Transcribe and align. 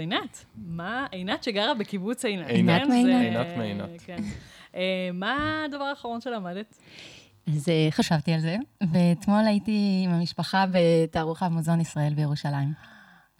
עינת, 0.00 0.44
מה, 0.56 1.06
עינת 1.10 1.42
שגרה 1.42 1.74
בקיבוץ 1.74 2.24
עינת. 2.24 2.46
עינת 2.46 2.82
כן? 2.82 2.88
מעינת. 2.88 3.22
עינת 3.22 3.56
מעינת. 3.56 3.88
כן. 4.04 4.22
מה 5.14 5.64
הדבר 5.64 5.84
האחרון 5.84 6.20
שלמדת? 6.20 6.78
אז 7.46 7.68
אה, 7.68 7.88
חשבתי 7.90 8.32
על 8.32 8.40
זה, 8.40 8.56
ואתמול 8.92 9.46
הייתי 9.46 10.02
עם 10.04 10.10
המשפחה 10.10 10.64
בתערוכה 10.72 11.48
במוזיאון 11.48 11.80
ישראל 11.80 12.14
בירושלים. 12.14 12.72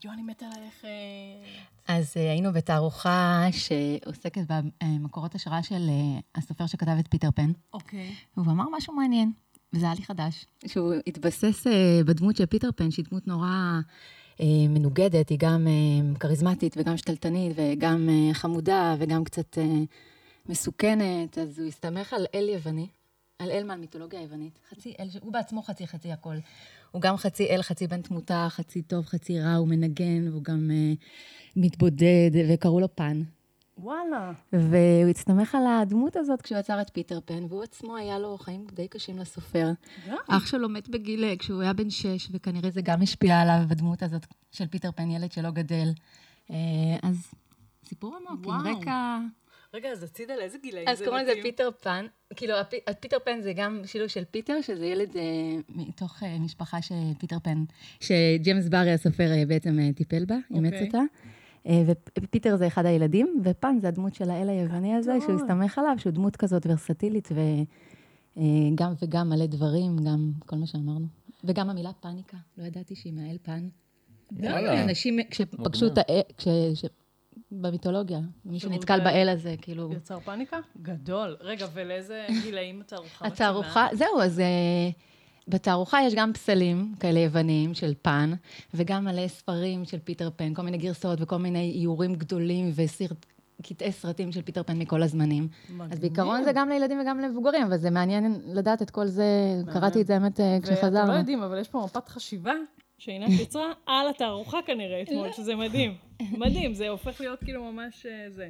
יו, 0.05 0.13
אני 0.13 0.23
מתה 0.23 0.47
ללכת. 0.47 0.89
אז 1.89 2.15
אה, 2.17 2.31
היינו 2.31 2.53
בתערוכה 2.53 3.47
שעוסקת 3.53 4.43
במקורות 4.83 5.35
השראה 5.35 5.63
של 5.63 5.89
הסופר 6.35 6.67
שכתב 6.67 6.97
את 7.01 7.09
פיטר 7.11 7.31
פן, 7.31 7.51
אוקיי. 7.73 8.15
והוא 8.37 8.53
אמר 8.53 8.65
משהו 8.77 8.95
מעניין, 8.95 9.33
וזה 9.73 9.87
היה 9.87 9.95
לי 9.95 10.05
חדש. 10.05 10.47
שהוא 10.67 10.95
התבסס 11.07 11.67
בדמות 12.07 12.37
של 12.37 12.47
פיטר 12.47 12.69
פן, 12.77 12.91
שהיא 12.91 13.05
דמות 13.11 13.27
נורא 13.27 13.81
מנוגדת, 14.69 15.29
היא 15.29 15.39
גם 15.41 15.67
אה, 15.67 16.19
כריזמטית 16.19 16.77
וגם 16.77 16.97
שתלטנית 16.97 17.53
וגם 17.57 18.09
אה, 18.09 18.35
חמודה 18.35 18.95
וגם 18.99 19.25
קצת 19.25 19.59
אה, 19.59 19.65
מסוכנת, 20.49 21.39
אז 21.39 21.59
הוא 21.59 21.69
הסתמך 21.69 22.13
על 22.13 22.27
אל 22.35 22.49
יווני, 22.49 22.87
על 23.39 23.51
אל 23.51 23.65
מהמיתולוגיה 23.65 24.21
היוונית. 24.21 24.59
חצי 24.71 24.95
אל, 25.01 25.09
הוא 25.21 25.33
בעצמו 25.33 25.63
חצי 25.63 25.87
חצי 25.87 26.13
הכל. 26.13 26.37
הוא 26.91 27.03
גם 27.03 27.17
חצי 27.17 27.47
אל, 27.47 27.63
חצי 27.63 27.87
בן 27.87 28.03
תמותה, 28.03 28.47
חצי 28.51 28.83
טוב, 28.83 29.07
חצי 29.07 29.41
רע, 29.41 29.55
הוא 29.55 29.69
מנגן, 29.69 30.29
והוא 30.29 30.43
גם 30.43 30.71
אה, 30.71 30.93
מתבודד, 31.57 32.31
וקראו 32.49 32.81
לו 32.81 32.89
פן. 32.95 33.23
וואלה. 33.79 34.33
והוא 34.53 35.11
הסתמך 35.11 35.55
על 35.55 35.63
הדמות 35.67 36.17
הזאת 36.17 36.43
כשהוא 36.43 36.59
יצר 36.59 36.81
את 36.81 36.91
פיטר 36.93 37.19
פן, 37.25 37.45
והוא 37.49 37.63
עצמו 37.63 37.97
היה 37.97 38.19
לו 38.19 38.39
חיים 38.39 38.67
די 38.73 38.89
קשים 38.89 39.19
לסופר. 39.19 39.71
אח 40.29 40.47
שלו 40.47 40.69
מת 40.69 40.89
בגיל, 40.89 41.25
אה, 41.25 41.37
כשהוא 41.37 41.63
היה 41.63 41.73
בן 41.73 41.91
שש, 41.91 42.29
וכנראה 42.33 42.71
זה 42.71 42.81
גם 42.83 43.03
השפיע 43.03 43.41
עליו 43.41 43.59
בדמות 43.69 44.03
הזאת 44.03 44.27
של 44.53 44.67
פיטר 44.67 44.93
פן, 44.93 45.11
ילד 45.11 45.33
שלא 45.33 45.51
גדל. 45.51 45.89
אה, 46.51 46.57
אז 47.03 47.33
סיפור 47.85 48.17
עמוק, 48.17 48.47
עם. 48.47 48.67
רקע... 48.67 49.19
רגע, 49.75 49.89
אז 49.89 50.03
הצידה 50.03 50.37
לאיזה 50.37 50.59
גילאים 50.63 50.89
אז 50.89 51.03
קוראים 51.03 51.27
לזה? 51.27 51.33
פיטר 51.43 51.71
פן. 51.83 52.07
כאילו, 52.37 52.55
הפ- 52.55 53.01
פיטר 53.01 53.17
פן 53.25 53.41
זה 53.41 53.53
גם 53.53 53.81
שילוב 53.87 54.09
של 54.09 54.25
פיטר, 54.31 54.61
שזה 54.63 54.87
ילד 54.87 55.17
אה, 55.17 55.23
מתוך 55.69 56.23
משפחה 56.41 56.83
של 56.83 56.95
פיטר 57.19 57.39
פן, 57.43 57.65
שג'יימס 58.01 58.69
בארי 58.69 58.93
הסופר 58.93 59.31
בעצם 59.49 59.79
טיפל 59.97 60.25
בה, 60.25 60.37
אימץ 60.55 60.73
אוקיי. 60.73 60.87
אותה. 60.87 60.99
אה, 61.67 61.83
ופיטר 62.23 62.57
זה 62.57 62.67
אחד 62.67 62.87
הילדים, 62.87 63.43
ופן 63.45 63.79
זה 63.81 63.89
הדמות 63.89 64.15
של 64.15 64.31
האל 64.31 64.49
היווני 64.49 64.95
הזה, 64.95 65.13
שהוא 65.21 65.35
גדול. 65.35 65.51
הסתמך 65.51 65.79
עליו, 65.79 65.95
שהוא 65.99 66.13
דמות 66.13 66.37
כזאת 66.37 66.67
ורסטילית, 66.67 67.29
וגם 68.37 68.93
וגם 69.03 69.29
מלא 69.29 69.47
דברים, 69.47 69.97
גם 69.97 70.33
כל 70.47 70.57
מה 70.57 70.67
שאמרנו. 70.67 71.07
וגם 71.45 71.71
המילה 71.71 71.93
פאניקה, 71.93 72.37
לא 72.59 72.65
ידעתי 72.65 72.95
שהיא 72.95 73.13
מהאל 73.13 73.39
פן. 73.43 73.69
וואלה. 74.33 74.85
אנשים, 74.85 75.19
כשפגשו 75.31 75.87
את 75.87 75.99
האל, 75.99 76.21
כש... 76.39 76.49
ש- 76.75 76.85
במיתולוגיה, 77.51 78.21
מי 78.45 78.61
שנתקל 78.61 79.01
באל 79.05 79.29
הזה, 79.29 79.55
כאילו... 79.63 79.93
יצר 79.93 80.21
פאניקה? 80.21 80.57
גדול. 80.83 81.37
רגע, 81.41 81.67
ולאיזה 81.73 82.27
גילאים 82.43 82.81
התערוכה? 82.81 83.27
התערוכה, 83.27 83.87
זהו, 83.93 84.21
אז 84.21 84.41
אה, 84.41 84.45
בתערוכה 85.49 85.99
יש 86.07 86.15
גם 86.15 86.33
פסלים 86.33 86.95
כאלה 87.01 87.21
יווניים 87.21 87.75
של 87.75 87.95
פן, 88.03 88.33
וגם 88.75 89.05
מלא 89.05 89.29
ספרים 89.29 89.85
של 89.85 89.99
פיטר 89.99 90.31
פן, 90.37 90.55
כל 90.55 90.63
מיני 90.63 90.79
גרסאות 90.79 91.19
וכל 91.21 91.37
מיני 91.37 91.73
איורים 91.75 92.15
גדולים 92.15 92.71
וקטעי 93.61 93.93
סרטים 93.93 94.33
של 94.33 94.43
פיטר 94.43 94.63
פן 94.63 94.79
מכל 94.79 95.03
הזמנים. 95.03 95.49
מגניב. 95.71 95.93
אז 95.93 95.99
בעיקרון 95.99 96.45
זה 96.45 96.53
גם 96.53 96.69
לילדים 96.69 97.01
וגם 97.01 97.21
למבוגרים, 97.21 97.67
אבל 97.67 97.77
זה 97.77 97.91
מעניין 97.91 98.41
לדעת 98.45 98.83
את 98.83 98.91
כל 98.91 99.07
זה, 99.07 99.25
מעניין. 99.57 99.81
קראתי 99.81 100.01
את 100.01 100.07
זה 100.07 100.15
האמת 100.15 100.41
אה, 100.41 100.59
ואתם 100.63 100.71
לא 100.71 100.77
כשחזרנו. 100.77 101.13
יודעים, 101.13 101.43
אבל 101.43 101.59
יש 101.61 101.69
פה 101.69 101.83
מפת 101.85 102.09
חשיבה 102.09 102.55
שעינת 102.99 103.41
יצרה 103.41 103.73
על 103.87 104.09
התערוכה 104.09 104.59
כנראה 104.67 105.03
אתמול, 105.03 105.33
שזה 105.33 105.57
מדהים. 105.57 105.97
מדהים, 106.33 106.75
זה 106.75 106.89
הופך 106.89 107.21
להיות 107.21 107.41
כאילו 107.45 107.73
ממש 107.73 108.07
אה, 108.07 108.31
זה. 108.31 108.49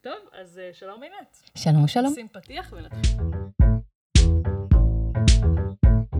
טוב, 0.00 0.14
אז 0.40 0.58
אה, 0.58 0.70
שלום 0.72 1.02
עינת. 1.02 1.36
שלום, 1.54 1.88
שלום. 1.88 2.14
שים 2.14 2.28
פתיח 2.28 2.72
ונתחיל. 2.76 3.18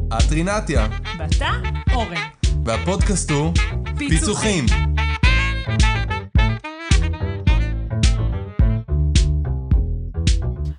את 0.08 0.32
רינתיה, 0.32 0.88
ואתה, 1.18 1.50
אורן. 1.92 2.16
והפודקאסט 2.64 3.30
הוא 3.30 3.52
פיצוחים. 3.98 4.64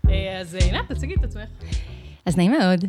אה, 0.10 0.40
אז 0.40 0.56
אה, 0.56 0.60
עינת, 0.66 0.92
תציגי 0.92 1.14
את 1.14 1.24
עצמך. 1.24 1.44
אז 2.26 2.38
נעים 2.38 2.52
מאוד. 2.52 2.86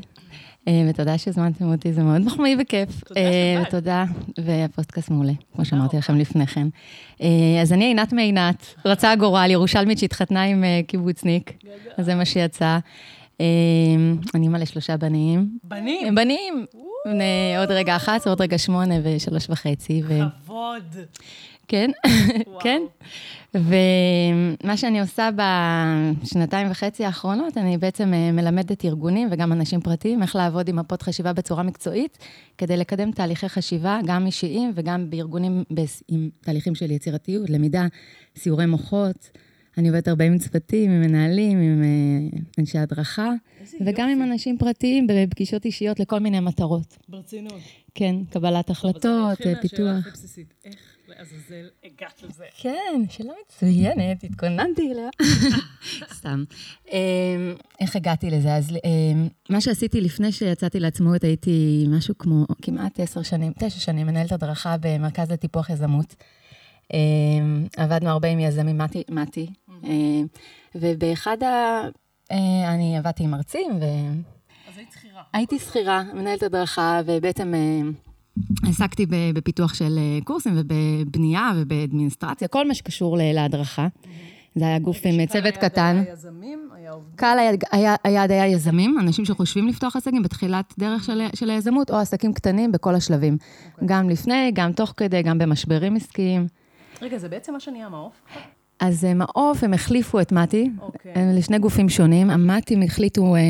אה, 0.68 0.86
ותודה 0.90 1.18
שהזמנתם 1.18 1.72
אותי, 1.72 1.92
זה 1.92 2.02
מאוד 2.02 2.20
מחמיא 2.20 2.56
וכיף. 2.60 3.04
תודה 3.04 3.20
שבאת. 3.20 3.66
ותודה, 3.66 4.04
והפודקאסט 4.38 5.10
מעולה, 5.10 5.32
כמו 5.54 5.64
שאמרתי 5.64 5.96
רבה. 5.96 5.98
לכם 5.98 6.16
לפני 6.16 6.46
כן. 6.46 6.66
אז 7.62 7.72
אני 7.72 7.84
עינת 7.84 8.12
מעינת, 8.12 8.74
רצה 8.84 9.12
הגורל, 9.12 9.50
ירושלמית 9.50 9.98
שהתחתנה 9.98 10.42
עם 10.42 10.64
קיבוצניק, 10.86 11.52
אז 11.96 12.04
זה 12.04 12.14
מה 12.14 12.24
שיצא. 12.24 12.78
אה, 13.40 13.44
אני 14.34 14.46
אימא 14.46 14.58
לשלושה 14.58 14.96
בנים. 14.96 15.58
בנים. 15.64 16.06
הם 16.06 16.14
בנים, 16.14 16.66
בני 17.06 17.54
עוד 17.58 17.70
רגע 17.70 17.96
11, 17.96 18.32
עוד 18.32 18.40
רגע 18.40 18.58
שמונה 18.58 18.94
ושלוש 19.02 19.50
וחצי. 19.50 20.02
כבוד. 20.44 20.96
כן. 21.68 21.90
כן. 22.64 22.82
ומה 23.54 24.76
שאני 24.76 25.00
עושה 25.00 25.28
בשנתיים 25.36 26.70
וחצי 26.70 27.04
האחרונות, 27.04 27.56
אני 27.56 27.78
בעצם 27.78 28.14
אה, 28.14 28.32
מלמדת 28.32 28.84
ארגונים 28.84 29.28
וגם 29.30 29.52
אנשים 29.52 29.80
פרטיים 29.80 30.22
איך 30.22 30.36
לעבוד 30.36 30.68
עם 30.68 30.76
מפות 30.76 31.02
חשיבה 31.02 31.32
בצורה 31.32 31.62
מקצועית, 31.62 32.18
כדי 32.58 32.76
לקדם 32.76 33.12
תהליכי 33.12 33.48
חשיבה, 33.48 34.00
גם 34.06 34.26
אישיים 34.26 34.72
וגם 34.74 35.10
בארגונים 35.10 35.64
עם 36.08 36.30
תהליכים 36.40 36.74
של 36.74 36.90
יצירתיות, 36.90 37.50
למידה, 37.50 37.86
סיורי 38.36 38.66
מוחות. 38.66 39.30
אני 39.80 39.88
עובדת 39.88 40.08
הרבה 40.08 40.24
עם 40.24 40.38
צוותים, 40.38 40.90
עם 40.90 41.00
מנהלים, 41.00 41.58
עם 41.58 41.82
אה, 41.82 42.38
אנשי 42.58 42.78
הדרכה, 42.78 43.32
וגם 43.86 44.08
עם 44.08 44.18
יופי. 44.18 44.32
אנשים 44.32 44.58
פרטיים 44.58 45.06
בפגישות 45.06 45.64
אישיות 45.64 46.00
לכל 46.00 46.18
מיני 46.18 46.40
מטרות. 46.40 46.98
ברצינות. 47.08 47.60
כן, 47.94 48.16
קבלת 48.30 48.70
החלטות, 48.70 49.38
פיתוח. 49.60 50.06
איך 50.64 50.76
לעזאזל 51.08 51.68
הגעת 51.84 52.22
לזה? 52.22 52.44
כן, 52.56 53.02
שאלה 53.10 53.32
מצוינת, 53.46 54.24
התכוננתי 54.24 54.92
אליה. 54.92 55.08
סתם. 56.18 56.44
אמ, 56.92 56.98
איך 57.80 57.96
הגעתי 57.96 58.30
לזה? 58.30 58.54
אז 58.54 58.70
אמ, 58.84 59.28
מה 59.50 59.60
שעשיתי 59.60 60.00
לפני 60.00 60.32
שיצאתי 60.32 60.80
לעצמאות, 60.80 61.24
הייתי 61.24 61.86
משהו 61.88 62.18
כמו 62.18 62.46
כמעט 62.62 63.00
עשר 63.00 63.22
שנים, 63.22 63.52
תשע 63.58 63.80
שנים, 63.80 64.06
מנהלת 64.06 64.32
הדרכה 64.32 64.76
במרכז 64.80 65.30
לטיפוח 65.30 65.70
יזמות. 65.70 66.14
אמ, 66.94 67.66
עבדנו 67.76 68.10
הרבה 68.10 68.28
עם 68.28 68.40
יזמים, 68.40 68.78
מתי, 68.78 69.02
מתי. 69.10 69.46
אמ, 69.84 70.26
ובאחד 70.74 71.42
ה... 71.42 71.80
אה, 72.32 72.74
אני 72.74 72.98
עבדתי 72.98 73.24
עם 73.24 73.30
מרצים, 73.30 73.70
ו... 73.80 73.84
אז 74.68 74.78
היית 74.78 74.92
שכירה. 74.92 75.22
הייתי 75.32 75.58
שכירה, 75.58 76.02
מנהלת 76.14 76.42
הדרכה, 76.42 77.00
ובעצם 77.06 77.54
אה, 77.54 77.80
עסקתי 78.68 79.06
בפיתוח 79.34 79.74
של 79.74 79.98
אה, 79.98 80.18
קורסים 80.24 80.52
ובבנייה 80.56 81.50
ובאדמיניסטרציה, 81.56 82.48
כל 82.48 82.68
מה 82.68 82.74
שקשור 82.74 83.16
להדרכה. 83.20 83.88
זה 84.54 84.64
היה 84.66 84.78
גוף 84.78 84.98
עם 85.04 85.26
צוות 85.26 85.56
קטן. 85.56 86.02
קהל 87.16 87.38
היעד- 87.38 87.64
היה- 88.30 88.46
יזמים, 88.46 88.98
אנשים 89.00 89.24
שחושבים 89.24 89.68
לפתוח 89.68 89.96
עסקים 89.96 90.22
בתחילת 90.22 90.74
דרך 90.78 91.04
של, 91.04 91.22
של 91.34 91.50
היזמות, 91.50 91.90
או 91.90 91.96
עסקים 91.96 92.32
קטנים 92.32 92.72
בכל 92.72 92.94
השלבים. 92.94 93.36
גם 93.84 94.08
לפני, 94.10 94.50
גם 94.54 94.72
תוך 94.72 94.94
כדי, 94.96 95.22
גם 95.22 95.38
במשברים 95.38 95.96
עסקיים. 95.96 96.46
רגע, 97.02 97.18
זה 97.18 97.28
בעצם 97.28 97.52
מה 97.52 97.60
שנהיה 97.60 97.88
מעוף? 97.88 98.14
אז 98.80 99.04
אה, 99.04 99.14
מעוף, 99.14 99.64
הם 99.64 99.74
החליפו 99.74 100.20
את 100.20 100.32
מתי, 100.32 100.70
אוקיי. 100.80 101.12
הם 101.14 101.36
לשני 101.36 101.58
גופים 101.58 101.88
שונים. 101.88 102.30
המת"ים 102.30 102.82
החליטו, 102.82 103.36
אה, 103.36 103.40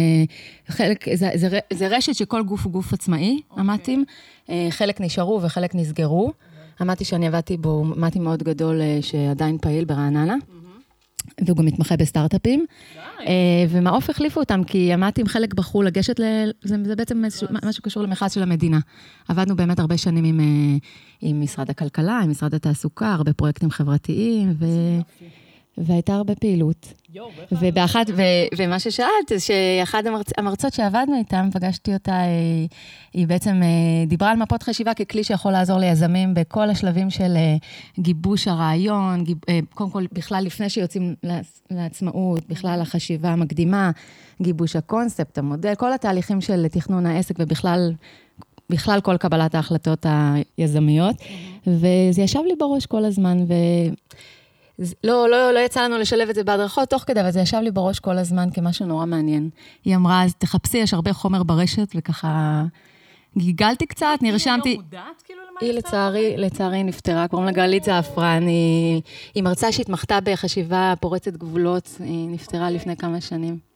חלק, 0.69 1.15
זה, 1.15 1.31
זה, 1.35 1.59
זה 1.73 1.89
רשת 1.89 2.15
שכל 2.15 2.43
גוף 2.43 2.65
הוא 2.65 2.73
גוף 2.73 2.93
עצמאי, 2.93 3.41
אוקיי. 3.51 3.61
המת"ים. 3.61 4.05
אה, 4.51 4.67
חלק 4.71 5.01
נשארו 5.01 5.43
וחלק 5.43 5.75
נסגרו. 5.75 6.33
המת"י 6.79 7.05
שאני 7.05 7.27
עבדתי 7.27 7.57
בו 7.57 7.85
מת"י 7.85 8.19
מאוד 8.19 8.43
גדול 8.43 8.81
שעדיין 9.01 9.59
פעיל 9.59 9.85
ברעננה. 9.85 10.35
והוא 11.47 11.57
גם 11.57 11.67
מתמחה 11.67 11.97
בסטארט-אפים. 11.97 12.65
אה, 13.21 13.33
ומעוף 13.71 14.11
החליפו 14.11 14.41
אותם, 14.41 14.65
כי 14.65 14.93
המת"ים 14.93 15.27
חלק 15.27 15.55
בחרו 15.55 15.83
לגשת 15.83 16.21
ל... 16.21 16.23
זה, 16.63 16.77
זה 16.85 16.97
בעצם 16.97 17.25
איזשהו- 17.25 17.49
משהו 17.53 17.73
שקשור 17.73 18.03
למכרז 18.03 18.33
של 18.33 18.43
המדינה. 18.43 18.79
עבדנו 19.29 19.57
באמת 19.57 19.79
הרבה 19.79 19.97
שנים 19.97 20.25
עם, 20.25 20.41
אה, 20.41 20.77
עם 21.21 21.41
משרד 21.41 21.71
הכלכלה, 21.71 22.19
עם 22.25 22.31
משרד 22.31 22.55
התעסוקה, 22.55 23.13
הרבה 23.13 23.33
פרויקטים 23.33 23.71
חברתיים, 23.71 24.55
ו... 24.59 24.67
והייתה 25.87 26.15
הרבה 26.15 26.35
פעילות. 26.35 26.93
ואיך... 27.37 27.63
ובאחת, 27.63 28.07
ו, 28.17 28.23
ומה 28.59 28.79
ששאלת, 28.79 29.29
זה 29.29 29.41
שאחת 29.41 30.07
המרצ, 30.07 30.27
המרצות 30.39 30.73
שעבדנו 30.73 31.17
איתן, 31.19 31.49
פגשתי 31.53 31.95
אותה, 31.95 32.13
אה, 32.13 32.27
היא 33.13 33.27
בעצם 33.27 33.61
אה, 33.63 34.07
דיברה 34.07 34.31
על 34.31 34.37
מפות 34.37 34.63
חשיבה 34.63 34.95
ככלי 34.95 35.25
שיכול 35.25 35.53
לעזור 35.53 35.79
ליזמים 35.79 36.35
בכל 36.35 36.71
השלבים 36.71 37.11
של 37.11 37.37
אה, 37.37 37.57
גיבוש 37.99 38.49
הרעיון, 38.49 39.25
גיב, 39.25 39.39
קודם 39.75 39.91
כל, 39.91 40.05
בכלל 40.13 40.45
לפני 40.45 40.71
שיוצאים 40.71 41.15
לעצ- 41.27 41.63
לעצמאות, 41.71 42.49
בכלל 42.49 42.81
החשיבה 42.81 43.29
המקדימה, 43.29 43.91
גיבוש 44.43 44.77
הקונספט, 44.77 45.39
המודל, 45.39 45.75
כל 45.75 45.93
התהליכים 45.93 46.41
של 46.41 46.69
תכנון 46.69 47.07
העסק 47.07 47.35
ובכלל 47.39 47.93
בכלל 48.71 49.01
כל 49.01 49.17
קבלת 49.17 49.55
ההחלטות 49.55 50.07
היזמיות, 50.59 51.17
וזה 51.67 52.23
ישב 52.23 52.41
לי 52.47 52.55
בראש 52.59 52.87
כל 52.87 53.05
הזמן, 53.05 53.39
ו... 53.49 53.55
לא, 55.05 55.29
לא, 55.31 55.53
לא 55.53 55.59
יצא 55.59 55.85
לנו 55.85 55.99
לשלב 55.99 56.29
את 56.29 56.35
זה 56.35 56.45
בהדרכות 56.45 56.91
תוך 56.91 57.05
כדי, 57.07 57.21
אבל 57.21 57.31
זה 57.31 57.41
ישב 57.41 57.59
לי 57.59 57.71
בראש 57.71 58.01
כל 58.01 58.19
הזמן 58.19 58.49
כמשהו 58.55 58.87
נורא 58.87 59.07
מעניין. 59.07 59.51
היא 59.85 59.97
אמרה, 59.97 60.25
אז 60.25 60.35
תחפשי, 60.35 60.79
יש 60.79 60.95
הרבה 60.95 61.13
חומר 61.13 61.43
ברשת, 61.43 61.89
וככה 61.95 62.63
גיגלתי 63.37 63.87
קצת, 63.87 64.19
נרשמתי... 64.23 64.69
היא 64.69 64.77
לא 64.77 64.83
מודעת 64.83 65.23
כאילו 65.25 65.41
למה 65.51 65.59
היא 65.61 65.73
לצערי, 65.73 66.37
לצערי 66.37 66.83
נפטרה, 66.83 67.29
קוראים 67.29 67.47
לה 67.47 67.53
גלית 67.53 67.85
זעפרן, 67.85 68.47
היא, 69.35 69.43
מרצה 69.43 69.73
שהתמחתה 69.73 70.19
בחשיבה 70.25 70.95
פורצת 71.01 71.33
גבולות, 71.33 71.97
היא 71.99 72.29
נפטרה 72.29 72.71
לפני 72.71 72.97
כמה 72.97 73.21
שנים. 73.21 73.70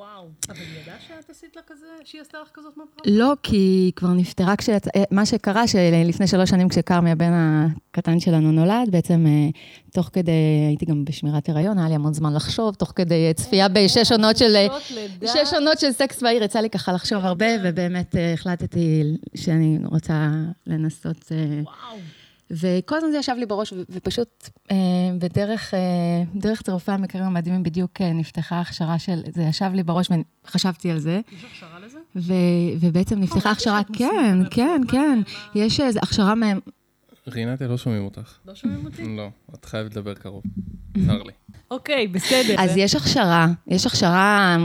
וואו, 0.00 0.28
אבל 0.48 0.58
היא 0.58 0.82
ידעה 0.82 0.96
שאת 1.08 1.30
עשית 1.30 1.56
לה 1.56 1.62
כזה, 1.66 1.86
שהיא 2.04 2.20
עשתה 2.20 2.38
לך 2.42 2.48
כזאת 2.54 2.76
מהפכה? 2.76 3.02
לא, 3.06 3.32
כי 3.42 3.56
היא 3.56 3.92
כבר 3.92 4.08
נפטרה 4.08 4.56
כשיצ... 4.56 4.84
מה 5.10 5.26
שקרה, 5.26 5.66
שלפני 5.66 6.26
שלוש 6.26 6.50
שנים 6.50 6.68
כשכרמי, 6.68 7.10
הבן 7.10 7.32
הקטן 7.32 8.20
שלנו 8.20 8.52
נולד, 8.52 8.90
בעצם 8.90 9.26
אה, 9.26 9.48
תוך 9.92 10.10
כדי, 10.12 10.32
הייתי 10.68 10.84
גם 10.86 11.04
בשמירת 11.04 11.48
הריון, 11.48 11.78
היה 11.78 11.88
לי 11.88 11.94
המון 11.94 12.14
זמן 12.14 12.34
לחשוב, 12.34 12.74
תוך 12.74 12.92
כדי 12.96 13.26
אה, 13.26 13.32
צפייה 13.32 13.68
בשש 13.68 14.12
עונות 14.12 14.36
של... 14.36 14.56
אה, 14.56 14.66
שש 15.26 15.54
עונות 15.54 15.78
של 15.78 15.92
סקס 15.92 16.22
בעיר, 16.22 16.42
יצא 16.42 16.60
לי 16.60 16.70
ככה 16.70 16.92
לחשוב 16.92 17.24
הרבה, 17.24 17.46
ובאמת 17.64 18.14
החלטתי 18.34 19.02
שאני 19.34 19.78
רוצה 19.84 20.30
לנסות... 20.66 21.32
וואו. 21.64 22.19
וכל 22.50 22.96
הזמן 22.96 23.10
זה 23.10 23.18
ישב 23.18 23.34
לי 23.38 23.46
בראש, 23.46 23.72
ופשוט 23.90 24.48
אה, 24.70 24.76
בדרך 25.18 25.74
אה, 25.74 25.78
דרך 26.34 26.62
צירופי 26.62 26.92
המקרים 26.92 27.24
המדהימים 27.24 27.62
בדיוק 27.62 28.00
אה, 28.00 28.12
נפתחה 28.12 28.60
הכשרה 28.60 28.98
של, 28.98 29.20
זה 29.34 29.42
ישב 29.42 29.70
לי 29.74 29.82
בראש 29.82 30.08
וחשבתי 30.46 30.90
על 30.90 30.98
זה. 30.98 31.20
יש 31.32 31.44
הכשרה 31.44 31.78
לזה? 31.78 31.98
ו- 32.16 32.32
ובעצם 32.80 33.20
נפתחה 33.20 33.50
הכשרה, 33.50 33.80
כן, 33.92 34.38
כן, 34.50 34.80
כן, 34.88 35.20
יש 35.54 35.80
איזו 35.80 36.00
הכשרה 36.02 36.34
מהם. 36.34 36.60
רינתיה, 37.28 37.68
לא 37.68 37.76
שומעים 37.76 38.04
אותך. 38.04 38.38
לא 38.46 38.54
שומעים 38.54 38.86
אותי? 38.86 39.16
לא, 39.16 39.28
את 39.54 39.64
חייבת 39.64 39.90
לדבר 39.90 40.14
קרוב. 40.14 40.42
צר 41.06 41.22
לי. 41.22 41.32
אוקיי, 41.70 42.06
בסדר. 42.06 42.54
אז 42.58 42.76
יש 42.76 42.94
הכשרה, 42.94 43.46
יש 43.66 43.86
הכשרה 43.86 44.56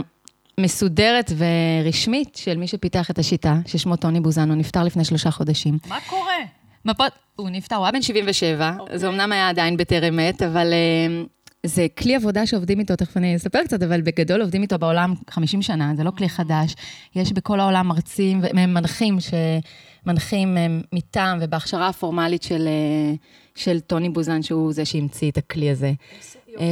מסודרת 0.60 1.32
ורשמית 1.36 2.36
של 2.36 2.56
מי 2.56 2.66
שפיתח 2.66 3.10
את 3.10 3.18
השיטה, 3.18 3.54
ששמו 3.66 3.96
טוני 3.96 4.20
בוזנו, 4.20 4.54
נפטר 4.54 4.84
לפני 4.84 5.04
שלושה 5.04 5.30
חודשים. 5.30 5.78
מה 5.88 5.98
קורה? 6.08 6.36
מפות, 6.84 7.12
הוא 7.36 7.50
נפטר, 7.50 7.76
הוא 7.76 7.84
היה 7.84 7.92
בן 7.92 8.02
77, 8.02 8.72
okay. 8.76 8.80
אוקיי. 8.80 8.98
זה 8.98 9.08
אמנם 9.08 9.32
היה 9.32 9.48
עדיין 9.48 9.76
בטרם 9.76 10.18
עת, 10.18 10.42
אבל 10.42 10.72
uh, 10.72 11.28
זה 11.66 11.86
כלי 11.98 12.14
עבודה 12.14 12.46
שעובדים 12.46 12.80
איתו, 12.80 12.96
תכף 12.96 13.16
אני 13.16 13.36
אספר 13.36 13.64
קצת, 13.64 13.82
אבל 13.82 14.00
בגדול 14.00 14.40
עובדים 14.40 14.62
איתו 14.62 14.78
בעולם 14.78 15.14
50 15.30 15.62
שנה, 15.62 15.92
זה 15.96 16.04
לא 16.04 16.10
כלי 16.10 16.28
חדש. 16.28 16.74
יש 17.16 17.32
בכל 17.32 17.60
העולם 17.60 17.86
מרצים 17.86 18.40
ומנחים 18.42 19.18
שמנחים 19.20 20.58
אה, 20.58 20.66
מטעם 20.92 21.38
ובהכשרה 21.40 21.88
הפורמלית 21.88 22.42
של, 22.42 22.68
uh, 22.68 23.60
של 23.60 23.80
טוני 23.80 24.08
בוזן, 24.08 24.42
שהוא 24.42 24.72
זה 24.72 24.84
שהמציא 24.84 25.30
את 25.30 25.38
הכלי 25.38 25.70
הזה. 25.70 25.92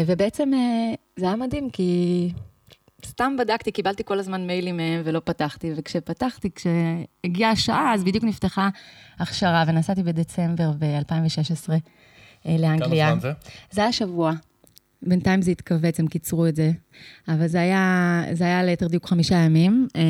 ובעצם 0.06 0.50
זה 1.16 1.26
היה 1.26 1.37
מדהים, 1.37 1.70
כי 1.70 2.31
סתם 3.06 3.36
בדקתי, 3.38 3.72
קיבלתי 3.72 4.02
כל 4.04 4.18
הזמן 4.18 4.46
מיילים 4.46 4.76
מהם 4.76 5.02
ולא 5.04 5.20
פתחתי, 5.24 5.72
וכשפתחתי, 5.76 6.50
כשהגיעה 6.54 7.50
השעה, 7.50 7.94
אז 7.94 8.04
בדיוק 8.04 8.24
נפתחה 8.24 8.68
הכשרה, 9.18 9.64
ונסעתי 9.66 10.02
בדצמבר 10.02 10.70
ב-2016 10.78 11.70
אה, 12.46 12.56
לאנגליה. 12.58 13.10
כמה 13.10 13.20
זמן 13.20 13.20
זה? 13.20 13.32
זה 13.70 13.80
היה 13.80 13.92
שבוע. 13.92 14.32
בינתיים 15.06 15.42
זה 15.42 15.50
התכווץ, 15.50 16.00
הם 16.00 16.06
קיצרו 16.06 16.46
את 16.46 16.56
זה. 16.56 16.70
אבל 17.28 17.46
זה 17.46 17.60
היה, 17.60 18.22
זה 18.32 18.44
היה 18.44 18.62
ליתר 18.62 18.86
דיוק 18.86 19.06
חמישה 19.06 19.34
ימים. 19.34 19.88
אה, 19.96 20.02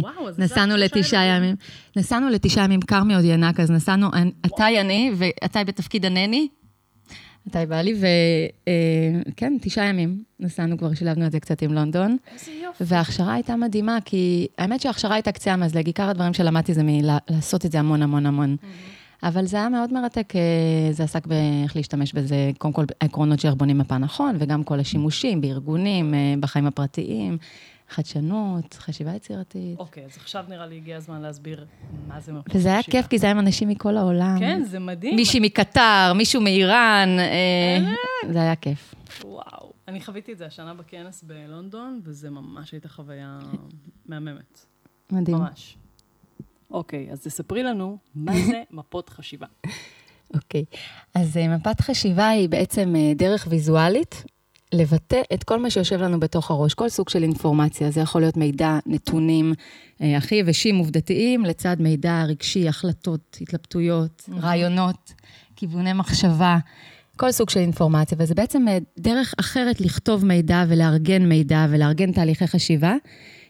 וואו, 0.00 0.28
אז 0.28 0.38
נסענו 0.38 0.76
לתשעה 0.76 1.24
ימים. 1.24 1.56
נסענו 1.96 2.28
לתשעה 2.28 2.64
ימים, 2.64 2.80
כרמי 2.80 3.14
עוד 3.14 3.24
ינק, 3.24 3.60
אז 3.60 3.70
נסענו, 3.70 4.08
אתה 4.46 4.64
יני, 4.70 5.10
ואתה 5.16 5.64
בתפקיד 5.64 6.06
הנני, 6.06 6.48
מתי 7.46 7.66
בא 7.68 7.80
לי, 7.80 7.94
וכן, 9.28 9.52
תשעה 9.60 9.84
ימים 9.84 10.22
נסענו 10.40 10.78
כבר, 10.78 10.94
שילבנו 10.94 11.26
את 11.26 11.32
זה 11.32 11.40
קצת 11.40 11.62
עם 11.62 11.72
לונדון. 11.72 12.16
איזה 12.34 12.50
יופי. 12.64 12.84
וההכשרה 12.86 13.34
הייתה 13.34 13.56
מדהימה, 13.56 13.98
כי 14.04 14.46
האמת 14.58 14.80
שההכשרה 14.80 15.14
הייתה 15.14 15.32
קצה 15.32 15.52
המזלג, 15.52 15.86
עיקר 15.86 16.08
הדברים 16.08 16.34
שלמדתי 16.34 16.74
זה 16.74 16.82
מלעשות 16.84 17.66
את 17.66 17.72
זה 17.72 17.78
המון 17.78 18.02
המון 18.02 18.26
המון. 18.26 18.56
אבל 19.22 19.46
זה 19.46 19.56
היה 19.56 19.68
מאוד 19.68 19.92
מרתק, 19.92 20.32
אה, 20.36 20.92
זה 20.92 21.04
עסק 21.04 21.26
באיך 21.26 21.76
להשתמש 21.76 22.12
בזה, 22.12 22.50
קודם 22.58 22.74
כל 22.74 22.84
העקרונות 23.00 23.40
של 23.40 23.50
בונים 23.50 23.78
מפה 23.78 23.98
נכון, 23.98 24.36
וגם 24.38 24.64
כל 24.64 24.80
השימושים 24.80 25.40
בארגונים, 25.40 26.14
אה, 26.14 26.34
בחיים 26.40 26.66
הפרטיים. 26.66 27.38
חדשנות, 27.92 28.74
חשיבה 28.74 29.14
יצירתית. 29.14 29.78
אוקיי, 29.78 30.04
אז 30.04 30.16
עכשיו 30.16 30.44
נראה 30.48 30.66
לי 30.66 30.76
הגיע 30.76 30.96
הזמן 30.96 31.20
להסביר 31.22 31.66
מה 32.08 32.20
זה 32.20 32.32
מפות 32.32 32.56
וזה 32.56 32.68
היה 32.68 32.82
כיף, 32.82 33.06
כי 33.06 33.18
זה 33.18 33.26
היה 33.26 33.30
עם 33.30 33.38
אנשים 33.38 33.68
מכל 33.68 33.96
העולם. 33.96 34.36
כן, 34.38 34.62
זה 34.64 34.78
מדהים. 34.78 35.16
מישהי 35.16 35.40
מקטר, 35.40 36.12
מישהו 36.14 36.40
מאיראן, 36.40 37.08
אה, 37.18 37.92
זה 38.32 38.42
היה 38.42 38.56
כיף. 38.56 38.94
וואו. 39.24 39.72
אני 39.88 40.00
חוויתי 40.00 40.32
את 40.32 40.38
זה 40.38 40.46
השנה 40.46 40.74
בכנס 40.74 41.22
בלונדון, 41.22 42.00
וזה 42.04 42.30
ממש 42.30 42.72
הייתה 42.72 42.88
חוויה 42.88 43.38
מהממת. 44.06 44.66
מדהים. 45.10 45.36
ממש. 45.36 45.76
אוקיי, 46.70 47.08
אז 47.12 47.20
תספרי 47.20 47.62
לנו 47.62 47.98
מה 48.14 48.32
זה 48.46 48.62
מפות 48.70 49.08
חשיבה. 49.08 49.46
אוקיי, 50.34 50.64
אז 51.14 51.36
אה, 51.36 51.56
מפת 51.56 51.80
חשיבה 51.80 52.28
היא 52.28 52.48
בעצם 52.48 52.96
אה, 52.96 53.12
דרך 53.14 53.46
ויזואלית 53.50 54.24
לבטא 54.72 55.20
את 55.34 55.44
כל 55.44 55.58
מה 55.58 55.70
שיושב 55.70 56.00
לנו 56.00 56.20
בתוך 56.20 56.50
הראש, 56.50 56.74
כל 56.74 56.88
סוג 56.88 57.08
של 57.08 57.22
אינפורמציה. 57.22 57.90
זה 57.90 58.00
יכול 58.00 58.20
להיות 58.20 58.36
מידע, 58.36 58.78
נתונים 58.86 59.54
אה, 60.02 60.16
הכי 60.16 60.34
יבשים, 60.34 60.76
עובדתיים, 60.76 61.44
לצד 61.44 61.76
מידע 61.80 62.24
רגשי, 62.28 62.68
החלטות, 62.68 63.38
התלבטויות, 63.40 64.22
mm-hmm. 64.28 64.34
רעיונות, 64.42 65.12
כיווני 65.56 65.92
מחשבה, 65.92 66.58
כל 67.16 67.32
סוג 67.32 67.50
של 67.50 67.60
אינפורמציה. 67.60 68.18
וזה 68.20 68.34
בעצם 68.34 68.68
אה, 68.68 68.78
דרך 68.98 69.34
אחרת 69.40 69.80
לכתוב 69.80 70.24
מידע 70.24 70.64
ולארגן 70.68 71.22
מידע 71.22 71.66
ולארגן 71.70 72.12
תהליכי 72.12 72.46
חשיבה. 72.46 72.94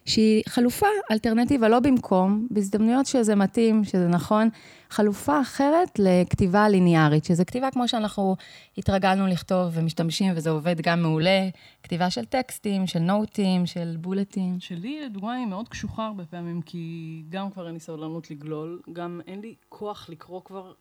שהיא 0.05 0.43
חלופה, 0.49 0.87
אלטרנטיבה, 1.11 1.69
לא 1.69 1.81
במקום, 1.81 2.47
בהזדמנויות 2.51 3.07
שזה 3.07 3.35
מתאים, 3.35 3.85
שזה 3.85 4.09
נכון, 4.09 4.49
חלופה 4.91 5.41
אחרת 5.41 5.99
לכתיבה 5.99 6.69
ליניארית, 6.69 7.25
שזה 7.25 7.45
כתיבה 7.45 7.71
כמו 7.71 7.89
שאנחנו 7.89 8.37
התרגלנו 8.79 9.27
לכתוב 9.27 9.71
ומשתמשים, 9.75 10.33
וזה 10.37 10.51
עובד 10.51 10.81
גם 10.81 11.03
מעולה, 11.03 11.49
כתיבה 11.83 12.11
של 12.11 12.25
טקסטים, 12.25 12.87
של 12.87 12.99
נוטים, 12.99 13.67
של 13.67 13.97
בולטים. 14.01 14.61
שלי, 14.61 15.05
לדוגמה, 15.05 15.35
היא 15.35 15.47
מאוד 15.47 15.69
קשוחה 15.69 16.07
הרבה 16.07 16.25
פעמים, 16.25 16.63
כי 16.63 17.25
גם 17.29 17.51
כבר 17.51 17.67
אין 17.67 17.75
לי 17.75 17.81
סבלנות 17.81 18.31
לגלול, 18.31 18.81
גם 18.93 19.21
אין 19.27 19.41
לי 19.41 19.55
כוח 19.69 20.09
לקרוא 20.09 20.41
כבר 20.45 20.73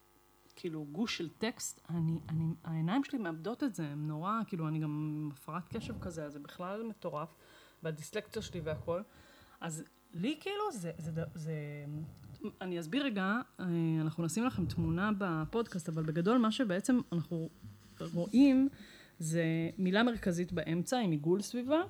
כאילו 0.55 0.85
גוש 0.91 1.17
של 1.17 1.29
טקסט, 1.29 1.81
אני, 1.89 2.19
אני, 2.29 2.43
העיניים 2.63 3.03
שלי 3.03 3.19
מאבדות 3.19 3.63
את 3.63 3.75
זה, 3.75 3.83
הם 3.83 4.07
נורא, 4.07 4.31
כאילו, 4.47 4.67
אני 4.67 4.79
גם 4.79 4.89
עם 4.89 5.29
הפרעת 5.33 5.67
קשב 5.67 5.99
כזה, 6.01 6.25
אז 6.25 6.33
זה 6.33 6.39
בכלל 6.39 6.83
מטורף. 6.83 7.35
והדיסלקציה 7.83 8.41
שלי 8.41 8.59
והכל. 8.59 9.01
אז 9.61 9.83
לי 10.13 10.37
כאילו 10.39 10.71
זה, 10.73 10.91
זה, 10.97 11.23
זה. 11.33 11.53
אני 12.61 12.79
אסביר 12.79 13.03
רגע, 13.03 13.39
אה, 13.59 13.65
אנחנו 14.01 14.25
נשים 14.25 14.45
לכם 14.45 14.65
תמונה 14.65 15.11
בפודקאסט, 15.17 15.89
אבל 15.89 16.03
בגדול 16.03 16.37
מה 16.37 16.51
שבעצם 16.51 16.99
אנחנו 17.11 17.49
רואים 18.13 18.69
זה 19.19 19.43
מילה 19.77 20.03
מרכזית 20.03 20.51
באמצע 20.51 20.99
עם 20.99 21.11
עיגול 21.11 21.41
סביבה, 21.41 21.81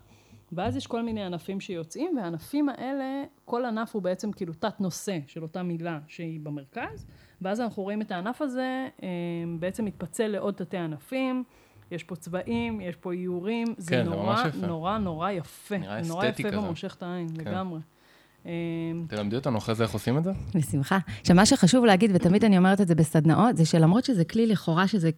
ואז 0.51 0.75
יש 0.75 0.87
כל 0.87 1.01
מיני 1.01 1.23
ענפים 1.23 1.59
שיוצאים, 1.59 2.17
והענפים 2.17 2.69
האלה, 2.69 3.23
כל 3.45 3.65
ענף 3.65 3.95
הוא 3.95 4.01
בעצם 4.01 4.31
כאילו 4.31 4.53
תת 4.53 4.81
נושא 4.81 5.19
של 5.27 5.43
אותה 5.43 5.63
מילה 5.63 5.99
שהיא 6.07 6.39
במרכז, 6.39 7.05
ואז 7.41 7.61
אנחנו 7.61 7.83
רואים 7.83 8.01
את 8.01 8.11
הענף 8.11 8.41
הזה 8.41 8.87
אה, 9.03 9.07
בעצם 9.59 9.85
מתפצל 9.85 10.27
לעוד 10.27 10.53
תתי 10.53 10.77
ענפים. 10.77 11.43
יש 11.91 12.03
פה 12.03 12.15
צבעים, 12.15 12.81
יש 12.81 12.95
פה 12.95 13.13
איורים, 13.13 13.67
כן, 13.67 13.73
זה 13.77 14.03
נורא, 14.03 14.49
זה 14.49 14.67
נורא 14.67 14.97
נורא 14.97 15.31
יפה. 15.31 15.77
נראה 15.77 15.99
אסתטי 16.01 16.13
נורא 16.13 16.25
יפה 16.25 16.43
כזה. 16.43 16.59
ומושך 16.59 16.95
את 16.97 17.03
העין, 17.03 17.27
כן. 17.27 17.41
לגמרי. 17.41 17.79
אמ, 18.45 18.51
תלמדי 19.07 19.35
אותנו 19.35 19.57
אחרי 19.57 19.75
זה 19.75 19.83
איך 19.83 19.91
עושים 19.91 20.17
את 20.17 20.23
זה? 20.23 20.31
בשמחה. 20.55 20.97
עכשיו, 21.21 21.35
מה 21.35 21.45
שחשוב 21.45 21.85
להגיד, 21.85 22.11
ותמיד 22.13 22.45
אני 22.45 22.57
אומרת 22.57 22.81
את 22.81 22.87
זה 22.87 22.95
בסדנאות, 22.95 23.57
זה 23.57 23.65
שלמרות 23.65 24.05
שזה 24.05 24.25
כלי 24.25 24.47
לכאורה 24.47 24.87
שזה... 24.87 25.09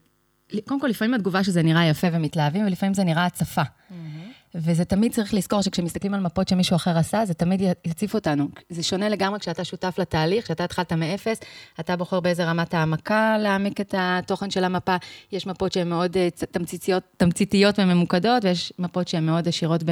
קודם 0.66 0.82
כל, 0.82 0.88
לפעמים 0.88 1.14
התגובה 1.14 1.44
שזה 1.44 1.64
נראה 1.64 1.86
יפה 1.86 2.08
ומתלהבים, 2.12 2.66
ולפעמים 2.66 2.94
זה 2.94 3.04
נראה 3.04 3.26
הצפה. 3.26 3.62
Mm-hmm. 3.62 4.23
וזה 4.56 4.86
תמיד 4.86 5.14
צריך 5.14 5.34
לזכור 5.34 5.62
שכשמסתכלים 5.62 6.14
על 6.14 6.20
מפות 6.20 6.48
שמישהו 6.48 6.76
אחר 6.76 6.98
עשה, 6.98 7.26
זה 7.26 7.34
תמיד 7.34 7.62
יציף 7.86 8.14
אותנו. 8.14 8.48
זה 8.70 8.84
שונה 8.84 9.10
לגמרי 9.10 9.40
כשאתה 9.40 9.64
שותף 9.64 9.96
לתהליך, 9.98 10.46
כשאתה 10.46 10.64
התחלת 10.64 10.94
מאפס, 10.94 11.40
אתה 11.80 11.96
בוחר 11.96 12.20
באיזה 12.20 12.46
רמת 12.46 12.74
העמקה 12.74 13.38
להעמיק 13.40 13.82
את 13.82 13.96
התוכן 13.98 14.50
של 14.50 14.64
המפה. 14.64 14.96
יש 15.32 15.48
מפות 15.48 15.74
שהן 15.74 15.90
מאוד 15.90 16.18
אה, 16.18 16.30
תמציתיות, 16.52 17.04
תמציתיות 17.18 17.80
וממוקדות, 17.80 18.46
ויש 18.46 18.74
מפות 18.80 19.08
שהן 19.08 19.26
מאוד 19.26 19.48
עשירות 19.48 19.84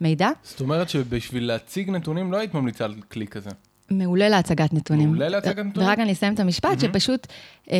במידע. 0.00 0.28
זאת 0.42 0.60
אומרת 0.60 0.88
שבשביל 0.88 1.46
להציג 1.46 1.90
נתונים 1.90 2.32
לא 2.32 2.36
היית 2.36 2.54
ממליצה 2.54 2.84
על 2.84 2.94
כלי 3.10 3.26
כזה. 3.26 3.50
מעולה 3.90 4.28
להצגת 4.28 4.72
נתונים. 4.72 5.08
מעולה 5.08 5.28
להצגת 5.28 5.64
נתונים. 5.64 5.88
ורק 5.88 5.98
אני 5.98 6.12
אסיים 6.12 6.34
את 6.34 6.40
המשפט, 6.40 6.78
mm-hmm. 6.78 6.80
שפשוט 6.80 7.26
אה, 7.70 7.76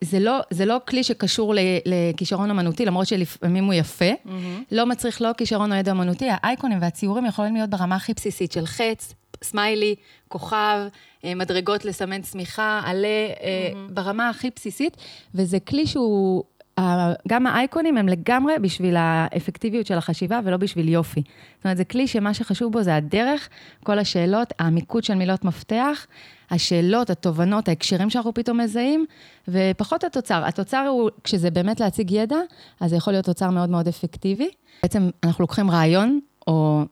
זה, 0.00 0.20
לא, 0.20 0.40
זה 0.50 0.64
לא 0.64 0.76
כלי 0.88 1.02
שקשור 1.04 1.54
לכישרון 1.84 2.50
אמנותי, 2.50 2.84
למרות 2.84 3.06
שלפעמים 3.06 3.64
הוא 3.64 3.74
יפה, 3.74 4.10
mm-hmm. 4.10 4.30
לא 4.72 4.86
מצריך 4.86 5.22
לא 5.22 5.30
כישרון 5.36 5.72
או 5.72 5.76
ידע 5.76 5.92
אמנותי, 5.92 6.26
האייקונים 6.30 6.78
והציורים 6.80 7.26
יכולים 7.26 7.54
להיות 7.54 7.70
ברמה 7.70 7.96
הכי 7.96 8.12
בסיסית 8.14 8.52
של 8.52 8.66
חץ, 8.66 9.14
סמיילי, 9.42 9.94
כוכב, 10.28 10.78
אה, 11.24 11.34
מדרגות 11.34 11.84
לסמן 11.84 12.22
צמיחה, 12.22 12.80
עלה, 12.84 13.08
mm-hmm. 13.08 13.92
ברמה 13.92 14.28
הכי 14.28 14.50
בסיסית, 14.56 14.96
וזה 15.34 15.60
כלי 15.60 15.86
שהוא... 15.86 16.44
גם 17.28 17.46
האייקונים 17.46 17.96
הם 17.96 18.08
לגמרי 18.08 18.54
בשביל 18.60 18.96
האפקטיביות 18.96 19.86
של 19.86 19.98
החשיבה 19.98 20.40
ולא 20.44 20.56
בשביל 20.56 20.88
יופי. 20.88 21.22
זאת 21.56 21.64
אומרת, 21.64 21.76
זה 21.76 21.84
כלי 21.84 22.06
שמה 22.06 22.34
שחשוב 22.34 22.72
בו 22.72 22.82
זה 22.82 22.96
הדרך, 22.96 23.48
כל 23.82 23.98
השאלות, 23.98 24.52
המיקוד 24.58 25.04
של 25.04 25.14
מילות 25.14 25.44
מפתח, 25.44 26.06
השאלות, 26.50 27.10
התובנות, 27.10 27.68
ההקשרים 27.68 28.10
שאנחנו 28.10 28.34
פתאום 28.34 28.60
מזהים, 28.60 29.04
ופחות 29.48 30.04
התוצר. 30.04 30.44
התוצר 30.44 30.86
הוא, 30.90 31.10
כשזה 31.24 31.50
באמת 31.50 31.80
להציג 31.80 32.10
ידע, 32.10 32.38
אז 32.80 32.90
זה 32.90 32.96
יכול 32.96 33.12
להיות 33.12 33.24
תוצר 33.24 33.50
מאוד 33.50 33.70
מאוד 33.70 33.88
אפקטיבי. 33.88 34.48
בעצם 34.82 35.10
אנחנו 35.24 35.42
לוקחים 35.42 35.70
רעיון, 35.70 36.20
או 36.46 36.84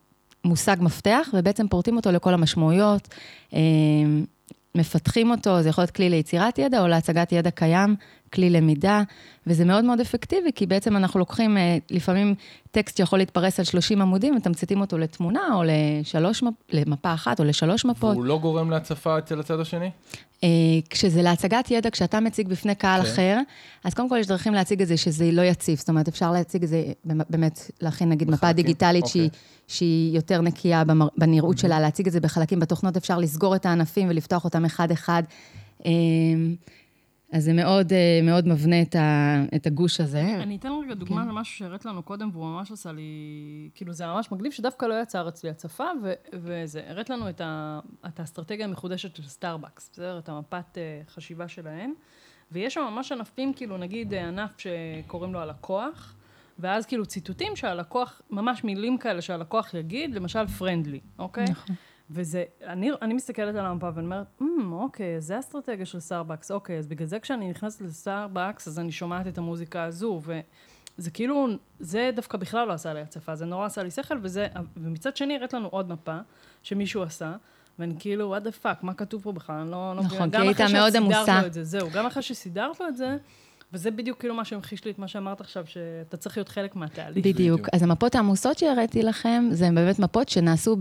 מושג 0.45 0.77
מפתח, 0.81 1.29
ובעצם 1.35 1.69
פורטים 1.69 1.97
אותו 1.97 2.13
לכל 2.13 2.35
המשמעויות, 2.35 3.09
אה, 3.55 3.61
מפתחים 4.75 5.31
אותו, 5.31 5.63
זה 5.63 5.69
יכול 5.69 5.83
להיות 5.83 5.91
כלי 5.91 6.11
ליצירת 6.11 6.59
ידע 6.59 6.81
או 6.81 6.89
להצגת 6.89 7.33
ידע 7.33 7.51
קיים, 7.51 7.97
כלי 8.33 8.51
למידה, 8.51 9.03
וזה 9.47 9.65
מאוד 9.65 9.85
מאוד 9.85 10.01
אפקטיבי, 10.01 10.53
כי 10.55 10.67
בעצם 10.67 10.97
אנחנו 10.97 11.21
לוקחים 11.21 11.57
אה, 11.57 11.79
לפעמים 11.91 12.35
טקסט 12.71 12.97
שיכול 12.97 13.19
להתפרס 13.19 13.59
על 13.59 13.65
30 13.65 14.03
עמודים, 14.03 14.35
מתמצתים 14.35 14.81
אותו 14.81 14.99
לתמונה 14.99 15.41
או 15.55 15.63
לשלוש, 15.67 16.43
למפה 16.73 17.15
אחת 17.15 17.41
או 17.41 17.45
לשלוש 17.45 17.85
מפות. 17.85 18.17
והוא 18.17 18.25
לא 18.25 18.39
גורם 18.39 18.71
להצפה 18.71 19.19
אצל 19.19 19.41
הצד 19.41 19.61
השני? 19.61 19.91
אה, 20.45 20.49
כשזה 20.91 21.23
להצגת 21.23 21.71
ידע, 21.71 21.91
כשאתה 21.91 22.21
מציג 22.21 22.49
בפני 22.49 22.75
קהל 22.75 23.01
okay. 23.01 23.05
כן. 23.05 23.11
אחר, 23.13 23.39
אז 23.85 23.95
קודם 23.95 24.09
כל 24.09 24.17
יש 24.21 24.27
דרכים 24.27 24.55
להציג 24.55 24.83
את 24.83 24.89
זה 24.89 24.97
שזה 24.97 25.31
לא 25.33 25.43
יציף. 25.43 25.79
זאת 25.79 25.89
אומרת, 25.89 26.09
אפשר 26.09 26.33
להציג 26.33 26.63
את 26.63 26.69
זה, 26.69 26.83
באמת, 27.05 27.71
להכין 27.81 28.09
נגיד 28.09 28.31
מפה 28.31 28.53
דיגיטלית 28.53 29.05
okay. 29.05 29.09
שהיא, 29.09 29.25
אוקיי. 29.25 29.39
שהיא 29.69 30.17
יותר 30.17 30.41
נקייה 30.41 30.83
בנראות 31.17 31.59
שלה, 31.59 31.81
להציג 31.81 32.07
את 32.07 32.13
זה 32.13 32.21
בחלקים 32.21 32.61
בתוכנות, 32.61 32.97
אפשר 32.97 33.19
לסגור 33.19 33.57
את 33.57 33.67
הענפים 33.67 34.09
ולפתוח 34.11 34.45
אותם 34.45 34.65
אחד-אחד. 34.65 35.23
אז 37.33 37.45
זה 37.45 37.53
מאוד, 37.53 37.93
אה, 37.93 38.21
מאוד 38.23 38.49
מבנה 38.49 38.83
את, 38.83 38.95
ה, 38.95 39.37
את 39.57 39.67
הגוש 39.67 40.01
הזה. 40.01 40.21
אני 40.21 40.57
אתן 40.57 40.69
רגע 40.85 40.95
דוגמה 40.95 41.23
כן. 41.23 41.29
למשהו 41.29 41.57
שהראית 41.57 41.85
לנו 41.85 42.03
קודם, 42.03 42.31
והוא 42.33 42.45
ממש 42.45 42.73
עשה 42.73 42.93
לי... 42.93 43.03
כאילו, 43.75 43.93
זה 43.93 44.07
ממש 44.07 44.33
מגניב, 44.33 44.53
שדווקא 44.53 44.87
לא 44.87 45.03
יצר 45.03 45.29
אצלי 45.29 45.51
הצפה, 45.51 45.85
ו, 46.03 46.13
וזה, 46.33 46.83
הראית 46.87 47.11
לנו 47.11 47.29
את, 47.29 47.41
ה, 47.41 47.81
את 48.07 48.21
האסטרטגיה 48.21 48.67
המחודשת 48.67 49.17
של 49.17 49.23
סטארבקס, 49.23 49.91
בסדר? 49.93 50.19
את 50.19 50.29
המפת 50.29 50.79
אה, 50.79 51.01
חשיבה 51.09 51.49
שלהם. 51.49 51.93
ויש 52.53 52.75
שם 52.75 52.81
ממש 52.81 53.13
ענפים, 53.13 53.55
כאילו, 53.55 53.77
נגיד 53.77 54.15
אה, 54.15 54.29
ענף 54.29 54.57
שקוראים 54.59 55.33
לו 55.33 55.41
הלקוח, 55.41 56.15
ואז 56.59 56.87
כאילו 56.87 57.07
ציטוטים 57.07 57.57
שהלקוח, 57.57 58.23
ממש 58.31 58.65
מילים 58.65 58.99
כאלה 58.99 59.23
שהלקוח 59.23 59.75
יגיד, 59.75 60.15
למשל 60.15 60.47
friendly, 60.47 61.01
אוקיי? 61.19 61.45
נכון. 61.45 61.77
וזה, 62.11 62.45
אני, 62.67 62.91
אני 63.03 63.15
מסתכלת 63.15 63.55
על 63.55 63.67
המפה 63.67 63.91
ואני 63.95 64.05
אומרת, 64.05 64.27
אממ, 64.41 64.45
אוקיי, 64.73 65.21
זה 65.21 65.39
אסטרטגיה 65.39 65.87
של 65.87 66.01
סטארבקס, 66.01 66.51
אוקיי, 66.51 66.79
אז 66.79 66.87
בגלל 66.87 67.07
זה 67.07 67.21
כשאני 67.21 67.51
נכנסת 67.51 67.81
לסטארבקס, 67.81 68.69
אז 68.69 68.79
אני 68.79 68.93
שומעת 68.93 69.27
את 69.27 69.39
המוזיקה 69.39 69.85
הזו, 69.85 70.21
וזה 70.25 71.11
כאילו, 71.11 71.47
זה 71.81 72.11
דווקא 72.15 72.39
בכלל 72.39 72.69
לא 72.69 72.73
עשה 72.73 72.93
לי 72.93 73.01
הצפה, 73.01 73.35
זה 73.35 73.45
נורא 73.45 73.67
עשה 73.67 73.83
לי 73.83 73.91
שכל, 73.91 74.19
וזה, 74.23 74.47
ומצד 74.77 75.17
שני 75.17 75.37
הראית 75.37 75.53
לנו 75.53 75.69
עוד 75.69 75.93
מפה 75.93 76.19
שמישהו 76.63 77.03
עשה, 77.03 77.35
ואני 77.79 77.95
כאילו, 77.99 78.37
what 78.37 78.41
the 78.41 78.65
fuck, 78.65 78.77
מה 78.83 78.95
כתוב 78.95 79.23
פה 79.23 79.33
בכלל? 79.33 79.57
אני 79.57 79.71
לא... 79.71 79.93
לא 79.97 80.03
נכון, 80.03 80.31
כי 80.31 80.37
היית 80.37 80.61
מאוד 80.73 80.97
עמוסה. 80.97 81.41
זהו, 81.63 81.91
גם 81.91 82.07
אחרי 82.07 82.23
שסידרת 82.23 82.81
לו 82.81 82.89
את 82.89 82.97
זה, 82.97 83.17
וזה 83.73 83.91
בדיוק 83.91 84.21
כאילו 84.21 84.35
מה 84.35 84.45
שהמחיש 84.45 84.85
לי 84.85 84.91
את 84.91 84.99
מה 84.99 85.09
שאמרת 85.09 85.41
עכשיו, 85.41 85.67
שאתה 85.67 86.17
צריך 86.17 86.37
להיות 86.37 86.49
חלק 86.49 86.77
מהתהליך. 86.77 87.19
בדיוק. 87.19 87.37
בדיוק. 87.37 87.69
אז 87.73 87.83
המפות 87.83 88.15
העמוסות 88.15 88.59
שהראיתי 88.59 89.03
לכם, 89.03 89.49
זה 89.51 89.69
באמת 89.75 89.99
מפות 89.99 90.29
שנעשו 90.29 90.77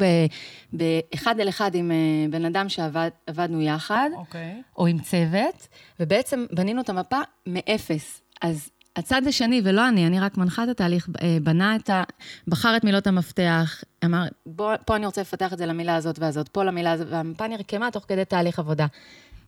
באחד 0.74 1.40
אל 1.40 1.50
אחד 1.50 1.76
עם 1.76 1.92
אה, 1.92 2.26
בן 2.30 2.46
אדם 2.46 2.70
שעבדנו 2.70 3.62
יחד, 3.62 4.10
okay. 4.14 4.18
אוקיי. 4.18 4.62
או 4.78 4.88
עם 4.88 5.00
צוות, 5.00 5.68
ובעצם 6.00 6.46
בנינו 6.52 6.82
את 6.82 6.90
המפה 6.90 7.20
מאפס. 7.48 8.22
אז 8.42 8.70
הצד 8.96 9.22
השני, 9.28 9.62
ולא 9.64 9.90
אני, 9.90 10.08
אני 10.08 10.20
רק 10.20 10.38
מנחה 10.38 10.64
את 10.64 10.70
התהליך, 10.70 11.10
אה, 11.22 11.38
בנה 11.44 11.76
את 11.76 11.90
ה... 11.90 12.04
בחר 12.48 12.78
את 12.78 12.84
מילות 12.84 13.08
המפתח, 13.08 13.84
אמר, 14.06 14.24
בוא, 14.46 14.74
פה 14.86 14.96
אני 14.96 15.06
רוצה 15.06 15.22
לפתח 15.22 15.54
את 15.54 15.58
זה 15.58 15.66
למילה 15.66 15.96
הזאת 15.96 16.20
והזאת, 16.20 16.48
פה 16.48 16.64
למילה 16.64 16.92
הזאת, 16.92 17.08
והמפה 17.10 17.48
נרקמה 17.48 17.92
תוך 17.92 18.06
כדי 18.08 18.26
תהליך 18.26 18.60
עבודה. 18.60 18.86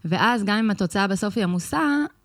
ואז 0.06 0.44
גם 0.44 0.58
אם 0.58 0.72
התוצאה 0.72 1.08
בסוף 1.08 1.38
היא 1.38 1.44
עמוסה, 1.44 1.82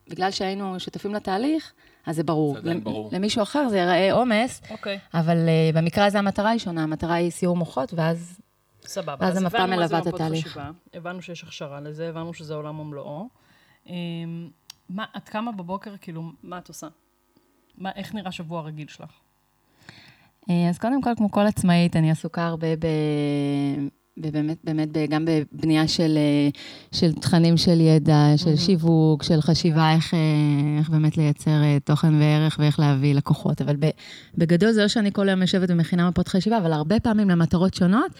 בגלל 0.08 0.30
שהיינו 0.30 0.80
שותפים 0.80 1.14
לתהליך, 1.14 1.72
אז 2.06 2.16
זה 2.16 2.24
ברור. 2.24 2.54
זה 2.54 2.60
עדיין 2.60 2.84
ברור. 2.84 3.10
למישהו 3.12 3.42
אחר 3.42 3.68
זה 3.68 3.78
ייראה 3.78 4.12
עומס, 4.12 4.62
אוקיי. 4.70 4.98
אבל 5.14 5.36
uh, 5.36 5.76
במקרה 5.76 6.06
הזה 6.06 6.18
המטרה 6.18 6.50
היא 6.50 6.58
שונה, 6.58 6.82
המטרה 6.82 7.14
היא 7.14 7.30
סיור 7.30 7.56
מוחות, 7.56 7.94
ואז... 7.94 8.40
סבבה. 8.86 9.26
ואז 9.26 9.36
המפה 9.36 9.66
מלווה 9.66 9.98
את 9.98 10.06
התהליך. 10.06 10.46
חשיבה, 10.46 10.70
הבנו 10.94 11.22
שיש 11.22 11.44
הכשרה 11.44 11.80
לזה, 11.80 12.08
הבנו 12.08 12.34
שזה 12.34 12.54
עולם 12.54 12.80
ומלואו. 12.80 13.28
Um, 13.86 13.90
מה, 14.88 15.04
עד 15.12 15.28
כמה 15.28 15.52
בבוקר, 15.52 15.94
כאילו, 16.00 16.22
מה 16.42 16.58
את 16.58 16.68
עושה? 16.68 16.88
מה, 17.78 17.90
איך 17.96 18.14
נראה 18.14 18.32
שבוע 18.32 18.62
רגיל 18.62 18.88
שלך? 18.88 19.10
אה, 20.50 20.68
אז 20.68 20.78
קודם 20.78 21.02
כל, 21.02 21.10
כמו 21.16 21.30
כל 21.30 21.46
עצמאית, 21.46 21.96
אני 21.96 22.10
עסוקה 22.10 22.46
הרבה 22.46 22.76
ב... 22.76 22.86
ובאמת, 24.22 24.56
באמת, 24.64 24.88
גם 25.08 25.24
בבנייה 25.24 25.88
של, 25.88 26.18
אה, 26.18 26.48
של 26.92 27.12
תכנים 27.12 27.56
של 27.56 27.80
ידע, 27.80 28.32
של 28.36 28.52
mm-hmm. 28.52 28.60
שיווק, 28.60 29.22
של 29.22 29.40
חשיבה, 29.40 29.92
איך, 29.94 30.14
אה, 30.14 30.18
איך 30.78 30.90
באמת 30.90 31.16
לייצר 31.16 31.62
אה, 31.62 31.76
תוכן 31.84 32.14
וערך 32.20 32.56
ואיך 32.60 32.80
להביא 32.80 33.14
לקוחות. 33.14 33.60
אבל 33.62 33.76
בגדול 34.38 34.72
זה 34.72 34.82
לא 34.82 34.88
שאני 34.88 35.12
כל 35.12 35.28
היום 35.28 35.42
יושבת 35.42 35.70
ומכינה 35.70 36.08
מפות 36.08 36.28
חשיבה, 36.28 36.58
אבל 36.58 36.72
הרבה 36.72 37.00
פעמים 37.00 37.30
למטרות 37.30 37.74
שונות, 37.74 38.12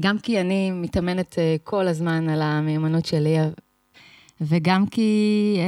גם 0.00 0.18
כי 0.18 0.40
אני 0.40 0.70
מתאמנת 0.70 1.38
כל 1.64 1.88
הזמן 1.88 2.28
על 2.28 2.42
המיומנות 2.42 3.06
שלי, 3.06 3.36
וגם 4.40 4.86
כי... 4.86 5.58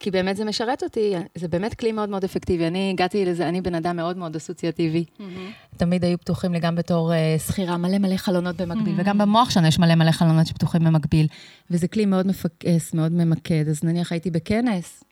כי 0.00 0.10
באמת 0.10 0.36
זה 0.36 0.44
משרת 0.44 0.82
אותי, 0.82 1.14
זה 1.34 1.48
באמת 1.48 1.74
כלי 1.74 1.92
מאוד 1.92 2.08
מאוד 2.08 2.24
אפקטיבי. 2.24 2.66
אני 2.66 2.90
הגעתי 2.90 3.24
לזה, 3.24 3.48
אני 3.48 3.60
בן 3.60 3.74
אדם 3.74 3.96
מאוד 3.96 4.16
מאוד 4.16 4.36
אסוציאטיבי. 4.36 5.04
Mm-hmm. 5.18 5.76
תמיד 5.76 6.04
היו 6.04 6.18
פתוחים 6.18 6.52
לי 6.52 6.60
גם 6.60 6.74
בתור 6.74 7.12
uh, 7.12 7.40
שכירה, 7.48 7.76
מלא 7.76 7.98
מלא 7.98 8.16
חלונות 8.16 8.56
במקביל, 8.56 8.96
mm-hmm. 8.96 9.00
וגם 9.02 9.18
במוח 9.18 9.50
שלנו 9.50 9.66
יש 9.66 9.78
מלא 9.78 9.94
מלא 9.94 10.10
חלונות 10.10 10.46
שפתוחים 10.46 10.84
במקביל. 10.84 11.26
וזה 11.70 11.88
כלי 11.88 12.06
מאוד 12.06 12.26
מפקס, 12.26 12.94
מאוד 12.94 13.12
ממקד. 13.12 13.68
אז 13.68 13.84
נניח 13.84 14.12
הייתי 14.12 14.30
בכנס 14.30 15.04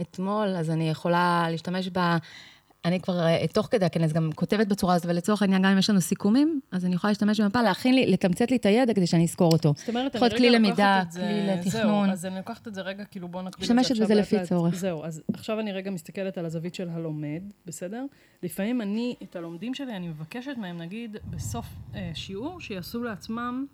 אתמול, 0.00 0.48
אז 0.48 0.70
אני 0.70 0.90
יכולה 0.90 1.46
להשתמש 1.50 1.88
ב... 1.92 1.98
אני 2.84 3.00
כבר, 3.00 3.20
אה, 3.20 3.46
תוך 3.52 3.68
כדי 3.70 3.84
הכנס, 3.84 4.12
גם 4.12 4.30
כותבת 4.34 4.66
בצורה 4.66 4.94
הזאת, 4.94 5.06
ולצורך 5.06 5.42
העניין, 5.42 5.62
גם 5.62 5.70
אם 5.70 5.78
יש 5.78 5.90
לנו 5.90 6.00
סיכומים, 6.00 6.60
אז 6.72 6.84
אני 6.84 6.94
יכולה 6.94 7.10
להשתמש 7.10 7.40
במפה, 7.40 7.62
להכין 7.62 7.94
לי, 7.94 8.06
לתמצת 8.06 8.50
לי 8.50 8.56
את 8.56 8.66
הידע 8.66 8.94
כדי 8.94 9.06
שאני 9.06 9.24
אזכור 9.24 9.52
אותו. 9.52 9.74
זאת 9.76 9.88
אומרת, 9.88 10.16
אני 10.16 10.28
רגע 10.28 10.50
למידה, 10.50 10.98
לוקחת 10.98 11.06
את 11.06 11.12
זה... 11.12 11.20
כלי 11.20 11.46
לתכנון. 11.46 12.06
זהו, 12.06 12.12
אז 12.12 12.26
אני 12.26 12.36
לוקחת 12.36 12.68
את 12.68 12.74
זה 12.74 12.80
רגע, 12.80 13.04
כאילו 13.04 13.28
בואו 13.28 13.42
נקביל 13.42 13.64
את 13.64 13.68
זה 13.68 13.80
עכשיו. 13.80 13.94
משתמשת 13.94 14.02
בזה 14.02 14.14
לפי 14.14 14.48
צורך. 14.48 14.74
זהו, 14.74 15.04
אז 15.04 15.22
עכשיו 15.32 15.60
אני 15.60 15.72
רגע 15.72 15.90
מסתכלת 15.90 16.38
על 16.38 16.46
הזווית 16.46 16.74
של 16.74 16.88
הלומד, 16.88 17.42
בסדר? 17.66 18.04
לפעמים 18.42 18.80
אני, 18.80 19.14
את 19.22 19.36
הלומדים 19.36 19.74
שלי, 19.74 19.96
אני 19.96 20.08
מבקשת 20.08 20.54
מהם, 20.56 20.78
נגיד, 20.78 21.16
בסוף 21.30 21.66
אה, 21.94 22.10
שיעור, 22.14 22.60
שיעשו 22.60 23.02
לעצמם 23.02 23.66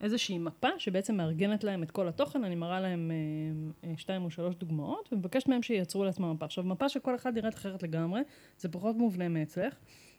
איזושהי 0.00 0.38
מפה 0.38 0.68
שבעצם 0.78 1.16
מארגנת 1.16 1.64
להם 1.64 1.82
את 1.82 1.90
כל 1.90 2.08
התוכן, 2.08 2.44
אני 2.44 2.54
מראה 2.54 2.80
להם 2.80 3.10
אה, 3.10 3.88
אה, 3.88 3.94
שתיים 3.96 4.24
או 4.24 4.30
שלוש 4.30 4.54
דוגמאות, 4.54 5.08
ומבקשת 5.12 5.48
מהם 5.48 5.62
שייצרו 5.62 6.04
לעצמם 6.04 6.32
מפה. 6.32 6.44
עכשיו, 6.44 6.64
מפה 6.64 6.88
שכל 6.88 7.14
אחד 7.14 7.38
נראית 7.38 7.54
אחרת 7.54 7.82
לגמרי, 7.82 8.20
זה 8.58 8.68
פחות 8.68 8.96
מובנה 8.96 9.28
מאצלך, 9.28 9.74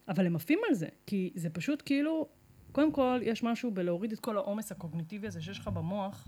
אבל 0.07 0.25
הם 0.25 0.35
עפים 0.35 0.59
על 0.69 0.73
זה, 0.73 0.87
כי 1.05 1.31
זה 1.35 1.49
פשוט 1.49 1.83
כאילו, 1.85 2.27
קודם 2.71 2.91
כל, 2.91 3.19
יש 3.23 3.43
משהו 3.43 3.71
בלהוריד 3.71 4.11
את 4.11 4.19
כל 4.19 4.37
העומס 4.37 4.71
הקוגניטיבי 4.71 5.27
הזה 5.27 5.41
שיש 5.41 5.59
לך 5.59 5.67
במוח, 5.67 6.27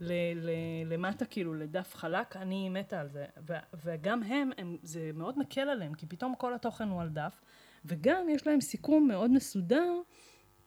ל- 0.00 0.12
ל- 0.34 0.92
למטה 0.92 1.24
כאילו 1.24 1.54
לדף 1.54 1.94
חלק, 1.94 2.36
אני 2.36 2.68
מתה 2.68 3.00
על 3.00 3.08
זה. 3.08 3.24
ו- 3.48 3.52
וגם 3.84 4.22
הם, 4.22 4.50
הם, 4.58 4.76
זה 4.82 5.10
מאוד 5.14 5.38
מקל 5.38 5.60
עליהם, 5.60 5.94
כי 5.94 6.06
פתאום 6.06 6.34
כל 6.34 6.54
התוכן 6.54 6.88
הוא 6.88 7.00
על 7.00 7.08
דף, 7.08 7.40
וגם 7.84 8.28
יש 8.28 8.46
להם 8.46 8.60
סיכום 8.60 9.08
מאוד 9.08 9.30
מסודר, 9.30 9.92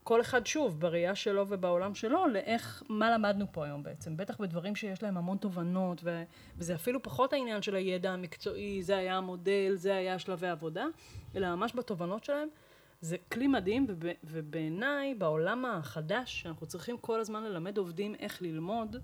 כל 0.03 0.21
אחד 0.21 0.45
שוב, 0.47 0.79
בראייה 0.79 1.15
שלו 1.15 1.45
ובעולם 1.49 1.95
שלו, 1.95 2.27
לאיך, 2.27 2.83
מה 2.89 3.11
למדנו 3.11 3.45
פה 3.51 3.65
היום 3.65 3.83
בעצם. 3.83 4.17
בטח 4.17 4.37
בדברים 4.41 4.75
שיש 4.75 5.03
להם 5.03 5.17
המון 5.17 5.37
תובנות, 5.37 6.01
ו- 6.03 6.23
וזה 6.57 6.75
אפילו 6.75 7.03
פחות 7.03 7.33
העניין 7.33 7.61
של 7.61 7.75
הידע 7.75 8.11
המקצועי, 8.11 8.83
זה 8.83 8.97
היה 8.97 9.17
המודל, 9.17 9.73
זה 9.75 9.95
היה 9.95 10.19
שלבי 10.19 10.47
עבודה, 10.47 10.85
אלא 11.35 11.55
ממש 11.55 11.75
בתובנות 11.75 12.23
שלהם. 12.23 12.47
זה 13.01 13.17
כלי 13.31 13.47
מדהים, 13.47 13.85
וב- 13.89 14.11
ובעיניי, 14.23 15.15
בעולם 15.15 15.65
החדש, 15.65 16.41
שאנחנו 16.41 16.67
צריכים 16.67 16.97
כל 16.97 17.19
הזמן 17.19 17.43
ללמד 17.43 17.77
עובדים 17.77 18.15
איך 18.19 18.41
ללמוד, 18.41 18.95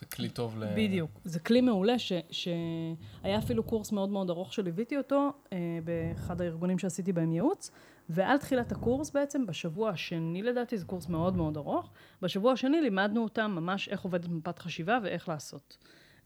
זה 0.00 0.06
כלי 0.06 0.28
טוב 0.28 0.58
ל... 0.58 0.64
בדיוק. 0.76 1.10
זה 1.24 1.40
כלי 1.40 1.60
מעולה, 1.60 1.98
ש, 1.98 2.12
שהיה 2.30 3.38
אפילו 3.38 3.62
קורס 3.62 3.92
מאוד 3.92 4.08
מאוד 4.08 4.30
ארוך 4.30 4.52
שליוויתי 4.52 4.98
אותו, 4.98 5.32
אה, 5.52 5.58
באחד 5.84 6.40
הארגונים 6.40 6.78
שעשיתי 6.78 7.12
בהם 7.12 7.32
ייעוץ, 7.32 7.70
ועל 8.12 8.38
תחילת 8.38 8.72
הקורס 8.72 9.10
בעצם, 9.10 9.46
בשבוע 9.46 9.90
השני 9.90 10.42
לדעתי, 10.42 10.78
זה 10.78 10.84
קורס 10.84 11.08
מאוד 11.08 11.36
מאוד 11.36 11.56
ארוך, 11.56 11.90
בשבוע 12.22 12.52
השני 12.52 12.80
לימדנו 12.80 13.22
אותם 13.24 13.50
ממש 13.50 13.88
איך 13.88 14.00
עובדת 14.00 14.28
מפת 14.28 14.58
חשיבה 14.58 14.98
ואיך 15.02 15.28
לעשות. 15.28 15.76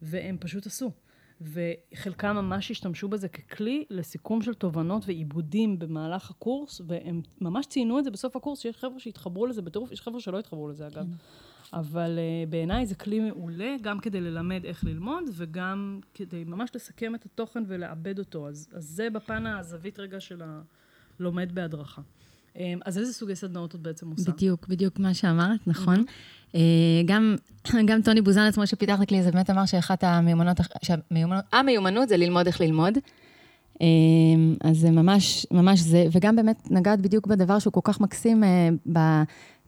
והם 0.02 0.36
פשוט 0.40 0.66
עשו. 0.66 0.90
וחלקם 1.40 2.36
ממש 2.36 2.70
השתמשו 2.70 3.08
בזה 3.08 3.28
ככלי 3.28 3.84
לסיכום 3.90 4.42
של 4.42 4.54
תובנות 4.54 5.02
ועיבודים 5.06 5.78
במהלך 5.78 6.30
הקורס, 6.30 6.80
והם 6.86 7.20
ממש 7.40 7.66
ציינו 7.66 7.98
את 7.98 8.04
זה 8.04 8.10
בסוף 8.10 8.36
הקורס, 8.36 8.60
שיש 8.60 8.76
חבר'ה 8.76 9.00
שהתחברו 9.00 9.46
לזה 9.46 9.62
בטירוף, 9.62 9.92
יש 9.92 10.00
חבר'ה 10.00 10.20
שלא 10.20 10.38
התחברו 10.38 10.68
לזה 10.68 10.86
אגב. 10.86 11.06
אבל 11.72 12.18
uh, 12.18 12.50
בעיניי 12.50 12.86
זה 12.86 12.94
כלי 12.94 13.20
מעולה, 13.20 13.76
גם 13.82 14.00
כדי 14.00 14.20
ללמד 14.20 14.64
איך 14.64 14.84
ללמוד, 14.84 15.24
וגם 15.32 16.00
כדי 16.14 16.44
ממש 16.44 16.70
לסכם 16.74 17.14
את 17.14 17.24
התוכן 17.24 17.62
ולעבד 17.66 18.18
אותו. 18.18 18.48
אז, 18.48 18.68
אז 18.72 18.84
זה 18.84 19.10
בפן 19.10 19.46
הזווית 19.46 19.98
רגע 19.98 20.20
של 20.20 20.42
הלומד 21.20 21.54
בהדרכה. 21.54 22.02
Um, 22.54 22.58
אז 22.84 22.98
איזה 22.98 23.12
סוגי 23.12 23.36
סדנאות 23.36 23.74
את 23.74 23.80
בעצם 23.80 24.10
עושה? 24.10 24.32
בדיוק, 24.32 24.68
בדיוק 24.68 24.98
מה 24.98 25.14
שאמרת, 25.14 25.60
נכון. 25.66 26.04
Mm-hmm. 26.04 26.56
גם, 27.06 27.36
גם 27.88 28.02
טוני 28.02 28.20
בוזן 28.20 28.40
עצמו 28.40 28.66
שפיתח 28.66 28.94
את 28.96 29.00
הכלי 29.00 29.18
הזה 29.18 29.32
באמת 29.32 29.50
אמר 29.50 29.66
שאחת 29.66 30.04
המיומנות, 30.04 30.56
שהמיומנות, 30.82 31.44
המיומנות 31.52 32.08
זה 32.08 32.16
ללמוד 32.16 32.46
איך 32.46 32.60
ללמוד. 32.60 32.98
אז 34.60 34.78
זה 34.78 34.90
ממש, 34.90 35.46
ממש 35.50 35.80
זה, 35.80 36.06
וגם 36.12 36.36
באמת 36.36 36.70
נגעת 36.70 37.00
בדיוק 37.00 37.26
בדבר 37.26 37.58
שהוא 37.58 37.72
כל 37.72 37.80
כך 37.84 38.00
מקסים 38.00 38.42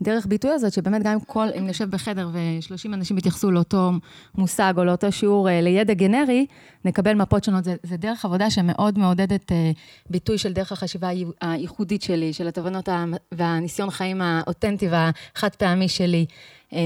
דרך 0.02 0.26
ביטוי 0.26 0.50
הזאת, 0.50 0.72
שבאמת 0.72 1.02
גם 1.02 1.12
אם 1.12 1.20
כל, 1.20 1.46
אם 1.58 1.66
נשב 1.66 1.90
בחדר 1.90 2.28
ו-30 2.32 2.94
אנשים 2.94 3.18
יתייחסו 3.18 3.50
לאותו 3.50 3.90
מושג 4.34 4.74
או 4.76 4.84
לאותו 4.84 5.12
שיעור 5.12 5.48
אה, 5.48 5.60
לידע 5.60 5.94
גנרי, 5.94 6.46
נקבל 6.84 7.14
מפות 7.14 7.44
שונות. 7.44 7.64
זה, 7.64 7.76
זה 7.82 7.96
דרך 7.96 8.24
עבודה 8.24 8.50
שמאוד 8.50 8.98
מעודדת 8.98 9.52
אה, 9.52 9.70
ביטוי 10.10 10.38
של 10.38 10.52
דרך 10.52 10.72
החשיבה 10.72 11.08
הייחודית 11.40 12.02
שלי, 12.02 12.32
של 12.32 12.48
התובנות 12.48 12.88
והניסיון 13.32 13.90
חיים 13.90 14.22
האותנטי 14.22 14.88
והחד 14.88 15.54
פעמי 15.58 15.88
שלי. 15.88 16.26
אה, 16.72 16.78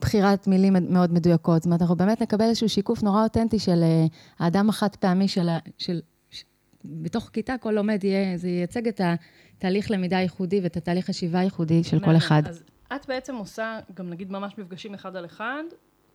בחירת 0.00 0.46
מילים 0.46 0.76
מאוד 0.90 1.12
מדויקות. 1.12 1.56
זאת 1.56 1.66
אומרת, 1.66 1.82
אנחנו 1.82 1.96
באמת 1.96 2.22
נקבל 2.22 2.44
איזשהו 2.44 2.68
שיקוף 2.68 3.02
נורא 3.02 3.22
אותנטי 3.22 3.58
של 3.58 3.84
האדם 4.38 4.68
החד 4.68 4.96
פעמי 4.96 5.28
של, 5.28 5.48
של... 5.78 6.00
בתוך 6.88 7.30
כיתה 7.32 7.58
כל 7.60 7.70
לומד 7.70 8.04
יהיה, 8.04 8.36
זה 8.36 8.48
ייצג 8.48 8.88
את 8.88 9.00
ה... 9.00 9.14
תהליך 9.58 9.90
למידה 9.90 10.16
ייחודי 10.16 10.60
ואת 10.60 10.76
התהליך 10.76 11.06
חשיבה 11.06 11.42
ייחודי 11.42 11.84
של 11.84 12.00
כל 12.00 12.16
אחד. 12.16 12.42
אז 12.46 12.62
את 12.96 13.06
בעצם 13.08 13.34
עושה 13.34 13.78
גם 13.94 14.10
נגיד 14.10 14.32
ממש 14.32 14.54
מפגשים 14.58 14.94
אחד 14.94 15.16
על 15.16 15.24
אחד, 15.24 15.62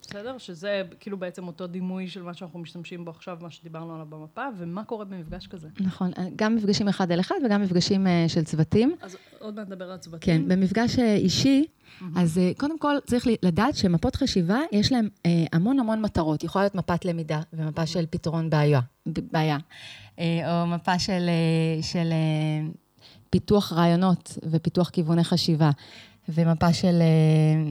בסדר? 0.02 0.38
שזה 0.38 0.82
כאילו 1.00 1.18
בעצם 1.18 1.48
אותו 1.48 1.68
דימוי 1.68 2.08
של 2.08 2.22
מה 2.22 2.34
שאנחנו 2.34 2.60
משתמשים 2.60 3.06
בו 3.06 3.12
עכשיו, 3.12 3.38
מה 3.42 3.52
שדיברנו 3.52 3.94
עליו 3.94 4.06
במפה, 4.10 4.46
ומה 4.58 4.84
קורה 4.84 5.06
במפגש 5.06 5.48
כזה? 5.48 5.68
נכון, 5.80 6.12
גם 6.36 6.56
מפגשים 6.56 6.88
אחד 6.88 7.12
על 7.12 7.20
אחד 7.20 7.36
וגם 7.46 7.62
מפגשים 7.62 8.08
uh, 8.08 8.10
של 8.30 8.44
צוותים. 8.44 8.96
אז 9.02 9.18
עוד 9.40 9.56
מעט 9.56 9.68
נדבר 9.68 9.92
על 9.92 9.98
צוותים. 9.98 10.48
כן, 10.48 10.48
במפגש 10.48 10.96
uh, 10.96 11.02
אישי, 11.02 11.66
mm-hmm. 11.66 12.04
אז 12.16 12.38
uh, 12.38 12.60
קודם 12.60 12.80
כל 12.80 12.96
צריך 13.06 13.28
לדעת 13.44 13.76
שמפות 13.76 14.16
חשיבה, 14.16 14.60
יש 14.72 14.92
להן 14.92 15.06
uh, 15.08 15.30
המון 15.54 15.80
המון 15.80 16.02
מטרות. 16.02 16.44
יכולה 16.44 16.64
להיות 16.64 16.76
מפת 16.76 17.06
למידה 17.06 17.42
ומפה 17.54 17.86
של 17.86 18.06
פתרון 18.10 18.50
בעיה, 18.50 18.80
בעיה. 19.06 19.58
Uh, 20.22 20.48
או 20.48 20.68
מפה 20.68 21.00
של, 21.00 21.30
uh, 21.80 21.84
של 21.84 22.10
uh, 22.12 22.78
פיתוח 23.30 23.74
רעיונות 23.74 24.38
ופיתוח 24.44 24.90
כיווני 24.90 25.24
חשיבה. 25.24 25.70
ומפה 26.30 26.74
של 26.74 27.02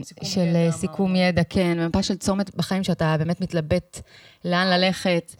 סיכום, 0.03 0.27
של 0.29 0.45
ידע, 0.45 0.71
סיכום 0.71 1.15
ידע, 1.15 1.43
כן, 1.49 1.77
ומפה 1.79 2.03
של 2.03 2.17
צומת 2.17 2.55
בחיים 2.55 2.83
שאתה 2.83 3.15
באמת 3.17 3.41
מתלבט 3.41 4.01
לאן 4.45 4.67
ללכת. 4.67 5.35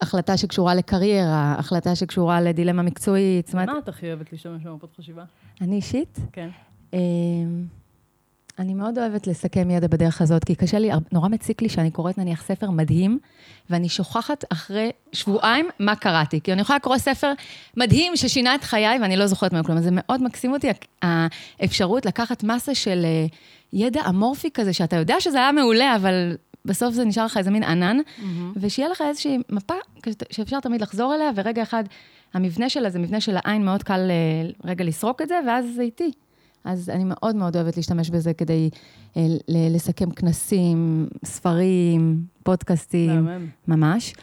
החלטה 0.00 0.36
שקשורה 0.36 0.74
לקריירה, 0.74 1.54
החלטה 1.58 1.94
שקשורה 1.94 2.40
לדילמה 2.40 2.82
מקצועית. 2.82 3.54
מה 3.54 3.64
את 3.78 3.88
הכי 3.88 4.06
אוהבת 4.06 4.32
להשתמש 4.32 4.62
במפות 4.62 4.96
חשיבה? 4.96 5.24
אני 5.60 5.76
אישית? 5.76 6.18
כן. 6.32 6.48
אני 8.58 8.74
מאוד 8.74 8.98
אוהבת 8.98 9.26
לסכם 9.26 9.70
ידע 9.70 9.86
בדרך 9.86 10.22
הזאת, 10.22 10.44
כי 10.44 10.54
קשה 10.54 10.78
לי, 10.78 10.90
נורא 11.12 11.28
מציק 11.28 11.62
לי 11.62 11.68
שאני 11.68 11.90
קוראת 11.90 12.18
נניח 12.18 12.42
ספר 12.42 12.70
מדהים, 12.70 13.18
ואני 13.70 13.88
שוכחת 13.88 14.44
אחרי 14.52 14.90
שבועיים 15.12 15.68
מה 15.78 15.96
קראתי. 15.96 16.40
כי 16.40 16.52
אני 16.52 16.60
יכולה 16.60 16.76
לקרוא 16.76 16.98
ספר 16.98 17.32
מדהים 17.76 18.16
ששינה 18.16 18.54
את 18.54 18.64
חיי, 18.64 18.98
ואני 19.02 19.16
לא 19.16 19.26
זוכרת 19.26 19.52
מהם 19.52 19.64
כלום. 19.64 19.78
אז 19.78 19.84
זה 19.84 19.90
מאוד 19.92 20.22
מקסים 20.22 20.52
אותי 20.52 20.68
האפשרות 21.02 22.06
לקחת 22.06 22.44
מסה 22.44 22.74
של 22.74 23.04
אה, 23.04 23.26
ידע 23.72 24.02
אמורפי 24.08 24.50
כזה, 24.54 24.72
שאתה 24.72 24.96
יודע 24.96 25.20
שזה 25.20 25.38
היה 25.38 25.52
מעולה, 25.52 25.96
אבל 25.96 26.36
בסוף 26.64 26.94
זה 26.94 27.04
נשאר 27.04 27.24
לך 27.24 27.36
איזה 27.36 27.50
מין 27.50 27.62
ענן, 27.62 27.96
mm-hmm. 27.98 28.22
ושיהיה 28.56 28.88
לך 28.88 29.02
איזושהי 29.08 29.38
מפה 29.50 29.74
שאפשר 30.30 30.60
תמיד 30.60 30.80
לחזור 30.80 31.14
אליה, 31.14 31.30
ורגע 31.34 31.62
אחד, 31.62 31.84
המבנה 32.34 32.68
שלה 32.68 32.90
זה 32.90 32.98
מבנה 32.98 33.20
של 33.20 33.36
העין, 33.36 33.64
מאוד 33.64 33.82
קל 33.82 34.10
אה, 34.10 34.50
רגע 34.64 34.84
לסרוק 34.84 35.22
את 35.22 35.28
זה, 35.28 35.34
ואז 35.46 35.64
זה 35.76 35.82
איטי. 35.82 36.12
אז 36.64 36.90
אני 36.90 37.04
מאוד 37.06 37.36
מאוד 37.36 37.56
אוהבת 37.56 37.76
להשתמש 37.76 38.10
בזה 38.10 38.34
כדי 38.34 38.70
אה, 39.16 39.26
לסכם 39.48 40.10
כנסים, 40.10 41.08
ספרים, 41.24 42.22
פודקאסטים, 42.42 43.28
ממש. 43.68 44.14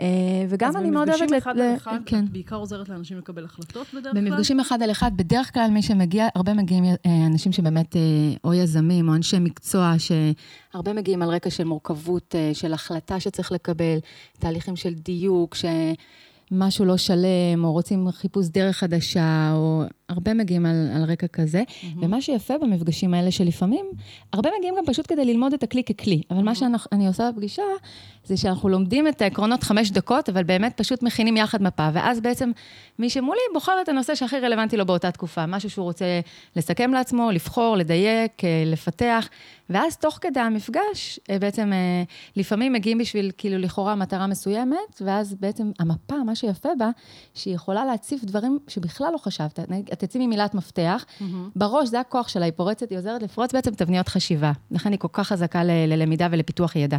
אה, 0.00 0.06
וגם 0.48 0.76
אני 0.76 0.90
מאוד 0.90 1.08
אוהבת... 1.08 1.22
אז 1.22 1.30
במפגשים 1.30 1.38
אחד 1.38 1.58
על 1.58 1.76
אחד, 1.76 1.98
כן. 2.06 2.24
בעיקר 2.32 2.56
עוזרת 2.56 2.88
לאנשים 2.88 3.18
לקבל 3.18 3.44
החלטות 3.44 3.86
בדרך 3.94 4.12
כלל? 4.12 4.22
במפגשים 4.22 4.60
אחד 4.60 4.82
על 4.82 4.90
אחד, 4.90 5.10
בדרך 5.16 5.54
כלל 5.54 5.70
מי 5.70 5.82
שמגיע, 5.82 6.28
הרבה 6.34 6.54
מגיעים 6.54 6.84
אה, 6.84 7.26
אנשים 7.26 7.52
שבאמת, 7.52 7.96
או 8.44 8.54
יזמים 8.54 9.08
או 9.08 9.14
אנשי 9.14 9.38
מקצוע, 9.38 9.94
שהרבה 9.98 10.92
מגיעים 10.92 11.22
על 11.22 11.28
רקע 11.28 11.50
של 11.50 11.64
מורכבות, 11.64 12.34
של 12.52 12.72
החלטה 12.72 13.20
שצריך 13.20 13.52
לקבל, 13.52 13.98
תהליכים 14.38 14.76
של 14.76 14.94
דיוק, 14.94 15.54
ש... 15.54 15.64
משהו 16.50 16.84
לא 16.84 16.96
שלם, 16.96 17.64
או 17.64 17.72
רוצים 17.72 18.10
חיפוש 18.10 18.46
דרך 18.48 18.76
חדשה, 18.76 19.52
או 19.54 19.84
הרבה 20.08 20.34
מגיעים 20.34 20.66
על, 20.66 20.90
על 20.96 21.10
רקע 21.10 21.26
כזה. 21.26 21.62
Mm-hmm. 21.66 21.86
ומה 22.00 22.20
שיפה 22.20 22.58
במפגשים 22.58 23.14
האלה, 23.14 23.30
שלפעמים, 23.30 23.86
הרבה 24.32 24.50
מגיעים 24.58 24.74
גם 24.78 24.84
פשוט 24.86 25.06
כדי 25.08 25.24
ללמוד 25.24 25.52
את 25.52 25.62
הכלי 25.62 25.84
ככלי. 25.84 26.22
אבל 26.30 26.38
mm-hmm. 26.38 26.42
מה 26.42 26.54
שאני 26.54 27.06
עושה 27.06 27.30
בפגישה, 27.32 27.62
זה 28.24 28.36
שאנחנו 28.36 28.68
לומדים 28.68 29.08
את 29.08 29.22
העקרונות 29.22 29.62
חמש 29.62 29.90
דקות, 29.90 30.28
אבל 30.28 30.42
באמת 30.44 30.76
פשוט 30.76 31.02
מכינים 31.02 31.36
יחד 31.36 31.62
מפה. 31.62 31.88
ואז 31.92 32.20
בעצם 32.20 32.50
מי 32.98 33.10
שמולי 33.10 33.40
בוחר 33.54 33.72
את 33.82 33.88
הנושא 33.88 34.14
שהכי 34.14 34.38
רלוונטי 34.38 34.76
לו 34.76 34.86
באותה 34.86 35.10
תקופה. 35.10 35.46
משהו 35.46 35.70
שהוא 35.70 35.84
רוצה 35.84 36.20
לסכם 36.56 36.92
לעצמו, 36.92 37.30
לבחור, 37.30 37.76
לדייק, 37.76 38.44
אה, 38.44 38.62
לפתח. 38.66 39.28
ואז 39.70 39.96
תוך 39.96 40.18
כדי 40.20 40.40
המפגש, 40.40 41.20
אה, 41.30 41.38
בעצם 41.38 41.72
אה, 41.72 42.02
לפעמים 42.36 42.72
מגיעים 42.72 42.98
בשביל 42.98 43.30
כאילו 43.38 43.58
לכאורה 43.58 43.94
מטרה 43.94 44.26
מסוימת, 44.26 45.00
ואז 45.00 45.34
בעצם 45.34 45.70
המפה, 45.78 46.16
מה 46.26 46.34
שיפה 46.34 46.68
בה, 46.78 46.90
שהיא 47.34 47.54
יכולה 47.54 47.84
להציף 47.84 48.24
דברים 48.24 48.58
שבכלל 48.68 49.12
לא 49.12 49.18
חשבת. 49.18 49.58
את 49.98 50.04
תצאי 50.04 50.26
ממילת 50.26 50.54
מפתח, 50.54 51.04
mm-hmm. 51.08 51.24
בראש 51.56 51.88
זה 51.88 52.00
הכוח 52.00 52.28
שלה, 52.28 52.44
היא 52.44 52.52
פורצת, 52.56 52.90
היא 52.90 52.98
עוזרת 52.98 53.22
לפרוץ 53.22 53.52
בעצם 53.52 53.70
תבניות 53.74 54.08
חשיבה. 54.08 54.52
לכן 54.70 54.92
היא 54.92 54.98
כל 54.98 55.08
כך 55.12 55.28
חזקה 55.28 55.64
ל- 55.64 55.70
ללמידה 55.86 56.28
ולפיתוח 56.30 56.76
ידע. 56.76 56.96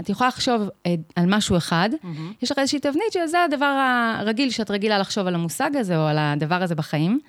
את 0.00 0.08
יכולה 0.08 0.28
לחשוב 0.28 0.68
אה, 0.86 0.94
על 1.16 1.24
משהו 1.28 1.56
אחד, 1.56 1.90
mm-hmm. 1.92 2.42
יש 2.42 2.52
לך 2.52 2.58
איזושהי 2.58 2.80
תבנית 2.80 3.12
שזה 3.12 3.44
הדבר 3.44 3.78
הרגיל 4.18 4.50
שאת 4.50 4.70
רגילה 4.70 4.98
לחשוב 4.98 5.26
על 5.26 5.34
המושג 5.34 5.70
הזה 5.76 5.96
או 5.96 6.02
על 6.02 6.18
הדבר 6.18 6.62
הזה 6.62 6.74
בחיים. 6.74 7.20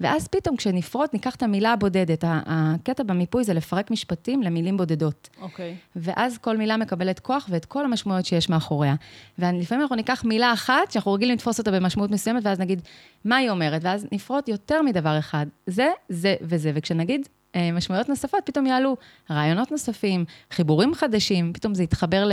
ואז 0.00 0.28
פתאום 0.28 0.56
כשנפרוט, 0.56 1.12
ניקח 1.12 1.34
את 1.34 1.42
המילה 1.42 1.72
הבודדת. 1.72 2.24
הקטע 2.26 3.02
במיפוי 3.02 3.44
זה 3.44 3.54
לפרק 3.54 3.90
משפטים 3.90 4.42
למילים 4.42 4.76
בודדות. 4.76 5.28
אוקיי. 5.40 5.74
Okay. 5.74 5.96
ואז 5.96 6.38
כל 6.38 6.56
מילה 6.56 6.76
מקבלת 6.76 7.20
כוח 7.20 7.46
ואת 7.50 7.64
כל 7.64 7.84
המשמעויות 7.84 8.26
שיש 8.26 8.48
מאחוריה. 8.48 8.94
ולפעמים 9.38 9.82
אנחנו 9.82 9.96
ניקח 9.96 10.24
מילה 10.24 10.52
אחת, 10.52 10.90
שאנחנו 10.90 11.12
רגילים 11.12 11.34
לתפוס 11.34 11.58
אותה 11.58 11.70
במשמעות 11.70 12.10
מסוימת, 12.10 12.46
ואז 12.46 12.60
נגיד, 12.60 12.82
מה 13.24 13.36
היא 13.36 13.50
אומרת? 13.50 13.84
ואז 13.84 14.06
נפרוט 14.12 14.48
יותר 14.48 14.82
מדבר 14.82 15.18
אחד. 15.18 15.46
זה, 15.66 15.90
זה 16.08 16.34
וזה. 16.40 16.72
וכשנגיד 16.74 17.28
אה, 17.56 17.72
משמעויות 17.72 18.08
נוספות, 18.08 18.40
פתאום 18.44 18.66
יעלו 18.66 18.96
רעיונות 19.30 19.70
נוספים, 19.70 20.24
חיבורים 20.50 20.94
חדשים, 20.94 21.52
פתאום 21.52 21.74
זה 21.74 21.82
יתחבר 21.82 22.24
ל... 22.24 22.32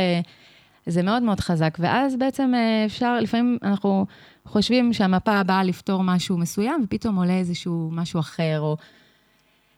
זה 0.85 1.03
מאוד 1.03 1.23
מאוד 1.23 1.39
חזק, 1.39 1.77
ואז 1.79 2.15
בעצם 2.15 2.51
אה, 2.55 2.85
אפשר, 2.85 3.19
לפעמים 3.19 3.57
אנחנו 3.63 4.05
חושבים 4.49 4.93
שהמפה 4.93 5.43
באה 5.43 5.63
לפתור 5.63 6.03
משהו 6.03 6.37
מסוים, 6.37 6.81
ופתאום 6.83 7.15
עולה 7.15 7.37
איזשהו 7.37 7.89
משהו 7.91 8.19
אחר, 8.19 8.59
או... 8.59 8.77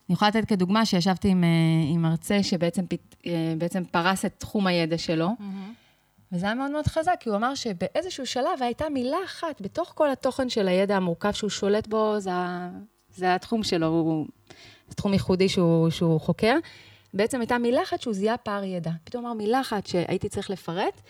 אני 0.10 0.14
יכולה 0.14 0.30
לתת 0.30 0.46
כדוגמה 0.46 0.86
שישבתי 0.86 1.28
עם, 1.28 1.44
אה, 1.44 1.50
עם 1.94 2.02
מרצה 2.02 2.44
שבעצם 2.44 2.86
אה, 3.26 3.54
בעצם 3.58 3.84
פרס 3.92 4.26
את 4.26 4.34
תחום 4.38 4.68
הידע 4.68 4.98
שלו, 4.98 5.28
mm-hmm. 5.28 6.32
וזה 6.32 6.46
היה 6.46 6.56
מאוד 6.56 6.72
מאוד 6.72 6.88
חזק, 6.88 7.16
כי 7.20 7.30
הוא 7.30 7.38
אמר 7.38 7.56
שבאיזשהו 7.56 8.26
שלב 8.26 8.62
הייתה 8.62 8.90
מילה 8.90 9.18
אחת 9.26 9.62
בתוך 9.62 9.92
כל 9.96 10.12
התוכן 10.12 10.50
של 10.50 10.68
הידע 10.68 10.96
המורכב 10.96 11.32
שהוא 11.32 11.50
שולט 11.50 11.88
בו, 11.88 12.16
זה, 12.20 12.32
זה 13.16 13.36
התחום 13.36 13.64
שלו, 13.64 13.88
הוא, 13.88 14.26
זה 14.88 14.96
תחום 14.96 15.14
ייחודי 15.14 15.50
שהוא, 15.50 15.90
שהוא 15.90 16.20
חוקר. 16.20 16.58
בעצם 17.14 17.40
הייתה 17.40 17.58
מילה 17.58 17.84
אחת 17.84 18.02
שהוא 18.02 18.14
זיהה 18.14 18.38
פער 18.38 18.64
ידע. 18.64 18.92
פתאום 19.04 19.26
אמר 19.26 19.34
מילה 19.34 19.62
אחת 19.62 19.88
שהייתי 19.88 20.30
צריך 20.30 20.50
לפרט, 20.50 21.02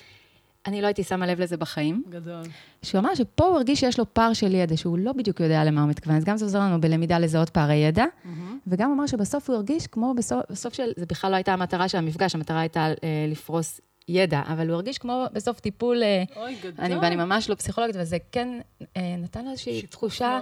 אני 0.67 0.82
לא 0.82 0.88
הייתי 0.88 1.04
שמה 1.04 1.28
לב 1.28 1.41
לזה 1.41 1.58
בחיים. 1.58 2.04
גדול. 2.10 2.43
שהוא 2.84 3.00
אמר 3.00 3.15
שפה 3.15 3.45
הוא 3.45 3.56
הרגיש 3.56 3.80
שיש 3.80 4.00
לו 4.00 4.13
פער 4.13 4.34
של 4.34 4.56
ידע, 4.56 4.78
שהוא 4.78 4.97
לא 4.97 5.12
בדיוק 5.13 5.39
יודע 5.39 5.63
למה 5.63 5.82
הוא 5.82 5.89
מתכוון. 5.89 6.15
אז 6.15 6.24
גם 6.24 6.38
זה 6.38 6.45
עוזר 6.45 6.60
לנו 6.60 6.82
בלמידה 6.82 7.19
לזהות 7.19 7.50
פערי 7.50 7.76
ידע. 7.76 8.06
Mm-hmm. 8.06 8.30
וגם 8.67 8.91
אמר 8.91 9.08
שבסוף 9.08 9.50
הוא 9.50 9.56
הרגיש 9.56 9.88
כמו 9.88 10.13
בסוף, 10.17 10.39
בסוף 10.50 10.74
של, 10.74 10.91
זה 10.97 11.06
בכלל 11.06 11.32
לא 11.32 11.36
הייתה 11.36 11.54
המטרה 11.54 11.89
של 11.89 11.97
המפגש, 11.97 12.36
המטרה 12.36 12.60
הייתה 12.60 12.88
אה, 12.88 13.26
לפרוס 13.32 13.82
ידע, 14.08 14.41
אבל 14.45 14.67
הוא 14.67 14.76
הרגיש 14.76 14.97
כמו 14.97 15.26
בסוף 15.34 15.60
טיפול... 15.60 16.04
אה, 16.04 16.24
אוי, 16.36 16.56
גדול. 16.63 16.86
אני, 16.86 16.95
ואני 16.95 17.15
ממש 17.15 17.50
לא 17.50 17.56
פסיכולוגית, 17.56 17.95
וזה 18.00 18.17
כן 18.32 18.60
אה, 18.97 19.15
נתן 19.17 19.45
לו 19.45 19.52
איזושהי 19.52 19.82
תחושה, 19.88 20.39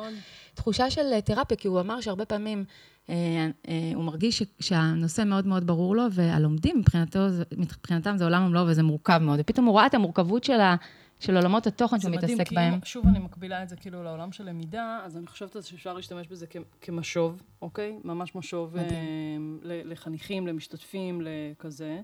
תחושה 0.53 0.89
של 0.89 1.13
אה, 1.13 1.21
תרפיה, 1.21 1.57
כי 1.57 1.67
הוא 1.67 1.79
אמר 1.79 2.01
שהרבה 2.01 2.25
פעמים... 2.25 2.65
הוא 3.95 4.03
מרגיש 4.03 4.43
שהנושא 4.59 5.23
מאוד 5.25 5.47
מאוד 5.47 5.67
ברור 5.67 5.95
לו, 5.95 6.03
והלומדים 6.11 6.77
מבחינתו, 6.79 7.19
מבחינתם 7.57 8.17
זה 8.17 8.23
עולם 8.23 8.45
ומלואו 8.45 8.67
וזה 8.67 8.83
מורכב 8.83 9.17
מאוד. 9.17 9.39
ופתאום 9.39 9.65
הוא 9.65 9.77
ראה 9.77 9.85
את 9.85 9.93
המורכבות 9.93 10.43
של 10.43 10.59
ה... 10.59 10.75
של 11.19 11.35
עולמות 11.35 11.67
התוכן 11.67 11.99
שהוא 11.99 12.11
מתעסק 12.11 12.47
כי 12.47 12.55
בהם. 12.55 12.79
שוב, 12.83 13.07
אני 13.07 13.19
מקבילה 13.19 13.63
את 13.63 13.69
זה 13.69 13.75
כאילו 13.75 14.03
לעולם 14.03 14.31
של 14.31 14.49
למידה, 14.49 14.99
אז 15.03 15.17
אני 15.17 15.27
חושבת 15.27 15.63
שאפשר 15.63 15.93
להשתמש 15.93 16.27
בזה 16.27 16.45
כמשוב, 16.81 17.41
אוקיי? 17.61 17.99
ממש 18.03 18.35
משוב 18.35 18.77
אה, 18.77 18.83
לחניכים, 19.63 20.47
למשתתפים, 20.47 21.21
לכזה. 21.21 22.01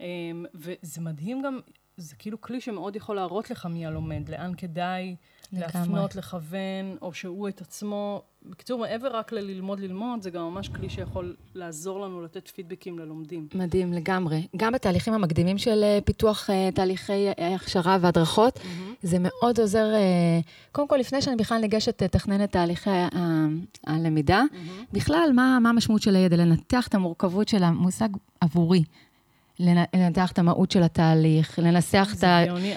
אה, 0.00 0.06
וזה 0.54 1.00
מדהים 1.00 1.42
גם, 1.42 1.60
זה 1.96 2.16
כאילו 2.16 2.40
כלי 2.40 2.60
שמאוד 2.60 2.96
יכול 2.96 3.16
להראות 3.16 3.50
לך 3.50 3.66
מי 3.66 3.86
הלומד, 3.86 4.28
לאן 4.28 4.52
כדאי 4.56 5.16
להפנות, 5.52 6.16
לכוון, 6.16 6.96
או 7.02 7.12
שהוא 7.12 7.48
את 7.48 7.60
עצמו. 7.60 8.22
בקיצור, 8.46 8.80
מעבר 8.80 9.16
רק 9.16 9.32
לללמוד 9.32 9.80
ללמוד, 9.80 10.22
זה 10.22 10.30
גם 10.30 10.42
ממש 10.42 10.68
כלי 10.68 10.90
שיכול 10.90 11.34
לעזור 11.54 12.00
לנו 12.00 12.22
לתת 12.22 12.48
פידבקים 12.48 12.98
ללומדים. 12.98 13.48
מדהים, 13.54 13.92
לגמרי. 13.92 14.46
גם 14.56 14.72
בתהליכים 14.72 15.14
המקדימים 15.14 15.58
של 15.58 15.84
אה, 15.84 15.98
פיתוח 16.04 16.50
אה, 16.50 16.68
תהליכי 16.74 17.28
אה, 17.38 17.54
הכשרה 17.54 17.98
והדרכות, 18.00 18.56
mm-hmm. 18.56 18.94
זה 19.02 19.16
מאוד 19.20 19.60
עוזר, 19.60 19.86
קודם 20.72 20.88
כל, 20.88 20.96
לפני 20.96 21.22
שאני 21.22 21.36
בכלל 21.36 21.58
ניגשת 21.58 22.02
לתכנן 22.02 22.44
את 22.44 22.52
תהליכי 22.52 22.90
הלמידה, 23.86 24.42
mm-hmm. 24.50 24.84
בכלל, 24.92 25.30
מה, 25.34 25.58
מה 25.62 25.70
המשמעות 25.70 26.02
של 26.02 26.16
הידע? 26.16 26.36
לנתח 26.36 26.88
את 26.88 26.94
המורכבות 26.94 27.48
של 27.48 27.62
המושג 27.62 28.08
עבורי. 28.40 28.84
לנתח 29.94 30.32
את 30.32 30.38
המהות 30.38 30.70
של 30.70 30.82
התהליך, 30.82 31.58
לנסח 31.58 32.14
את 32.18 32.24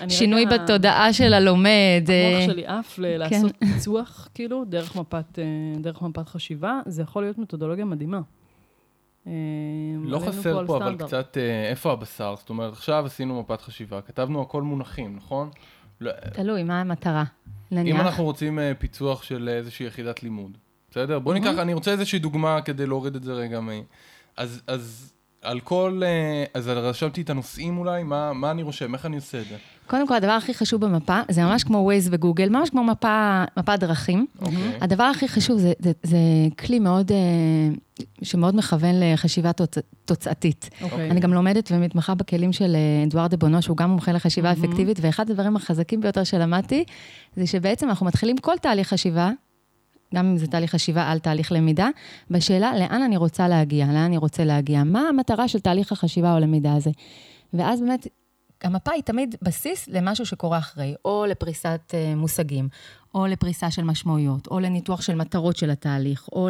השינוי. 0.02 0.46
בתודעה 0.46 1.14
של 1.14 1.34
הלומד. 1.34 2.04
המוח 2.08 2.42
אה, 2.42 2.46
שלי 2.46 2.66
עף 2.66 2.96
כן. 2.96 3.02
לעשות 3.02 3.52
פיצוח, 3.74 4.28
כאילו, 4.34 4.66
דרך 4.66 4.96
מפת, 4.96 5.40
אה, 5.40 5.44
דרך 5.80 6.02
מפת 6.02 6.30
חשיבה, 6.30 6.80
זה 6.86 7.02
יכול 7.02 7.24
להיות 7.24 7.38
מתודולוגיה 7.38 7.86
מדהימה. 7.86 8.22
אה, 9.28 9.32
לא 10.04 10.20
חסר 10.20 10.68
פה, 10.68 10.78
אבל 10.78 10.96
קצת, 10.98 11.38
איפה 11.70 11.92
הבשר? 11.92 12.36
זאת 12.38 12.50
אומרת, 12.50 12.74
עכשיו 12.74 13.06
עשינו 13.06 13.42
מפת 13.42 13.62
חשיבה, 13.62 14.02
כתבנו 14.02 14.42
הכל 14.42 14.62
מונחים, 14.62 15.16
נכון? 15.16 15.50
לא, 16.02 16.12
תלוי, 16.34 16.64
מה 16.64 16.82
המטרה? 16.82 17.24
נניח. 17.72 17.96
אם 17.96 18.02
אנחנו 18.02 18.24
רוצים 18.24 18.60
פיצוח 18.80 19.24
של 19.24 19.50
איזושהי 19.50 19.86
יחידת 19.86 20.24
לימוד, 20.24 20.58
בסדר? 20.92 21.20
בוא 21.20 21.34
ניקח, 21.34 21.54
אני 21.58 21.74
רוצה 21.74 21.92
איזושהי 21.92 22.20
דוגמה 22.20 22.62
כדי 22.62 22.88
להוריד 22.88 23.16
את 23.16 23.24
זה 23.24 23.34
רגע 23.34 23.60
מ... 23.60 23.70
אז, 24.38 24.62
אז 24.68 25.15
על 25.46 25.60
כל... 25.60 26.02
אה, 26.06 26.44
אז 26.54 26.68
רשמתי 26.68 27.22
את 27.22 27.30
הנושאים 27.30 27.78
אולי, 27.78 28.04
מה, 28.04 28.34
מה 28.34 28.52
אני 28.52 28.64
רושם, 28.64 28.94
איך 28.94 29.06
אני 29.06 29.16
עושה 29.16 29.42
את 29.42 29.46
זה? 29.46 29.56
קודם 29.88 30.08
כל, 30.08 30.14
הדבר 30.14 30.32
הכי 30.32 30.54
חשוב 30.54 30.86
במפה, 30.86 31.22
זה 31.30 31.44
ממש 31.44 31.64
כמו 31.64 31.92
Waze 31.92 32.08
וגוגל, 32.12 32.50
ממש 32.50 32.70
כמו 32.70 32.84
מפה, 32.84 33.44
מפה 33.58 33.78
דרכים. 33.78 34.26
Okay. 34.40 34.46
אוקיי. 34.46 34.78
הדבר 34.82 35.04
הכי 35.04 35.28
חשוב, 35.28 35.60
זה, 35.60 35.74
זה, 35.80 35.92
זה 36.04 36.18
כלי 36.60 36.80
מאוד, 36.80 37.12
אה, 37.12 37.18
שמאוד 38.24 38.56
מכוון 38.56 38.96
לחשיבה 39.00 39.54
תוצ, 39.54 39.78
תוצאתית. 40.06 40.70
Okay. 40.72 40.84
אוקיי. 40.84 41.12
אני 41.12 41.20
גם 41.20 41.34
לומדת 41.34 41.72
ומתמחה 41.72 42.16
בכלים 42.16 42.54
של 42.54 42.76
אה, 42.76 43.04
אדוארד 43.08 43.32
דה 43.32 43.38
בונו, 43.38 43.62
שהוא 43.62 43.78
גם 43.78 43.90
מומחה 43.90 44.12
לחשיבה 44.12 44.52
mm-hmm. 44.52 44.66
אפקטיבית, 44.66 44.98
ואחד 45.02 45.30
הדברים 45.30 45.56
החזקים 45.56 46.02
ביותר 46.02 46.24
שלמדתי, 46.24 46.84
זה 47.36 47.48
שבעצם 47.48 47.90
אנחנו 47.90 48.06
מתחילים 48.06 48.38
כל 48.38 48.58
תהליך 48.62 48.88
חשיבה, 48.88 49.32
גם 50.14 50.26
אם 50.26 50.38
זה 50.38 50.48
תהליך 50.48 50.72
חשיבה 50.72 51.12
על 51.12 51.20
תהליך 51.20 51.52
למידה, 51.52 51.90
בשאלה 52.32 52.80
לאן 52.80 53.02
אני 53.02 53.18
רוצה 53.18 53.48
להגיע, 53.48 53.86
לאן 53.86 53.96
אני 53.96 54.18
רוצה 54.18 54.46
להגיע, 54.46 54.84
מה 54.84 55.00
המטרה 55.10 55.48
של 55.48 55.60
תהליך 55.60 55.92
החשיבה 55.92 56.34
או 56.34 56.40
למידה 56.40 56.74
הזה. 56.74 56.92
ואז 57.54 57.82
באמת, 57.82 58.08
המפה 58.64 58.92
היא 58.92 59.04
תמיד 59.04 59.36
בסיס 59.42 59.88
למשהו 59.88 60.26
שקורה 60.26 60.58
אחרי, 60.58 60.96
או 61.06 61.26
לפריסת 61.30 61.82
uh, 61.92 62.16
מושגים, 62.16 62.70
או 63.14 63.28
לפריסה 63.28 63.72
של 63.72 63.84
משמעויות, 63.84 64.48
או 64.48 64.60
לניתוח 64.60 65.02
של 65.02 65.16
מטרות 65.16 65.58
של 65.58 65.70
התהליך, 65.70 66.28
או 66.32 66.50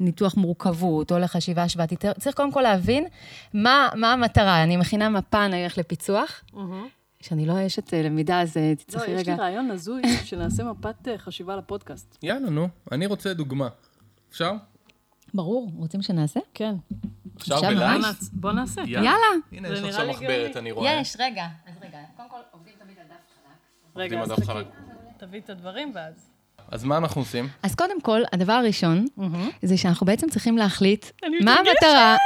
לניתוח 0.00 0.36
מורכבות, 0.36 1.12
או 1.12 1.18
לחשיבה 1.18 1.62
השוואתית. 1.62 2.04
צריך 2.18 2.36
קודם 2.36 2.52
כל 2.52 2.60
להבין 2.60 3.06
מה, 3.54 3.88
מה 3.94 4.12
המטרה. 4.12 4.62
אני 4.62 4.76
מכינה 4.76 5.08
מפה, 5.08 5.48
נניח, 5.48 5.78
לפיצוח. 5.78 6.42
Mm-hmm. 6.52 6.99
שאני 7.20 7.46
לא 7.46 7.66
אשת 7.66 7.94
אה, 7.94 8.02
למידה, 8.02 8.40
אז 8.40 8.56
אה, 8.56 8.74
תצטרכי 8.76 9.04
רגע. 9.04 9.14
לא, 9.14 9.20
יש 9.20 9.28
לי 9.28 9.34
רעיון 9.34 9.70
הזוי 9.70 10.02
שנעשה 10.28 10.64
מפת 10.64 11.08
אה, 11.08 11.18
חשיבה 11.18 11.56
לפודקאסט. 11.56 12.18
יאללה, 12.22 12.50
נו, 12.50 12.68
אני 12.92 13.06
רוצה 13.06 13.34
דוגמה. 13.34 13.68
אפשר? 14.30 14.52
ברור, 15.34 15.70
רוצים 15.76 16.02
שנעשה? 16.02 16.40
כן. 16.54 16.74
אפשר 17.36 17.60
בלייב? 17.60 18.02
בוא 18.32 18.52
נעשה. 18.52 18.82
יאללה. 18.86 19.10
הנה, 19.52 19.68
יש 19.68 19.82
עכשיו 19.82 20.08
מחברת, 20.10 20.56
אני 20.56 20.72
רואה. 20.72 20.92
יש, 21.00 21.16
רגע. 21.18 21.46
אז 21.66 21.74
רגע, 21.82 21.98
קודם 22.16 22.28
כל, 22.30 22.36
עובדים 22.50 22.74
תמיד 22.78 22.98
על 22.98 23.04
דף 23.06 23.14
חלק. 23.94 23.96
רגע, 23.96 24.22
אז 24.22 24.32
תביא 25.16 25.40
את 25.40 25.50
הדברים 25.50 25.92
ואז... 25.94 26.29
אז 26.70 26.84
מה 26.84 26.96
אנחנו 26.96 27.20
עושים? 27.20 27.48
אז 27.62 27.74
קודם 27.74 28.00
כל, 28.00 28.20
הדבר 28.32 28.52
הראשון, 28.52 29.04
זה 29.62 29.76
שאנחנו 29.76 30.06
בעצם 30.06 30.28
צריכים 30.28 30.58
להחליט 30.58 31.06
מה 31.44 31.54
המטרה, 31.54 32.16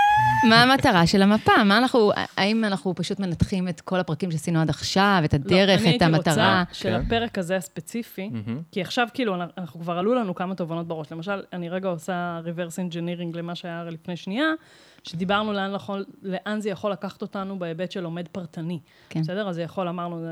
מה 0.49 0.63
המטרה 0.63 1.07
של 1.07 1.23
המפה, 1.23 1.65
מה 1.65 1.79
אנחנו, 1.79 2.11
האם 2.37 2.65
אנחנו 2.65 2.95
פשוט 2.95 3.21
מנתחים 3.21 3.69
את 3.69 3.81
כל 3.81 4.01
הפרקים 4.01 4.31
שעשינו 4.31 4.61
עד 4.61 4.71
עכשיו, 4.71 5.23
את 5.25 5.35
הדרך, 5.35 5.81
את 5.97 6.03
המטרה. 6.03 6.37
לא, 6.37 6.43
אני 6.43 6.59
הייתי 6.59 6.61
רוצה 6.61 6.65
שלפרק 6.73 7.39
הזה 7.39 7.57
הספציפי, 7.57 8.31
כי 8.73 8.81
עכשיו 8.81 9.09
כאילו, 9.15 9.35
אנחנו 9.59 9.81
כבר 9.81 9.99
עלו 9.99 10.15
לנו 10.15 10.35
כמה 10.35 10.55
תובנות 10.55 10.87
בראש. 10.89 11.13
למשל, 11.13 11.43
אני 11.53 11.69
רגע 11.69 11.89
עושה 11.89 12.41
reverse 12.45 12.93
engineering 12.93 13.37
למה 13.37 13.55
שהיה 13.55 13.85
לפני 13.85 14.17
שנייה. 14.17 14.47
שדיברנו 15.05 15.53
לאן, 15.53 15.75
יכול, 15.75 16.05
לאן 16.23 16.61
זה 16.61 16.71
יכול 16.71 16.93
לקחת 16.93 17.23
אותנו 17.23 17.59
בהיבט 17.59 17.93
של 17.93 18.01
לומד 18.01 18.29
פרטני. 18.29 18.81
כן. 19.09 19.21
בסדר? 19.21 19.49
אז 19.49 19.55
זה 19.55 19.63
יכול, 19.63 19.89
אמרנו, 19.89 20.27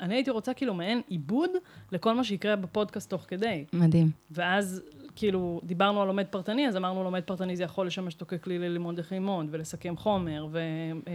אני 0.00 0.14
הייתי 0.14 0.30
רוצה 0.30 0.54
כאילו 0.54 0.74
מעין 0.74 1.00
עיבוד 1.08 1.50
לכל 1.92 2.14
מה 2.14 2.24
שיקרה 2.24 2.56
בפודקאסט 2.56 3.10
תוך 3.10 3.24
כדי. 3.28 3.64
מדהים. 3.72 4.10
ואז 4.30 4.82
כאילו, 5.16 5.60
דיברנו 5.64 6.02
על 6.02 6.06
לומד 6.06 6.24
פרטני, 6.30 6.68
אז 6.68 6.76
אמרנו 6.76 7.04
לומד 7.04 7.20
פרטני 7.20 7.56
זה 7.56 7.64
יכול 7.64 7.86
לשמש 7.86 8.14
אותו 8.14 8.26
ככלי 8.26 8.58
ללמוד 8.58 8.98
איך 8.98 9.12
ללמוד, 9.12 9.46
ולסכם 9.50 9.96
חומר, 9.96 10.46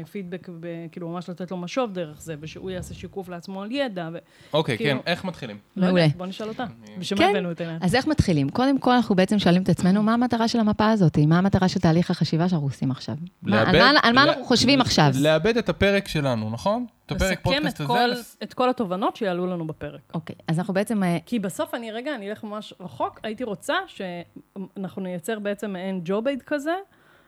ופידבק, 0.02 0.50
וכאילו 0.62 1.10
ממש 1.10 1.30
לתת 1.30 1.52
לו 1.52 1.58
משוב 1.58 1.94
דרך 1.94 2.22
זה, 2.22 2.36
ושהוא 2.40 2.72
יעשה 2.72 2.94
שיקוף 2.94 3.30
לעצמו 3.30 3.62
על 3.62 3.72
ידע. 3.72 4.10
ו... 4.14 4.18
אוקיי, 4.54 4.78
כאילו... 4.78 5.04
כן, 5.04 5.12
איך 5.12 5.26
מתחילים? 5.26 5.58
לא 5.78 5.88
מעולה. 5.88 6.08
בוא 6.18 6.26
נשאל 6.26 6.48
אותה. 6.48 6.66
בשביל 6.98 7.20
מה 7.20 7.30
הבאנו 7.30 7.52
את 7.52 7.62
העניין? 7.62 7.80
אז 7.82 7.96
איך 7.96 8.08
מתחילים? 8.08 8.50
קודם 8.50 8.80
כל, 8.80 8.92
אנחנו 8.92 9.16
בעצם 9.16 9.40
שואלים 9.40 9.64
את 9.64 9.70
עצמנו, 9.70 10.04
מה 10.04 10.14
המטרה 10.14 10.48
של 10.48 10.60
המפה 10.60 10.90
הזאת? 10.90 11.18
מה 11.18 11.38
המטרה 11.38 11.68
של 11.68 11.80
תהליך 11.80 12.12
החשיבה 12.12 12.50
שאנחנו 12.50 12.68
עושים 12.68 12.92
עכשיו? 12.92 13.16
לאבד, 13.44 13.76
על, 13.76 13.94
מה, 13.94 14.00
על 14.04 14.14
מה 14.14 14.24
אנחנו 14.24 14.46
חושבים 14.46 14.82
עכשיו? 14.82 15.12
לאבד 15.22 15.58
את 15.58 15.70
הפרק 15.70 16.08
שלנו, 16.08 16.50
נכון? 16.50 16.86
את 17.08 17.12
הפרק 17.12 17.40
פודקאסט 17.42 17.82
הזה. 17.82 18.08
לסכם 18.08 18.38
את 18.44 18.54
כל 18.54 18.70
התובנות 18.70 19.16
שיעלו 19.16 19.48
לנו 19.48 19.68
בפרק. 19.68 20.02
אוקיי, 20.14 20.36
אז 20.48 20.60
אנחנו 20.60 20.74
בעצם... 20.74 21.04
אה, 21.04 21.18
כי 21.26 21.40
בסוף 21.40 21.74
אני, 21.74 21.92
רגע, 21.92 22.16
אני 22.16 22.30
אלך 22.30 22.44
ממש 22.44 22.74
רחוק, 22.80 23.20
הייתי 23.24 23.44
רוצה 23.44 23.76
שאנחנו 23.88 25.02
נייצר 25.02 25.40
בעצם 25.40 25.72
מעין 25.72 26.02
ג'וב 26.04 26.28
אייד 26.28 26.42
כזה 26.42 26.76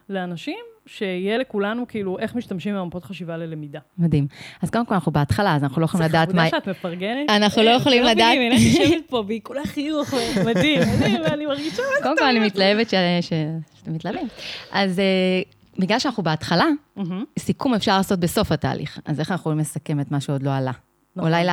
לאנשים, 0.09 0.59
שיהיה 0.85 1.37
לכולנו 1.37 1.87
כאילו 1.87 2.19
איך 2.19 2.35
משתמשים 2.35 2.75
במפות 2.75 3.03
חשיבה 3.03 3.37
ללמידה. 3.37 3.79
מדהים. 3.97 4.27
אז 4.61 4.69
קודם 4.69 4.85
כל 4.85 4.93
אנחנו 4.93 5.11
בהתחלה, 5.11 5.55
אז 5.55 5.63
אנחנו 5.63 5.81
לא 5.81 5.85
יכולים 5.85 6.05
לדעת 6.05 6.33
מה... 6.33 6.43
זה 6.43 6.49
חמודה 6.49 6.65
שאת 6.65 6.67
מפרגנת. 6.67 7.29
אנחנו 7.29 7.63
לא 7.63 7.69
יכולים 7.69 8.03
לדעת... 8.03 8.37
אני 8.37 8.55
יושבת 8.55 9.09
פה 9.09 9.23
והיא 9.27 9.41
כולה 9.43 9.65
חיוך, 9.65 10.13
מדהים, 10.45 10.81
מדהים, 10.95 11.21
ואני 11.21 11.45
מרגישה... 11.45 11.83
קודם 12.03 12.17
כל 12.17 12.25
אני 12.25 12.39
מתלהבת 12.39 12.89
שאתם 12.89 13.93
מתלהבים. 13.93 14.27
אז 14.71 14.99
אה, 14.99 15.41
בגלל 15.79 15.99
שאנחנו 15.99 16.23
בהתחלה, 16.23 16.65
mm-hmm. 16.97 17.01
סיכום 17.39 17.73
אפשר 17.73 17.97
לעשות 17.97 18.19
בסוף 18.19 18.51
התהליך. 18.51 18.99
אז 19.05 19.19
איך 19.19 19.31
אנחנו 19.31 19.41
יכולים 19.41 19.59
לסכם 19.59 19.99
את 19.99 20.11
מה 20.11 20.19
שעוד 20.19 20.43
לא 20.43 20.53
עלה? 20.53 20.71
נכון. 21.15 21.33
אולי, 21.33 21.47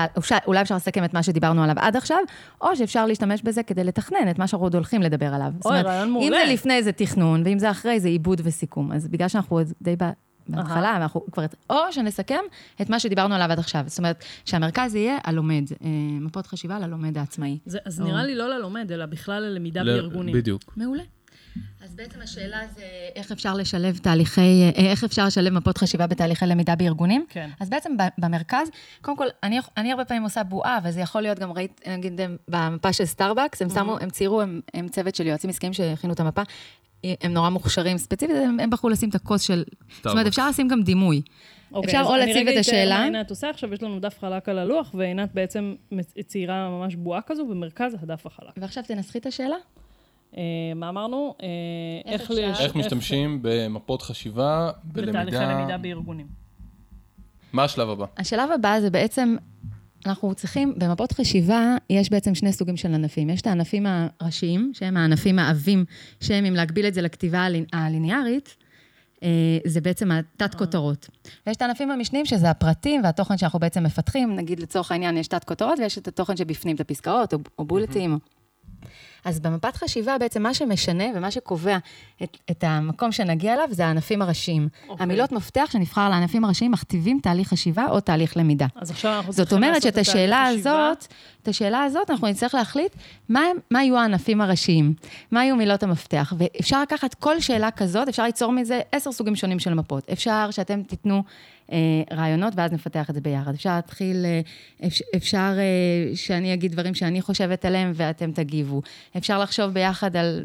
אולי 0.47 0.62
אפשר 0.62 0.77
לסכם 0.77 1.05
את 1.05 1.15
מה 1.15 1.23
שדיברנו 1.23 1.62
עליו 1.62 1.75
עד 1.79 1.97
עכשיו, 1.97 2.19
או 2.61 2.77
שאפשר 2.77 3.07
להשתמש 3.07 3.43
בזה 3.43 3.62
כדי 3.62 3.85
לתכנן 3.85 4.31
את 4.31 4.39
מה 4.39 4.47
שאנחנו 4.47 4.67
עוד 4.67 4.75
הולכים 4.75 5.03
לדבר 5.03 5.35
עליו. 5.35 5.53
אוי, 5.65 5.83
רעיון 5.83 6.11
מעולה. 6.11 6.27
אם 6.27 6.47
זה 6.47 6.53
לפני 6.53 6.83
זה 6.83 6.93
תכנון, 6.93 7.43
ואם 7.45 7.59
זה 7.59 7.71
אחרי 7.71 8.01
זה 8.01 8.09
עיבוד 8.09 8.41
וסיכום. 8.45 8.93
אז 8.93 9.09
בגלל 9.09 9.29
שאנחנו 9.29 9.57
עוד 9.57 9.67
די 9.83 9.97
בהתחלה, 10.49 10.91
אה-הא. 10.90 10.94
ואנחנו 10.95 11.25
כבר... 11.33 11.45
או 11.71 11.77
שנסכם 11.91 12.41
את 12.83 12.91
מה 12.91 13.01
שדיברנו 13.01 13.35
עליו 13.35 13.53
עד 13.53 13.59
עכשיו. 13.59 13.85
זאת 13.87 13.99
אומרת, 13.99 14.25
שהמרכז 14.45 14.95
יהיה 14.95 15.19
הלומד, 15.25 15.65
אה, 15.85 15.89
מפות 16.21 16.47
חשיבה 16.47 16.79
ללומד 16.79 17.19
העצמאי. 17.19 17.59
זה, 17.67 17.79
אז 17.85 18.01
או... 18.01 18.07
נראה 18.07 18.25
לי 18.25 18.35
לא 18.35 18.49
ללומד, 18.49 18.93
אלא 18.93 19.07
בכלל 19.07 19.43
ללמידה 19.43 19.83
ל... 19.83 19.87
בארגונים. 19.87 20.35
בדיוק. 20.35 20.73
מעולה. 20.77 21.03
אז 21.85 21.95
בעצם 21.95 22.21
השאלה 22.23 22.61
זה 22.77 22.83
איך 23.16 23.33
אפשר 23.33 23.55
לשלב 23.55 23.99
תהליכי, 23.99 24.40
אה, 24.40 24.90
איך 24.90 25.05
אפשר 25.05 25.27
לשלב 25.27 25.53
מפות 25.53 25.79
חשיבה 25.79 26.07
בתהליכי 26.07 26.47
למידה 26.47 26.77
בארגונים. 26.77 27.25
כן. 27.29 27.51
אז 27.61 27.71
בעצם 27.71 27.97
במרכז, 28.19 28.69
קודם 29.01 29.16
כל, 29.16 29.27
אני, 29.42 29.59
אני 29.77 29.90
הרבה 29.90 30.05
פעמים 30.05 30.23
עושה 30.23 30.42
בועה, 30.45 30.79
וזה 30.85 31.01
יכול 31.01 31.21
להיות 31.21 31.38
גם, 31.38 31.53
ראית, 31.53 31.81
נגיד, 31.87 32.21
במפה 32.49 32.92
של 32.92 33.05
סטארבקס, 33.05 33.62
הם 33.62 33.69
שמו, 33.71 33.97
הם 34.01 34.11
ציירו, 34.11 34.42
הם, 34.42 34.61
הם 34.75 34.88
צוות 34.88 35.14
של 35.14 35.27
יועצים 35.27 35.51
עסקיים 35.51 35.73
שהכינו 35.73 36.12
את 36.12 36.21
המפה, 36.21 36.42
הם 37.05 37.33
נורא 37.33 37.51
מוכשרים 37.51 37.99
ספציפית, 37.99 38.37
הם, 38.37 38.61
הם 38.61 38.71
בחרו 38.71 38.88
לשים 38.88 39.09
את 39.09 39.14
הכוס 39.14 39.42
של... 39.42 39.64
סטארבקס. 39.64 40.03
זאת 40.05 40.12
אומרת, 40.12 40.27
אפשר 40.27 40.49
לשים 40.49 40.69
גם 40.69 40.83
דימוי. 40.83 41.23
אוקיי, 41.73 41.87
אפשר 41.87 42.03
או 42.11 42.16
להציב 42.16 42.49
את 42.49 42.57
השאלה... 42.59 42.81
אני 42.83 42.85
רגע 42.85 43.11
מה 43.11 43.19
עינת 43.19 43.31
עושה 43.31 43.51
עכשיו, 43.51 43.75
יש 43.75 43.83
לנו 43.83 44.01
דף 44.01 44.19
חלק 44.21 44.49
על 44.49 44.59
הלוח, 44.59 44.95
ועינת 44.95 45.35
בעצם 45.35 45.75
ציירה 46.27 46.69
ממש 46.69 46.95
בועה 46.95 47.21
כזו 47.27 47.47
במרכז 47.47 47.97
הדף 48.03 48.27
החלק. 48.27 48.51
ועכשיו 48.57 48.85
תנסחי 48.87 49.19
את 49.19 49.27
השאלה. 49.27 49.57
אה, 50.38 50.42
מה 50.77 50.88
אמרנו? 50.88 51.35
אה, 51.42 51.46
איך, 52.12 52.31
איך, 52.31 52.61
איך 52.61 52.77
משתמשים 52.77 53.38
במפות 53.42 54.03
חשיבה 54.03 54.70
בלמידה... 54.85 55.12
בתהליכי 55.12 55.44
למידה 55.44 55.79
בארגונים. 55.79 56.27
מה 57.53 57.64
השלב 57.64 57.88
הבא? 57.88 58.07
השלב 58.16 58.51
הבא 58.51 58.81
זה 58.81 58.90
בעצם, 58.90 59.37
אנחנו 60.07 60.35
צריכים, 60.35 60.75
במפות 60.77 61.12
חשיבה, 61.12 61.77
יש 61.90 62.11
בעצם 62.11 62.35
שני 62.35 62.53
סוגים 62.53 62.77
של 62.77 62.94
ענפים. 62.94 63.31
יש 63.31 63.40
את 63.40 63.46
הענפים 63.46 63.87
הראשיים, 64.20 64.72
שהם 64.75 64.96
הענפים 64.96 65.38
העבים, 65.38 65.85
שהם, 66.20 66.44
אם 66.44 66.55
להגביל 66.55 66.87
את 66.87 66.94
זה 66.94 67.03
לכתיבה 67.03 67.46
הליניארית, 67.72 68.57
אה, 69.22 69.59
זה 69.64 69.81
בעצם 69.81 70.11
התת-כותרות. 70.12 71.09
ויש 71.46 71.57
את 71.57 71.62
הענפים 71.62 71.90
המשניים, 71.90 72.27
שזה 72.27 72.51
הפרטים 72.51 73.01
והתוכן 73.05 73.38
שאנחנו 73.38 73.59
בעצם 73.59 73.83
מפתחים. 73.83 74.37
נגיד, 74.37 74.61
לצורך 74.61 74.92
העניין, 74.92 75.16
יש 75.16 75.29
תת-כותרות 75.29 75.79
ויש 75.79 75.99
את 75.99 76.09
התוכן 76.09 76.37
שבפנים, 76.37 76.77
את 76.77 76.81
הפסקאות 76.81 77.35
או, 77.35 77.38
או 77.59 77.64
בולטים. 77.64 78.14
Mm-hmm. 78.14 78.36
אז 79.25 79.40
במפת 79.40 79.77
חשיבה 79.77 80.18
בעצם 80.18 80.42
מה 80.42 80.55
שמשנה 80.55 81.05
ומה 81.14 81.31
שקובע 81.31 81.79
את, 82.22 82.37
את 82.51 82.64
המקום 82.66 83.12
שנגיע 83.12 83.55
אליו 83.55 83.68
זה 83.70 83.87
הענפים 83.87 84.22
הראשיים. 84.22 84.68
Okay. 84.72 84.88
אוקיי. 84.88 85.05
המילות 85.05 85.33
מפתח 85.33 85.68
שנבחר 85.72 86.09
לענפים 86.09 86.44
הראשיים 86.44 86.70
מכתיבים 86.70 87.18
תהליך 87.22 87.49
חשיבה 87.49 87.87
או 87.90 88.01
תהליך 88.01 88.37
למידה. 88.37 88.66
אז 88.77 88.90
עכשיו 88.90 89.12
אנחנו 89.12 89.33
צריכים 89.33 89.61
לעשות 89.61 89.87
את 89.87 89.88
התהליך 89.88 90.09
חשיבה. 90.09 90.22
זאת 90.22 90.33
אומרת 90.33 90.57
שאת 90.57 90.68
השאלה 90.68 90.87
הזאת, 90.87 91.07
את 91.42 91.49
השאלה 91.49 91.85
הזאת 91.85 92.11
אנחנו 92.11 92.29
נצטרך 92.29 92.55
להחליט 92.55 92.92
מה, 93.29 93.40
מה 93.70 93.83
יהיו 93.83 93.99
הענפים 93.99 94.40
הראשיים, 94.40 94.94
מה 95.31 95.44
יהיו 95.44 95.57
מילות 95.57 95.83
המפתח. 95.83 96.33
ואפשר 96.38 96.83
לקחת 96.83 97.14
כל 97.14 97.40
שאלה 97.40 97.70
כזאת, 97.70 98.09
אפשר 98.09 98.22
ליצור 98.22 98.53
מזה 98.53 98.81
עשר 98.92 99.12
סוגים 99.12 99.37
שונים 99.37 99.59
של 99.59 99.75
מפות. 99.75 100.11
אפשר 100.12 100.49
שאתם 100.51 100.83
תיתנו... 100.83 101.22
אה, 101.72 102.16
רעיונות, 102.16 102.52
ואז 102.57 102.72
נפתח 102.72 103.11
את 103.11 103.14
זה 103.14 103.20
ביחד. 103.20 103.55
אפשר 103.55 103.76
להתחיל, 103.76 104.24
אה, 104.24 104.88
אפשר 105.16 105.52
אה, 105.59 106.16
שאני 106.16 106.55
אגיד 106.55 106.72
דברים 106.72 106.94
שאני 106.94 107.22
חושבת 107.22 107.64
עליהם 107.64 107.92
ואתם 107.94 108.33
תגיבו. 108.33 108.83
אפשר 109.16 109.38
לחשוב 109.38 109.72
ביחד 109.72 110.16
על, 110.16 110.44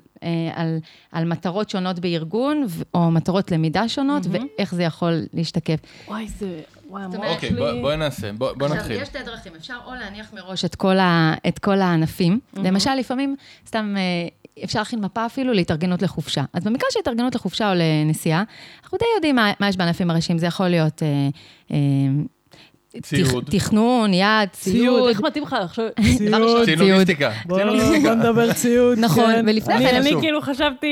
על, 0.55 0.79
על 1.11 1.25
מטרות 1.25 1.69
שונות 1.69 1.99
בארגון, 1.99 2.65
או 2.93 3.11
מטרות 3.11 3.51
למידה 3.51 3.89
שונות, 3.89 4.23
mm-hmm. 4.23 4.57
ואיך 4.57 4.75
זה 4.75 4.83
יכול 4.83 5.21
להשתקף. 5.33 5.79
וואי, 6.07 6.27
זה... 6.27 6.61
אוקיי, 7.15 7.49
בואי 7.81 7.97
נעשה, 7.97 8.33
בואי 8.33 8.53
נתחיל. 8.55 8.77
עכשיו, 8.77 8.91
יש 8.91 9.07
שתי 9.07 9.23
דרכים, 9.25 9.51
אפשר 9.55 9.77
או 9.85 9.95
להניח 9.95 10.33
מראש 10.33 10.65
את 10.65 10.75
כל, 10.75 10.99
ה, 10.99 11.33
את 11.47 11.59
כל 11.59 11.81
הענפים. 11.81 12.39
למשל, 12.53 12.95
לפעמים, 12.95 13.35
סתם 13.67 13.95
אפשר 14.63 14.79
להכין 14.79 14.99
מפה 14.99 15.25
אפילו 15.25 15.53
להתארגנות 15.53 16.01
לחופשה. 16.01 16.43
אז 16.53 16.63
במקרה 16.63 16.89
של 16.91 16.99
התארגנות 16.99 17.35
לחופשה 17.35 17.69
או 17.69 17.75
לנסיעה, 17.75 18.43
אנחנו 18.83 18.97
די 18.97 19.05
יודעים 19.15 19.35
מה, 19.35 19.51
מה 19.59 19.69
יש 19.69 19.77
בענפים 19.77 20.09
הראשיים, 20.09 20.37
זה 20.37 20.45
יכול 20.45 20.67
להיות... 20.67 21.03
אה, 21.03 21.29
אה, 21.71 21.77
ציוד. 23.01 23.43
תכנון, 23.51 24.13
יד, 24.13 24.49
ציוד. 24.51 24.75
ציוד, 24.75 25.09
איך 25.09 25.21
מתאים 25.21 25.43
לך 25.43 25.53
עכשיו? 25.53 25.85
ציוד. 26.17 26.65
צילוגיסטיקה. 26.65 27.31
בוא 27.45 27.59
נדבר 28.15 28.53
ציוד. 28.53 28.99
נכון, 28.99 29.33
כן. 29.35 29.45
ולפני 29.47 29.77
כן... 29.79 29.95
אני 29.95 30.11
כאילו 30.19 30.41
חשבתי... 30.41 30.87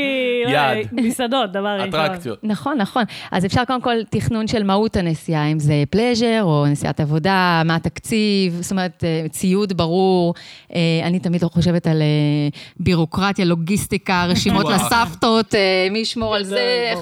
יד. 0.47 0.87
מסעדות, 0.91 1.51
דבר 1.51 1.67
ראשון. 1.67 1.89
אטרקציות. 1.89 2.39
נכון, 2.43 2.77
נכון. 2.77 3.03
אז 3.31 3.45
אפשר 3.45 3.65
קודם 3.65 3.81
כל 3.81 4.03
תכנון 4.09 4.47
של 4.47 4.63
מהות 4.63 4.95
הנסיעה, 4.95 5.47
אם 5.47 5.59
זה 5.59 5.83
פלז'ר 5.89 6.39
או 6.43 6.65
נסיעת 6.67 6.99
עבודה, 6.99 7.61
מה 7.65 7.75
התקציב, 7.75 8.57
זאת 8.61 8.71
אומרת, 8.71 9.03
אה, 9.03 9.29
ציוד 9.29 9.77
ברור. 9.77 10.33
אה, 10.75 10.79
אני 11.03 11.19
תמיד 11.19 11.43
חושבת 11.43 11.87
על 11.87 12.01
אה, 12.01 12.07
בירוקרטיה, 12.79 13.45
לוגיסטיקה, 13.45 14.25
רשימות 14.25 14.65
לסבתות, 14.69 15.55
מי 15.91 15.99
ישמור 15.99 16.35
על 16.35 16.43
זה. 16.43 16.93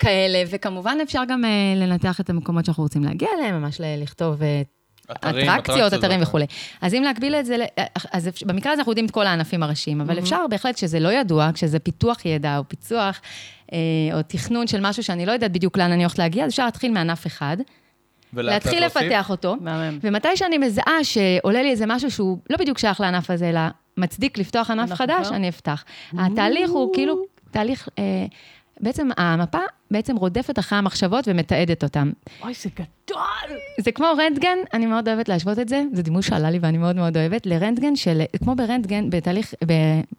כאלה, 0.00 0.42
וכמובן 0.50 0.98
אפשר 1.02 1.22
גם 1.28 1.44
uh, 1.44 1.78
לנתח 1.78 2.20
את 2.20 2.30
המקומות 2.30 2.64
שאנחנו 2.64 2.82
רוצים 2.82 3.04
להגיע 3.04 3.28
אליהם, 3.38 3.62
ממש 3.62 3.80
לכתוב 3.80 4.40
uh, 4.40 4.44
אטרקציות, 5.12 5.48
אטרקציות 5.48 5.94
אתרים 5.94 6.22
וכולי. 6.22 6.46
אז 6.80 6.94
אם 6.94 7.02
להגביל 7.02 7.34
את 7.34 7.46
זה, 7.46 7.56
אה, 7.78 7.84
אז 8.12 8.28
במקרה 8.46 8.72
הזה 8.72 8.80
אנחנו 8.80 8.92
יודעים 8.92 9.06
את 9.06 9.10
כל 9.10 9.26
הענפים 9.26 9.62
הראשיים, 9.62 10.00
אבל 10.00 10.18
אפשר 10.18 10.46
בהחלט 10.50 10.76
שזה 10.76 11.00
לא 11.00 11.12
ידוע, 11.12 11.50
כשזה 11.54 11.78
פיתוח 11.78 12.24
ידע 12.24 12.58
או 12.58 12.62
פיצוח, 12.68 13.20
או 14.12 14.22
תכנון 14.26 14.66
של 14.66 14.80
משהו 14.80 15.02
שאני 15.02 15.26
לא 15.26 15.32
יודעת 15.32 15.52
בדיוק 15.52 15.78
לאן 15.78 15.92
אני 15.92 16.02
הולכת 16.02 16.18
להגיע, 16.18 16.44
אז 16.44 16.50
אפשר 16.50 16.64
להתחיל 16.64 16.92
מענף 16.92 17.26
אחד. 17.26 17.56
להתחיל 18.32 18.84
לפתח 18.86 19.30
אותו, 19.30 19.56
ומתי 20.02 20.36
שאני 20.36 20.58
מזהה 20.58 21.04
שעולה 21.04 21.62
לי 21.62 21.70
איזה 21.70 21.84
משהו 21.86 22.10
שהוא 22.10 22.38
לא 22.50 22.56
בדיוק 22.56 22.78
שייך 22.78 23.00
לענף 23.00 23.30
הזה, 23.30 23.48
אלא 23.48 23.60
מצדיק 23.96 24.38
לפתוח 24.38 24.70
ענף 24.70 24.92
חדש, 24.92 25.28
אני 25.32 25.48
אפתח. 25.48 25.84
התהליך 26.18 26.70
הוא 26.70 26.94
כאילו 26.94 27.22
תהליך 27.50 27.88
בעצם 28.80 29.08
המפה 29.16 29.58
בעצם 29.90 30.16
רודפת 30.16 30.58
אחרי 30.58 30.78
המחשבות 30.78 31.24
ומתעדת 31.28 31.84
אותן. 31.84 32.10
אוי, 32.42 32.52
זה 32.54 32.68
גדול! 32.74 33.58
זה 33.80 33.92
כמו 33.92 34.06
רנטגן, 34.18 34.58
אני 34.74 34.86
מאוד 34.86 35.08
אוהבת 35.08 35.28
להשוות 35.28 35.58
את 35.58 35.68
זה, 35.68 35.82
זה 35.92 36.02
דימוי 36.02 36.22
שעלה 36.22 36.50
לי 36.50 36.58
ואני 36.62 36.78
מאוד 36.78 36.96
מאוד 36.96 37.16
אוהבת, 37.16 37.46
לרנטגן 37.46 37.96
של, 37.96 38.22
כמו 38.44 38.54
ברנטגן, 38.56 39.10
בתהליך, 39.10 39.54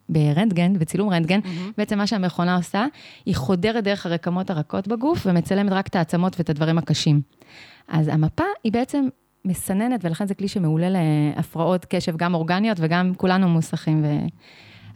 ברנטגן, 0.08 0.78
בצילום 0.78 1.10
רנטגן, 1.10 1.40
mm-hmm. 1.40 1.72
בעצם 1.78 1.98
מה 1.98 2.06
שהמכונה 2.06 2.56
עושה, 2.56 2.86
היא 3.26 3.34
חודרת 3.34 3.84
דרך 3.84 4.06
הרקמות 4.06 4.50
הרכות 4.50 4.88
בגוף 4.88 5.26
ומצלמת 5.26 5.72
רק 5.72 5.86
את 5.86 5.96
העצמות 5.96 6.38
ואת 6.38 6.50
הדברים 6.50 6.78
הקשים. 6.78 7.20
אז 7.88 8.08
המפה 8.08 8.44
היא 8.64 8.72
בעצם 8.72 9.08
מסננת, 9.44 10.04
ולכן 10.04 10.26
זה 10.26 10.34
כלי 10.34 10.48
שמעולה 10.48 10.86
להפרעות 10.90 11.84
קשב, 11.84 12.16
גם 12.16 12.34
אורגניות 12.34 12.78
וגם 12.80 13.12
כולנו 13.16 13.48
מוסכים. 13.48 14.04
ו... 14.04 14.08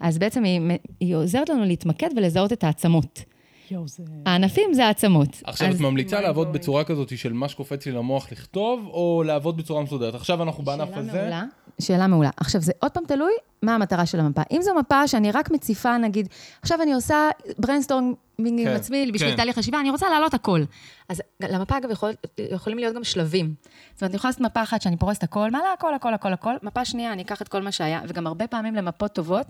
אז 0.01 0.19
בעצם 0.19 0.45
היא, 0.45 0.61
היא 1.01 1.15
עוזרת 1.15 1.49
לנו 1.49 1.65
להתמקד 1.65 2.09
ולזהות 2.17 2.53
את 2.53 2.65
העצמות. 2.65 3.36
יואו, 3.71 3.89
זה... 3.89 4.03
הענפים 4.27 4.75
זה 4.75 4.87
העצמות. 4.87 5.29
עכשיו, 5.45 5.71
את 5.71 5.81
ממליצה 5.81 6.21
לעבוד 6.21 6.53
בצורה 6.53 6.85
כזאת 6.85 7.19
של 7.19 7.33
מה 7.33 7.49
שקופץ 7.49 7.87
לי 7.87 7.93
למוח 7.93 8.33
לכתוב, 8.33 8.87
או 8.87 9.23
לעבוד 9.27 9.57
בצורה 9.57 9.83
מסודרת? 9.83 10.15
עכשיו 10.15 10.43
אנחנו 10.43 10.65
בענף 10.65 10.89
הזה... 10.93 11.11
שאלה 11.11 11.23
מעולה. 11.23 11.45
שאלה 11.81 12.07
מעולה. 12.07 12.31
עכשיו, 12.37 12.61
זה 12.61 12.73
עוד 12.79 12.93
פעם 12.93 13.05
תלוי 13.09 13.33
מה 13.63 13.75
המטרה 13.75 14.07
של 14.07 14.21
המפה. 14.21 14.43
אם 14.51 14.63
זו 14.63 14.75
מפה 14.75 15.09
שאני 15.09 15.33
רק 15.33 15.51
מציפה, 15.51 15.99
נגיד, 15.99 16.29
עכשיו 16.63 16.83
אני 16.83 16.93
עושה 16.93 17.29
brainstorming 17.59 18.17
כן, 18.39 18.71
עם 18.71 18.77
עצמי 18.77 19.11
בשביל 19.13 19.31
כן. 19.31 19.37
תהליך 19.37 19.59
חשיבה, 19.59 19.81
אני 19.81 19.91
רוצה 19.91 20.09
להעלות 20.11 20.35
הכל. 20.35 20.63
אז 21.09 21.23
למפה, 21.41 21.79
אגב, 21.79 21.91
יכול, 21.91 22.13
יכולים 22.53 22.79
להיות 22.79 22.95
גם 22.95 23.05
שלבים. 23.05 23.55
זאת 23.95 24.03
אומרת, 24.03 24.11
אני 24.11 24.17
יכולה 24.17 24.29
לעשות 24.29 24.41
מפה 24.41 24.63
אחת 24.63 24.83
שאני 24.83 24.97
פורסת 24.97 25.23
הכל, 25.23 25.51
מעלה 25.51 25.73
הכל, 25.79 25.95
הכל, 25.95 26.15
הכל, 26.15 26.33
הכל. 26.33 26.55
מפה 26.63 26.85
שנייה, 26.85 27.13
אני 27.13 27.23
אקח 27.23 27.43
את 27.43 27.49
כל 27.49 27.63
מה 27.63 27.73
שהיה, 27.73 28.01
וגם 28.09 28.27
הרבה 28.27 28.47
פעמים 28.47 28.75
למפות 28.75 29.13
טובות, 29.13 29.47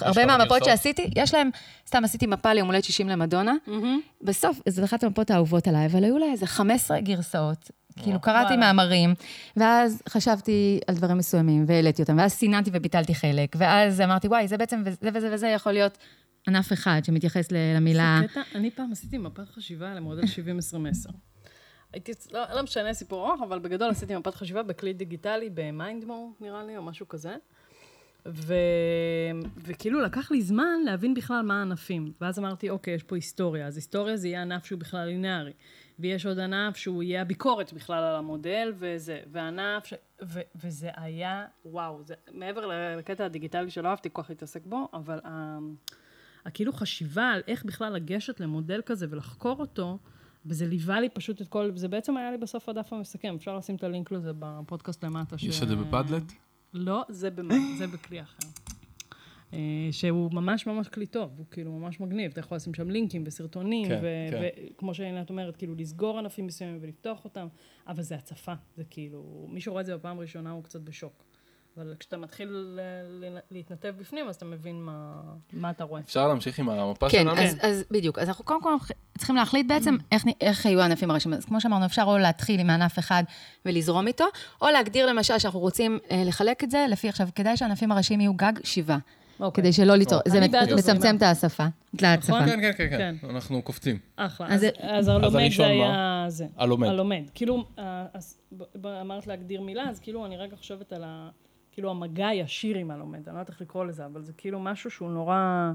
הרבה 0.00 0.26
מהמפות 0.26 0.64
שעשיתי, 0.64 1.10
יש 1.16 1.34
להם, 1.34 1.50
סתם 1.86 2.04
עשיתי 2.04 2.26
מפה 2.26 2.52
ליום 2.52 2.66
הולדת 2.66 2.84
60 2.84 3.08
למדונה, 3.08 3.54
בסוף, 4.22 4.60
זו 4.68 4.84
אחת 4.84 5.04
המפות 5.04 5.30
האהובות 5.30 5.68
עליי, 5.68 5.86
אבל 5.86 6.04
היו 6.04 6.18
לה 6.18 6.26
איזה 6.26 6.46
15 6.46 7.00
גרסאות. 7.00 7.70
כאילו, 8.02 8.20
קראתי 8.20 8.56
מאמרים, 8.56 9.14
ואז 9.56 10.02
חשבתי 10.08 10.80
על 10.86 10.94
דברים 10.94 11.18
מסוימים, 11.18 11.64
והעליתי 11.68 12.02
אותם, 12.02 12.18
ואז 12.18 12.32
סיננתי 12.32 12.70
וביטלתי 12.72 13.14
חלק, 13.14 13.56
ואז 13.58 14.00
אמרתי, 14.00 14.28
וואי, 14.28 14.48
זה 14.48 14.56
בעצם, 14.58 14.82
זה 15.00 15.10
וזה 15.14 15.30
וזה 15.32 15.48
יכול 15.48 15.72
להיות 15.72 15.98
ענף 16.48 16.72
אחד 16.72 17.00
שמתייחס 17.04 17.52
למילה... 17.52 18.18
זה 18.22 18.28
קטע, 18.28 18.40
אני 18.54 18.70
פעם 18.70 18.92
עשיתי 18.92 19.18
מפת 19.18 19.48
חשיבה 19.48 19.94
למודל 19.94 20.22
70-20-10. 20.22 20.26
הייתי, 21.92 22.12
לא, 22.32 22.44
לא 22.54 22.62
משנה 22.62 22.94
סיפור 22.94 23.28
ארוך, 23.28 23.42
אבל 23.42 23.58
בגדול 23.58 23.90
עשיתי 23.90 24.16
מפת 24.16 24.34
חשיבה 24.34 24.62
בכלי 24.62 24.92
דיגיטלי, 24.92 25.50
במיינדמור, 25.54 26.32
נראה 26.40 26.64
לי, 26.64 26.76
או 26.76 26.82
משהו 26.82 27.08
כזה. 27.08 27.36
ו... 28.28 28.54
וכאילו 29.56 30.00
לקח 30.00 30.30
לי 30.30 30.42
זמן 30.42 30.80
להבין 30.84 31.14
בכלל 31.14 31.42
מה 31.42 31.58
הענפים. 31.58 32.12
ואז 32.20 32.38
אמרתי, 32.38 32.70
אוקיי, 32.70 32.94
יש 32.94 33.02
פה 33.02 33.16
היסטוריה. 33.16 33.66
אז 33.66 33.76
היסטוריה 33.76 34.16
זה 34.16 34.28
יהיה 34.28 34.42
ענף 34.42 34.64
שהוא 34.64 34.78
בכלל 34.78 35.06
לינארי. 35.06 35.52
ויש 35.98 36.26
עוד 36.26 36.38
ענף 36.38 36.76
שהוא 36.76 37.02
יהיה 37.02 37.22
הביקורת 37.22 37.72
בכלל 37.72 38.04
על 38.04 38.14
המודל, 38.14 38.72
וזה, 38.78 39.20
וענף, 39.32 39.86
ש... 39.86 39.94
ו... 40.24 40.40
וזה 40.64 40.90
היה, 40.96 41.44
וואו, 41.64 42.02
זה, 42.02 42.14
מעבר 42.32 42.66
לקטע 42.98 43.24
הדיגיטלי 43.24 43.70
שלא 43.70 43.88
אהבתי 43.88 44.08
כל 44.12 44.22
כך 44.22 44.30
להתעסק 44.30 44.66
בו, 44.66 44.88
אבל 44.92 45.20
ה... 45.24 45.58
הכאילו 46.44 46.72
חשיבה 46.72 47.24
על 47.24 47.40
איך 47.46 47.64
בכלל 47.64 47.92
לגשת 47.92 48.40
למודל 48.40 48.80
כזה 48.86 49.06
ולחקור 49.10 49.56
אותו, 49.60 49.98
וזה 50.46 50.66
ליווה 50.66 51.00
לי 51.00 51.08
פשוט 51.08 51.40
את 51.40 51.48
כל, 51.48 51.70
זה 51.74 51.88
בעצם 51.88 52.16
היה 52.16 52.30
לי 52.30 52.38
בסוף 52.38 52.68
הדף 52.68 52.92
המסכם, 52.92 53.34
אפשר 53.36 53.56
לשים 53.56 53.76
את 53.76 53.84
הלינק 53.84 54.12
לזה 54.12 54.30
בפודקאסט 54.38 55.04
למטה. 55.04 55.36
יש 55.38 55.62
את 55.62 55.68
זה 55.68 55.76
בפאדלט? 55.76 56.32
לא, 56.74 57.04
זה, 57.08 57.30
במה, 57.30 57.54
זה 57.78 57.86
בכלי 57.86 58.22
אחר. 58.22 58.48
אה, 59.52 59.88
שהוא 59.90 60.32
ממש 60.32 60.66
ממש 60.66 60.88
כלי 60.88 61.06
טוב, 61.06 61.30
הוא 61.36 61.46
כאילו 61.50 61.72
ממש 61.72 62.00
מגניב, 62.00 62.30
אתה 62.30 62.40
יכול 62.40 62.56
לשים 62.56 62.74
שם 62.74 62.90
לינקים 62.90 63.22
וסרטונים, 63.26 63.88
כן, 63.88 64.00
וכמו 64.74 64.88
כן. 64.88 64.94
שעינת 64.94 65.30
אומרת, 65.30 65.56
כאילו 65.56 65.74
לסגור 65.74 66.18
ענפים 66.18 66.46
מסוימים 66.46 66.78
ולפתוח 66.80 67.24
אותם, 67.24 67.48
אבל 67.86 68.02
זה 68.02 68.14
הצפה, 68.14 68.54
זה 68.76 68.84
כאילו, 68.90 69.46
מי 69.50 69.60
שרואה 69.60 69.80
את 69.80 69.86
זה 69.86 69.96
בפעם 69.96 70.18
הראשונה 70.18 70.50
הוא 70.50 70.64
קצת 70.64 70.80
בשוק. 70.80 71.24
אבל 71.76 71.94
כשאתה 71.98 72.16
מתחיל 72.16 72.78
להתנתב 73.50 73.94
בפנים, 73.98 74.28
אז 74.28 74.36
אתה 74.36 74.44
מבין 74.44 74.82
מה, 74.82 75.22
מה 75.52 75.70
אתה 75.70 75.84
רואה. 75.84 76.00
אפשר 76.00 76.28
להמשיך 76.28 76.58
עם 76.58 76.68
המפה 76.68 77.08
כן, 77.08 77.18
שלנו? 77.18 77.36
כן, 77.36 77.42
אז, 77.42 77.56
אז 77.60 77.84
בדיוק. 77.90 78.18
אז 78.18 78.28
אנחנו 78.28 78.44
קודם 78.44 78.62
כל 78.62 78.74
צריכים 79.18 79.36
להחליט 79.36 79.66
בעצם 79.66 79.96
איך, 80.12 80.24
איך 80.40 80.64
יהיו 80.64 80.80
הענפים 80.80 81.10
הראשיים. 81.10 81.34
אז 81.34 81.44
כמו 81.44 81.60
שאמרנו, 81.60 81.84
אפשר 81.84 82.02
או 82.02 82.18
להתחיל 82.18 82.60
עם 82.60 82.70
ענף 82.70 82.98
אחד 82.98 83.22
ולזרום 83.66 84.06
איתו, 84.06 84.24
או 84.62 84.66
להגדיר 84.68 85.06
למשל 85.06 85.38
שאנחנו 85.38 85.60
רוצים 85.60 85.98
אה, 86.10 86.22
לחלק 86.26 86.64
את 86.64 86.70
זה 86.70 86.86
לפי, 86.90 87.08
עכשיו, 87.08 87.28
כדאי 87.34 87.56
שהענפים 87.56 87.92
הראשיים 87.92 88.20
יהיו 88.20 88.34
גג 88.34 88.52
שבעה. 88.64 88.98
אוקיי. 89.40 89.62
כדי 89.62 89.72
שלא 89.72 89.96
ליצור, 89.96 90.18
זה 90.28 90.40
מצמצם 90.76 91.16
את 91.16 91.22
ההשפה, 91.22 91.66
את 91.96 92.02
ההצפה. 92.02 92.46
כן, 92.46 92.60
כן, 92.60 92.72
כן, 92.76 92.88
כן, 92.98 93.28
אנחנו 93.30 93.62
קופצים. 93.62 93.98
אחלה, 94.16 94.46
אז 94.80 95.08
הלומד 95.08 95.50
זה 95.56 95.66
היה 95.66 96.24
זה. 96.28 96.46
הלומד. 96.56 96.88
הלומד. 96.88 97.22
כאילו, 97.34 97.64
אה, 97.78 98.04
אמרת 99.00 99.26
להגדיר 99.26 99.60
מילה, 99.60 99.82
אז 99.88 100.00
כאילו 100.00 100.26
אני 100.26 100.36
רגע 100.36 100.56
חושבת 100.56 100.92
על 100.92 101.04
ה... 101.04 101.28
כאילו 101.76 101.90
המגע 101.90 102.28
הישיר 102.28 102.76
עם 102.76 102.90
הלומד, 102.90 103.18
אני 103.18 103.26
לא 103.26 103.40
יודעת 103.40 103.48
איך 103.48 103.60
לקרוא 103.60 103.84
לזה, 103.84 104.06
אבל 104.06 104.22
זה 104.22 104.32
כאילו 104.32 104.60
משהו 104.60 104.90
שהוא 104.90 105.10
נורא... 105.10 105.72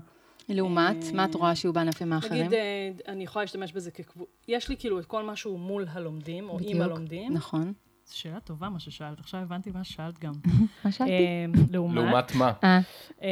לעומת, 0.49 1.03
אה, 1.03 1.11
מה 1.13 1.25
את 1.25 1.35
רואה 1.35 1.55
שהוא 1.55 1.75
בענפים 1.75 2.13
האחרים? 2.13 2.41
נגיד, 2.41 2.53
אה, 2.53 2.91
אני 3.07 3.23
יכולה 3.23 3.43
להשתמש 3.43 3.73
בזה 3.73 3.91
כקבוצה, 3.91 4.31
יש 4.47 4.69
לי 4.69 4.77
כאילו 4.77 4.99
את 4.99 5.05
כל 5.05 5.23
משהו 5.23 5.57
מול 5.57 5.85
הלומדים, 5.91 6.49
או 6.49 6.57
עם 6.61 6.81
הלומדים. 6.81 7.33
נכון. 7.33 7.73
שאלה 8.11 8.39
טובה 8.39 8.69
מה 8.69 8.79
ששאלת, 8.79 9.19
עכשיו 9.19 9.39
הבנתי 9.39 9.71
מה 9.73 9.83
ששאלת 9.83 10.19
גם. 10.19 10.31
מה 10.85 10.91
שאלתי? 10.91 11.11
אמ, 11.13 11.51
לעומת. 11.71 11.95
לעומת 11.95 12.35
מה? 12.35 12.51
אה, 12.63 12.79
אמ, 13.21 13.27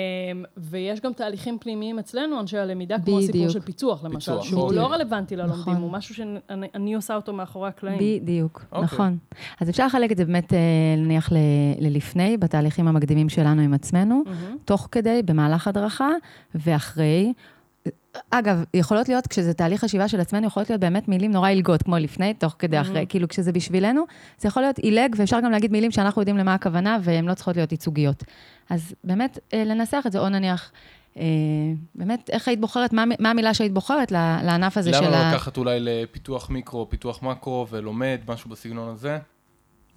ויש 0.57 0.99
גם 1.01 1.13
תהליכים 1.13 1.57
פנימיים 1.59 1.99
אצלנו, 1.99 2.39
אנשי 2.39 2.57
הלמידה, 2.57 2.95
כמו 3.05 3.19
הסיפור. 3.19 3.49
של 3.49 3.59
פיצוח, 3.61 4.03
למשל, 4.03 4.41
שהוא 4.41 4.61
אוקיי. 4.61 4.77
לא 4.77 4.87
רלוונטי 4.93 5.35
ללומדים, 5.35 5.59
נכון. 5.61 5.75
הוא 5.75 5.91
משהו 5.91 6.15
שאני 6.15 6.39
אני 6.75 6.93
עושה 6.93 7.15
אותו 7.15 7.33
מאחורי 7.33 7.69
הקלעים. 7.69 8.21
בדיוק, 8.21 8.65
אוקיי. 8.71 8.83
נכון. 8.83 9.17
אז 9.61 9.69
אפשר 9.69 9.85
לחלק 9.85 10.11
את 10.11 10.17
זה 10.17 10.25
באמת, 10.25 10.53
אה, 10.53 10.59
נניח, 10.97 11.31
ל- 11.31 11.35
ללפני, 11.79 12.37
בתהליכים 12.37 12.87
המקדימים 12.87 13.29
שלנו 13.29 13.61
עם 13.61 13.73
עצמנו. 13.73 14.23
תוך 14.65 14.87
כדי, 14.91 15.21
במהלך 15.25 15.67
הדרכה, 15.67 16.09
ואחרי. 16.55 17.33
אגב, 18.29 18.63
יכולות 18.73 19.09
להיות, 19.09 19.27
כשזה 19.27 19.53
תהליך 19.53 19.81
חשיבה 19.83 20.07
של 20.07 20.19
עצמנו, 20.19 20.47
יכולות 20.47 20.69
להיות 20.69 20.81
באמת 20.81 21.07
מילים 21.07 21.31
נורא 21.31 21.49
עילגות, 21.49 21.83
כמו 21.83 21.97
לפני, 21.97 22.33
תוך 22.33 22.55
כדי, 22.59 22.81
אחרי, 22.81 23.05
כאילו 23.09 23.27
כשזה 23.27 23.51
בשבילנו, 23.51 24.03
זה 24.37 24.47
יכול 24.47 24.63
להיות 24.63 24.77
עילג, 24.77 25.15
ואפשר 25.17 25.39
גם 25.39 25.51
להגיד 25.51 25.71
מילים 25.71 25.91
שאנחנו 25.91 26.21
יודעים 26.21 26.37
למה 26.37 26.53
הכוונה, 26.53 26.97
והן 27.01 27.25
לא 27.25 27.33
צריכות 27.33 27.55
להיות 27.55 27.71
ייצוגיות. 27.71 28.23
אז 28.69 28.95
באמת, 29.03 29.39
אה, 29.53 29.63
לנסח 29.63 30.03
את 30.07 30.11
זה, 30.11 30.19
או 30.19 30.29
נניח, 30.29 30.71
אה, 31.17 31.23
באמת, 31.95 32.29
איך 32.29 32.47
היית 32.47 32.59
בוחרת, 32.59 32.93
מה, 32.93 33.03
מה 33.19 33.29
המילה 33.29 33.53
שהיית 33.53 33.73
בוחרת 33.73 34.11
לענף 34.11 34.77
הזה 34.77 34.93
של 34.93 35.07
למה 35.07 35.17
ה... 35.17 35.29
לא 35.29 35.35
לקחת 35.35 35.57
אולי 35.57 35.79
לפיתוח 35.79 36.49
מיקרו, 36.49 36.89
פיתוח 36.89 37.23
מקרו, 37.23 37.67
ולומד, 37.69 38.19
משהו 38.27 38.49
בסגנון 38.49 38.89
הזה? 38.89 39.17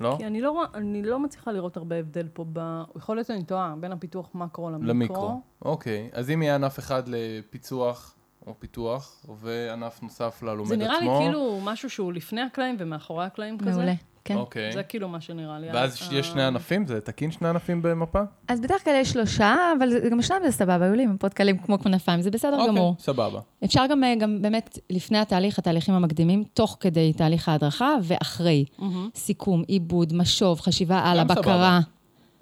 לא? 0.01 0.15
כי 0.19 0.27
אני 0.27 0.41
לא, 0.41 0.51
רואה- 0.51 0.67
אני 0.75 1.03
לא 1.03 1.19
מצליחה 1.19 1.53
לראות 1.53 1.77
הרבה 1.77 1.97
הבדל 1.97 2.29
פה 2.33 2.45
ב... 2.53 2.83
יכול 2.97 3.17
להיות 3.17 3.27
שאני 3.27 3.45
טועה, 3.45 3.75
בין 3.81 3.93
הפיתוח 3.93 4.31
מקרו 4.35 4.71
למיקרו. 4.71 4.89
למיקרו. 4.91 5.41
אוקיי, 5.65 6.09
אז 6.13 6.31
אם 6.31 6.43
יהיה 6.43 6.55
ענף 6.55 6.79
אחד 6.79 7.03
לפיצוח 7.07 8.15
או 8.47 8.55
פיתוח, 8.59 9.27
וענף 9.39 10.03
נוסף 10.03 10.43
ללומד 10.43 10.61
עצמו. 10.61 10.69
זה 10.69 10.77
נראה 10.77 11.01
לי 11.01 11.25
כאילו 11.25 11.61
משהו 11.65 11.91
שהוא 11.91 12.13
לפני 12.13 12.41
הקלעים 12.41 12.77
ומאחורי 12.79 13.25
הקלעים 13.25 13.59
כזה. 13.59 13.71
מעולה, 13.71 13.93
כן. 14.25 14.37
אוקיי. 14.37 14.73
זה 14.73 14.83
כאילו 14.83 15.09
מה 15.09 15.21
שנראה 15.21 15.59
לי. 15.59 15.67
ואז 15.73 16.09
יש 16.13 16.27
שני 16.27 16.43
ענפים? 16.43 16.87
זה 16.87 17.01
תקין 17.01 17.31
שני 17.31 17.49
ענפים 17.49 17.83
במפה? 17.83 18.21
אז 18.49 18.61
בדרך 18.61 18.85
כלל 18.85 18.95
יש 19.01 19.11
שלושה, 19.11 19.57
אבל 19.79 20.09
גם 20.11 20.23
שניים 20.23 20.43
זה 20.45 20.51
סבבה, 20.53 20.85
היו 20.85 20.95
לי 20.95 21.07
מפות 21.07 21.35
קלים 21.35 21.59
כמו 21.59 21.79
כנפיים, 21.79 22.23
זה 22.23 22.31
בסדר 22.31 22.67
גמור. 22.69 22.89
אוקיי, 22.89 23.05
סבבה. 23.05 23.41
אפשר 23.65 23.83
גם, 23.91 24.05
אה, 24.05 24.15
גם 24.15 24.43
באמת 24.43 24.79
לפני 24.91 25.19
התהליך, 25.19 25.59
התהליכים 25.59 25.95
המקדימים, 25.95 26.45
תוך 26.55 26.77
כדי 26.81 27.13
תהליך 27.13 27.49
ההדרכה 27.49 27.95
ואחרי. 28.03 28.65
מהמם. 28.79 29.09
סיכום, 29.15 29.63
עיבוד, 29.69 30.13
משוב, 30.15 30.61
חשיבה 30.61 30.99
הלאה, 30.99 31.25
סבבה. 31.25 31.41
בקרה. 31.41 31.81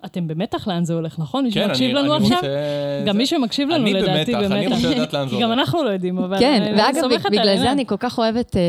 אתם 0.05 0.29
במתח 0.29 0.69
לאן 0.69 0.85
זה 0.85 0.95
הולך, 0.95 1.19
נכון? 1.19 1.45
מי 1.45 1.53
כן, 1.53 1.67
שמקשיב 1.67 1.97
אני- 1.97 2.05
לנו 2.07 2.17
אני 2.17 2.25
עכשיו? 2.25 2.37
רוצה- 2.39 3.03
גם 3.07 3.17
מי 3.19 3.27
שמקשיב 3.27 3.69
לנו 3.69 3.83
אני 3.85 3.93
לדעתי 3.95 4.35
במתח, 4.35 4.53
אני 4.53 4.67
במתח. 4.67 4.77
רוצה 4.77 4.91
לדעת 4.95 5.13
לאן 5.13 5.29
זה 5.29 5.37
כי 5.37 5.43
גם 5.43 5.49
הולך. 5.51 5.61
אנחנו 5.61 5.85
לא 5.85 5.91
יודעים, 5.91 6.19
אבל 6.19 6.39
כן, 6.39 6.63
אני 6.63 6.81
ואגב, 6.83 7.09
בגלל. 7.31 7.59
זה 7.59 7.73
אני 7.73 7.87
כל 7.87 7.97
כך 7.99 8.19
אוהבת 8.19 8.57
אה, 8.57 8.63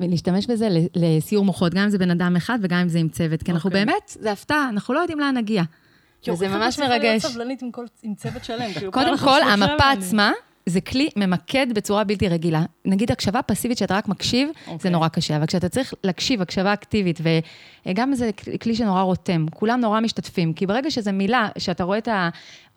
להשתמש 0.00 0.46
בזה 0.46 0.68
לסיור 0.94 1.44
מוחות, 1.44 1.74
גם 1.74 1.82
אם 1.82 1.90
זה 1.90 1.98
בן 1.98 2.10
אדם 2.10 2.36
אחד 2.36 2.58
וגם 2.62 2.78
אם 2.78 2.88
זה 2.88 2.98
עם 2.98 3.08
צוות, 3.08 3.42
כי 3.42 3.52
אנחנו 3.52 3.68
אוקיי. 3.68 3.84
באמת, 3.84 4.16
זה 4.20 4.32
הפתעה, 4.32 4.68
אנחנו 4.68 4.94
לא 4.94 5.00
יודעים 5.00 5.20
לאן 5.20 5.36
נגיע. 5.36 5.62
וזה 6.28 6.48
ממש 6.48 6.74
מצליחה 6.74 6.98
להיות 6.98 7.04
מרגש. 7.04 7.26
סבלנית 7.26 7.62
עם 8.02 8.14
צוות 8.14 8.44
שלם. 8.44 8.72
כאילו, 8.72 8.92
קודם 8.92 9.18
כל, 9.18 9.42
המפה 9.42 9.90
עצמה 9.90 10.32
זה 10.66 10.80
כלי 10.80 11.08
ממקד 11.16 11.66
בצורה 11.74 12.04
בלתי 12.04 12.28
רגילה. 12.28 12.62
נגיד 12.84 13.12
הקשבה 13.12 13.42
פסיבית 13.42 13.78
שאתה 13.78 13.96
רק 13.96 14.08
מקשיב, 14.08 14.48
זה 14.66 14.72
אוקיי. 14.72 14.90
נורא 14.90 15.08
קשה, 15.08 15.36
אבל 15.36 15.46
כשאתה 15.46 15.68
צריך 15.68 15.94
להקשיב 16.04 16.42
הקשבה 16.42 16.72
אקטיבית, 16.72 17.20
וגם 17.86 18.14
זה 18.14 18.30
כלי 18.62 18.74
שנורא 18.74 19.02
רותם, 19.02 19.46
כולם 19.54 19.80
נורא 19.80 20.00
משתתפים, 20.00 20.52
כי 20.52 20.66
ברגע 20.66 20.90
שזו 20.90 21.12
מילה, 21.12 21.48
שאתה 21.58 21.84
רואה 21.84 21.98
את 21.98 22.08
ה... 22.08 22.28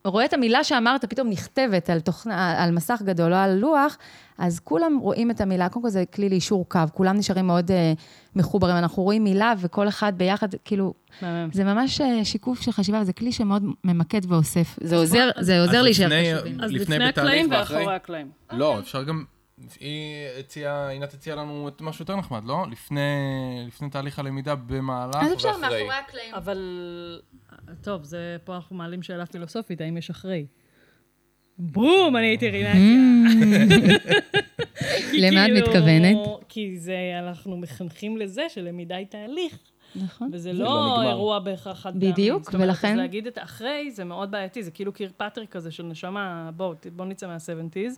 רואה 0.05 0.25
את 0.25 0.33
המילה 0.33 0.63
שאמרת, 0.63 1.05
פתאום 1.05 1.29
נכתבת 1.29 1.89
על, 1.89 1.99
תוכנה, 1.99 2.63
על 2.63 2.71
מסך 2.71 3.01
גדול 3.05 3.33
או 3.33 3.37
על 3.37 3.55
לוח, 3.55 3.97
אז 4.41 4.59
כולם 4.59 4.97
רואים 5.01 5.31
את 5.31 5.41
המילה. 5.41 5.69
קודם 5.69 5.83
כל 5.83 5.89
זה 5.89 6.03
כלי 6.13 6.29
ליישור 6.29 6.69
קו, 6.69 6.79
כולם 6.93 7.17
נשארים 7.17 7.47
מאוד 7.47 7.71
אה, 7.71 7.93
מחוברים. 8.35 8.75
אנחנו 8.75 9.03
רואים 9.03 9.23
מילה 9.23 9.53
וכל 9.59 9.87
אחד 9.87 10.13
ביחד, 10.17 10.47
כאילו. 10.65 10.93
זה 11.51 11.63
ממש 11.63 12.01
אה, 12.01 12.25
שיקוף 12.25 12.61
של 12.61 12.71
חשיבה, 12.71 13.01
וזה 13.01 13.13
כלי 13.13 13.31
שמאוד 13.31 13.63
ממקד 13.83 14.21
ואוסף. 14.27 14.79
זה 14.83 14.95
עוזר, 14.97 15.29
זה 15.39 15.61
עוזר 15.61 15.81
להישאר 15.81 16.05
לפני- 16.07 16.33
קשובים. 16.35 16.61
אז 16.61 16.71
לפני 16.71 17.05
הקלעים 17.05 17.51
ואחרי? 17.51 17.95
הקלעים. 17.95 18.31
לא, 18.51 18.79
אפשר 18.79 19.03
גם... 19.03 19.23
היא 19.79 19.89
הציעה, 20.39 20.89
עינת 20.89 21.13
הציעה 21.13 21.35
לנו 21.35 21.67
את 21.67 21.81
משהו 21.81 22.03
יותר 22.03 22.15
נחמד, 22.15 22.43
לא? 22.45 22.65
לפני, 22.71 22.99
לפני 23.67 23.89
תהליך 23.89 24.19
הלמידה, 24.19 24.55
במהלך 24.55 25.15
אז 25.15 25.33
אפשר 25.33 25.47
ואחרי. 25.47 25.61
מאחורי 25.61 25.95
הקלעים. 26.07 26.35
אבל, 26.35 26.57
טוב, 27.81 28.03
זה, 28.03 28.37
פה 28.43 28.55
אנחנו 28.55 28.75
מעלים 28.75 29.03
שאלה 29.03 29.25
פילוסופית, 29.25 29.81
האם 29.81 29.97
יש 29.97 30.09
אחרי? 30.09 30.45
בום, 31.63 32.15
אני 32.17 32.25
הייתי 32.25 32.49
רינה. 32.49 32.73
כי 35.11 35.21
למה 35.21 35.45
את 35.45 35.51
כאילו- 35.51 35.67
מתכוונת? 35.67 36.17
כי 36.49 36.77
זה, 36.79 36.95
אנחנו 37.19 37.57
מחנכים 37.57 38.17
לזה 38.17 38.41
שלמידה 38.49 38.95
היא 38.95 39.05
תהליך, 39.07 39.57
נכון. 39.95 40.29
וזה 40.33 40.53
זה 40.53 40.53
לא 40.53 40.65
לא. 40.65 41.01
אירוע 41.09 41.39
בהכרח 41.39 41.79
חד 41.79 41.93
פעמי. 41.93 42.11
בדיוק, 42.11 42.43
זאת 42.43 42.53
אומרת, 42.53 42.67
ולכן- 42.69 42.97
להגיד 42.97 43.27
את 43.27 43.37
האחרי 43.37 43.91
זה 43.91 44.03
מאוד 44.03 44.31
בעייתי, 44.31 44.63
זה 44.63 44.71
כאילו 44.71 44.93
קירפטר 44.93 45.45
כזה 45.45 45.71
של 45.71 45.83
נשמה, 45.83 46.49
בואו, 46.55 46.73
בואו 46.95 47.07
נצא 47.07 47.27
מה-70's. 47.27 47.97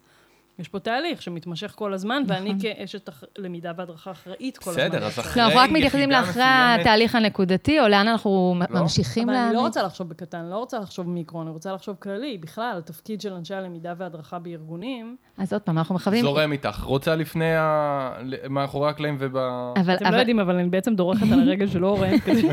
יש 0.60 0.68
פה 0.68 0.80
תהליך 0.80 1.22
שמתמשך 1.22 1.72
כל 1.76 1.94
הזמן, 1.94 2.24
ואני 2.28 2.54
כאשת 2.62 3.10
אח- 3.10 3.24
למידה 3.38 3.72
והדרכה 3.78 4.12
אחראית 4.12 4.58
כל 4.58 4.70
הזמן. 4.70 4.84
בסדר, 4.88 5.06
אז. 5.06 5.20
אחרי 5.20 5.42
לא, 5.42 5.48
אנחנו 5.48 5.60
רק 5.60 5.70
מתייחסים 5.70 6.12
לאחרי 6.12 6.44
התהליך 6.46 7.16
הנקודתי, 7.16 7.80
או 7.80 7.88
לאן 7.88 8.08
אנחנו 8.08 8.56
לא. 8.70 8.82
ממשיכים 8.82 9.30
אבל 9.30 9.38
אני 9.38 9.48
לא 9.48 9.54
להעמיק. 9.54 9.68
רוצה 9.68 9.84
לחשוב 9.84 10.10
בקטן, 10.10 10.46
לא 10.46 10.56
רוצה 10.58 10.80
לחשוב 10.80 11.10
מיקרו, 11.10 11.42
אני 11.42 11.50
רוצה 11.50 11.74
לחשוב 11.74 11.96
כללי, 12.00 12.38
בכלל, 12.38 12.76
התפקיד 12.78 13.22
של 13.22 13.34
אנשי 13.34 13.54
הלמידה 13.56 13.94
וההדרכה 13.98 14.39
בארגונים. 14.39 15.16
אז 15.38 15.54
עוד 15.54 15.62
פעם, 15.62 15.78
אנחנו 15.78 15.96
מכוונים... 15.96 16.22
זורם 16.22 16.52
איתך. 16.52 16.84
רוצה 16.84 17.15
לפני 17.15 17.56
ה... 17.56 18.12
מאחורי 18.50 18.89
הקלעים 18.89 19.15
וב... 19.19 19.38
אבל, 19.38 19.96
אתם 19.96 20.04
לא 20.04 20.10
אבל, 20.10 20.19
יודעים, 20.19 20.39
אבל 20.39 20.56
אני 20.56 20.69
בעצם 20.69 20.96
דורכת 20.96 21.32
על 21.32 21.39
הרגל 21.39 21.67
של 21.67 21.86
אורן, 21.86 22.19
כדי... 22.19 22.50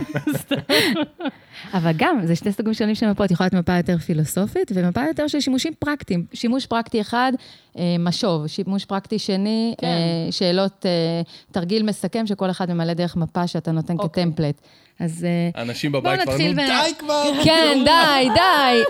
אבל 1.75 1.93
גם, 1.97 2.27
זה 2.27 2.37
שני 2.37 2.53
סוגים 2.53 2.75
שונים 2.75 2.95
של 2.95 3.11
מפות, 3.11 3.31
יכולה 3.31 3.49
להיות 3.53 3.65
מפה 3.65 3.77
יותר 3.77 3.99
פילוסופית, 3.99 4.73
ומפה 4.75 5.01
יותר 5.09 5.29
של 5.29 5.41
שימושים 5.41 5.73
פרקטיים. 5.79 6.25
שימוש 6.33 6.67
פרקטי 6.67 7.01
אחד, 7.01 7.33
אה, 7.79 7.97
משוב, 7.99 8.47
שימוש 8.47 8.85
פרקטי 8.85 9.19
שני, 9.19 9.75
כן. 9.79 9.87
אה, 9.87 10.33
שאלות, 10.33 10.87
אה, 10.87 11.23
תרגיל 11.53 11.83
מסכם, 11.83 12.27
שכל 12.27 12.51
אחד 12.51 12.73
ממלא 12.73 12.93
דרך 12.93 13.17
מפה 13.17 13.47
שאתה 13.47 13.73
נותן 13.73 13.99
אוקיי. 13.99 14.25
כטמפלט. 14.25 14.61
אז 15.01 15.25
אה, 15.25 15.63
אנשים 15.63 15.93
בבית 15.93 16.21
כבר, 16.23 16.33
נתחיל 16.33 16.53
נו 16.53 16.63
ב- 16.63 16.67
די 16.67 16.95
כבר! 16.99 17.23
כן, 17.45 17.79
די, 17.85 18.29
די. 18.35 18.83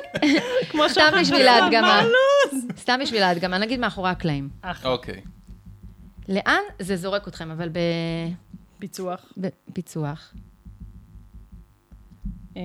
כמו 0.71 0.89
סתם 0.89 1.11
בשביל 1.21 1.49
ההדגמה. 1.49 2.03
מה 2.03 2.61
סתם 2.77 2.99
בשביל 3.03 3.23
ההדגמה, 3.23 3.59
נגיד 3.59 3.81
מאחורי 3.81 4.11
הקלעים. 4.11 4.49
אוקיי. 4.85 5.21
לאן 6.29 6.63
זה 6.79 6.97
זורק 6.97 7.29
אתכם, 7.29 7.51
אבל 7.51 7.69
פיצוח. 8.79 9.33
בפיצוח. 9.37 10.35
אמ, 12.57 12.61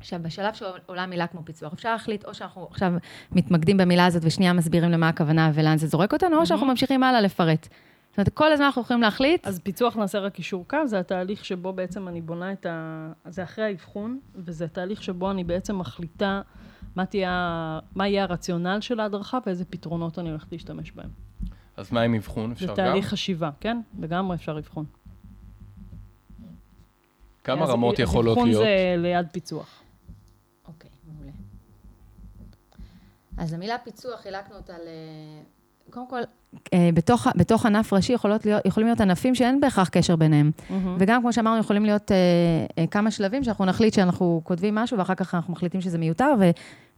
עכשיו, 0.00 0.20
בשלב 0.22 0.54
שעולה 0.54 1.06
מילה 1.06 1.26
כמו 1.26 1.40
פיצוח, 1.44 1.72
אפשר 1.72 1.92
להחליט 1.92 2.24
או 2.24 2.34
שאנחנו 2.34 2.68
עכשיו 2.70 2.92
מתמקדים 3.32 3.76
במילה 3.76 4.06
הזאת 4.06 4.22
ושנייה 4.24 4.52
מסבירים 4.52 4.90
למה 4.90 5.08
הכוונה 5.08 5.50
ולאן 5.54 5.78
זה 5.78 5.86
זורק 5.86 6.12
אותנו, 6.12 6.40
או 6.40 6.46
שאנחנו 6.46 6.66
ממשיכים 6.66 7.02
הלאה 7.02 7.20
לפרט. 7.20 7.68
זאת 8.16 8.18
אומרת, 8.18 8.34
כל 8.34 8.52
הזמן 8.52 8.64
אנחנו 8.66 8.82
יכולים 8.82 9.02
להחליט, 9.02 9.46
אז 9.46 9.60
פיצוח 9.62 9.96
נעשה 9.96 10.18
רק 10.18 10.38
אישור 10.38 10.64
קו, 10.68 10.78
זה 10.86 10.98
התהליך 10.98 11.44
שבו 11.44 11.72
בעצם 11.72 12.08
אני 12.08 12.20
בונה 12.20 12.52
את 12.52 12.66
ה... 12.66 13.12
זה 13.28 13.42
אחרי 13.42 13.64
האבחון, 13.64 14.20
וזה 14.34 14.64
התהליך 14.64 15.02
שבו 15.02 15.30
אני 15.30 15.44
בעצם 15.44 15.78
מחליטה 15.78 16.42
מה, 16.94 17.06
תהיה, 17.06 17.78
מה 17.94 18.08
יהיה 18.08 18.22
הרציונל 18.22 18.78
של 18.80 19.00
ההדרכה 19.00 19.38
ואיזה 19.46 19.64
פתרונות 19.64 20.18
אני 20.18 20.30
הולכת 20.30 20.52
להשתמש 20.52 20.92
בהם. 20.92 21.10
אז 21.76 21.92
מה 21.92 22.00
עם 22.00 22.14
אבחון? 22.14 22.52
אפשר 22.52 22.66
זה 22.66 22.72
גם? 22.72 22.76
תהליך 22.76 23.06
חשיבה, 23.06 23.50
כן? 23.60 23.80
לגמרי 23.98 24.36
אפשר 24.36 24.58
אבחון. 24.58 24.84
כמה 27.44 27.66
רמות 27.66 27.98
יכולות 27.98 28.36
אבחון 28.36 28.48
להיות? 28.48 28.64
זה 28.64 28.94
ליד 28.98 29.26
פיצוח. 29.32 29.82
אוקיי, 30.68 30.90
מעולה. 31.06 31.32
אז 33.36 33.52
המילה 33.52 33.78
פיצוח, 33.78 34.20
חילקנו 34.20 34.56
אותה 34.56 34.72
ל... 34.78 34.88
קודם 35.90 36.08
כל, 36.08 36.20
אה, 36.74 36.90
בתוך, 36.94 37.26
בתוך 37.36 37.66
ענף 37.66 37.92
ראשי 37.92 38.12
יכולות 38.12 38.46
להיות, 38.46 38.66
יכולים 38.66 38.86
להיות 38.86 39.00
ענפים 39.00 39.34
שאין 39.34 39.60
בהכרח 39.60 39.88
קשר 39.88 40.16
ביניהם. 40.16 40.50
וגם, 40.98 41.20
כמו 41.20 41.32
שאמרנו, 41.32 41.60
יכולים 41.60 41.84
להיות 41.84 42.12
אה, 42.12 42.16
אה, 42.78 42.86
כמה 42.86 43.10
שלבים 43.10 43.44
שאנחנו 43.44 43.64
נחליט 43.64 43.94
שאנחנו 43.94 44.40
כותבים 44.44 44.74
משהו, 44.74 44.98
ואחר 44.98 45.14
כך 45.14 45.34
אנחנו 45.34 45.52
מחליטים 45.52 45.80
שזה 45.80 45.98
מיותר, 45.98 46.34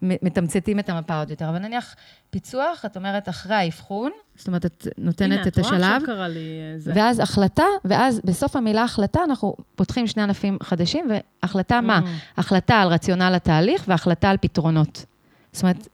ומתמצתים 0.02 0.78
את 0.78 0.88
המפה 0.88 1.18
עוד 1.18 1.30
יותר. 1.30 1.48
אבל 1.48 1.58
נניח 1.58 1.94
פיצוח, 2.30 2.84
את 2.84 2.96
אומרת 2.96 3.28
אחרי 3.28 3.54
האבחון, 3.54 4.10
זאת 4.36 4.46
אומרת, 4.46 4.66
את 4.66 4.86
נותנת 4.98 5.46
את 5.46 5.58
השלב, 5.58 5.74
הנה, 5.74 5.76
את 5.76 5.82
רואה 5.82 5.96
עכשיו 5.96 6.16
קרה 6.16 6.28
לי 6.28 6.38
אה, 6.38 6.78
זה. 6.78 6.92
ואז 6.94 7.20
החלטה, 7.20 7.64
ואז 7.84 8.20
בסוף 8.24 8.56
המילה 8.56 8.82
החלטה, 8.82 9.20
אנחנו 9.24 9.56
פותחים 9.76 10.06
שני 10.06 10.22
ענפים 10.22 10.58
חדשים, 10.62 11.10
והחלטה 11.42 11.80
מה? 11.80 12.00
החלטה 12.36 12.76
על 12.76 12.88
רציונל 12.88 13.32
התהליך 13.36 13.84
והחלטה 13.88 14.30
על 14.30 14.36
פתרונות. 14.40 15.04
זאת 15.52 15.62
אומרת, 15.62 15.88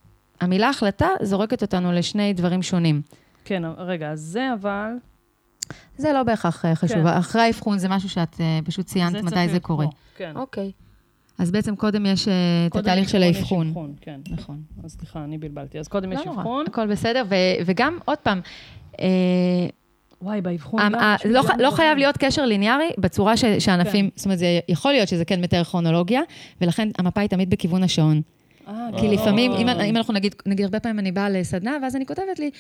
המילה 0.45 0.69
החלטה 0.69 1.09
זורקת 1.23 1.63
אותנו 1.63 1.93
לשני 1.93 2.33
דברים 2.33 2.63
שונים. 2.63 3.03
כן, 3.45 3.63
רגע, 3.79 4.11
זה 4.15 4.49
אבל... 4.61 4.91
זה 5.97 6.13
לא 6.13 6.23
בהכרח 6.23 6.65
אה, 6.65 6.75
חשוב. 6.75 6.97
כן. 6.99 7.07
אחרי 7.07 7.43
האבחון 7.43 7.79
זה 7.79 7.89
משהו 7.89 8.09
שאת 8.09 8.37
אה, 8.41 8.59
פשוט 8.65 8.87
ציינת 8.87 9.13
צריך 9.13 9.25
מתי 9.25 9.49
זה 9.49 9.61
קורה. 9.61 9.87
פה, 9.87 9.91
כן. 10.17 10.33
אוקיי. 10.37 10.71
אז 11.39 11.51
בעצם 11.51 11.77
קודם 11.77 12.07
יש 12.07 12.29
אה, 12.29 12.33
את 12.67 12.73
קודם 12.73 12.85
התהליך 12.85 13.09
של 13.09 13.23
יש 13.23 13.37
האבחון. 13.37 13.67
אבחון, 13.69 13.93
כן. 14.01 14.21
נכון. 14.31 14.63
אז 14.85 14.93
סליחה, 14.99 15.25
אני 15.25 15.39
בלבלתי. 15.39 15.79
אז 15.79 15.89
קודם 15.89 16.13
יש 16.13 16.19
לא 16.19 16.25
נורא, 16.25 16.37
אבחון. 16.39 16.65
הכל 16.69 16.87
בסדר, 16.87 17.23
ו- 17.29 17.35
וגם, 17.67 17.99
עוד 18.05 18.19
פעם, 18.19 18.41
אה, 19.01 19.07
וואי, 20.23 20.41
באבחון 20.41 20.81
המ-. 20.81 20.95
ה- 20.95 21.17
יש 21.21 21.27
לא 21.27 21.43
ח- 21.43 21.51
לא. 21.59 21.71
חייב 21.71 21.99
להיות 21.99 22.17
קשר 22.19 22.45
ליניארי 22.47 22.91
בצורה 22.99 23.37
ש- 23.37 23.45
שענפים, 23.59 24.11
זאת 24.17 24.25
אומרת, 24.25 24.39
זה 24.39 24.47
יכול 24.69 24.93
להיות 24.93 25.09
שזה 25.09 25.25
כן 25.25 25.41
מתאר 25.41 25.65
כרונולוגיה, 25.65 26.21
ולכן 26.61 26.89
המפה 26.99 27.21
היא 27.21 27.29
תמיד 27.29 27.51
בכיוון 27.51 27.83
השעון. 27.83 28.23
אה, 28.69 28.89
כי 29.01 29.09
לפעמים, 29.09 29.53
אם, 29.53 29.69
אה. 29.69 29.85
אם 29.85 29.97
אנחנו 29.97 30.15
נגיד, 30.15 30.35
נגיד, 30.47 30.65
הרבה 30.65 30.81
פעמים 30.81 30.99
אני 30.99 31.13
באה 31.13 31.31
לסדנה, 31.31 31.77
ואז 31.83 31.97
אני 31.97 32.07
כותבת 32.07 32.39
לי 32.39 32.51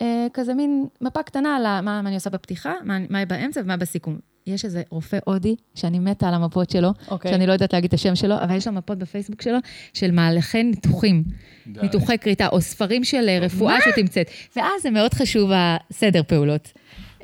אה, 0.00 0.26
כזה 0.32 0.54
מין 0.54 0.86
מפה 1.00 1.22
קטנה 1.22 1.56
על 1.56 1.62
מה, 1.62 2.02
מה 2.02 2.08
אני 2.08 2.14
עושה 2.14 2.30
בפתיחה, 2.30 2.72
מה, 2.84 2.98
מה 3.10 3.18
יהיה 3.18 3.26
באמצע 3.26 3.60
ומה 3.64 3.76
בסיכום. 3.76 4.18
יש 4.46 4.64
איזה 4.64 4.82
רופא 4.90 5.18
הודי, 5.24 5.56
שאני 5.74 5.98
מתה 5.98 6.28
על 6.28 6.34
המפות 6.34 6.70
שלו, 6.70 6.90
אוקיי. 7.08 7.30
שאני 7.30 7.46
לא 7.46 7.52
יודעת 7.52 7.72
להגיד 7.72 7.88
את 7.88 7.94
השם 7.94 8.14
שלו, 8.14 8.34
אבל 8.42 8.56
יש 8.56 8.66
לו 8.66 8.72
מפות 8.72 8.98
בפייסבוק 8.98 9.42
שלו 9.42 9.58
של 9.94 10.10
מהלכי 10.10 10.62
ניתוחים, 10.62 11.24
די. 11.66 11.80
ניתוחי 11.82 12.18
כריתה, 12.18 12.48
או 12.48 12.60
ספרים 12.60 13.04
של 13.04 13.28
אה, 13.28 13.38
רפואה 13.38 13.76
שתמצאת. 13.80 14.30
ואז 14.56 14.82
זה 14.82 14.90
מאוד 14.90 15.14
חשוב 15.14 15.50
הסדר 15.54 16.22
פעולות. 16.22 16.72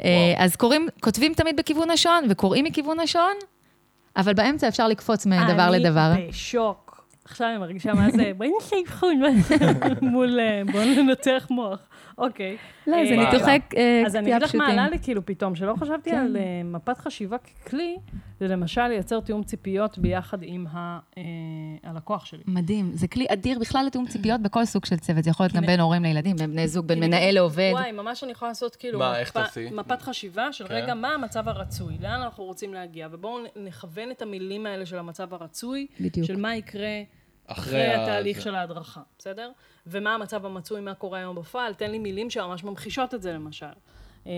אה, 0.05 0.35
אז 0.37 0.57
קוראים, 0.57 0.89
כותבים 1.01 1.35
תמיד 1.35 1.57
בכיוון 1.57 1.91
השעון, 1.91 2.25
וקוראים 2.29 2.65
מכיוון 2.65 3.01
השעון, 3.01 3.35
אבל 4.17 4.35
באמצע 4.35 4.69
אפשר 4.69 4.89
לקפוץ 4.89 5.27
מדבר 5.27 5.71
לדבר. 5.71 6.13
אני 6.13 6.29
בשוק. 6.29 6.88
עכשיו 7.31 7.49
אני 7.49 7.59
מרגישה 7.59 7.95
מה 7.95 8.11
זה, 8.11 8.33
בואי 8.37 8.51
נעשה 8.59 8.77
אבחון 8.81 9.21
מול, 10.03 10.41
אה, 10.41 10.63
בואו 10.73 10.85
ננתח 10.85 11.47
מוח. 11.51 11.89
אוקיי. 12.19 12.57
לא, 12.87 12.97
זה 13.09 13.15
אה, 13.15 13.25
ניתוחי 13.25 13.59
אה, 13.77 14.03
אז 14.07 14.17
אני 14.17 14.23
קטיעה 14.23 14.37
אגיד 14.37 14.49
לך 14.49 14.55
מה 14.55 14.65
פשוטים. 14.65 14.79
עלה 14.79 14.89
לי 14.89 14.99
כאילו 14.99 15.27
פתאום, 15.27 15.55
שלא 15.55 15.75
חשבתי 15.75 16.11
כן. 16.11 16.17
על 16.17 16.37
מפת 16.65 16.99
חשיבה 16.99 17.37
ככלי, 17.39 17.97
זה 18.41 18.49
למשל 18.49 18.87
לייצר 18.87 19.21
תיאום 19.21 19.43
ציפיות 19.43 19.99
ביחד 19.99 20.39
עם 20.43 20.67
הלקוח 21.85 22.25
שלי. 22.25 22.43
מדהים, 22.47 22.91
זה 22.95 23.09
כלי 23.09 23.27
אדיר 23.29 23.59
בכלל 23.59 23.87
לתיאום 23.87 24.07
ציפיות 24.07 24.41
בכל 24.41 24.65
סוג 24.65 24.85
של 24.85 24.97
צוות, 24.97 25.25
זה 25.25 25.31
יכול 25.31 25.45
להיות 25.45 25.57
גם 25.57 25.67
בין 25.67 25.81
הורים 25.81 26.03
לילדים, 26.03 26.37
בין 26.37 26.51
בני 26.51 26.69
זוג, 26.69 26.87
בין 26.87 27.01
מנהל 27.01 27.35
לעובד. 27.35 27.71
וואי, 27.73 27.93
ממש 27.93 28.25
אני 28.25 28.33
יכולה 28.33 28.51
לעשות 28.51 28.77
כאילו... 28.77 29.01
מפת 29.73 30.03
חשיבה 30.03 30.53
של 30.53 30.69
כן. 30.69 30.75
רגע, 30.75 30.95
מה 30.95 31.09
המצב 31.09 31.49
הרצוי, 31.49 31.97
לאן 32.01 32.21
אנחנו 32.21 32.45
רוצים 32.45 32.75
להגיע, 32.75 33.09
ובואו 33.11 33.39
נכוון 33.57 34.11
את 34.11 34.23
המילים 34.23 34.67
האלה 34.67 34.87
של 34.87 34.99
המצב 34.99 35.35
הרצוי. 35.35 35.87
של 36.23 36.37
מה 36.37 36.57
יקרה 36.57 37.03
אחרי 37.49 37.65
אחרי 37.65 37.95
ה- 37.95 38.03
התהליך 38.03 38.37
זה. 38.37 38.43
של 38.43 38.55
ההדרכה, 38.55 39.01
בסדר? 39.19 39.51
ומה 39.87 40.15
המצב 40.15 40.47
המצוי, 40.47 40.81
מה 40.81 40.95
קורה 40.95 41.19
היום 41.19 41.37
בפועל, 41.37 41.75
תן 41.75 41.91
לי 41.91 41.99
מילים 41.99 42.31
שממש 42.31 42.65
ממחישות 42.65 43.15
את 43.15 43.23
זה 43.23 43.33
למשל. 43.33 43.67
אמ, 44.27 44.31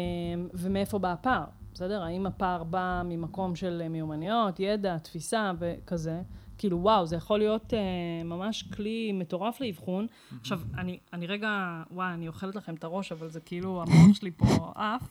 ומאיפה 0.55 0.99
בא 0.99 1.13
הפער, 1.13 1.45
בסדר? 1.75 2.03
האם 2.03 2.27
הפער 2.27 2.65
בא 2.65 3.03
ממקום 3.05 3.57
של 3.57 3.89
מיומנויות, 3.91 4.61
ידע, 4.61 4.99
תפיסה 4.99 5.53
וכזה? 5.59 6.21
כאילו, 6.59 6.79
וואו, 6.83 7.07
זה 7.07 7.17
יכול 7.17 7.39
להיות 7.39 7.75
אה, 7.75 7.79
ממש 8.25 8.63
כלי 8.63 9.13
מטורף 9.13 9.61
לאבחון. 9.61 10.07
עכשיו, 10.41 10.61
אני, 10.79 10.99
אני 11.13 11.27
רגע, 11.27 11.49
וואי, 11.91 12.15
אני 12.15 12.29
אוכלת 12.29 12.55
לכם 12.55 12.75
את 12.75 12.85
הראש, 12.85 13.13
אבל 13.13 13.29
זה 13.31 13.41
כאילו, 13.41 13.83
המוח 13.83 14.17
שלי 14.17 14.31
פה 14.31 14.47
עף. 14.75 15.03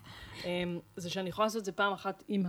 אמ, 0.46 0.80
זה 0.96 1.10
שאני 1.10 1.30
יכולה 1.30 1.46
לעשות 1.46 1.60
את 1.60 1.66
זה 1.66 1.72
פעם 1.72 1.94
אחת 1.94 2.24
עם 2.28 2.46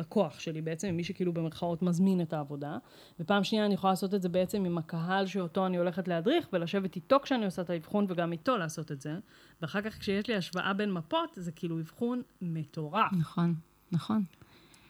הלקוח 0.00 0.40
שלי 0.40 0.60
בעצם, 0.60 0.88
עם 0.88 0.96
מי 0.96 1.04
שכאילו 1.04 1.32
במרכאות 1.32 1.82
מזמין 1.82 2.20
את 2.20 2.32
העבודה, 2.32 2.76
ופעם 3.20 3.44
שנייה 3.44 3.66
אני 3.66 3.74
יכולה 3.74 3.92
לעשות 3.92 4.14
את 4.14 4.22
זה 4.22 4.28
בעצם 4.28 4.64
עם 4.64 4.78
הקהל 4.78 5.26
שאותו 5.26 5.66
אני 5.66 5.76
הולכת 5.76 6.08
להדריך, 6.08 6.48
ולשבת 6.52 6.96
איתו 6.96 7.16
כשאני 7.22 7.44
עושה 7.44 7.62
את 7.62 7.70
האבחון, 7.70 8.06
וגם 8.08 8.32
איתו 8.32 8.56
לעשות 8.56 8.92
את 8.92 9.00
זה. 9.00 9.14
ואחר 9.62 9.80
כך 9.80 9.98
כשיש 9.98 10.28
לי 10.28 10.36
השוואה 10.36 10.72
בין 10.72 10.92
מפות, 10.92 11.30
זה 11.36 11.52
כאילו 11.52 11.80
אבחון 11.80 12.22
מטורף. 12.42 13.12
נכון, 13.12 13.54
נכון. 13.92 14.22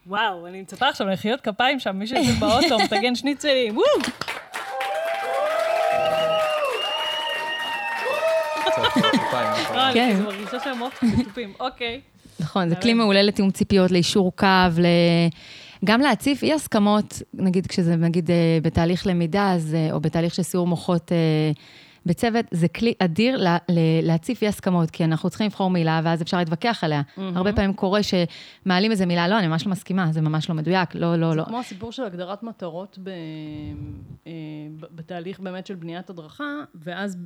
וואו, 0.06 0.46
אני 0.46 0.62
מצפה 0.62 0.88
עכשיו 0.88 1.06
לחייות 1.06 1.40
כפיים 1.40 1.80
שם, 1.80 1.96
מי 1.96 2.06
שיושב 2.06 2.40
באוטו, 2.40 2.78
מטגן 2.84 3.14
שניצלים, 3.14 3.76
וואו! 3.76 3.86
נכון. 8.66 9.04
אה, 9.34 9.90
אני 9.90 9.94
כן. 9.94 10.12
כזה 10.12 10.24
מרגישה 10.24 10.60
שהמוח 10.60 11.00
שלי 11.00 11.46
אוקיי. 11.60 12.00
נכון, 12.40 12.68
זה 12.68 12.76
כלי 12.76 12.94
מעולה 12.94 13.22
לתיאום 13.22 13.50
ציפיות, 13.50 13.90
לאישור 13.90 14.32
קו, 14.36 14.46
ל... 14.78 14.86
גם 15.84 16.00
להציף 16.00 16.42
אי 16.42 16.52
הסכמות, 16.52 17.22
נגיד 17.34 17.66
כשזה 17.66 17.96
נגיד 17.96 18.30
אה, 18.30 18.58
בתהליך 18.62 19.06
למידה, 19.06 19.52
אז, 19.52 19.74
אה, 19.74 19.92
או 19.92 20.00
בתהליך 20.00 20.34
של 20.34 20.42
סיור 20.42 20.66
מוחות 20.66 21.12
אה, 21.12 21.16
בצוות, 22.06 22.46
זה 22.50 22.68
כלי 22.68 22.94
אדיר 22.98 23.36
לה, 23.36 23.58
להציף 24.02 24.42
אי 24.42 24.48
הסכמות, 24.48 24.90
כי 24.90 25.04
אנחנו 25.04 25.30
צריכים 25.30 25.46
לבחור 25.46 25.70
מילה, 25.70 26.00
ואז 26.04 26.22
אפשר 26.22 26.36
להתווכח 26.36 26.84
עליה. 26.84 27.02
הרבה 27.16 27.52
פעמים 27.52 27.72
קורה 27.72 28.00
שמעלים 28.02 28.90
איזה 28.90 29.06
מילה, 29.06 29.28
לא, 29.28 29.38
אני 29.38 29.46
ממש 29.48 29.66
לא 29.66 29.72
מסכימה, 29.72 30.12
זה 30.12 30.20
ממש 30.20 30.48
לא 30.48 30.54
מדויק, 30.54 30.94
לא, 30.94 31.16
לא, 31.16 31.36
לא. 31.36 31.44
כמו 31.44 31.58
הסיפור 31.58 31.92
של 31.92 32.04
הגדרת 32.04 32.42
מטרות 32.42 32.98
ב- 33.02 33.10
בתהליך 34.94 35.40
באמת 35.40 35.66
של 35.66 35.74
בניית 35.74 36.10
הדרכה, 36.10 36.54
ואז 36.74 37.16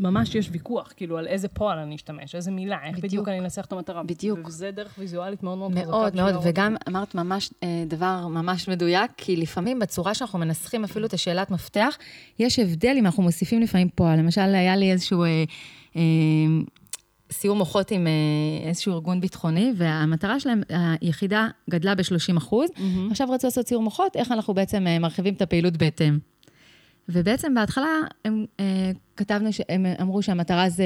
ממש 0.00 0.34
יש 0.34 0.48
ויכוח, 0.52 0.92
כאילו, 0.96 1.18
על 1.18 1.26
איזה 1.26 1.48
פועל 1.48 1.78
אני 1.78 1.94
אשתמש, 1.94 2.34
איזה 2.34 2.50
מילה, 2.50 2.78
איך 2.84 2.96
בדיוק, 2.96 3.04
בדיוק. 3.04 3.28
אני 3.28 3.38
אנסח 3.38 3.64
את 3.64 3.72
המטרה. 3.72 4.02
בדיוק. 4.02 4.48
וזה 4.48 4.70
דרך 4.70 4.94
ויזואלית 4.98 5.42
מאוד 5.42 5.58
מאוד 5.58 5.72
חזקה. 5.72 5.86
מאוד 5.86 6.00
מאוד, 6.00 6.14
להראות 6.14 6.42
וגם 6.44 6.76
אמרת 6.88 7.14
ממש 7.14 7.50
אה, 7.62 7.84
דבר 7.86 8.26
ממש 8.26 8.68
מדויק, 8.68 9.10
כי 9.16 9.36
לפעמים 9.36 9.78
בצורה 9.78 10.14
שאנחנו 10.14 10.38
מנסחים 10.38 10.84
אפילו 10.84 11.06
את 11.06 11.14
השאלת 11.14 11.50
מפתח, 11.50 11.98
יש 12.38 12.58
הבדל 12.58 12.94
אם 12.98 13.06
אנחנו 13.06 13.22
מוסיפים 13.22 13.60
לפעמים 13.60 13.88
פועל. 13.94 14.18
למשל, 14.18 14.40
היה 14.40 14.76
לי 14.76 14.92
איזשהו 14.92 15.22
אה, 15.22 15.44
אה, 15.96 16.02
סיור 17.32 17.56
מוחות 17.56 17.90
עם 17.90 18.06
אה, 18.06 18.68
איזשהו 18.68 18.92
ארגון 18.94 19.20
ביטחוני, 19.20 19.72
והמטרה 19.76 20.40
שלהם, 20.40 20.62
היחידה 21.00 21.48
גדלה 21.70 21.94
ב-30 21.94 22.38
אחוז. 22.38 22.70
עכשיו 23.10 23.30
רצו 23.30 23.46
לעשות 23.46 23.68
סיור 23.68 23.82
מוחות, 23.82 24.16
איך 24.16 24.32
אנחנו 24.32 24.54
בעצם 24.54 24.86
אה, 24.86 24.98
מרחיבים 24.98 25.34
את 25.34 25.42
הפעילות 25.42 25.76
בהתאם. 25.76 26.18
ובעצם 27.12 27.54
בהתחלה 27.54 27.88
הם, 28.24 28.44
אה, 28.60 28.90
כתבנו, 29.16 29.52
שהם 29.52 29.86
אמרו 30.00 30.22
שהמטרה 30.22 30.68
זה 30.68 30.84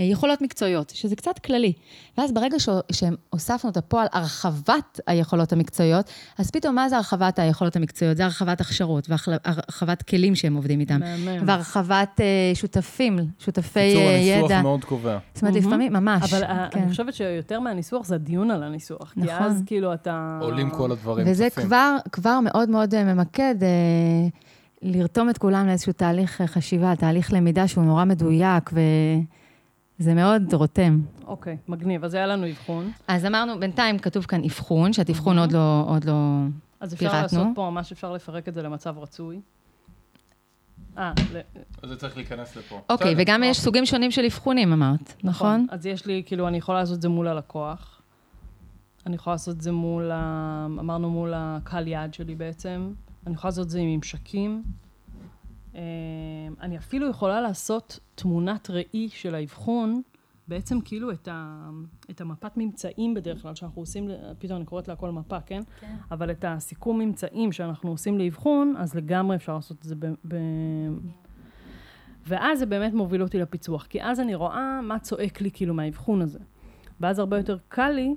אה, 0.00 0.04
יכולות 0.04 0.42
מקצועיות, 0.42 0.90
שזה 0.90 1.16
קצת 1.16 1.38
כללי. 1.38 1.72
ואז 2.18 2.32
ברגע 2.32 2.58
ש, 2.58 2.68
שהוספנו 2.92 3.70
את 3.70 3.76
הפועל 3.76 4.06
הרחבת 4.12 5.00
היכולות 5.06 5.52
המקצועיות, 5.52 6.10
אז 6.38 6.50
פתאום 6.50 6.74
מה 6.74 6.88
זה 6.88 6.96
הרחבת 6.96 7.38
היכולות 7.38 7.76
המקצועיות? 7.76 8.16
זה 8.16 8.24
הרחבת 8.24 8.60
הכשרות 8.60 9.08
והרחבת 9.08 10.02
כלים 10.02 10.34
שהם 10.34 10.54
עובדים 10.54 10.80
איתם. 10.80 11.00
מהמם. 11.00 11.44
והרחבת 11.46 12.20
אה, 12.20 12.54
שותפים, 12.54 13.18
שותפי 13.38 13.88
קיצור, 13.88 14.02
אה, 14.02 14.16
הניסוח 14.16 14.50
ידע. 14.50 14.62
מאוד 14.62 14.84
קובע. 14.84 15.18
זאת 15.34 15.42
אומרת, 15.42 15.56
לפעמים, 15.56 15.92
ממש. 15.92 16.32
אבל 16.32 16.44
אה, 16.44 16.68
כן. 16.70 16.80
אני 16.80 16.90
חושבת 16.90 17.14
שיותר 17.14 17.60
מהניסוח 17.60 18.06
זה 18.06 18.14
הדיון 18.14 18.50
על 18.50 18.62
הניסוח. 18.62 19.12
כי 19.14 19.20
נכון. 19.20 19.46
אז 19.46 19.62
כאילו 19.66 19.94
אתה... 19.94 20.38
עולים 20.42 20.70
כל 20.70 20.92
הדברים, 20.92 21.26
וזה. 21.30 21.50
כבר, 21.50 21.96
כבר 22.12 22.40
מאוד 22.40 22.70
מאוד 22.70 22.94
אה, 22.94 23.04
ממקד, 23.14 23.54
אה, 23.62 23.68
לרתום 24.82 25.30
את 25.30 25.38
כולם 25.38 25.66
לאיזשהו 25.66 25.92
תהליך 25.92 26.40
אה, 26.40 26.46
חשיבה, 26.46 26.96
תהליך 26.96 27.32
למידה 27.32 27.68
שהוא 27.68 27.84
נורא 27.84 28.04
מדויק, 28.04 28.70
וזה 29.98 30.14
מאוד 30.14 30.54
רותם. 30.54 31.00
אוקיי, 31.26 31.56
מגניב. 31.68 32.04
אז 32.04 32.14
היה 32.14 32.26
לנו 32.26 32.50
אבחון. 32.50 32.90
אז 33.08 33.24
אמרנו, 33.26 33.60
בינתיים 33.60 33.98
כתוב 33.98 34.24
כאן 34.24 34.44
אבחון, 34.44 34.92
שאת 34.92 35.10
אבחון 35.10 35.38
עוד 35.38 35.52
לא, 35.52 35.84
עוד 35.88 36.04
לא 36.04 36.14
אז 36.80 36.94
אפשר 36.94 36.98
פירטנו. 37.10 37.22
לעשות 37.22 37.46
פה, 37.54 37.70
ממש 37.70 37.92
אפשר 37.92 38.12
לפרק 38.12 38.48
את 38.48 38.54
זה 38.54 38.62
למצב 38.62 38.98
רצוי. 38.98 39.40
אה, 40.98 41.12
ל- 41.32 41.40
אז 41.82 41.88
זה 41.88 41.96
צריך 41.96 42.16
להיכנס 42.16 42.56
לפה. 42.56 42.80
אוקיי, 42.90 43.14
בסדר, 43.14 43.22
וגם 43.22 43.42
יש 43.42 43.56
אוקיי. 43.56 43.64
סוגים 43.64 43.86
שונים 43.86 44.10
של 44.10 44.24
אבחונים, 44.24 44.72
אמרת, 44.72 45.14
נכון? 45.24 45.66
אז 45.70 45.86
יש 45.86 46.06
לי, 46.06 46.22
כאילו, 46.26 46.48
אני 46.48 46.56
יכולה 46.58 46.78
לעשות 46.80 46.96
את 46.96 47.02
זה 47.02 47.08
מול 47.08 47.28
הלקוח. 47.28 48.00
אני 49.06 49.14
יכולה 49.14 49.34
לעשות 49.34 49.56
את 49.56 49.60
זה 49.60 49.72
מול, 49.72 50.10
ה... 50.14 50.66
אמרנו 50.80 51.10
מול 51.10 51.32
הקהל 51.36 51.88
יעד 51.88 52.14
שלי 52.14 52.34
בעצם. 52.34 52.90
אני 53.26 53.34
יכולה 53.34 53.50
לעשות 53.50 53.64
את 53.64 53.70
זה 53.70 53.78
עם 53.78 53.88
ממשקים. 53.94 54.62
אה, 55.74 55.80
אני 56.60 56.78
אפילו 56.78 57.10
יכולה 57.10 57.40
לעשות 57.40 57.98
תמונת 58.14 58.70
ראי 58.70 59.08
של 59.08 59.34
האבחון, 59.34 60.02
בעצם 60.48 60.80
כאילו 60.80 61.12
את, 61.12 61.28
ה... 61.28 61.68
את 62.10 62.20
המפת 62.20 62.52
ממצאים 62.56 63.14
בדרך 63.14 63.42
כלל, 63.42 63.54
שאנחנו 63.54 63.82
עושים, 63.82 64.08
פתאום 64.38 64.56
אני 64.56 64.66
קוראת 64.66 64.88
לה 64.88 64.94
הכל 64.94 65.10
מפה, 65.10 65.40
כן? 65.40 65.62
כן. 65.80 65.96
אבל 66.10 66.30
את 66.30 66.44
הסיכום 66.48 66.98
ממצאים 66.98 67.52
שאנחנו 67.52 67.90
עושים 67.90 68.18
לאבחון, 68.18 68.74
אז 68.78 68.94
לגמרי 68.94 69.36
אפשר 69.36 69.54
לעשות 69.54 69.78
את 69.78 69.82
זה 69.82 69.94
ב... 69.98 70.06
ב... 70.28 70.36
ואז 72.26 72.58
זה 72.58 72.66
באמת 72.66 72.94
מוביל 72.94 73.22
אותי 73.22 73.38
לפיצוח, 73.38 73.86
כי 73.86 74.02
אז 74.02 74.20
אני 74.20 74.34
רואה 74.34 74.80
מה 74.82 74.98
צועק 74.98 75.40
לי 75.40 75.50
כאילו 75.50 75.74
מהאבחון 75.74 76.22
הזה. 76.22 76.38
ואז 77.00 77.18
הרבה 77.18 77.36
יותר 77.36 77.58
קל 77.68 77.90
לי 77.90 78.14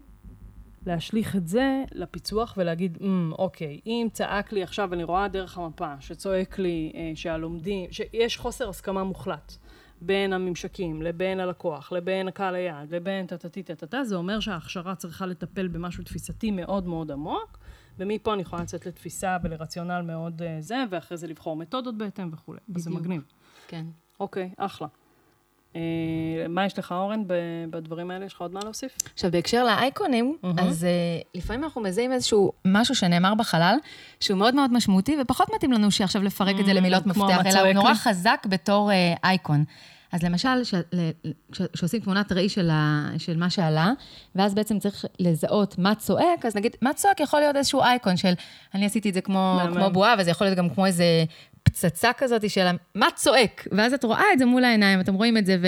להשליך 0.85 1.35
את 1.35 1.47
זה 1.47 1.83
לפיצוח 1.91 2.53
ולהגיד, 2.57 2.97
mm, 2.97 3.03
אוקיי, 3.31 3.79
אם 3.85 4.07
צעק 4.13 4.51
לי 4.51 4.63
עכשיו, 4.63 4.93
אני 4.93 5.03
רואה 5.03 5.27
דרך 5.27 5.57
המפה, 5.57 5.93
שצועק 5.99 6.59
לי 6.59 6.91
אה, 6.95 7.11
שהלומדים, 7.15 7.91
שיש 7.91 8.37
חוסר 8.37 8.69
הסכמה 8.69 9.03
מוחלט 9.03 9.53
בין 10.01 10.33
הממשקים, 10.33 11.01
לבין 11.01 11.39
הלקוח, 11.39 11.91
לבין 11.91 12.27
הקהל 12.27 12.55
היעד, 12.55 12.95
לבין 12.95 13.25
טה-טה-טי 13.27 13.63
טה-טה-טה, 13.63 14.03
זה 14.03 14.15
אומר 14.15 14.39
שההכשרה 14.39 14.95
צריכה 14.95 15.25
לטפל 15.25 15.67
במשהו 15.67 16.03
תפיסתי 16.03 16.51
מאוד 16.51 16.87
מאוד 16.87 17.11
עמוק, 17.11 17.59
ומפה 17.97 18.33
אני 18.33 18.41
יכולה 18.41 18.61
לצאת 18.61 18.85
לתפיסה 18.85 19.37
ולרציונל 19.43 20.01
מאוד 20.01 20.41
אה, 20.41 20.57
זה, 20.59 20.83
ואחרי 20.89 21.17
זה 21.17 21.27
לבחור 21.27 21.55
מתודות 21.55 21.97
בהתאם 21.97 22.29
וכולי. 22.33 22.59
אז 22.75 22.81
זה 22.81 22.89
בדיוק. 22.89 23.03
מגניב. 23.03 23.21
כן. 23.67 23.85
אוקיי, 24.19 24.53
אחלה. 24.57 24.87
אה, 25.75 25.81
מה 26.49 26.65
יש 26.65 26.79
לך, 26.79 26.91
אורן, 26.91 27.23
בדברים 27.69 28.11
האלה? 28.11 28.25
יש 28.25 28.33
לך 28.33 28.41
עוד 28.41 28.53
מה 28.53 28.59
להוסיף? 28.63 28.97
עכשיו, 29.13 29.31
בהקשר 29.31 29.63
לאייקונים, 29.63 30.37
מהמם. 30.43 30.59
אז 30.59 30.83
uh, 30.83 31.37
לפעמים 31.37 31.63
אנחנו 31.63 31.81
מזהים 31.81 32.11
איזשהו 32.11 32.51
משהו 32.65 32.95
שנאמר 32.95 33.35
בחלל, 33.35 33.77
שהוא 34.19 34.37
מאוד 34.37 34.55
מאוד 34.55 34.73
משמעותי, 34.73 35.17
ופחות 35.21 35.47
מתאים 35.55 35.71
לנו 35.71 35.91
שעכשיו 35.91 36.23
לפרק 36.23 36.55
את 36.59 36.65
זה 36.65 36.73
למילות 36.73 37.05
מפתח, 37.05 37.39
אלא 37.45 37.59
הוא 37.59 37.73
נורא. 37.73 37.93
חזק 37.93 38.45
בתור 38.49 38.91
uh, 38.91 39.19
אייקון. 39.23 39.63
אז 40.11 40.23
למשל, 40.23 40.61
כשעושים 41.73 41.99
תמונת 41.99 42.31
ראי 42.31 42.49
של, 42.49 42.69
ה, 42.69 43.09
של 43.17 43.37
מה 43.37 43.49
שעלה, 43.49 43.91
ואז 44.35 44.53
בעצם 44.53 44.79
צריך 44.79 45.05
לזהות 45.19 45.77
מה 45.77 45.95
צועק, 45.95 46.45
אז 46.45 46.55
נגיד, 46.55 46.75
מה 46.81 46.93
צועק 46.93 47.19
יכול 47.19 47.39
להיות 47.39 47.55
איזשהו 47.55 47.81
אייקון 47.81 48.17
של, 48.17 48.33
אני 48.73 48.85
עשיתי 48.85 49.09
את 49.09 49.13
זה 49.13 49.21
כמו, 49.21 49.59
כמו 49.73 49.89
בועה, 49.89 50.15
וזה 50.19 50.31
יכול 50.31 50.47
להיות 50.47 50.57
גם 50.57 50.69
כמו 50.69 50.85
איזה 50.85 51.05
פצצה 51.69 52.13
כזאת 52.17 52.49
של 52.49 52.67
מה 52.95 53.07
צועק, 53.15 53.67
ואז 53.71 53.93
את 53.93 54.03
רואה 54.03 54.23
את 54.33 54.39
זה 54.39 54.45
מול 54.45 54.63
העיניים, 54.63 54.99
אתם 54.99 55.13
רואים 55.13 55.37
את 55.37 55.45
זה, 55.45 55.57
ו, 55.61 55.67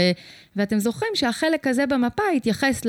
ואתם 0.56 0.80
זוכרים 0.80 1.12
שהחלק 1.16 1.68
הזה 1.68 1.86
במפה 1.88 2.24
יתייחס 2.36 2.82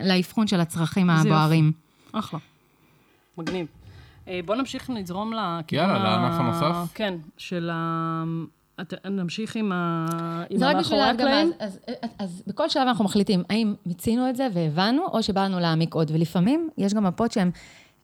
לאבחון 0.00 0.46
של 0.46 0.60
הצרכים 0.60 1.10
הבוערים. 1.10 1.72
אחלה. 2.12 2.40
מגניב. 3.38 3.66
אה, 4.28 4.40
בואו 4.44 4.58
נמשיך 4.58 4.90
לזרום 4.90 5.32
לכיוון... 5.32 5.88
יאללה, 5.88 5.98
לענף 5.98 6.40
הנוסף. 6.40 6.92
כן, 6.94 7.14
של 7.36 7.70
ה... 7.72 8.24
נמשיך 9.04 9.56
עם, 9.56 9.72
ה... 9.72 10.06
עם 10.50 10.62
המאחורי 10.62 11.02
הקלעים. 11.02 11.52
אז, 11.60 11.78
אז, 11.86 11.94
אז, 12.02 12.10
אז 12.18 12.42
בכל 12.46 12.68
שלב 12.68 12.82
אנחנו 12.86 13.04
מחליטים, 13.04 13.42
האם 13.50 13.74
מיצינו 13.86 14.30
את 14.30 14.36
זה 14.36 14.46
והבנו, 14.52 15.06
או 15.06 15.22
שבא 15.22 15.44
לנו 15.44 15.60
להעמיק 15.60 15.94
עוד. 15.94 16.10
ולפעמים 16.10 16.68
יש 16.78 16.94
גם 16.94 17.04
מפות 17.04 17.32
שהן 17.32 17.50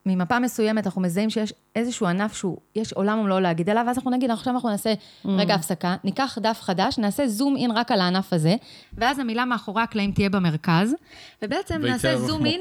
ממפה 0.07 0.38
מסוימת 0.38 0.86
אנחנו 0.86 1.01
מזהים 1.01 1.30
שיש 1.30 1.53
איזשהו 1.76 2.07
ענף 2.07 2.36
שהוא, 2.36 2.57
יש 2.76 2.92
עולם 2.92 3.18
ומלואו 3.18 3.40
להגיד 3.40 3.70
עליו, 3.70 3.84
ואז 3.86 3.96
אנחנו 3.96 4.11
נגיד, 4.11 4.30
עכשיו 4.30 4.55
אנחנו 4.55 4.68
נעשה 4.68 4.92
mm. 4.92 5.28
רגע 5.28 5.55
הפסקה, 5.55 5.96
ניקח 6.05 6.38
דף 6.40 6.59
חדש, 6.62 6.98
נעשה 6.98 7.26
זום 7.26 7.57
אין 7.57 7.70
רק 7.70 7.92
על 7.92 8.01
הענף 8.01 8.32
הזה, 8.32 8.57
ואז 8.92 9.18
המילה 9.18 9.44
מאחורי 9.44 9.82
הקלעים 9.82 10.12
תהיה 10.12 10.30
במרכז, 10.30 10.94
ובעצם 11.42 11.80
נעשה 11.84 12.18
זום 12.18 12.46
אין 12.46 12.61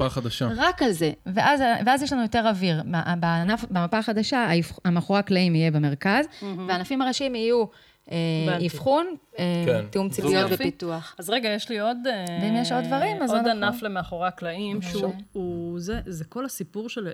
רק 0.58 0.82
על 0.82 0.92
זה, 0.92 1.12
ואז, 1.26 1.62
ואז 1.86 2.04
יש 2.04 2.14
לנו 2.14 2.22
יותר 2.22 2.48
אוויר. 2.50 2.84
בענף, 3.20 3.66
במפה 3.72 3.98
החדשה, 3.98 4.48
המאחורי 4.86 5.20
הקלעים 5.20 5.56
יהיה 5.56 5.72
במרכז, 5.72 6.26
mm-hmm. 6.26 6.46
והענפים 6.68 7.02
הראשיים 7.02 7.36
יהיו... 7.36 7.66
אה, 8.12 8.66
אבחון, 8.66 9.08
אה, 9.40 9.64
כן. 9.66 9.86
תיאום 9.90 10.10
ציפיות 10.10 10.52
ופיתוח. 10.52 11.16
אז 11.20 11.30
רגע, 11.30 11.50
יש 11.50 11.70
לי 11.70 11.80
עוד... 11.80 11.98
אה, 12.08 12.26
ואם 12.42 12.56
יש 12.56 12.72
עוד 12.72 12.84
דברים, 12.84 13.22
אז 13.22 13.32
עוד 13.32 13.48
ענף 13.48 13.82
למאחורי 13.82 14.28
הקלעים, 14.28 14.82
שהוא... 14.82 15.80
זה 16.06 16.26
כל 16.30 16.46
הסיפור 16.46 16.90
של... 16.90 17.10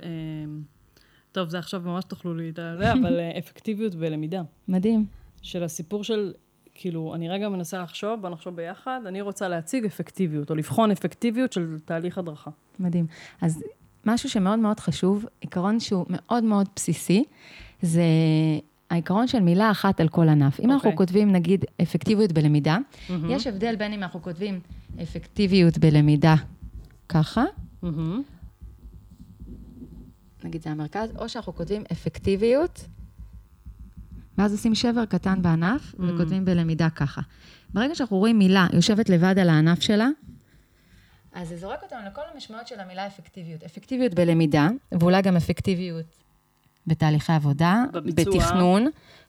טוב, 1.31 1.49
זה 1.49 1.59
עכשיו 1.59 1.81
ממש 1.85 2.05
תוכלו 2.05 2.33
לי 2.33 2.49
את 2.49 2.55
זה, 2.55 2.93
אבל 2.93 3.19
אפקטיביות 3.19 3.95
בלמידה. 3.95 4.41
מדהים. 4.67 5.05
של 5.41 5.63
הסיפור 5.63 6.03
של, 6.03 6.33
כאילו, 6.75 7.15
אני 7.15 7.29
רגע 7.29 7.49
מנסה 7.49 7.81
לחשוב, 7.81 8.21
בוא 8.21 8.29
נחשוב 8.29 8.55
ביחד, 8.55 8.99
אני 9.05 9.21
רוצה 9.21 9.47
להציג 9.47 9.85
אפקטיביות, 9.85 10.49
או 10.49 10.55
לבחון 10.55 10.91
אפקטיביות 10.91 11.53
של 11.53 11.77
תהליך 11.85 12.17
הדרכה. 12.17 12.51
מדהים. 12.79 13.07
אז 13.41 13.63
משהו 14.05 14.29
שמאוד 14.29 14.59
מאוד 14.59 14.79
חשוב, 14.79 15.25
עיקרון 15.39 15.79
שהוא 15.79 16.05
מאוד 16.09 16.43
מאוד 16.43 16.69
בסיסי, 16.75 17.23
זה 17.81 18.03
העיקרון 18.89 19.27
של 19.27 19.39
מילה 19.39 19.71
אחת 19.71 19.99
על 19.99 20.07
כל 20.07 20.29
ענף. 20.29 20.59
אם 20.59 20.65
okay. 20.65 20.73
אנחנו 20.73 20.89
אוקיי. 20.89 20.97
כותבים, 20.97 21.31
נגיד, 21.31 21.65
אפקטיביות 21.81 22.31
בלמידה, 22.31 22.77
mm-hmm. 22.77 23.11
יש 23.29 23.47
הבדל 23.47 23.75
בין 23.75 23.93
אם 23.93 24.03
אנחנו 24.03 24.21
כותבים 24.21 24.59
אפקטיביות 25.03 25.77
בלמידה 25.77 26.35
ככה, 27.09 27.43
mm-hmm. 27.83 27.87
נגיד 30.43 30.61
זה 30.61 30.69
המרכז, 30.69 31.09
או 31.17 31.29
שאנחנו 31.29 31.55
כותבים 31.55 31.83
אפקטיביות, 31.91 32.85
ואז 34.37 34.51
עושים 34.51 34.75
שבר 34.75 35.05
קטן 35.05 35.41
בענף, 35.41 35.93
mm-hmm. 35.93 36.03
וכותבים 36.07 36.45
בלמידה 36.45 36.89
ככה. 36.89 37.21
ברגע 37.73 37.95
שאנחנו 37.95 38.17
רואים 38.17 38.39
מילה 38.39 38.67
יושבת 38.73 39.09
לבד 39.09 39.39
על 39.39 39.49
הענף 39.49 39.81
שלה, 39.81 40.07
אז 41.33 41.49
זה 41.49 41.57
זורק 41.57 41.83
אותנו 41.83 41.99
לכל 42.07 42.21
המשמעות 42.33 42.67
של 42.67 42.79
המילה 42.79 43.07
אפקטיביות. 43.07 43.63
אפקטיביות 43.63 44.13
בלמידה, 44.13 44.67
ואולי 44.91 45.21
גם 45.21 45.35
אפקטיביות 45.35 46.24
בתהליכי 46.87 47.33
עבודה, 47.33 47.83
בביצוע. 47.93 48.33
בתכנון. 48.35 48.87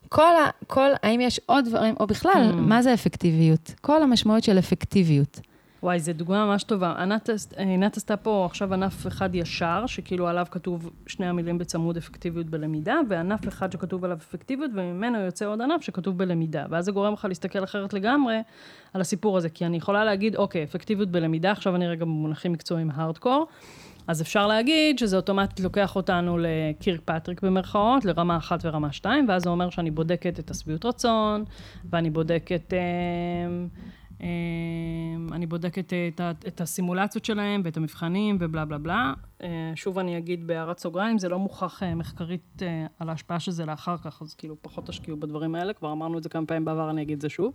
כל 0.08 0.36
ה... 0.36 0.50
כל, 0.66 0.90
האם 1.02 1.20
יש 1.20 1.40
עוד 1.46 1.64
דברים, 1.64 1.94
או 2.00 2.06
בכלל, 2.06 2.50
mm. 2.52 2.56
מה 2.56 2.82
זה 2.82 2.94
אפקטיביות? 2.94 3.74
כל 3.80 4.02
המשמעות 4.02 4.44
של 4.44 4.58
אפקטיביות. 4.58 5.40
וואי, 5.82 6.00
זו 6.00 6.12
דוגמה 6.12 6.46
ממש 6.46 6.62
טובה. 6.62 6.92
ענת, 6.92 7.30
ענת 7.58 7.96
עשתה 7.96 8.16
פה 8.16 8.46
עכשיו 8.50 8.74
ענף 8.74 9.06
אחד 9.06 9.34
ישר, 9.34 9.84
שכאילו 9.86 10.28
עליו 10.28 10.46
כתוב 10.50 10.90
שני 11.06 11.26
המילים 11.26 11.58
בצמוד 11.58 11.96
אפקטיביות 11.96 12.46
בלמידה, 12.46 13.00
וענף 13.08 13.48
אחד 13.48 13.72
שכתוב 13.72 14.04
עליו 14.04 14.16
אפקטיביות, 14.16 14.70
וממנו 14.74 15.18
יוצא 15.18 15.46
עוד 15.46 15.60
ענף 15.60 15.82
שכתוב 15.82 16.18
בלמידה. 16.18 16.64
ואז 16.70 16.84
זה 16.84 16.92
גורם 16.92 17.12
לך 17.12 17.24
להסתכל 17.24 17.64
אחרת 17.64 17.92
לגמרי 17.92 18.36
על 18.94 19.00
הסיפור 19.00 19.36
הזה, 19.36 19.48
כי 19.48 19.66
אני 19.66 19.76
יכולה 19.76 20.04
להגיד, 20.04 20.36
אוקיי, 20.36 20.64
אפקטיביות 20.64 21.10
בלמידה, 21.10 21.50
עכשיו 21.50 21.76
אני 21.76 21.88
רגע 21.88 22.04
במונחים 22.04 22.52
מקצועיים 22.52 22.90
הארדקור. 22.94 23.46
אז 24.06 24.22
אפשר 24.22 24.46
להגיד 24.46 24.98
שזה 24.98 25.16
אוטומטית 25.16 25.60
לוקח 25.60 25.96
אותנו 25.96 26.38
לקירק 26.38 27.00
פטריק 27.04 27.42
במרכאות, 27.42 28.04
לרמה 28.04 28.36
אחת 28.36 28.60
ורמה 28.64 28.92
שתיים, 28.92 29.28
ואז 29.28 29.42
זה 29.42 29.50
אומר 29.50 29.70
שאני 29.70 29.90
בודקת 29.90 30.40
את 30.40 30.50
השביעות 30.50 30.84
רצון, 30.84 31.44
ואני 31.90 32.10
בודקת... 32.10 32.72
אה, 32.72 32.78
אה, 34.20 34.26
אני 35.32 35.46
בודקת 35.46 35.92
את, 35.92 36.20
את 36.46 36.60
הסימולציות 36.60 37.24
שלהם 37.24 37.60
ואת 37.64 37.76
המבחנים 37.76 38.36
ובלה 38.40 38.64
בלה 38.64 38.78
בלה. 38.78 39.12
אה, 39.42 39.72
שוב 39.74 39.98
אני 39.98 40.18
אגיד 40.18 40.46
בהערת 40.46 40.78
סוגריים, 40.78 41.18
זה 41.18 41.28
לא 41.28 41.38
מוכח 41.38 41.82
מחקרית 41.82 42.62
על 42.98 43.08
ההשפעה 43.08 43.40
של 43.40 43.50
זה 43.50 43.64
לאחר 43.64 43.96
כך, 43.96 44.22
אז 44.22 44.34
כאילו 44.34 44.56
פחות 44.62 44.86
תשקיעו 44.86 45.16
בדברים 45.16 45.54
האלה, 45.54 45.72
כבר 45.72 45.92
אמרנו 45.92 46.18
את 46.18 46.22
זה 46.22 46.28
כמה 46.28 46.46
פעמים 46.46 46.64
בעבר, 46.64 46.90
אני 46.90 47.02
אגיד 47.02 47.14
את 47.14 47.20
זה 47.20 47.28
שוב. 47.28 47.52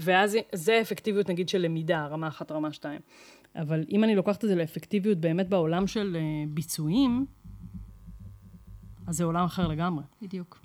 ואז 0.00 0.36
זה 0.52 0.80
אפקטיביות 0.80 1.30
נגיד 1.30 1.48
של 1.48 1.58
למידה, 1.58 2.06
רמה 2.06 2.28
אחת, 2.28 2.52
רמה 2.52 2.72
שתיים. 2.72 3.00
אבל 3.56 3.84
אם 3.90 4.04
אני 4.04 4.14
לוקחת 4.14 4.44
את 4.44 4.48
זה 4.48 4.54
לאפקטיביות 4.54 5.18
באמת 5.18 5.48
בעולם 5.48 5.86
של 5.86 6.16
uh, 6.16 6.48
ביצועים, 6.54 7.26
אז 9.06 9.16
זה 9.16 9.24
עולם 9.24 9.44
אחר 9.44 9.66
לגמרי. 9.66 10.04
בדיוק. 10.22 10.60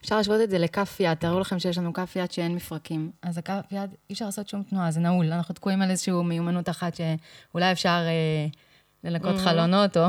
אפשר 0.00 0.16
להשוות 0.16 0.40
את 0.40 0.50
זה 0.50 0.58
לכף 0.58 0.96
יד, 1.00 1.14
תארו 1.14 1.40
לכם 1.40 1.58
שיש 1.58 1.78
לנו 1.78 1.92
כף 1.92 2.16
יד 2.16 2.30
שאין 2.32 2.54
מפרקים. 2.54 3.10
אז 3.22 3.38
הכף 3.38 3.64
יד, 3.70 3.90
אי 4.10 4.12
אפשר 4.12 4.24
לעשות 4.24 4.48
שום 4.48 4.62
תנועה, 4.62 4.90
זה 4.90 5.00
נעול. 5.00 5.32
אנחנו 5.32 5.54
תקועים 5.54 5.82
על 5.82 5.90
איזושהי 5.90 6.12
מיומנות 6.24 6.68
אחת 6.68 6.94
שאולי 6.94 7.72
אפשר 7.72 7.88
אה, 8.06 8.46
לנקות 9.04 9.36
mm-hmm. 9.36 9.38
חלונות, 9.38 9.96
או... 9.96 10.06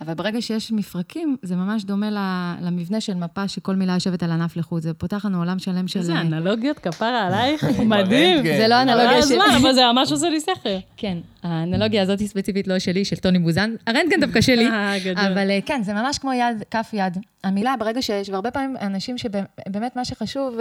אבל 0.00 0.14
ברגע 0.14 0.42
שיש 0.42 0.72
מפרקים, 0.72 1.36
זה 1.42 1.56
ממש 1.56 1.84
דומה 1.84 2.56
למבנה 2.60 3.00
של 3.00 3.14
מפה 3.14 3.48
שכל 3.48 3.76
מילה 3.76 3.94
יושבת 3.94 4.22
על 4.22 4.30
ענף 4.30 4.56
לחוד. 4.56 4.82
זה 4.82 4.94
פותח 4.94 5.24
לנו 5.24 5.38
עולם 5.38 5.58
שלם 5.58 5.88
של... 5.88 5.98
איזה 5.98 6.20
אנלוגיות, 6.20 6.78
כפרה 6.78 7.26
עלייך, 7.26 7.64
מדהים. 7.94 8.42
זה 8.42 8.68
לא 8.68 8.82
אנלוגיה 8.82 9.22
שלי. 9.22 9.38
אבל 9.62 9.74
זה 9.74 9.80
ממש 9.92 10.12
עושה 10.12 10.30
לי 10.30 10.40
שכל. 10.40 10.68
כן, 10.96 11.18
האנלוגיה 11.42 12.02
הזאת 12.02 12.20
היא 12.20 12.28
ספציפית 12.28 12.68
לא 12.68 12.78
שלי, 12.78 13.04
של 13.04 13.16
טוני 13.16 13.38
בוזן. 13.38 13.74
הרנטגן 13.86 14.20
דווקא 14.20 14.40
שלי. 14.48 14.66
אה, 14.66 14.96
אבל 15.16 15.50
אה, 15.50 15.58
כן, 15.66 15.82
זה 15.82 15.94
ממש 15.94 16.18
כמו 16.18 16.32
יד, 16.32 16.62
כף 16.70 16.90
יד. 16.92 17.18
המילה, 17.44 17.74
ברגע 17.78 18.02
שיש, 18.02 18.28
והרבה 18.28 18.50
פעמים 18.50 18.76
אנשים 18.80 19.18
שבאמת 19.18 19.96
מה 19.96 20.04
שחשוב... 20.04 20.58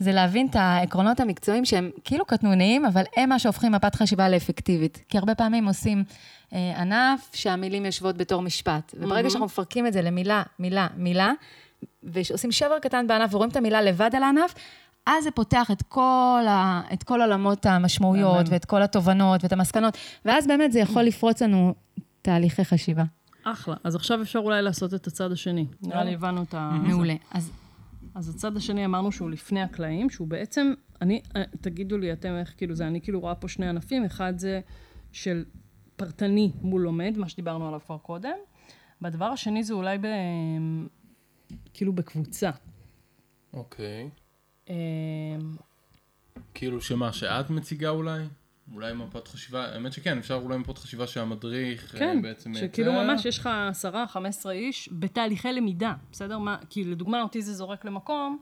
זה 0.00 0.12
להבין 0.12 0.46
את 0.46 0.56
העקרונות 0.56 1.20
המקצועיים 1.20 1.64
שהם 1.64 1.90
כאילו 2.04 2.24
קטנוניים, 2.24 2.84
אבל 2.84 3.02
הם 3.16 3.28
מה 3.28 3.38
שהופכים 3.38 3.72
מפת 3.72 3.94
חשיבה 3.94 4.28
לאפקטיבית. 4.28 5.04
כי 5.08 5.18
הרבה 5.18 5.34
פעמים 5.34 5.66
עושים 5.66 6.04
אה, 6.52 6.80
ענף 6.80 7.30
שהמילים 7.32 7.86
יושבות 7.86 8.16
בתור 8.16 8.42
משפט. 8.42 8.94
וברגע 8.98 9.28
mm-hmm. 9.28 9.30
שאנחנו 9.30 9.46
מפרקים 9.46 9.86
את 9.86 9.92
זה 9.92 10.02
למילה, 10.02 10.42
מילה, 10.58 10.86
מילה, 10.96 11.32
ועושים 12.02 12.52
שבר 12.52 12.78
קטן 12.78 13.06
בענף 13.06 13.34
ורואים 13.34 13.50
את 13.50 13.56
המילה 13.56 13.82
לבד 13.82 14.10
על 14.14 14.22
הענף, 14.22 14.54
אז 15.06 15.24
זה 15.24 15.30
פותח 15.30 15.70
את 15.70 15.82
כל, 15.82 16.44
ה, 16.48 16.82
את 16.92 17.02
כל 17.02 17.20
עולמות 17.20 17.66
המשמעויות 17.66 18.46
ואת 18.48 18.64
כל 18.64 18.82
התובנות 18.82 19.42
ואת 19.44 19.52
המסקנות, 19.52 19.98
ואז 20.24 20.46
באמת 20.46 20.72
זה 20.72 20.78
יכול 20.80 21.02
לפרוץ 21.02 21.42
לנו 21.42 21.74
תהליכי 22.22 22.64
חשיבה. 22.64 23.04
אחלה. 23.44 23.74
אז 23.84 23.94
עכשיו 23.94 24.22
אפשר 24.22 24.38
אולי 24.38 24.62
לעשות 24.62 24.94
את 24.94 25.06
הצד 25.06 25.32
השני. 25.32 25.66
נראה 25.82 26.04
לי 26.04 26.14
הבנו 26.14 26.42
את 26.42 26.54
ה... 26.54 26.70
מעולה. 26.82 27.14
אז 27.30 27.50
אז 28.14 28.28
הצד 28.28 28.56
השני 28.56 28.84
אמרנו 28.84 29.12
שהוא 29.12 29.30
לפני 29.30 29.62
הקלעים, 29.62 30.10
שהוא 30.10 30.28
בעצם, 30.28 30.72
אני, 31.00 31.22
תגידו 31.60 31.98
לי 31.98 32.12
אתם 32.12 32.36
איך 32.40 32.54
כאילו 32.56 32.74
זה, 32.74 32.86
אני 32.86 33.00
כאילו 33.00 33.20
רואה 33.20 33.34
פה 33.34 33.48
שני 33.48 33.68
ענפים, 33.68 34.04
אחד 34.04 34.38
זה 34.38 34.60
של 35.12 35.44
פרטני 35.96 36.52
מול 36.60 36.82
לומד, 36.82 37.14
מה 37.16 37.28
שדיברנו 37.28 37.68
עליו 37.68 37.80
כבר 37.86 37.98
קודם, 37.98 38.36
והדבר 39.00 39.24
השני 39.24 39.64
זה 39.64 39.74
אולי 39.74 39.98
ב... 39.98 40.06
כאילו 41.72 41.92
בקבוצה. 41.92 42.50
אוקיי. 43.52 44.10
אמ, 44.68 44.74
כאילו 46.54 46.80
שמה, 46.80 47.12
שאת 47.12 47.50
מציגה 47.50 47.88
אולי? 47.88 48.22
אולי 48.74 48.92
מפת 48.92 49.28
חשיבה, 49.28 49.64
האמת 49.64 49.92
שכן, 49.92 50.18
אפשר 50.18 50.34
אולי 50.34 50.58
מפת 50.58 50.78
חשיבה 50.78 51.06
שהמדריך 51.06 51.94
אה, 51.94 51.98
כן, 51.98 52.22
בעצם... 52.22 52.54
כן, 52.54 52.60
שכאילו 52.60 52.92
מייצר. 52.92 53.12
ממש 53.12 53.24
יש 53.24 53.38
לך 53.38 53.48
עשרה, 53.68 54.06
חמש 54.06 54.28
עשרה 54.28 54.52
איש 54.52 54.88
בתהליכי 54.92 55.52
למידה, 55.52 55.94
בסדר? 56.12 56.38
מה, 56.38 56.56
כי 56.70 56.84
לדוגמה 56.84 57.22
אותי 57.22 57.42
זה 57.42 57.54
זורק 57.54 57.84
למקום, 57.84 58.38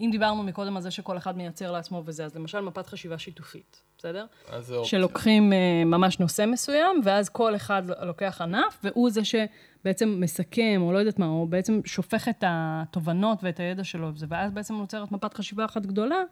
אם 0.00 0.08
דיברנו 0.12 0.42
מקודם 0.42 0.76
על 0.76 0.82
זה 0.82 0.90
שכל 0.90 1.16
אחד 1.16 1.36
מייצר 1.36 1.72
לעצמו 1.72 2.02
וזה, 2.06 2.24
אז 2.24 2.36
למשל 2.36 2.60
מפת 2.60 2.86
חשיבה 2.86 3.18
שיתופית, 3.18 3.82
בסדר? 3.98 4.26
אז 4.50 4.66
זה 4.66 4.74
אופציה. 4.74 4.98
שלוקחים 4.98 5.52
uh, 5.52 5.54
ממש 5.86 6.18
נושא 6.18 6.44
מסוים, 6.46 7.00
ואז 7.04 7.28
כל 7.28 7.56
אחד 7.56 7.82
לוקח 8.02 8.40
ענף, 8.40 8.78
והוא 8.84 9.10
זה 9.10 9.20
שבעצם 9.24 10.16
מסכם, 10.20 10.78
או 10.80 10.92
לא 10.92 10.98
יודעת 10.98 11.18
מה, 11.18 11.26
או 11.26 11.46
בעצם 11.46 11.80
שופך 11.84 12.28
את 12.28 12.44
התובנות 12.46 13.38
ואת 13.42 13.60
הידע 13.60 13.84
שלו, 13.84 14.14
וזה, 14.14 14.26
ואז 14.28 14.52
בעצם 14.52 14.74
נוצרת 14.74 15.12
מפת 15.12 15.34
חשיבה 15.34 15.64
אחת 15.64 15.86
גדולה, 15.86 16.22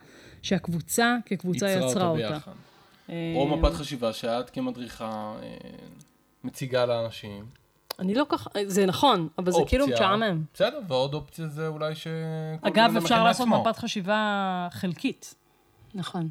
שהקבוצה 0.43 1.17
כקבוצה 1.27 1.71
יצרה, 1.71 1.91
יצרה 1.91 2.09
אותה. 2.09 2.29
ביחד. 2.29 2.53
או 3.09 3.51
אה, 3.51 3.57
מפת 3.57 3.73
חשיבה 3.73 4.13
שאת 4.13 4.51
כמדריכה 4.51 5.35
אה, 5.43 5.57
מציגה 6.45 6.87
לאנשים. 6.87 7.45
אני 7.99 8.15
לא 8.15 8.27
כך, 8.29 8.49
זה 8.67 8.87
נכון, 8.87 9.29
אבל 9.39 9.53
זה 9.53 9.61
כאילו 9.67 9.87
משעמם. 9.87 10.43
בסדר, 10.55 10.81
ועוד 10.89 11.15
אופציה 11.15 11.47
זה 11.47 11.67
אולי 11.67 11.95
ש... 11.95 12.07
אגב, 12.63 12.97
אפשר 12.97 13.25
לעשות 13.25 13.49
מפת 13.49 13.77
חשיבה 13.77 14.69
חלקית. 14.71 15.35
נכון. 15.95 16.29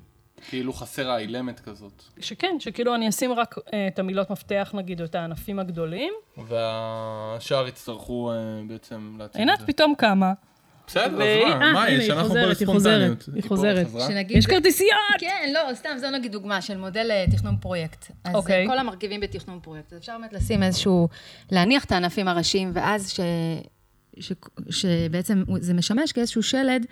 כאילו 0.50 0.74
חסרה 0.74 1.18
אילמת 1.18 1.60
כזאת. 1.60 2.04
שכן, 2.20 2.56
שכאילו 2.60 2.96
אני 2.96 3.10
אשים 3.10 3.32
רק 3.32 3.58
uh, 3.58 3.62
את 3.94 4.00
המילות 4.00 4.30
מפתח 4.30 4.72
נגיד, 4.74 5.02
או 5.02 5.06
את 5.06 5.16
הענפים 5.16 5.60
הגדולים. 5.60 6.14
והשאר 6.38 7.68
יצטרכו 7.68 8.32
uh, 8.32 8.70
בעצם 8.70 9.16
להציג 9.20 9.42
את 9.42 9.48
זה. 9.48 9.54
עינת 9.54 9.70
פתאום 9.70 9.94
קמה. 9.98 10.34
בסדר, 10.90 11.06
אז 11.06 11.60
מה, 11.60 11.74
מה 11.74 11.90
יש? 11.90 12.10
אנחנו 12.10 12.34
בספונטניות. 12.34 13.30
היא 13.36 13.44
חוזרת, 13.44 13.78
היא 13.78 13.86
חוזרת. 13.92 14.26
יש 14.30 14.46
כרטיסייה! 14.46 14.96
כן, 15.20 15.50
לא, 15.54 15.74
סתם, 15.74 15.90
זו 15.98 16.10
נגיד 16.10 16.32
דוגמה 16.32 16.62
של 16.62 16.78
מודל 16.78 17.12
אה, 17.12 17.26
תכנון 17.32 17.58
פרויקט. 17.58 18.12
אז 18.24 18.36
אוקיי. 18.36 18.68
כל 18.68 18.78
המרכיבים 18.78 19.20
בתכנון 19.20 19.60
פרויקט. 19.60 19.94
אז 19.94 20.00
אפשר 20.00 20.18
באמת 20.20 20.34
לשים 20.34 20.64
איזשהו, 20.64 21.08
להניח 21.52 21.86
את 21.86 21.92
הענפים 21.92 22.28
הראשיים, 22.28 22.72
ואז 22.74 23.14
שבעצם 24.70 25.44
זה 25.60 25.74
משמש 25.74 26.12
כאיזשהו 26.12 26.44
שלד. 26.44 26.86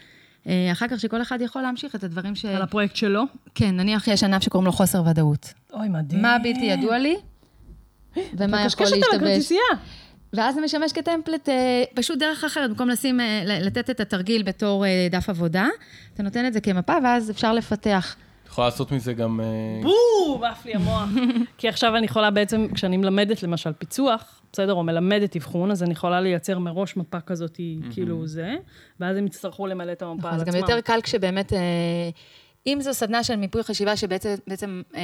אה, 0.48 0.70
אחר 0.72 0.88
כך 0.88 1.00
שכל 1.00 1.22
אחד 1.22 1.42
יכול 1.42 1.62
להמשיך 1.62 1.96
את 1.96 2.04
הדברים 2.04 2.36
ש... 2.36 2.46
על 2.46 2.62
הפרויקט 2.62 2.96
שלו? 2.96 3.24
כן, 3.56 3.78
נניח 3.78 4.08
יש 4.08 4.24
ענף 4.24 4.44
שקוראים 4.44 4.66
לו 4.66 4.72
חוסר 4.72 5.04
ודאות. 5.10 5.54
אוי, 5.74 5.90
מדהים. 5.90 6.22
מה 6.22 6.38
בלתי 6.44 6.66
ידוע 6.66 6.98
לי, 6.98 7.16
ומה 8.38 8.66
יכול 8.66 8.86
להשתבש. 8.86 9.52
ואז 10.34 10.56
זה 10.56 10.62
משמש 10.62 10.94
כטמפלט, 10.94 11.50
אה, 11.50 11.84
פשוט 11.96 12.20
דרך 12.20 12.44
אחרת, 12.44 12.70
במקום 12.70 12.90
לשים, 12.90 13.20
אה, 13.20 13.42
לתת 13.46 13.90
את 13.90 14.00
התרגיל 14.00 14.44
בתור 14.44 14.86
דף 15.12 15.30
עבודה, 15.30 15.68
אתה 16.14 16.24
נותן 16.24 16.46
את 16.46 16.54
זה 16.54 16.62
כמפה, 16.62 16.94
ואז 17.04 17.32
אפשר 17.32 17.54
לפתח. 17.54 18.16
את 18.44 18.48
יכולה 18.52 18.68
לעשות 18.68 18.92
מזה 18.92 19.14
גם... 19.14 19.40
בום, 19.84 20.44
עף 20.44 20.66
לי 20.66 20.74
המוח. 20.74 21.10
כי 21.58 21.70
עכשיו 21.70 21.96
אני 21.96 22.06
יכולה 22.06 22.32
בעצם, 22.32 22.68
כשאני 22.74 22.98
מלמדת 22.98 23.44
למשל 23.44 23.74
פיצוח, 23.74 24.42
בסדר, 24.54 24.74
או 24.74 24.84
מלמדת 24.84 25.36
אבחון, 25.36 25.72
אז 25.72 25.84
אני 25.84 25.92
יכולה 25.92 26.22
לייצר 26.22 26.60
מראש 26.60 26.98
מפה 26.98 27.22
כזאת. 27.22 27.60
כאילו 27.92 28.28
זה, 28.28 28.56
ואז 29.00 29.18
הם 29.18 29.26
יצטרכו 29.26 29.68
למלא 29.68 29.92
את 29.92 30.02
המפה 30.02 30.18
נכון, 30.18 30.34
על 30.34 30.42
עצמם. 30.42 30.52
זה 30.52 30.58
גם 30.58 30.70
יותר 30.70 30.82
קל 30.82 31.00
כשבאמת, 31.04 31.54
אה, 31.54 31.60
אם 32.68 32.78
זו 32.82 32.94
סדנה 32.94 33.24
של 33.24 33.36
מיפוי 33.36 33.64
חשיבה, 33.64 33.98
שבעצם 33.98 34.36
בעצם, 34.48 34.82
אה, 34.96 35.02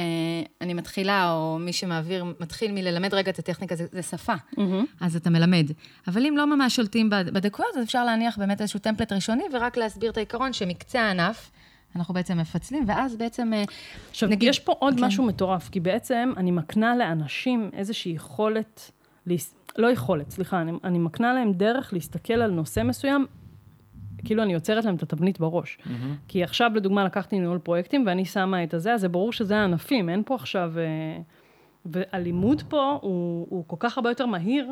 אני 0.60 0.74
מתחילה, 0.74 1.32
או 1.32 1.58
מי 1.58 1.72
שמעביר, 1.72 2.24
מתחיל 2.40 2.72
מללמד 2.72 3.14
רגע 3.14 3.30
את 3.30 3.38
הטכניקה, 3.38 3.76
זה, 3.76 3.86
זה 3.92 4.02
שפה, 4.02 4.34
mm-hmm. 4.34 4.60
אז 5.00 5.16
אתה 5.16 5.30
מלמד. 5.30 5.66
אבל 6.08 6.26
אם 6.26 6.36
לא 6.36 6.56
ממש 6.56 6.76
שולטים 6.76 7.10
בדקויות, 7.10 7.76
אז 7.76 7.84
אפשר 7.84 8.04
להניח 8.04 8.38
באמת 8.38 8.60
איזשהו 8.60 8.80
טמפלט 8.80 9.12
ראשוני, 9.12 9.44
ורק 9.52 9.76
להסביר 9.76 10.10
את 10.10 10.16
העיקרון 10.16 10.52
שמקצה 10.52 11.00
הענף, 11.00 11.50
אנחנו 11.96 12.14
בעצם 12.14 12.38
מפצלים, 12.38 12.84
ואז 12.86 13.16
בעצם, 13.16 13.52
אה, 13.54 13.64
עכשיו, 14.10 14.28
נגיד... 14.28 14.48
יש 14.48 14.58
פה 14.58 14.72
עוד 14.78 14.94
כן. 14.94 15.04
משהו 15.04 15.24
מטורף, 15.24 15.68
כי 15.68 15.80
בעצם 15.80 16.32
אני 16.36 16.50
מקנה 16.50 16.96
לאנשים 16.96 17.70
איזושהי 17.72 18.12
יכולת... 18.12 18.90
לא 19.76 19.90
יכולת, 19.90 20.30
סליחה, 20.30 20.60
אני, 20.60 20.72
אני 20.84 20.98
מקנה 20.98 21.34
להם 21.34 21.52
דרך 21.52 21.92
להסתכל 21.92 22.32
על 22.32 22.50
נושא 22.50 22.82
מסוים, 22.82 23.26
כאילו 24.24 24.42
אני 24.42 24.52
יוצרת 24.52 24.84
להם 24.84 24.94
את 24.94 25.02
התבנית 25.02 25.40
בראש. 25.40 25.78
Mm-hmm. 25.80 25.90
כי 26.28 26.42
עכשיו, 26.42 26.70
לדוגמה, 26.74 27.04
לקחתי 27.04 27.38
ניהול 27.38 27.58
פרויקטים 27.58 28.04
ואני 28.06 28.24
שמה 28.24 28.64
את 28.64 28.74
הזה, 28.74 28.94
אז 28.94 29.00
זה 29.00 29.08
ברור 29.08 29.32
שזה 29.32 29.56
הענפים, 29.56 30.08
אין 30.08 30.22
פה 30.26 30.34
עכשיו... 30.34 30.72
אה, 30.78 31.22
והלימוד 31.86 32.62
פה 32.68 32.98
הוא, 33.02 33.46
הוא 33.50 33.64
כל 33.66 33.76
כך 33.78 33.98
הרבה 33.98 34.10
יותר 34.10 34.26
מהיר, 34.26 34.70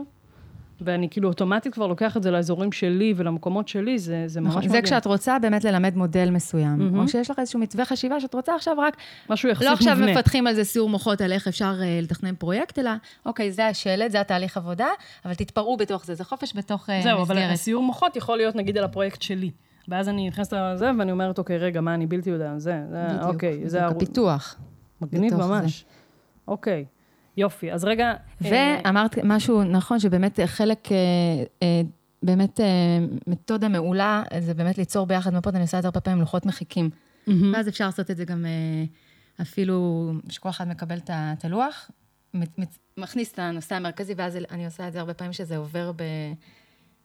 ואני 0.84 1.08
כאילו 1.10 1.28
אוטומטית 1.28 1.74
כבר 1.74 1.86
לוקח 1.86 2.16
את 2.16 2.22
זה 2.22 2.30
לאזורים 2.30 2.72
שלי 2.72 3.14
ולמקומות 3.16 3.68
שלי, 3.68 3.98
זה, 3.98 4.24
זה 4.26 4.40
ממש 4.40 4.56
מדהים. 4.56 4.70
זה 4.70 4.82
כשאת 4.82 5.06
רוצה 5.06 5.38
באמת 5.38 5.64
ללמד 5.64 5.96
מודל 5.96 6.30
מסוים, 6.30 6.90
mm-hmm. 6.94 6.98
או 6.98 7.08
שיש 7.08 7.30
לך 7.30 7.38
איזשהו 7.38 7.60
מתווה 7.60 7.84
חשיבה 7.84 8.20
שאת 8.20 8.34
רוצה 8.34 8.54
עכשיו 8.54 8.76
רק... 8.78 8.96
משהו 9.30 9.48
יחסית 9.48 9.68
מובנה. 9.68 9.94
לא 9.94 10.00
עכשיו 10.00 10.14
מפתחים 10.14 10.46
על 10.46 10.54
זה 10.54 10.64
סיור 10.64 10.88
מוחות 10.88 11.20
על 11.20 11.32
איך 11.32 11.48
אפשר 11.48 11.74
uh, 11.80 12.02
לתכנן 12.02 12.34
פרויקט, 12.34 12.78
אלא, 12.78 12.90
אוקיי, 13.26 13.52
זה 13.52 13.66
השלד, 13.66 14.10
זה 14.10 14.20
התהליך 14.20 14.56
עבודה, 14.56 14.88
אבל 15.24 15.34
תתפרעו 15.34 15.76
בתוך 15.76 16.04
זה, 16.04 16.14
זה 16.14 16.24
חופש 16.24 16.56
בתוך 16.56 16.82
uh, 16.82 16.86
זהו, 16.86 16.98
מסגרת. 16.98 17.26
זהו, 17.26 17.36
אבל 17.36 17.38
הסיור 17.38 17.82
מוחות 17.82 18.16
יכול 18.16 18.36
להיות 18.36 18.56
נגיד 18.56 18.78
על 18.78 18.84
הפרויקט 18.84 19.22
שלי. 19.22 19.50
ואז 19.88 20.08
אני 20.08 20.28
נכנסת 20.28 20.52
לזה, 20.52 20.90
ואני 20.98 21.12
אומרת, 21.12 21.38
אוקיי, 21.38 21.58
רגע, 21.58 21.80
מה, 21.80 21.94
אני 21.94 22.06
בלתי 22.06 22.30
יודע, 22.30 22.58
זה, 22.58 22.82
זה, 22.90 23.04
בדיוק, 23.08 23.34
אוקיי, 23.34 23.68
זה... 23.68 23.78
בדיוק, 23.78 23.96
הפיתוח. 23.96 24.56
מגניב 25.00 25.34
ממש. 25.34 25.80
זה. 25.80 25.86
אוקיי. 26.48 26.84
יופי, 27.36 27.72
אז 27.72 27.84
רגע... 27.84 28.14
אה, 28.44 28.80
ואמרת 28.84 29.18
משהו 29.24 29.64
נכון, 29.64 29.98
שבאמת 29.98 30.38
חלק, 30.46 30.92
אה, 30.92 30.96
אה, 31.62 31.82
באמת 32.22 32.60
מתודה 33.26 33.68
מעולה, 33.68 34.22
זה 34.40 34.54
באמת 34.54 34.78
ליצור 34.78 35.06
ביחד 35.06 35.34
מפות, 35.34 35.54
אני 35.54 35.62
עושה 35.62 35.78
את 35.78 35.82
זה 35.82 35.88
הרבה 35.88 36.00
פעמים 36.00 36.20
לוחות 36.20 36.46
מחיקים. 36.46 36.90
ואז 37.52 37.68
אפשר 37.68 37.86
לעשות 37.86 38.10
את 38.10 38.16
זה 38.16 38.24
גם 38.24 38.44
אפילו, 39.40 40.10
שכל 40.28 40.48
אחד 40.48 40.68
מקבל 40.68 40.98
את 41.08 41.44
הלוח, 41.44 41.90
מכניס 42.96 43.32
את 43.32 43.38
הנושא 43.38 43.74
המרכזי, 43.74 44.14
ואז 44.16 44.38
אני 44.50 44.64
עושה 44.64 44.88
את 44.88 44.92
זה 44.92 45.00
הרבה 45.00 45.14
פעמים 45.14 45.32
שזה 45.32 45.56
עובר 45.56 45.92
ב... 45.92 46.02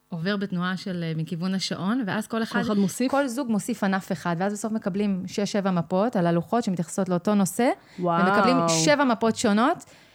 עובר 0.09 0.38
בתנועה 0.38 0.78
של 0.78 1.13
מכיוון 1.15 1.53
השעון, 1.53 2.03
ואז 2.07 2.28
כל 2.28 2.43
אחד, 2.43 2.61
כל 2.61 2.65
אחד 2.65 2.78
מוסיף? 2.78 3.11
כל 3.11 3.28
זוג 3.28 3.51
מוסיף 3.51 3.84
ענף 3.84 4.11
אחד, 4.11 4.36
ואז 4.39 4.53
בסוף 4.53 4.71
מקבלים 4.71 5.23
שש-שבע 5.28 5.71
מפות 5.71 6.15
על 6.15 6.28
הלוחות 6.28 6.63
שמתייחסות 6.63 7.09
לאותו 7.09 7.36
נושא, 7.36 7.69
וואו. 7.99 8.25
ומקבלים 8.25 8.57
שבע 8.86 9.03
מפות 9.03 9.36
שונות, 9.36 9.78
אה, 9.78 10.07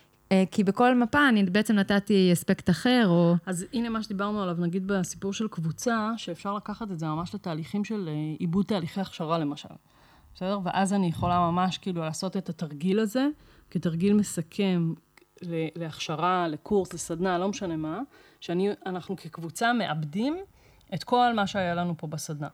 כי 0.50 0.64
בכל 0.64 0.94
מפה 0.94 1.28
אני 1.28 1.44
בעצם 1.44 1.74
נתתי 1.74 2.32
אספקט 2.32 2.70
אחר, 2.70 3.04
או... 3.06 3.34
אז 3.46 3.66
הנה 3.72 3.88
מה 3.88 4.02
שדיברנו 4.02 4.42
עליו, 4.42 4.56
נגיד 4.58 4.86
בסיפור 4.86 5.32
של 5.32 5.48
קבוצה, 5.48 6.10
שאפשר 6.16 6.54
לקחת 6.54 6.90
את 6.90 6.98
זה 6.98 7.06
ממש 7.06 7.34
לתהליכים 7.34 7.84
של 7.84 8.08
אה, 8.08 8.14
עיבוד 8.38 8.64
תהליכי 8.64 9.00
הכשרה 9.00 9.38
למשל. 9.38 9.68
בסדר? 10.34 10.58
ואז 10.64 10.92
אני 10.92 11.06
יכולה 11.06 11.38
ממש 11.38 11.78
כאילו 11.78 12.02
לעשות 12.02 12.36
את 12.36 12.48
התרגיל 12.48 12.98
הזה, 12.98 13.28
כתרגיל 13.70 14.14
מסכם 14.14 14.92
להכשרה, 15.76 16.48
לקורס, 16.48 16.94
לסדנה, 16.94 17.38
לא 17.38 17.48
משנה 17.48 17.76
מה, 17.76 18.00
שאנחנו 18.40 19.16
כקבוצה 19.16 19.72
מאבדים 19.72 20.36
את 20.94 21.04
כל 21.04 21.32
מה 21.34 21.46
שהיה 21.46 21.74
לנו 21.74 21.94
פה 21.96 22.06
בסדנה. 22.06 22.48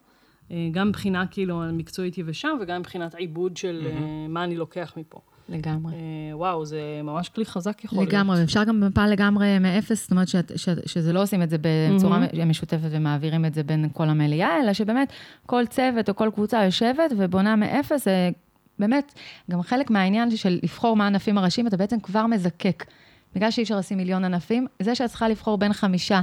אה, 0.50 0.68
גם 0.72 0.88
מבחינה 0.88 1.26
כאילו 1.26 1.62
מקצועית 1.72 2.18
יבשה, 2.18 2.48
וגם 2.60 2.80
מבחינת 2.80 3.14
עיבוד 3.14 3.56
של 3.56 3.86
mm-hmm. 3.86 4.28
מה 4.28 4.44
אני 4.44 4.56
לוקח 4.56 4.94
מפה. 4.96 5.20
לגמרי. 5.48 5.92
אה, 5.94 6.36
וואו, 6.36 6.64
זה 6.64 6.80
ממש 7.04 7.28
כלי 7.28 7.44
חזק 7.44 7.84
יכול 7.84 7.98
לגמרי, 7.98 8.12
להיות. 8.12 8.24
לגמרי, 8.24 8.40
ואפשר 8.40 8.64
גם 8.64 8.80
מפה 8.80 9.06
לגמרי 9.06 9.58
מאפס, 9.58 10.02
זאת 10.02 10.10
אומרת 10.10 10.28
שאת, 10.28 10.52
ש, 10.56 10.68
שזה 10.86 11.12
לא 11.12 11.22
עושים 11.22 11.42
את 11.42 11.50
זה 11.50 11.56
בצורה 11.60 12.24
mm-hmm. 12.24 12.44
משותפת 12.44 12.88
ומעבירים 12.90 13.44
את 13.44 13.54
זה 13.54 13.62
בין 13.62 13.88
כל 13.92 14.08
המליאה, 14.08 14.62
אלא 14.62 14.72
שבאמת 14.72 15.12
כל 15.46 15.66
צוות 15.66 16.08
או 16.08 16.16
כל 16.16 16.30
קבוצה 16.34 16.64
יושבת 16.64 17.12
ובונה 17.16 17.56
מאפס, 17.56 18.04
זה 18.04 18.30
באמת, 18.78 19.14
גם 19.50 19.62
חלק 19.62 19.90
מהעניין 19.90 20.36
של 20.36 20.58
לבחור 20.62 20.96
מה 20.96 21.04
הענפים 21.04 21.38
הראשיים, 21.38 21.66
אתה 21.66 21.76
בעצם 21.76 22.00
כבר 22.00 22.26
מזקק. 22.26 22.84
בגלל 23.34 23.50
שאי 23.50 23.62
אפשר 23.62 23.78
לשים 23.78 23.98
מיליון 23.98 24.24
ענפים, 24.24 24.66
זה 24.82 24.94
שאת 24.94 25.10
צריכה 25.10 25.28
לבחור 25.28 25.58
בין 25.58 25.72
חמישה 25.72 26.20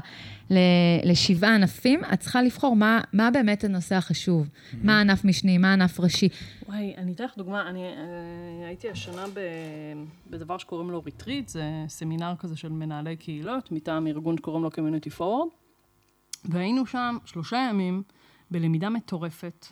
לשבעה 1.03 1.55
ענפים, 1.55 2.01
את 2.13 2.19
צריכה 2.19 2.41
לבחור 2.41 2.75
מה, 2.75 3.01
מה 3.13 3.31
באמת 3.31 3.63
הנושא 3.63 3.95
החשוב, 3.95 4.47
אמ-הממ. 4.47 4.75
מה 4.83 5.01
ענף 5.01 5.25
משני, 5.25 5.57
מה 5.57 5.73
ענף 5.73 5.99
ראשי. 5.99 6.29
וואי, 6.67 6.93
אני 6.97 7.13
אתן 7.13 7.23
לך 7.23 7.37
דוגמה, 7.37 7.69
אני 7.69 7.83
אה, 7.83 8.67
הייתי 8.67 8.89
השנה 8.89 9.25
ב, 9.33 9.39
בדבר 10.29 10.57
שקוראים 10.57 10.91
לו 10.91 11.01
ריטריט, 11.05 11.47
זה 11.47 11.63
סמינר 11.87 12.33
כזה 12.39 12.55
של 12.55 12.69
מנהלי 12.69 13.15
קהילות, 13.15 13.71
מטעם 13.71 14.07
ארגון 14.07 14.37
שקוראים 14.37 14.63
לו 14.63 14.69
Community 14.69 15.19
Forward, 15.19 15.55
והיינו 16.45 16.85
שם 16.85 17.17
שלושה 17.25 17.67
ימים 17.69 18.03
בלמידה 18.51 18.89
מטורפת. 18.89 19.67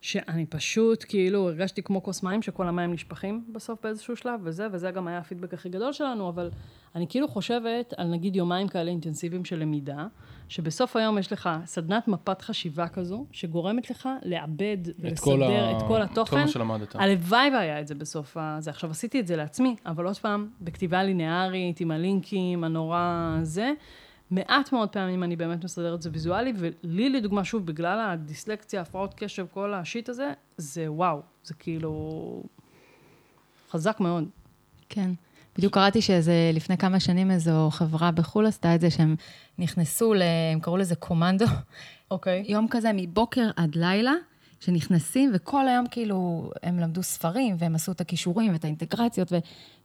שאני 0.00 0.46
פשוט, 0.46 1.04
כאילו, 1.08 1.48
הרגשתי 1.48 1.82
כמו 1.82 2.02
כוס 2.02 2.22
מים, 2.22 2.42
שכל 2.42 2.66
המים 2.68 2.92
נשפכים 2.92 3.44
בסוף 3.52 3.78
באיזשהו 3.82 4.16
שלב, 4.16 4.40
וזה, 4.44 4.66
וזה 4.72 4.90
גם 4.90 5.08
היה 5.08 5.18
הפידבק 5.18 5.54
הכי 5.54 5.68
גדול 5.68 5.92
שלנו, 5.92 6.28
אבל 6.28 6.50
אני 6.94 7.06
כאילו 7.08 7.28
חושבת 7.28 7.94
על 7.96 8.06
נגיד 8.06 8.36
יומיים 8.36 8.68
כאלה 8.68 8.90
אינטנסיביים 8.90 9.44
של 9.44 9.58
למידה, 9.58 10.06
שבסוף 10.48 10.96
היום 10.96 11.18
יש 11.18 11.32
לך 11.32 11.50
סדנת 11.64 12.08
מפת 12.08 12.42
חשיבה 12.42 12.88
כזו, 12.88 13.26
שגורמת 13.32 13.90
לך 13.90 14.08
לעבד 14.22 14.78
ולסדר 14.98 15.76
את 15.76 15.82
כל 15.88 16.02
התוכן. 16.02 16.22
את 16.22 16.28
כל 16.28 16.36
מה 16.36 16.48
שלמדת. 16.48 16.96
הלוואי 16.96 17.50
והיה 17.54 17.80
את 17.80 17.86
זה 17.86 17.94
בסוף 17.94 18.36
הזה. 18.40 18.70
עכשיו, 18.70 18.90
עשיתי 18.90 19.20
את 19.20 19.26
זה 19.26 19.36
לעצמי, 19.36 19.76
אבל 19.86 20.06
עוד 20.06 20.18
פעם, 20.18 20.48
בכתיבה 20.60 21.02
ליניארית, 21.02 21.80
עם 21.80 21.90
הלינקים, 21.90 22.64
הנורא 22.64 23.38
זה. 23.42 23.72
מעט 24.30 24.72
מאוד 24.72 24.88
פעמים 24.88 25.22
אני 25.22 25.36
באמת 25.36 25.64
מסדרת 25.64 25.94
את 25.94 26.02
זה 26.02 26.10
ויזואלי, 26.12 26.52
ולי 26.56 27.10
לדוגמה, 27.10 27.44
שוב, 27.44 27.66
בגלל 27.66 28.00
הדיסלקציה, 28.00 28.80
הפרעות 28.80 29.14
קשב, 29.14 29.46
כל 29.52 29.74
השיט 29.74 30.08
הזה, 30.08 30.32
זה 30.56 30.92
וואו, 30.92 31.20
זה 31.44 31.54
כאילו 31.54 32.42
חזק 33.70 34.00
מאוד. 34.00 34.24
כן. 34.88 35.10
בדיוק 35.56 35.74
קראתי 35.74 36.02
שזה 36.02 36.50
לפני 36.54 36.76
כמה 36.78 37.00
שנים 37.00 37.30
איזו 37.30 37.68
חברה 37.72 38.10
בחו"ל 38.10 38.46
עשתה 38.46 38.74
את 38.74 38.80
זה, 38.80 38.90
שהם 38.90 39.16
נכנסו, 39.58 40.14
ל... 40.14 40.22
הם 40.52 40.60
קראו 40.60 40.76
לזה 40.76 40.94
קומנדו. 40.94 41.44
אוקיי. 42.10 42.42
Okay. 42.46 42.52
יום 42.52 42.66
כזה 42.70 42.90
מבוקר 42.94 43.50
עד 43.56 43.74
לילה, 43.74 44.12
שנכנסים, 44.60 45.30
וכל 45.34 45.68
היום 45.68 45.86
כאילו 45.90 46.50
הם 46.62 46.78
למדו 46.78 47.02
ספרים, 47.02 47.56
והם 47.58 47.74
עשו 47.74 47.92
את 47.92 48.00
הכישורים 48.00 48.52
ואת 48.52 48.64
האינטגרציות, 48.64 49.32
ו, 49.32 49.38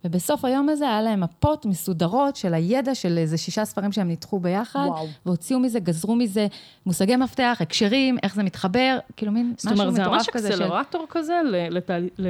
ובסוף 0.04 0.46
היום 0.46 0.70
הזה 0.70 0.86
היה 0.90 1.02
להם 1.02 1.22
מפות 1.22 1.66
מסודרות 1.66 2.36
של 2.36 2.54
הידע 2.54 2.96
של 2.96 3.18
איזה 3.18 3.38
שישה 3.38 3.66
ספרים 3.66 3.92
שהם 3.92 4.08
ניתחו 4.08 4.40
ביחד, 4.40 4.86
וואו. 4.88 5.08
והוציאו 5.26 5.60
מזה, 5.60 5.80
גזרו 5.80 6.16
מזה 6.16 6.48
מושגי 6.86 7.16
מפתח, 7.16 7.58
הקשרים, 7.60 8.18
איך 8.24 8.36
זה 8.36 8.44
מתחבר, 8.44 8.98
כאילו 9.18 9.32
מין 9.32 9.54
משהו 9.66 9.92
מטורף 9.92 10.30
כזה. 10.30 10.50
זאת 10.50 10.60
אומרת, 10.60 10.64
זה 10.64 10.70
ממש 10.70 10.86
אקסלרטור 10.90 11.02
של... 11.02 11.20
כזה 11.20 11.42
לת... 11.70 11.90
ל... 12.18 12.28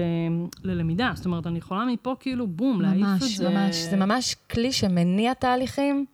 ללמידה. 0.64 1.12
זאת 1.16 1.26
אומרת, 1.26 1.48
אני 1.48 1.58
יכולה 1.58 1.86
מפה 1.86 2.16
כאילו, 2.20 2.48
בום, 2.48 2.82
להעיף 2.82 3.24
את 3.24 3.30
זה. 3.30 3.50
ממש, 3.50 3.56
ממש. 3.56 3.76
זה 3.76 3.98
ממש 3.98 4.36
כלי 4.52 4.72
שמניע 4.72 5.34
תהליכים, 5.34 6.06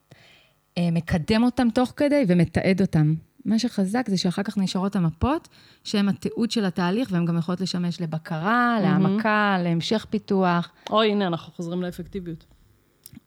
אה, 0.77 0.89
מקדם 0.91 1.43
אותם 1.43 1.69
תוך 1.69 1.93
כדי 1.95 2.25
ומתעד 2.27 2.81
אותם. 2.81 3.13
מה 3.45 3.59
שחזק 3.59 4.09
זה 4.09 4.17
שאחר 4.17 4.43
כך 4.43 4.57
נשארות 4.57 4.95
המפות, 4.95 5.47
שהן 5.83 6.09
התיעוד 6.09 6.51
של 6.51 6.65
התהליך, 6.65 7.09
והן 7.11 7.25
גם 7.25 7.37
יכולות 7.37 7.61
לשמש 7.61 8.01
לבקרה, 8.01 8.77
להעמקה, 8.81 9.57
להמשך 9.63 10.05
פיתוח. 10.09 10.71
או, 10.89 11.01
הנה, 11.01 11.27
אנחנו 11.27 11.53
חוזרים 11.53 11.81
לאפקטיביות. 11.81 12.45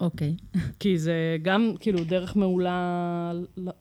אוקיי. 0.00 0.36
כי 0.80 0.98
זה 0.98 1.36
גם, 1.42 1.72
כאילו, 1.80 2.04
דרך 2.04 2.36
מעולה 2.36 3.32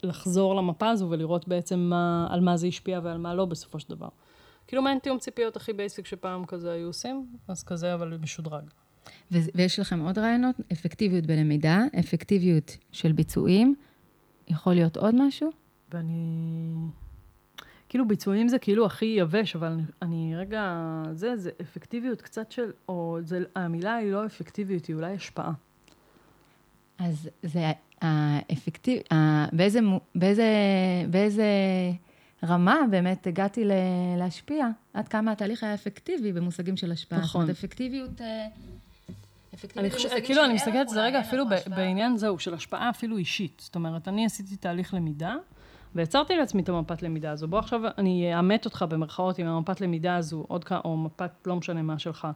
לחזור 0.03 0.55
למפה 0.55 0.89
הזו 0.89 1.09
ולראות 1.09 1.47
בעצם 1.47 1.79
מה, 1.79 2.27
על 2.29 2.41
מה 2.41 2.57
זה 2.57 2.67
השפיע 2.67 2.99
ועל 3.03 3.17
מה 3.17 3.36
לא 3.36 3.45
בסופו 3.45 3.79
של 3.79 3.89
דבר. 3.89 4.09
כאילו, 4.67 4.81
מעין 4.81 4.99
תיאום 4.99 5.19
ציפיות 5.19 5.55
הכי 5.55 5.73
בייסיק 5.73 6.05
שפעם 6.05 6.45
כזה 6.45 6.71
היו 6.71 6.88
עושים, 6.88 7.25
אז 7.47 7.63
כזה, 7.63 7.93
אבל 7.93 8.17
משודרג. 8.21 8.63
ויש 9.31 9.79
לכם 9.79 9.99
עוד 9.99 10.17
רעיונות? 10.17 10.55
אפקטיביות 10.71 11.25
בלמידה, 11.25 11.81
אפקטיביות 11.99 12.77
של 12.91 13.11
ביצועים. 13.11 13.75
יכול 14.47 14.73
להיות 14.73 14.97
עוד 14.97 15.15
משהו? 15.27 15.62
ואני... 15.93 16.73
כאילו 17.89 18.07
ביצועים 18.07 18.47
זה 18.47 18.59
כאילו 18.59 18.85
הכי 18.85 19.05
יבש, 19.05 19.55
אבל 19.55 19.67
אני, 19.67 19.83
אני 20.01 20.35
רגע... 20.35 20.81
זה, 21.13 21.37
זה 21.37 21.51
אפקטיביות 21.61 22.21
קצת 22.21 22.51
של... 22.51 22.71
או 22.87 23.17
זה, 23.21 23.43
המילה 23.55 23.95
היא 23.95 24.11
לא 24.11 24.25
אפקטיביות, 24.25 24.85
היא 24.85 24.95
אולי 24.95 25.13
השפעה. 25.15 25.51
אז 26.99 27.29
זה 27.43 27.71
האפקטיב... 28.01 29.01
באיזה, 29.53 29.79
באיזה, 30.15 30.45
באיזה 31.09 31.45
רמה 32.43 32.77
באמת 32.89 33.27
הגעתי 33.27 33.63
להשפיע? 34.17 34.67
עד 34.93 35.07
כמה 35.07 35.31
התהליך 35.31 35.63
היה 35.63 35.73
אפקטיבי 35.73 36.33
במושגים 36.33 36.77
של 36.77 36.91
השפעה. 36.91 37.19
נכון. 37.19 37.27
זאת 37.27 37.35
אומרת, 37.35 37.49
אפקטיביות... 37.49 38.21
אה, 38.21 38.47
אני 39.77 39.91
חושבת, 39.91 40.25
כאילו, 40.25 40.45
אני 40.45 40.53
מסתכלת 40.53 40.87
על 40.87 40.93
זה 40.93 41.01
רגע 41.01 41.19
אפילו 41.19 41.45
בעניין 41.67 42.17
זהו, 42.17 42.39
של 42.39 42.53
השפעה 42.53 42.89
אפילו 42.89 43.17
אישית. 43.17 43.61
זאת 43.65 43.75
אומרת, 43.75 44.07
אני 44.07 44.25
עשיתי 44.25 44.55
תהליך 44.55 44.93
למידה, 44.93 45.35
ויצרתי 45.95 46.35
לעצמי 46.35 46.61
את 46.61 46.69
המפת 46.69 47.01
למידה 47.01 47.31
הזו. 47.31 47.47
בוא 47.47 47.59
עכשיו 47.59 47.81
אני 47.97 48.37
אאמת 48.37 48.65
אותך 48.65 48.85
במרכאות 48.89 49.37
עם 49.37 49.47
המפת 49.47 49.81
למידה 49.81 50.15
הזו, 50.15 50.45
עוד 50.47 50.63
כמה, 50.63 50.81
או 50.85 50.97
מפת 50.97 51.31
לא 51.45 51.55
משנה 51.55 51.81
מה 51.81 51.99
שלך, 51.99 52.27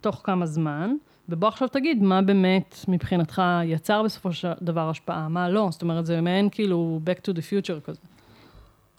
תוך 0.00 0.20
כמה 0.24 0.46
זמן, 0.46 0.94
ובוא 1.28 1.48
עכשיו 1.48 1.68
תגיד 1.68 2.02
מה 2.02 2.22
באמת 2.22 2.74
מבחינתך 2.88 3.42
יצר 3.64 4.02
בסופו 4.02 4.32
של 4.32 4.52
דבר 4.62 4.90
השפעה, 4.90 5.28
מה 5.28 5.48
לא. 5.48 5.68
זאת 5.70 5.82
אומרת, 5.82 6.06
זה 6.06 6.20
מעין 6.20 6.48
כאילו 6.50 7.00
back 7.06 7.18
to 7.18 7.34
the 7.34 7.40
future 7.40 7.80
כזה. 7.84 8.00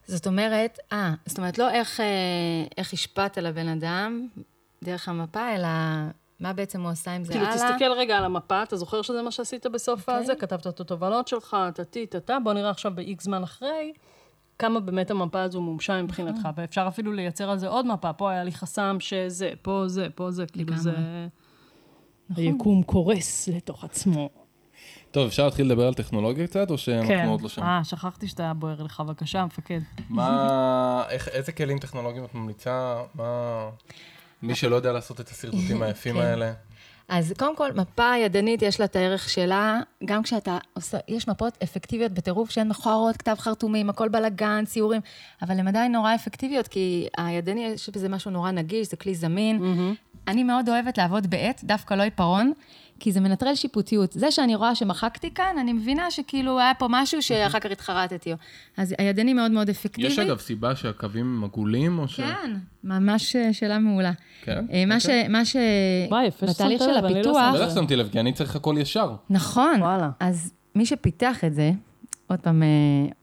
זאת 0.07 0.27
אומרת, 0.27 0.79
אה, 0.91 1.13
זאת 1.25 1.37
אומרת, 1.37 1.57
לא 1.57 1.71
איך, 1.71 1.99
אה, 1.99 2.05
איך 2.77 2.93
השפעת 2.93 3.37
לבן 3.37 3.67
אדם 3.67 4.27
דרך 4.83 5.09
המפה, 5.09 5.55
אלא 5.55 5.67
מה 6.41 6.53
בעצם 6.53 6.81
הוא 6.81 6.89
עשה 6.89 7.11
עם 7.11 7.23
זה 7.23 7.33
כאילו, 7.33 7.45
הלאה? 7.45 7.57
כאילו, 7.57 7.71
תסתכל 7.71 7.91
רגע 7.91 8.17
על 8.17 8.23
המפה, 8.23 8.63
אתה 8.63 8.77
זוכר 8.77 9.01
שזה 9.01 9.21
מה 9.21 9.31
שעשית 9.31 9.65
בסוף 9.65 9.99
okay. 9.99 10.01
אוקיי. 10.01 10.23
הזה? 10.23 10.35
כתבת 10.35 10.67
את 10.67 10.79
התובנות 10.79 11.27
שלך, 11.27 11.57
טטי, 11.75 12.05
טטה, 12.05 12.37
בוא 12.43 12.53
נראה 12.53 12.69
עכשיו 12.69 12.91
ב-X 12.95 13.21
זמן 13.23 13.43
אחרי, 13.43 13.93
כמה 14.59 14.79
באמת 14.79 15.11
המפה 15.11 15.41
הזו 15.41 15.61
מומשה 15.61 16.01
מבחינתך, 16.01 16.39
נכון. 16.39 16.51
ואפשר 16.55 16.85
אפילו 16.87 17.13
לייצר 17.13 17.49
על 17.49 17.57
זה 17.57 17.67
עוד 17.67 17.85
מפה, 17.85 18.13
פה 18.13 18.31
היה 18.31 18.43
לי 18.43 18.51
חסם 18.51 18.97
שזה, 18.99 19.51
פה 19.61 19.83
זה, 19.87 20.07
פה 20.15 20.31
זה, 20.31 20.45
כאילו 20.45 20.77
זה... 20.77 20.91
נכון. 22.29 22.43
היקום 22.43 22.83
קורס 22.83 23.47
לתוך 23.47 23.83
עצמו. 23.83 24.29
טוב, 25.11 25.27
אפשר 25.27 25.45
להתחיל 25.45 25.65
לדבר 25.65 25.87
על 25.87 25.93
טכנולוגיה 25.93 26.47
קצת, 26.47 26.71
או 26.71 26.77
שאנחנו 26.77 27.07
כן. 27.07 27.27
עוד 27.27 27.41
לא 27.41 27.49
שם? 27.49 27.63
אה, 27.63 27.83
שכחתי 27.83 28.27
שאתה 28.27 28.53
בוער 28.53 28.83
לך, 28.83 28.99
בבקשה, 28.99 29.45
מפקד. 29.45 29.79
מה, 30.09 31.03
איך, 31.09 31.27
איזה 31.27 31.51
כלים 31.51 31.79
טכנולוגיים 31.79 32.25
את 32.25 32.35
ממליצה? 32.35 33.01
מה... 33.15 33.69
מי 34.41 34.55
שלא 34.55 34.75
יודע 34.75 34.91
לעשות 34.91 35.19
את 35.19 35.29
השרטוטים 35.29 35.81
היפים 35.83 36.15
כן. 36.15 36.21
האלה. 36.21 36.53
אז 37.09 37.33
קודם 37.37 37.55
כל, 37.55 37.71
מפה 37.71 38.17
ידנית 38.17 38.61
יש 38.61 38.79
לה 38.79 38.85
את 38.85 38.95
הערך 38.95 39.29
שלה, 39.29 39.79
גם 40.05 40.23
כשאתה 40.23 40.57
עושה, 40.73 40.97
יש 41.07 41.27
מפות 41.27 41.57
אפקטיביות 41.63 42.11
בטירוף 42.11 42.49
שהן 42.49 42.67
מכוערות, 42.67 43.17
כתב 43.17 43.35
חרטומים, 43.39 43.89
הכל 43.89 44.09
בלאגן, 44.09 44.65
ציורים, 44.65 45.01
אבל 45.41 45.59
הן 45.59 45.67
עדיין 45.67 45.91
נורא 45.91 46.15
אפקטיביות, 46.15 46.67
כי 46.67 47.07
הידני, 47.17 47.65
יש 47.65 47.89
בזה 47.89 48.09
משהו 48.09 48.31
נורא 48.31 48.51
נגיש, 48.51 48.87
זה 48.87 48.97
כלי 48.97 49.15
זמין. 49.15 49.59
Mm-hmm. 49.59 50.11
אני 50.27 50.43
מאוד 50.43 50.69
אוהבת 50.69 50.97
לעבוד 50.97 51.27
בעט, 51.27 51.63
דווקא 51.63 51.93
לא 51.93 52.03
עיפרון, 52.03 52.53
כי 53.01 53.11
זה 53.11 53.19
מנטרל 53.19 53.55
שיפוטיות. 53.55 54.11
זה 54.11 54.31
שאני 54.31 54.55
רואה 54.55 54.75
שמחקתי 54.75 55.33
כאן, 55.33 55.55
אני 55.59 55.73
מבינה 55.73 56.11
שכאילו 56.11 56.59
היה 56.59 56.73
פה 56.73 56.87
משהו 56.89 57.21
שאחר 57.21 57.59
כך 57.59 57.71
התחרטתי. 57.71 58.33
אז 58.77 58.95
הידני 58.97 59.33
מאוד 59.33 59.51
מאוד 59.51 59.69
אפקטיבי. 59.69 60.07
יש 60.07 60.19
אגב 60.19 60.39
סיבה 60.39 60.75
שהקווים 60.75 61.25
הם 61.25 61.43
עגולים 61.43 61.99
או 61.99 62.07
ש... 62.07 62.15
כן, 62.15 62.53
ממש 62.83 63.35
שאלה 63.51 63.79
מעולה. 63.79 64.11
כן? 64.43 64.65
אה, 64.73 64.85
מה 64.85 64.95
אוקיי. 64.95 65.25
ש... 65.25 65.29
מה 65.29 65.45
ש... 65.45 65.55
וואי, 66.09 66.25
יפה 66.25 66.45
בתהליך 66.45 66.81
של 66.81 66.97
הפיתוח... 66.97 67.53
לא 67.53 67.69
שמתי 67.69 67.95
לב, 67.95 68.09
כי 68.11 68.19
אני 68.19 68.33
צריך 68.33 68.55
הכל 68.55 68.75
ישר. 68.79 69.15
נכון. 69.29 69.81
וואלה. 69.81 70.09
אז 70.19 70.53
מי 70.75 70.85
שפיתח 70.85 71.43
את 71.43 71.53
זה, 71.53 71.71
עוד 72.27 72.39
פעם, 72.39 72.63
אה, 72.63 72.67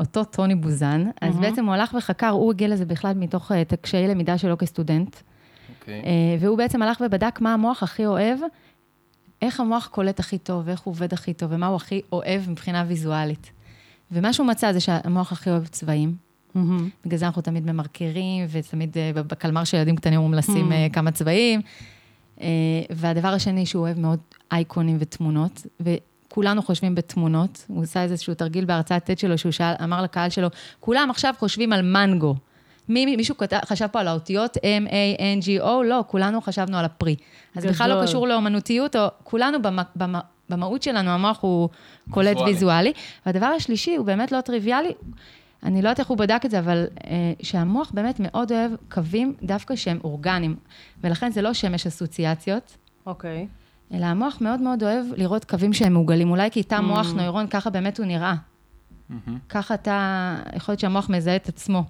אותו 0.00 0.24
טוני 0.24 0.54
בוזן, 0.54 1.04
אז 1.20 1.38
בעצם 1.38 1.64
הוא 1.64 1.74
הלך 1.74 1.94
וחקר, 1.98 2.28
הוא 2.28 2.52
הגיע 2.52 2.68
לזה 2.68 2.84
בכלל 2.84 3.12
מתוך 3.16 3.52
אה, 3.52 3.62
קשיי 3.80 4.08
למידה 4.08 4.38
שלו 4.38 4.58
כסטודנט. 4.58 5.16
אוקיי. 5.80 6.02
והוא 6.40 6.58
בעצם 6.58 6.82
הלך 6.82 7.02
ובדק 7.06 7.40
מה 7.40 7.54
המוח 7.54 7.82
הכי 7.82 8.06
אוהב 8.06 8.38
איך 9.42 9.60
המוח 9.60 9.86
קולט 9.86 10.20
הכי 10.20 10.38
טוב, 10.38 10.62
ואיך 10.66 10.80
הוא 10.80 10.92
עובד 10.92 11.12
הכי 11.12 11.34
טוב, 11.34 11.52
ומה 11.52 11.66
הוא 11.66 11.76
הכי 11.76 12.00
אוהב 12.12 12.50
מבחינה 12.50 12.84
ויזואלית. 12.88 13.52
ומה 14.12 14.32
שהוא 14.32 14.46
מצא 14.46 14.72
זה 14.72 14.80
שהמוח 14.80 15.32
הכי 15.32 15.50
אוהב 15.50 15.66
צבעים. 15.66 16.14
Mm-hmm. 16.56 16.58
בגלל 17.04 17.18
זה 17.18 17.26
אנחנו 17.26 17.42
תמיד 17.42 17.72
ממרקרים, 17.72 18.46
ותמיד 18.50 18.98
אה, 18.98 19.22
בקלמר 19.22 19.64
של 19.64 19.76
ילדים 19.76 19.96
קטנים 19.96 20.18
אומרים 20.18 20.34
לשים 20.34 20.72
mm-hmm. 20.72 20.92
כמה 20.92 21.10
צבעים. 21.10 21.60
אה, 22.40 22.46
והדבר 22.90 23.28
השני 23.28 23.66
שהוא 23.66 23.82
אוהב 23.82 23.98
מאוד 23.98 24.18
אייקונים 24.52 24.96
ותמונות, 25.00 25.66
וכולנו 25.80 26.62
חושבים 26.62 26.94
בתמונות. 26.94 27.64
הוא 27.68 27.82
עשה 27.82 28.02
איזשהו 28.02 28.34
תרגיל 28.34 28.64
בהרצאת 28.64 29.10
TED 29.10 29.20
שלו, 29.20 29.38
שהוא 29.38 29.52
שאל, 29.52 29.74
אמר 29.84 30.02
לקהל 30.02 30.30
שלו, 30.30 30.48
כולם 30.80 31.10
עכשיו 31.10 31.34
חושבים 31.38 31.72
על 31.72 31.82
מנגו. 31.82 32.34
מי, 32.88 33.16
מישהו 33.16 33.36
כתב, 33.36 33.58
חשב 33.64 33.86
פה 33.86 34.00
על 34.00 34.08
האותיות 34.08 34.56
M-A-N-G-O? 34.56 35.84
לא, 35.84 36.04
כולנו 36.06 36.40
חשבנו 36.40 36.78
על 36.78 36.84
הפרי. 36.84 37.16
אז 37.56 37.62
גדול. 37.62 37.72
בכלל 37.72 37.94
לא 37.94 38.02
קשור 38.02 38.28
לאומנותיות, 38.28 38.96
או 38.96 39.06
כולנו 39.24 39.62
במ, 39.62 39.78
במ, 39.96 40.14
במהות 40.48 40.82
שלנו, 40.82 41.10
המוח 41.10 41.38
הוא 41.40 41.68
קולט 42.10 42.36
ויזואלי. 42.36 42.52
ויזואלי. 42.52 42.92
והדבר 43.26 43.46
השלישי 43.46 43.96
הוא 43.96 44.06
באמת 44.06 44.32
לא 44.32 44.40
טריוויאלי, 44.40 44.92
אני 45.62 45.82
לא 45.82 45.88
יודעת 45.88 45.98
איך 45.98 46.08
הוא 46.08 46.18
בדק 46.18 46.42
את 46.44 46.50
זה, 46.50 46.58
אבל 46.58 46.86
אה, 47.04 47.32
שהמוח 47.42 47.90
באמת 47.94 48.20
מאוד 48.20 48.52
אוהב 48.52 48.72
קווים 48.90 49.34
דווקא 49.42 49.76
שהם 49.76 49.98
אורגניים, 50.04 50.56
ולכן 51.00 51.30
זה 51.32 51.42
לא 51.42 51.52
שמש 51.52 51.86
אסוציאציות. 51.86 52.76
אוקיי. 53.06 53.46
Okay. 53.46 53.94
אלא 53.96 54.06
המוח 54.06 54.38
מאוד 54.40 54.60
מאוד 54.60 54.82
אוהב 54.82 55.06
לראות 55.16 55.44
קווים 55.44 55.72
שהם 55.72 55.92
מעוגלים. 55.92 56.30
אולי 56.30 56.50
כי 56.50 56.62
תא 56.62 56.74
mm. 56.74 56.80
מוח 56.80 57.12
נוירון, 57.12 57.46
ככה 57.46 57.70
באמת 57.70 57.98
הוא 57.98 58.06
נראה. 58.06 58.34
Mm-hmm. 58.34 59.30
ככה 59.48 59.74
אתה, 59.74 60.36
יכול 60.56 60.72
להיות 60.72 60.80
שהמוח 60.80 61.10
מזהה 61.10 61.36
את 61.36 61.48
עצמו. 61.48 61.84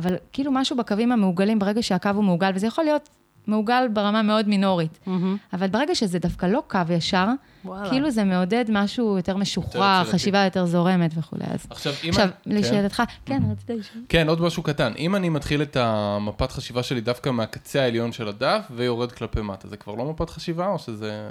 אבל 0.00 0.16
כאילו 0.32 0.52
משהו 0.52 0.76
בקווים 0.76 1.12
המעוגלים, 1.12 1.58
ברגע 1.58 1.82
שהקו 1.82 2.10
הוא 2.14 2.24
מעוגל, 2.24 2.50
וזה 2.54 2.66
יכול 2.66 2.84
להיות 2.84 3.08
מעוגל 3.46 3.88
ברמה 3.92 4.22
מאוד 4.22 4.48
מינורית, 4.48 4.98
mm-hmm. 5.06 5.10
אבל 5.52 5.66
ברגע 5.66 5.94
שזה 5.94 6.18
דווקא 6.18 6.46
לא 6.46 6.62
קו 6.68 6.78
ישר, 6.90 7.26
וואלה. 7.64 7.90
כאילו 7.90 8.10
זה 8.10 8.24
מעודד 8.24 8.64
משהו 8.68 9.16
יותר 9.16 9.36
משוחרר, 9.36 10.04
חשיבה 10.04 10.44
יותר 10.44 10.66
זורמת 10.66 11.10
וכולי. 11.18 11.44
אז 11.50 11.66
עכשיו, 11.70 11.92
אם... 12.04 12.08
עכשיו, 12.08 12.28
אני... 12.46 12.54
לשאלתך, 12.54 13.02
כן, 13.24 13.40
כן 13.42 13.50
רצית 13.50 13.70
לשאול. 13.70 14.04
כן, 14.08 14.28
עוד 14.28 14.40
משהו 14.40 14.62
קטן. 14.62 14.92
אם 14.98 15.16
אני 15.16 15.28
מתחיל 15.28 15.62
את 15.62 15.76
המפת 15.76 16.52
חשיבה 16.52 16.82
שלי 16.82 17.00
דווקא 17.00 17.30
מהקצה 17.30 17.82
העליון 17.82 18.12
של 18.12 18.28
הדף 18.28 18.64
ויורד 18.70 19.12
כלפי 19.12 19.40
מטה, 19.40 19.68
זה 19.68 19.76
כבר 19.76 19.94
לא 19.94 20.10
מפת 20.10 20.30
חשיבה 20.30 20.66
או 20.66 20.78
שזה 20.78 21.30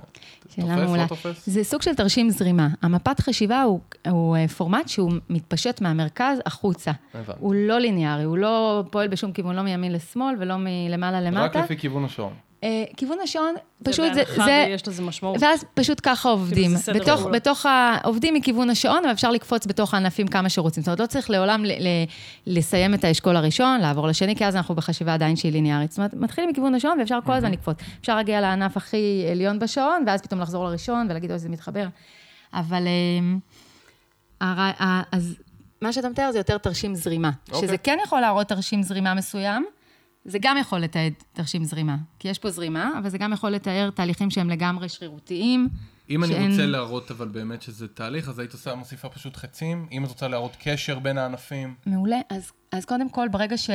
תופס, 0.56 0.70
לא 0.98 1.08
תופס? 1.08 1.50
זה 1.50 1.64
סוג 1.64 1.82
של 1.82 1.96
תרשים 1.96 2.30
זרימה. 2.30 2.68
המפת 2.82 3.20
חשיבה 3.20 3.62
הוא, 3.62 3.80
הוא 4.10 4.38
אה, 4.38 4.48
פורמט 4.48 4.88
שהוא 4.88 5.12
מתפשט 5.30 5.82
מהמרכז 5.82 6.38
החוצה. 6.46 6.92
הבנתי. 7.14 7.40
הוא 7.40 7.56
לא 7.56 7.80
ליניארי, 7.80 8.24
הוא 8.24 8.38
לא 8.38 8.84
פועל 8.92 9.08
בשום 9.08 9.32
כיוון, 9.32 9.56
לא 9.56 9.62
מימין 9.62 9.92
לשמאל 9.92 10.36
ולא 10.40 10.56
מלמעלה 10.58 11.22
למטה. 11.22 11.42
רק 11.42 11.56
לפי 11.56 11.78
כיוון 11.78 12.06
השעון. 12.06 12.34
אה, 12.64 12.84
כיוון 12.98 13.18
השעון, 13.24 13.56
פשוט 13.84 14.06
זה... 14.14 14.14
זה 14.14 14.24
בהנחה 14.38 14.66
ויש 14.68 14.88
לזה 14.88 15.02
משמעות. 15.02 15.38
ואז 15.40 15.66
פשוט 15.74 16.00
ככה 16.04 16.30
עובדים. 16.30 16.72
בתוך, 16.96 17.26
בתוך 17.26 17.66
ה... 17.66 17.98
עובדים 18.04 18.34
מכיוון 18.34 18.70
השעון, 18.70 19.06
ואפשר 19.06 19.32
לקפוץ 19.32 19.66
בתוך 19.66 19.94
הענפים 19.94 20.28
כמה 20.28 20.50
שרוצים. 20.50 20.84
זאת 20.84 20.88
אומרת, 20.88 21.00
לא 21.00 21.06
צריך 21.06 21.30
לעולם 21.30 21.66
ל, 21.66 21.72
ל, 21.72 21.88
לסיים 22.48 22.94
את 22.94 23.04
האשכול 23.04 23.36
הראשון, 23.36 23.80
לעבור 23.82 24.08
לשני, 24.08 24.36
כי 24.36 24.46
אז 24.46 24.56
אנחנו 24.56 24.76
בחשיבה 24.76 25.14
עדיין 25.14 25.36
שהיא 25.36 25.52
ליניארית. 25.52 25.92
זאת 25.92 25.98
אומרת, 25.98 26.14
מתחילים 26.14 26.50
מכיוון 26.50 26.76
השעון 26.76 27.00
ואפשר 27.00 27.20
כל 27.26 27.34
הזמן 27.34 27.52
לקפוץ. 27.52 27.78
אפשר 28.02 28.16
להגיע 28.16 28.42
לענף 28.42 28.78
הכי 28.78 29.26
עליון 29.32 29.60
בשעון, 29.60 30.04
ואז 30.08 30.22
פתאום 30.22 30.42
לחזור 30.42 30.66
לראשון 30.66 31.08
ולהגיד, 31.10 31.32
אוי, 31.32 31.40
זה 31.40 31.50
מתחבר. 31.50 31.88
אבל... 32.54 32.88
אה, 34.42 35.02
אז 35.12 35.36
מה 35.82 35.94
שאתה 35.94 36.10
מתאר 36.10 36.32
זה 36.32 36.38
יותר 36.38 36.58
תרשים 36.58 36.96
זרימה. 36.96 37.30
Okay. 37.30 37.56
שזה 37.56 37.64
אוקיי. 37.64 37.78
כן 37.78 37.98
יכול 38.04 38.22
להראות 38.22 38.48
תרשים 38.48 38.84
זרימה 38.84 39.14
מסוים, 39.14 39.66
זה 40.30 40.38
גם 40.42 40.58
יכול 40.58 40.80
לתעד 40.80 41.14
תרשים 41.34 41.64
זרימה, 41.64 41.98
כי 42.20 42.28
יש 42.28 42.40
פה 42.40 42.50
זרימה, 42.50 42.92
אבל 43.00 43.10
זה 43.10 43.18
גם 43.18 43.34
יכול 43.34 43.50
לתאר 43.50 43.90
תהליכים 43.90 44.30
שהם 44.30 44.50
לגמרי 44.50 44.90
שרירותיים. 44.90 45.68
אם 46.10 46.24
שאין... 46.28 46.42
אני 46.42 46.52
רוצה 46.52 46.66
להראות 46.66 47.12
אבל 47.12 47.28
באמת 47.28 47.62
שזה 47.62 47.88
תהליך, 47.88 48.30
אז 48.30 48.40
היית 48.40 48.54
עושה, 48.54 48.76
מוסיפה 48.76 49.10
פשוט 49.10 49.36
חצים. 49.36 49.88
אם 49.92 50.04
את 50.04 50.10
רוצה 50.10 50.28
להראות 50.28 50.58
קשר 50.64 51.00
בין 51.00 51.18
הענפים. 51.18 51.76
מעולה. 51.86 52.20
אז, 52.30 52.52
אז 52.72 52.86
קודם 52.86 53.10
כל, 53.10 53.28
ברגע 53.32 53.58
ש... 53.58 53.70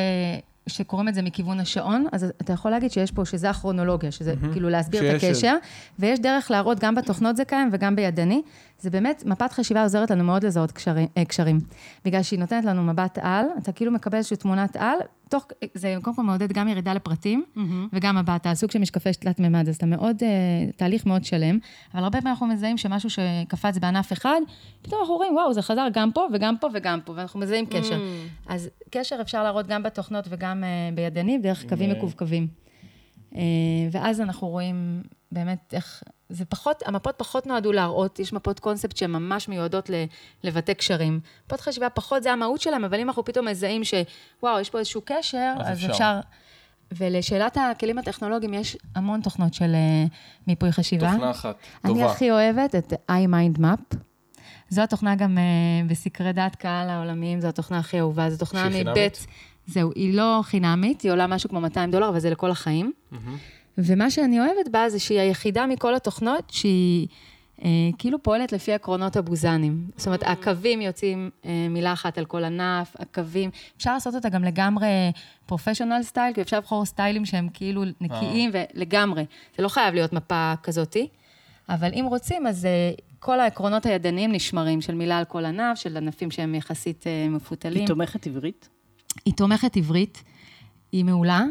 שקוראים 0.66 1.08
את 1.08 1.14
זה 1.14 1.22
מכיוון 1.22 1.60
השעון, 1.60 2.06
אז 2.12 2.24
אתה 2.24 2.52
יכול 2.52 2.70
להגיד 2.70 2.90
שיש 2.90 3.10
פה, 3.10 3.24
שזה 3.24 3.50
הכרונולוגיה, 3.50 4.12
שזה 4.12 4.34
mm-hmm. 4.34 4.52
כאילו 4.52 4.68
להסביר 4.68 5.10
את 5.10 5.22
הקשר, 5.22 5.56
ויש 5.98 6.20
דרך 6.20 6.50
להראות, 6.50 6.78
גם 6.80 6.94
בתוכנות 6.94 7.36
זה 7.36 7.44
קיים 7.44 7.68
וגם 7.72 7.96
בידני. 7.96 8.42
זה 8.84 8.90
באמת, 8.90 9.22
מפת 9.26 9.52
חשיבה 9.52 9.82
עוזרת 9.82 10.10
לנו 10.10 10.24
מאוד 10.24 10.44
לזהות 10.44 10.72
קשרים, 10.72 11.08
אה, 11.16 11.24
קשרים. 11.24 11.60
בגלל 12.04 12.22
שהיא 12.22 12.38
נותנת 12.38 12.64
לנו 12.64 12.82
מבט 12.82 13.18
על, 13.22 13.46
אתה 13.58 13.72
כאילו 13.72 13.92
מקבל 13.92 14.18
איזושהי 14.18 14.36
תמונת 14.36 14.76
על, 14.76 14.98
תוך, 15.28 15.46
זה 15.74 15.96
קודם 16.02 16.16
כל 16.16 16.22
מעודד 16.22 16.52
גם 16.52 16.68
ירידה 16.68 16.94
לפרטים, 16.94 17.44
mm-hmm. 17.56 17.60
וגם 17.92 18.16
מבט 18.18 18.46
על, 18.46 18.54
סוג 18.54 18.70
של 18.70 18.78
משקפי 18.78 19.12
תלת 19.12 19.40
מימד, 19.40 19.68
אז 19.68 19.76
אתה 19.76 19.86
מאוד, 19.86 20.16
uh, 20.16 20.76
תהליך 20.76 21.06
מאוד 21.06 21.24
שלם, 21.24 21.58
אבל 21.94 22.02
הרבה 22.04 22.18
פעמים 22.18 22.30
אנחנו 22.30 22.46
מזהים 22.46 22.78
שמשהו 22.78 23.10
שקפץ 23.10 23.78
בענף 23.78 24.12
אחד, 24.12 24.40
פתאום 24.82 25.00
אנחנו 25.00 25.14
רואים, 25.14 25.34
וואו, 25.34 25.52
זה 25.52 25.62
חזר 25.62 25.86
גם 25.92 26.12
פה 26.12 26.26
וגם 26.32 26.54
פה 26.60 26.68
וגם 26.74 27.00
פה, 27.04 27.12
ואנחנו 27.16 27.40
מזהים 27.40 27.66
קשר. 27.66 27.98
Mm-hmm. 27.98 28.52
אז 28.52 28.68
קשר 28.90 29.16
אפשר 29.20 29.42
להראות 29.42 29.66
גם 29.66 29.82
בתוכנות 29.82 30.24
וגם 30.28 30.64
uh, 30.64 30.94
בידנים, 30.94 31.42
דרך 31.42 31.64
קווים 31.68 31.90
מקווקווים. 31.90 32.46
Uh, 33.32 33.36
ואז 33.92 34.20
אנחנו 34.20 34.48
רואים 34.48 35.02
באמת 35.32 35.74
איך, 35.76 36.02
זה 36.34 36.44
פחות, 36.44 36.82
המפות 36.86 37.14
פחות 37.16 37.46
נועדו 37.46 37.72
להראות, 37.72 38.18
יש 38.18 38.32
מפות 38.32 38.60
קונספט 38.60 38.96
שהן 38.96 39.10
ממש 39.10 39.48
מיועדות 39.48 39.90
לבטא 40.44 40.72
קשרים. 40.72 41.20
מפות 41.46 41.60
חשיבה 41.60 41.90
פחות 41.90 42.22
זה 42.22 42.32
המהות 42.32 42.60
שלהם, 42.60 42.84
אבל 42.84 43.00
אם 43.00 43.08
אנחנו 43.08 43.24
פתאום 43.24 43.48
מזהים 43.48 43.82
שוואו, 43.84 44.60
יש 44.60 44.70
פה 44.70 44.78
איזשהו 44.78 45.02
קשר, 45.04 45.52
אז, 45.58 45.66
אז 45.66 45.78
אפשר. 45.78 45.90
אפשר. 45.90 46.20
ולשאלת 46.92 47.56
הכלים 47.56 47.98
הטכנולוגיים, 47.98 48.54
יש 48.54 48.76
המון 48.94 49.20
תוכנות 49.20 49.54
של 49.54 49.74
uh, 49.74 50.12
מיפוי 50.46 50.72
חשיבה. 50.72 51.12
תוכנה 51.12 51.30
אחת, 51.30 51.56
טובה. 51.82 51.94
אני 51.94 52.04
הכי 52.04 52.30
אוהבת 52.30 52.74
את 52.74 52.92
iMindMap. 53.10 53.96
זו 54.68 54.82
התוכנה 54.82 55.14
גם 55.14 55.38
uh, 55.38 55.90
בסקרי 55.90 56.32
דעת 56.32 56.56
קהל 56.56 56.90
העולמיים, 56.90 57.40
זו 57.40 57.48
התוכנה 57.48 57.78
הכי 57.78 58.00
אהובה, 58.00 58.30
זו 58.30 58.38
תוכנה 58.38 58.68
מבית... 58.68 59.26
זהו, 59.66 59.92
היא 59.94 60.14
לא 60.14 60.40
חינמית, 60.42 61.00
היא 61.00 61.12
עולה 61.12 61.26
משהו 61.26 61.50
כמו 61.50 61.60
200 61.60 61.90
דולר, 61.90 62.08
אבל 62.08 62.18
זה 62.18 62.30
לכל 62.30 62.50
החיים. 62.50 62.92
Mm-hmm. 63.12 63.16
ומה 63.78 64.10
שאני 64.10 64.40
אוהבת 64.40 64.68
בה 64.70 64.88
זה 64.88 64.98
שהיא 64.98 65.20
היחידה 65.20 65.66
מכל 65.66 65.94
התוכנות 65.94 66.50
שהיא 66.50 67.08
אה, 67.64 67.70
כאילו 67.98 68.22
פועלת 68.22 68.52
לפי 68.52 68.72
עקרונות 68.72 69.16
הבוזנים. 69.16 69.90
זאת 69.96 70.06
אומרת, 70.06 70.22
הקווים 70.22 70.80
יוצאים 70.80 71.30
אה, 71.44 71.66
מילה 71.70 71.92
אחת 71.92 72.18
על 72.18 72.24
כל 72.24 72.44
ענף, 72.44 72.96
הקווים, 72.98 73.50
אפשר 73.76 73.94
לעשות 73.94 74.14
אותה 74.14 74.28
גם 74.28 74.44
לגמרי 74.44 74.86
פרופשיונל 75.46 76.02
סטייל, 76.02 76.34
כי 76.34 76.42
אפשר 76.42 76.58
לבחור 76.58 76.84
סטיילים 76.84 77.24
שהם 77.24 77.48
כאילו 77.54 77.82
נקיים 78.00 78.50
אה. 78.54 78.64
ולגמרי. 78.74 79.24
זה 79.56 79.62
לא 79.62 79.68
חייב 79.68 79.94
להיות 79.94 80.12
מפה 80.12 80.54
כזאתי, 80.62 81.08
אבל 81.68 81.90
אם 81.94 82.04
רוצים, 82.08 82.46
אז 82.46 82.66
אה, 82.66 82.92
כל 83.18 83.40
העקרונות 83.40 83.86
הידניים 83.86 84.32
נשמרים, 84.32 84.80
של 84.80 84.94
מילה 84.94 85.18
על 85.18 85.24
כל 85.24 85.44
ענף, 85.44 85.78
של 85.78 85.96
ענפים 85.96 86.30
שהם 86.30 86.54
יחסית 86.54 87.06
אה, 87.06 87.28
מפותלים. 87.28 87.78
היא 87.78 87.86
תומכת 87.86 88.26
עברית? 88.26 88.68
היא 89.24 89.34
תומכת 89.34 89.76
עברית, 89.76 90.22
היא 90.92 91.04
מעולה. 91.04 91.44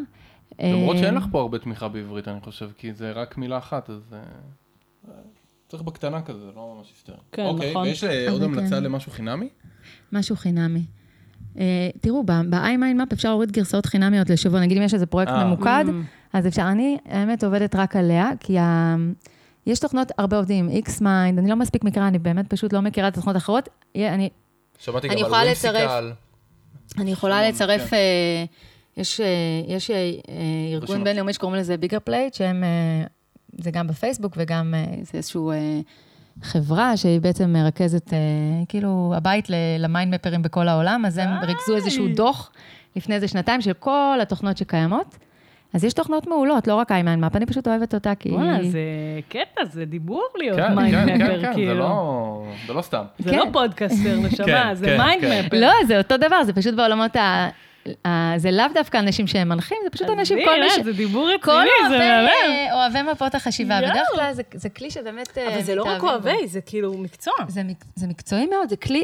למרות 0.59 0.97
שאין 0.97 1.13
אה, 1.13 1.19
לך 1.19 1.25
פה 1.31 1.41
הרבה 1.41 1.59
תמיכה 1.59 1.87
בעברית, 1.87 2.27
אני 2.27 2.41
חושב, 2.41 2.69
כי 2.77 2.93
זה 2.93 3.11
רק 3.11 3.37
מילה 3.37 3.57
אחת, 3.57 3.89
אז... 3.89 4.13
אה, 4.13 5.13
צריך 5.67 5.83
בקטנה 5.83 6.21
כזה, 6.21 6.39
זה 6.39 6.51
לא 6.55 6.75
ממש 6.77 6.87
היסטרי. 6.89 7.15
כן, 7.31 7.45
אוקיי, 7.45 7.69
נכון. 7.69 7.83
ויש 7.83 8.03
אה, 8.03 8.29
עוד 8.31 8.43
המלצה 8.43 8.75
כן. 8.75 8.83
למשהו 8.83 9.11
חינמי? 9.11 9.49
משהו 10.11 10.35
חינמי. 10.35 10.85
תראו, 12.01 12.23
ב-iMindMap 12.23 13.13
אפשר 13.13 13.29
להוריד 13.29 13.51
גרסאות 13.51 13.85
חינמיות 13.85 14.29
לשבוע, 14.29 14.59
נגיד 14.59 14.77
אם 14.77 14.83
יש 14.83 14.93
איזה 14.93 15.05
פרויקט 15.05 15.31
ממוקד, 15.31 15.85
אממ. 15.87 16.33
אז 16.33 16.47
אפשר, 16.47 16.61
אני 16.71 16.97
האמת 17.05 17.43
עובדת 17.43 17.75
רק 17.75 17.95
עליה, 17.95 18.29
כי 18.39 18.57
יש 19.65 19.79
תוכנות, 19.79 20.11
הרבה 20.17 20.37
עובדים, 20.37 20.69
Xmind, 20.69 21.37
אני 21.37 21.49
לא 21.49 21.55
מספיק 21.55 21.83
מכירה, 21.83 22.07
אני 22.07 22.19
באמת 22.19 22.49
פשוט 22.49 22.73
לא 22.73 22.81
מכירה 22.81 23.07
את 23.07 23.13
התוכנות 23.13 23.35
האחרות. 23.35 23.69
אני... 23.95 24.29
שמעתי 24.79 25.07
גם 25.07 25.17
על 25.17 25.31
Whimsical. 25.31 26.11
אני 26.97 27.11
יכולה 27.11 27.49
לצרף... 27.49 27.89
כן. 27.89 28.45
יש, 28.97 29.21
אה, 29.21 29.25
יש 29.67 29.91
אה, 29.91 30.11
ארגון 30.73 31.03
בינלאומי 31.03 31.33
שקוראים 31.33 31.59
לזה 31.59 31.77
Biggerplate, 31.77 32.33
שהם, 32.33 32.63
אה, 32.63 33.05
זה 33.57 33.71
גם 33.71 33.87
בפייסבוק 33.87 34.33
וגם 34.37 34.73
זה 35.01 35.17
איזושהי 35.17 35.41
חברה 36.41 36.97
שהיא 36.97 37.21
בעצם 37.21 37.53
מרכזת, 37.53 38.13
כאילו, 38.69 39.13
הבית 39.15 39.47
ל 39.79 39.86
mind 39.86 40.13
mapper 40.13 40.34
ים 40.34 40.41
בכל 40.41 40.67
העולם, 40.67 41.03
אז 41.07 41.17
הם 41.17 41.29
ריכזו 41.43 41.75
איזשהו 41.75 42.07
דוח 42.07 42.51
לפני 42.95 43.15
איזה 43.15 43.27
שנתיים 43.27 43.61
של 43.61 43.73
כל 43.73 44.19
התוכנות 44.21 44.57
שקיימות. 44.57 45.17
אז 45.73 45.83
יש 45.83 45.93
תוכנות 45.93 46.27
מעולות, 46.27 46.67
לא 46.67 46.75
רק 46.75 46.91
iMindMap, 46.91 47.35
אני 47.35 47.45
פשוט 47.45 47.67
אוהבת 47.67 47.93
אותה 47.93 48.15
כי... 48.15 48.29
וואלה, 48.29 48.63
זה 48.63 48.79
קטע, 49.29 49.65
זה 49.65 49.85
דיבור 49.85 50.27
להיות 50.35 50.59
כן, 50.59 50.75
mind 50.75 51.09
כן, 51.09 51.21
מפר, 51.21 51.41
כן, 51.41 51.41
כן, 51.41 51.53
כאילו. 51.53 51.73
זה 51.73 51.79
לא, 51.79 52.45
זה 52.67 52.73
לא 52.73 52.81
סתם. 52.81 53.03
זה 53.19 53.31
לא 53.31 53.37
כן. 53.37 53.47
לא 53.47 53.53
פודקאסטר, 53.53 54.19
נשמה, 54.19 54.45
כן, 54.45 54.73
זה 54.73 54.97
mind 54.97 55.21
כן. 55.21 55.45
mapper. 55.45 55.59
לא, 55.59 55.71
זה 55.87 55.97
אותו 55.97 56.17
דבר, 56.17 56.43
זה 56.43 56.53
פשוט 56.53 56.75
בעולמות 56.75 57.15
ה... 57.15 57.49
אה, 58.05 58.33
זה 58.37 58.51
לאו 58.51 58.65
דווקא 58.73 58.97
אנשים 58.97 59.27
שהם 59.27 59.49
מנחים, 59.49 59.77
זה 59.83 59.89
פשוט 59.89 60.09
אנשים, 60.09 60.39
כל 60.45 60.59
מי 60.63 60.69
ש... 60.69 60.85
זה 60.85 60.93
דיבור 60.93 61.29
רציני, 61.29 61.89
זה 61.89 61.97
מהמם. 61.97 62.29
כל 62.69 62.75
אוהבי 62.75 63.11
מפות 63.11 63.35
החשיבה, 63.35 63.81
בדרך 63.81 64.07
כלל 64.15 64.33
זה 64.53 64.69
כלי 64.69 64.91
שבאמת... 64.91 65.37
אבל 65.37 65.61
זה 65.61 65.75
לא 65.75 65.83
רק 65.83 66.03
אוהבי, 66.03 66.47
זה 66.47 66.61
כאילו 66.61 66.97
מקצוע. 66.97 67.33
זה 67.95 68.07
מקצועי 68.07 68.45
מאוד, 68.45 68.69
זה 68.69 68.75
כלי... 68.75 69.03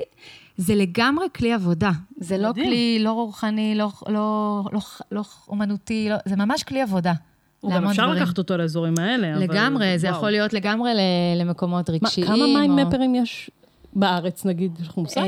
זה 0.57 0.75
לגמרי 0.75 1.27
כלי 1.35 1.53
עבודה. 1.53 1.91
זה 2.17 2.37
לא 2.37 2.53
כלי 2.53 2.97
לא 2.99 3.11
רוחני, 3.11 3.75
לא, 3.75 3.89
לא, 4.07 4.63
לא, 4.71 4.79
לא 5.11 5.21
אומנותי, 5.47 6.09
זה 6.25 6.35
ממש 6.35 6.63
כלי 6.63 6.81
עבודה. 6.81 7.13
הוא 7.59 7.73
גם 7.73 7.87
אפשר 7.87 8.07
לקחת 8.07 8.37
אותו 8.37 8.57
לאזורים 8.57 8.99
האלה, 8.99 9.33
אבל... 9.33 9.43
לגמרי, 9.43 9.99
זה 9.99 10.07
יכול 10.07 10.29
להיות 10.29 10.53
לגמרי 10.53 10.91
למקומות 11.35 11.89
רגשיים. 11.89 12.27
כמה 12.27 12.35
מים 12.47 12.75
מפרים 12.75 13.15
יש 13.15 13.51
בארץ, 13.93 14.45
נגיד, 14.45 14.79
יש 14.81 14.87
לך 14.87 14.97
מושג? 14.97 15.21
אה, 15.21 15.25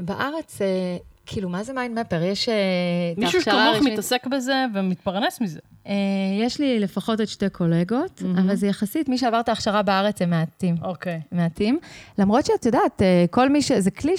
בארץ 0.00 0.62
אה, 0.62 0.96
כאילו, 1.26 1.48
מה 1.48 1.64
זה 1.64 1.72
mind 1.72 2.00
mapper? 2.00 2.22
יש 2.22 2.48
אה, 2.48 2.54
את 3.12 3.18
מישהו 3.18 3.40
כמוך 3.42 3.56
רשמית... 3.74 3.92
מתעסק 3.92 4.26
בזה 4.26 4.64
ומתפרנס 4.74 5.40
מזה. 5.40 5.60
אה, 5.84 5.88
יש 6.40 6.60
לי 6.60 6.80
לפחות 6.80 7.20
עוד 7.20 7.28
שתי 7.28 7.48
קולגות, 7.48 8.22
אמ-הממ. 8.22 8.40
אבל 8.40 8.54
זה 8.54 8.66
יחסית, 8.66 9.08
מי 9.08 9.18
שעבר 9.18 9.40
את 9.40 9.48
ההכשרה 9.48 9.82
בארץ 9.82 10.22
הם 10.22 10.30
מעטים. 10.30 10.74
אוקיי. 10.82 11.20
אוקיי. 11.24 11.36
מעטים. 11.36 11.78
למרות 12.18 12.46
שאת 12.46 12.66
יודעת, 12.66 13.00
אה, 13.00 13.28
כל 13.30 13.48
מי 13.48 13.62
ש... 13.62 13.72
זה 13.72 13.90
כלי 13.90 14.14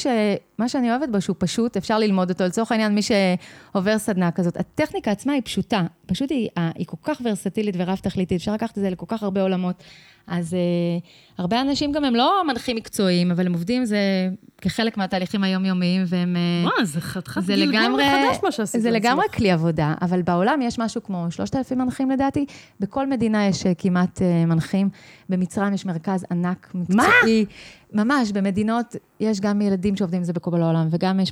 שמה 0.58 0.70
שאני 0.70 0.92
אוהבת 0.92 1.10
בו, 1.10 1.22
שהוא 1.22 1.36
פשוט, 1.40 1.78
אפשר 1.78 2.00
ללמוד 2.00 2.30
אותו. 2.30 2.44
לצורך 2.44 2.72
העניין, 2.72 2.96
מי 2.96 3.02
שעובר 3.02 3.98
סדנה 3.98 4.32
כזאת, 4.32 4.58
הטכניקה 4.58 5.12
עצמה 5.12 5.34
היא 5.34 5.42
פשוטה. 5.46 5.84
פשוט 6.06 6.32
היא, 6.32 6.50
היא 6.76 6.86
כל 6.86 6.98
כך 7.04 7.22
ורסטילית 7.24 7.76
ורב-תכליתית, 7.78 8.38
אפשר 8.38 8.54
לקחת 8.54 8.78
את 8.78 8.84
זה 8.84 8.90
לכל 8.90 9.06
כך 9.08 9.24
הרבה 9.24 9.42
עולמות. 9.42 9.84
אז 10.28 10.54
uh, 10.54 11.38
הרבה 11.38 11.62
אנשים 11.62 11.92
גם 11.92 12.06
הם 12.06 12.16
לא 12.16 12.44
מנחים 12.48 12.76
מקצועיים, 12.76 13.32
אבל 13.32 13.46
הם 13.46 13.54
עובדים 13.54 13.86
זה 13.86 14.30
כחלק 14.62 14.98
מהתהליכים 14.98 15.44
היומיומיים, 15.44 16.04
והם... 16.08 16.36
מה, 16.64 16.70
uh, 16.82 16.84
זה 16.84 17.02
חתיכת 17.02 17.42
גלגל 17.44 17.88
מחדש 17.88 18.44
מה 18.44 18.52
שעשית. 18.52 18.82
זה 18.82 18.92
לגמרי 18.92 19.26
כלי 19.34 19.52
עבודה, 19.52 19.94
אבל 20.02 20.22
בעולם 20.22 20.62
יש 20.62 20.80
משהו 20.80 21.04
כמו 21.04 21.28
3,000 21.30 21.78
מנחים 21.78 22.12
לדעתי, 22.12 22.46
בכל 22.80 23.08
מדינה 23.08 23.48
יש 23.48 23.64
uh, 23.64 23.66
כמעט 23.78 24.18
uh, 24.18 24.46
מנחים. 24.48 24.90
במצרים 25.30 25.74
יש 25.74 25.86
מרכז 25.86 26.26
ענק 26.32 26.72
מקצועי. 26.76 27.46
מה? 27.94 28.04
ממש, 28.04 28.32
במדינות, 28.32 28.96
יש 29.20 29.40
גם 29.40 29.62
ילדים 29.62 29.96
שעובדים 29.96 30.18
עם 30.18 30.24
זה 30.24 30.34
בכל 30.34 30.62
העולם, 30.62 30.88
וגם 30.92 31.20
יש, 31.20 31.32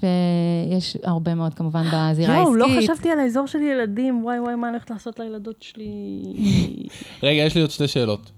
יש 0.77 0.97
הרבה 1.03 1.35
מאוד 1.35 1.53
כמובן 1.53 1.83
בזירה 1.83 2.07
העסקית. 2.09 2.27
יואו, 2.27 2.55
לא 2.55 2.67
חשבתי 2.77 3.09
על 3.09 3.19
האזור 3.19 3.47
של 3.47 3.61
ילדים, 3.61 4.23
וואי 4.23 4.39
וואי, 4.39 4.55
מה 4.55 4.67
אני 4.67 4.75
הולכת 4.75 4.89
לעשות 4.89 5.19
לילדות 5.19 5.61
שלי? 5.61 6.23
רגע, 7.23 7.41
יש 7.41 7.55
לי 7.55 7.61
עוד 7.61 7.69
שתי 7.69 7.87
שאלות. 7.87 8.31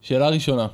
שאלה 0.00 0.28
ראשונה. 0.28 0.66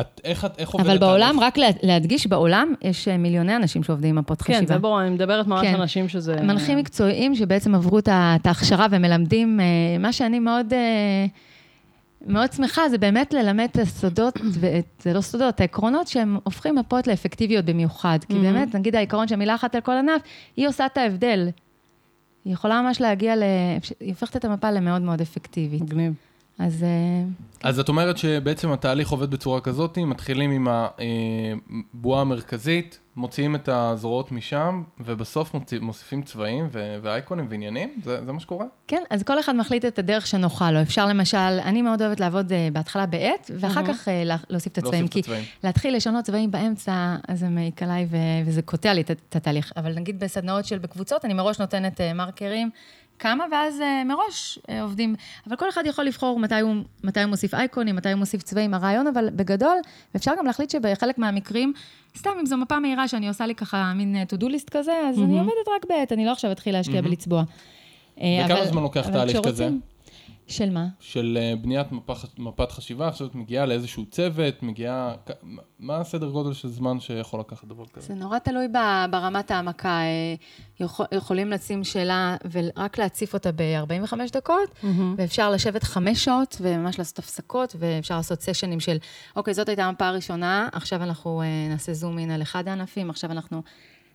את, 0.00 0.20
איך 0.24 0.46
איך 0.58 0.70
עובדת? 0.70 0.88
אבל 0.88 0.98
בעולם, 0.98 1.40
רק 1.40 1.58
להדגיש, 1.82 2.26
בעולם 2.26 2.74
יש 2.82 3.08
אה, 3.08 3.16
מיליוני 3.16 3.56
אנשים 3.56 3.82
שעובדים 3.82 4.10
עם 4.10 4.18
מפות 4.18 4.40
חשיבה. 4.42 4.60
כן, 4.60 4.66
זה 4.66 4.78
ברור, 4.78 5.00
אני 5.00 5.10
מדברת 5.10 5.46
ממש 5.46 5.66
כן. 5.66 5.74
אנשים 5.74 6.08
שזה... 6.08 6.40
מנחים 6.42 6.78
מקצועיים 6.78 7.34
שבעצם 7.34 7.74
עברו 7.74 7.98
את 7.98 8.08
ההכשרה 8.46 8.86
ומלמדים, 8.90 9.60
אה, 9.60 9.66
מה 9.98 10.12
שאני 10.12 10.38
מאוד... 10.38 10.72
אה, 10.72 11.26
מאוד 12.26 12.52
שמחה, 12.52 12.88
זה 12.88 12.98
באמת 12.98 13.34
ללמד 13.34 13.68
את 13.72 13.78
הסודות, 13.78 14.38
ואת, 14.52 14.84
זה 15.02 15.12
לא 15.12 15.20
סודות, 15.20 15.60
העקרונות 15.60 16.06
שהם 16.08 16.38
הופכים 16.44 16.74
מפות 16.74 17.06
לאפקטיביות 17.06 17.64
במיוחד. 17.64 18.18
כי 18.28 18.34
באמת, 18.34 18.74
נגיד 18.74 18.96
העיקרון 18.96 19.28
של 19.28 19.36
מילה 19.36 19.54
אחת 19.54 19.74
על 19.74 19.80
כל 19.80 19.92
ענף, 19.92 20.22
היא 20.56 20.68
עושה 20.68 20.86
את 20.86 20.98
ההבדל. 20.98 21.48
היא 22.44 22.52
יכולה 22.52 22.82
ממש 22.82 23.00
להגיע 23.00 23.36
ל... 23.36 23.42
היא 24.00 24.10
הופכת 24.10 24.36
את 24.36 24.44
המפה 24.44 24.70
למאוד 24.70 25.02
מאוד 25.02 25.20
אפקטיבית. 25.20 25.82
מגניב. 25.82 26.12
אז... 26.58 26.82
אה, 26.82 27.24
אז 27.62 27.78
את 27.78 27.88
אומרת 27.88 28.18
שבעצם 28.18 28.72
התהליך 28.72 29.10
עובד 29.10 29.30
בצורה 29.30 29.60
כזאת, 29.60 29.98
מתחילים 29.98 30.50
עם 30.50 30.68
הבועה 30.68 32.20
המרכזית, 32.20 32.98
מוציאים 33.16 33.54
את 33.54 33.68
הזרועות 33.68 34.32
משם, 34.32 34.82
ובסוף 35.00 35.54
מוסיפים 35.80 36.22
צבעים 36.22 36.68
ואייקונים 37.02 37.46
ועניינים? 37.50 38.00
זה, 38.04 38.24
זה 38.24 38.32
מה 38.32 38.40
שקורה? 38.40 38.66
כן, 38.88 39.02
אז 39.10 39.22
כל 39.22 39.40
אחד 39.40 39.56
מחליט 39.56 39.84
את 39.84 39.98
הדרך 39.98 40.26
שנוחה 40.26 40.70
לו. 40.70 40.82
אפשר 40.82 41.06
למשל, 41.06 41.38
אני 41.38 41.82
מאוד 41.82 42.02
אוהבת 42.02 42.20
לעבוד 42.20 42.52
uh, 42.52 42.54
בהתחלה 42.72 43.06
בעט, 43.06 43.50
ואחר 43.58 43.80
mm-hmm. 43.80 43.88
כך 43.88 44.08
uh, 44.08 44.44
להוסיף 44.48 44.72
את 44.72 44.78
הצבעים. 44.78 45.08
כי 45.08 45.20
הצבעים. 45.20 45.44
להתחיל 45.64 45.96
לשנות 45.96 46.24
צבעים 46.24 46.50
באמצע, 46.50 47.16
אז 47.28 47.40
זה 47.40 47.48
מעיק 47.48 47.82
עליי 47.82 48.06
ו- 48.10 48.16
וזה 48.46 48.62
קוטע 48.62 48.94
לי 48.94 49.00
את, 49.00 49.10
את 49.10 49.36
התהליך. 49.36 49.72
אבל 49.76 49.94
נגיד 49.94 50.20
בסדנאות 50.20 50.64
של 50.64 50.78
בקבוצות, 50.78 51.24
אני 51.24 51.34
מראש 51.34 51.60
נותנת 51.60 52.00
uh, 52.00 52.14
מרקרים. 52.14 52.70
כמה, 53.18 53.44
ואז 53.52 53.80
uh, 53.80 54.08
מראש 54.08 54.58
uh, 54.58 54.72
עובדים. 54.82 55.14
אבל 55.46 55.56
כל 55.56 55.68
אחד 55.68 55.82
יכול 55.86 56.04
לבחור 56.04 56.38
מתי 56.38 56.60
הוא, 56.60 56.74
מתי 57.04 57.20
הוא 57.20 57.30
מוסיף 57.30 57.54
אייקונים, 57.54 57.96
מתי 57.96 58.12
הוא 58.12 58.18
מוסיף 58.18 58.42
צבעים. 58.42 58.74
הרעיון, 58.74 59.06
אבל 59.06 59.28
בגדול, 59.30 59.76
אפשר 60.16 60.32
גם 60.38 60.46
להחליט 60.46 60.70
שבחלק 60.70 61.18
מהמקרים, 61.18 61.72
סתם 62.18 62.30
אם 62.40 62.46
זו 62.46 62.56
מפה 62.56 62.78
מהירה 62.78 63.08
שאני 63.08 63.28
עושה 63.28 63.46
לי 63.46 63.54
ככה 63.54 63.92
מין 63.94 64.16
to-do 64.32 64.44
list 64.44 64.70
כזה, 64.70 64.92
אז 65.08 65.18
mm-hmm. 65.18 65.22
אני 65.22 65.38
עובדת 65.38 65.68
רק 65.76 65.86
בעט, 65.88 66.12
אני 66.12 66.24
לא 66.26 66.32
עכשיו 66.32 66.52
אתחיל 66.52 66.72
להשקיע 66.74 67.00
mm-hmm. 67.00 67.02
בלצבוע. 67.02 67.42
וכמה 68.16 68.66
זמן 68.66 68.82
לוקח 68.82 69.08
תהליך 69.08 69.38
כזה? 69.44 69.68
של 70.46 70.70
מה? 70.70 70.86
של 71.00 71.38
uh, 71.40 71.62
בניית 71.62 71.92
מפה, 71.92 72.14
מפת 72.38 72.72
חשיבה, 72.72 73.08
עכשיו 73.08 73.26
את 73.26 73.34
מגיעה 73.34 73.66
לאיזשהו 73.66 74.06
צוות, 74.06 74.62
מגיעה... 74.62 75.14
מה 75.78 75.96
הסדר 75.96 76.30
גודל 76.30 76.52
של 76.52 76.68
זמן 76.68 77.00
שיכול 77.00 77.40
לקחת 77.40 77.64
דבר 77.64 77.86
כזה? 77.86 78.06
זה 78.06 78.14
נורא 78.14 78.38
תלוי 78.38 78.68
ברמת 79.10 79.50
העמקה. 79.50 79.88
אה, 79.88 80.34
יכול, 80.80 81.06
יכולים 81.12 81.50
לשים 81.50 81.84
שאלה 81.84 82.36
ורק 82.50 82.98
להציף 82.98 83.34
אותה 83.34 83.52
ב-45 83.52 84.14
דקות, 84.32 84.70
mm-hmm. 84.82 84.86
ואפשר 85.16 85.50
לשבת 85.50 85.82
חמש 85.82 86.24
שעות 86.24 86.56
וממש 86.60 86.98
לעשות 86.98 87.18
הפסקות, 87.18 87.76
ואפשר 87.78 88.16
לעשות 88.16 88.40
סשנים 88.40 88.80
של, 88.80 88.96
אוקיי, 89.36 89.54
זאת 89.54 89.68
הייתה 89.68 89.84
המפה 89.84 90.06
הראשונה, 90.06 90.68
עכשיו 90.72 91.02
אנחנו 91.02 91.42
uh, 91.42 91.70
נעשה 91.70 91.92
זום 91.92 92.18
אין 92.18 92.30
על 92.30 92.42
אחד 92.42 92.68
הענפים, 92.68 93.10
עכשיו 93.10 93.30
אנחנו... 93.30 93.62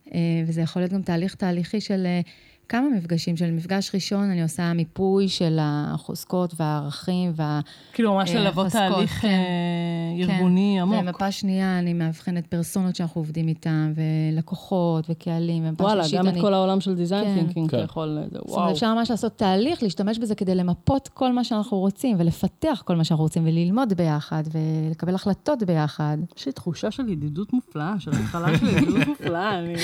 Uh, 0.06 0.12
וזה 0.46 0.60
יכול 0.60 0.82
להיות 0.82 0.92
גם 0.92 1.02
תהליך 1.02 1.34
תהליכי 1.34 1.80
של... 1.80 2.06
Uh, 2.24 2.28
כמה 2.70 2.88
מפגשים. 2.88 3.36
של 3.36 3.50
מפגש 3.50 3.90
ראשון 3.94 4.30
אני 4.30 4.42
עושה 4.42 4.72
מיפוי 4.72 5.28
של 5.28 5.58
החוזקות 5.60 6.54
והערכים 6.56 7.32
וה... 7.36 7.60
כאילו 7.92 8.14
ממש 8.14 8.30
ללוות 8.30 8.72
תהליך 8.72 9.10
כן, 9.10 9.28
אה, 9.28 10.34
ארגוני 10.34 10.74
כן. 10.76 10.82
עמוק. 10.82 11.02
ומפה 11.02 11.32
שנייה 11.32 11.78
אני 11.78 11.92
מאבחנת 11.92 12.46
פרסונות 12.46 12.96
שאנחנו 12.96 13.20
עובדים 13.20 13.48
איתן, 13.48 13.92
ולקוחות 13.94 15.06
וקהלים. 15.10 15.74
וואלה, 15.80 16.04
גם 16.12 16.26
אני... 16.26 16.38
את 16.38 16.44
כל 16.44 16.54
העולם 16.54 16.80
של 16.80 16.94
דיזיין 16.94 17.24
כן. 17.24 17.34
תינקינג, 17.34 17.68
אתה 17.68 17.76
כן. 17.76 17.84
יכול... 17.84 18.18
וואו. 18.32 18.46
זאת 18.46 18.56
אומרת, 18.56 18.72
אפשר 18.72 18.94
ממש 18.94 19.10
לעשות 19.10 19.36
תהליך, 19.36 19.82
להשתמש 19.82 20.18
בזה 20.18 20.34
כדי 20.34 20.54
למפות 20.54 21.08
כל 21.08 21.32
מה 21.32 21.44
שאנחנו 21.44 21.78
רוצים, 21.78 22.16
ולפתח 22.20 22.82
כל 22.86 22.96
מה 22.96 23.04
שאנחנו 23.04 23.24
רוצים, 23.24 23.46
וללמוד 23.46 23.92
ביחד, 23.92 24.42
ולקבל 24.52 25.14
החלטות 25.14 25.62
ביחד. 25.62 26.18
יש 26.36 26.46
לי 26.46 26.52
תחושה 26.52 26.90
של 26.90 27.08
ידידות 27.08 27.52
מופלאה, 27.52 27.94
של 27.98 28.10
התחלה 28.10 28.58
של 28.58 28.68
ידידות 28.68 29.06
מופלאה, 29.06 29.58
אני... 29.58 29.74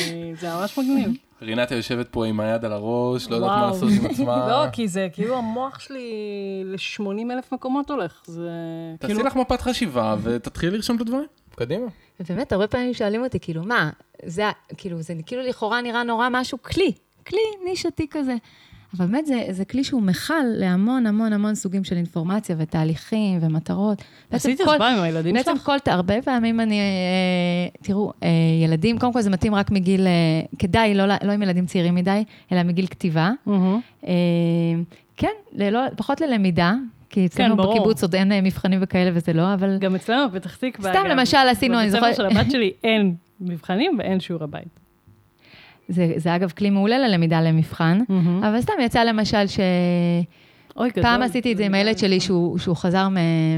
זה 0.40 0.54
ממש 0.54 0.78
מגניב. 0.78 1.25
רינת 1.42 1.70
יושבת 1.70 2.08
פה 2.08 2.26
עם 2.26 2.40
היד 2.40 2.64
על 2.64 2.72
הראש, 2.72 3.28
לא 3.28 3.36
יודעת 3.36 3.50
מה 3.50 3.66
לעשות 3.66 3.88
עם 4.00 4.06
עצמה. 4.06 4.46
לא, 4.50 4.70
כי 4.72 4.88
זה 4.88 5.08
כאילו 5.12 5.38
המוח 5.38 5.78
שלי 5.78 6.12
ל-80 6.64 7.32
אלף 7.32 7.52
מקומות 7.52 7.90
הולך. 7.90 8.22
זה 8.24 8.50
תעשי 8.98 9.14
כאילו... 9.14 9.26
לך 9.26 9.36
מפת 9.36 9.60
חשיבה 9.60 10.16
ותתחיל 10.22 10.74
לרשום 10.74 10.96
את 10.96 11.00
הדברים. 11.00 11.26
קדימה. 11.54 11.86
ובאמת, 12.20 12.52
הרבה 12.52 12.66
פעמים 12.66 12.94
שואלים 12.94 13.24
אותי, 13.24 13.40
כאילו, 13.40 13.62
מה, 13.62 13.90
זה, 14.26 14.44
כאילו, 14.76 15.02
זה 15.02 15.14
כאילו 15.26 15.42
לכאורה 15.42 15.80
נראה 15.80 16.02
נורא 16.02 16.28
משהו 16.30 16.62
כלי, 16.62 16.92
כלי 17.26 17.40
נישתי 17.64 18.06
כזה. 18.10 18.34
אבל 18.94 19.06
באמת 19.06 19.26
זה, 19.26 19.42
זה 19.50 19.64
כלי 19.64 19.84
שהוא 19.84 20.02
מכל 20.02 20.42
להמון 20.44 21.06
המון 21.06 21.32
המון 21.32 21.54
סוגים 21.54 21.84
של 21.84 21.96
אינפורמציה 21.96 22.56
ותהליכים 22.58 23.38
ומטרות. 23.42 24.02
עשית 24.30 24.60
השפעה 24.60 24.96
עם 24.96 25.02
הילדים 25.02 25.34
בעצם 25.34 25.56
שלך? 25.56 25.68
בעצם 25.68 25.84
כל, 25.84 25.90
הרבה 25.90 26.22
פעמים 26.22 26.60
אני, 26.60 26.78
אה, 26.80 27.80
תראו, 27.82 28.12
אה, 28.22 28.28
ילדים, 28.64 28.98
קודם 28.98 29.12
כל 29.12 29.20
זה 29.20 29.30
מתאים 29.30 29.54
רק 29.54 29.70
מגיל, 29.70 30.06
אה, 30.06 30.12
כדאי, 30.58 30.94
לא, 30.94 31.06
לא 31.06 31.32
עם 31.32 31.42
ילדים 31.42 31.66
צעירים 31.66 31.94
מדי, 31.94 32.24
אלא 32.52 32.62
מגיל 32.62 32.86
כתיבה. 32.86 33.30
Mm-hmm. 33.48 34.06
כן, 35.16 35.32
ללא, 35.52 35.80
פחות 35.96 36.20
ללמידה, 36.20 36.74
כי 37.10 37.26
אצלנו 37.26 37.56
כן, 37.56 37.62
בקיבוץ 37.62 38.02
עוד 38.02 38.14
אין 38.14 38.44
מבחנים 38.44 38.78
וכאלה 38.82 39.10
וזה 39.14 39.32
לא, 39.32 39.54
אבל... 39.54 39.78
גם 39.78 39.94
אצלנו 39.94 40.30
בפתח 40.30 40.56
תקווה. 40.56 40.90
סתם, 40.90 41.06
למשל, 41.06 41.36
עשינו, 41.36 41.80
אני 41.80 41.90
זוכרת... 41.90 42.02
בבית 42.02 42.16
ספר 42.16 42.30
של 42.30 42.38
הבת 42.38 42.50
שלי 42.50 42.72
אין 42.84 43.14
מבחנים 43.40 43.96
ואין 43.98 44.20
שיעורי 44.20 44.46
בית. 44.46 44.85
זה, 45.88 46.12
זה 46.16 46.36
אגב 46.36 46.50
כלי 46.50 46.70
מעולה 46.70 46.98
ללמידה 46.98 47.40
למבחן, 47.40 48.00
mm-hmm. 48.00 48.46
אבל 48.48 48.60
סתם 48.60 48.72
יצא 48.80 49.04
למשל 49.04 49.46
ש... 49.46 49.60
אוי, 50.76 50.90
גדול. 50.90 51.02
פעם 51.02 51.22
עשיתי 51.22 51.52
את 51.52 51.56
זה 51.56 51.66
עם 51.66 51.74
הילד 51.74 51.98
שלי, 51.98 52.20
שהוא, 52.20 52.58
שהוא 52.58 52.76
חזר 52.76 53.08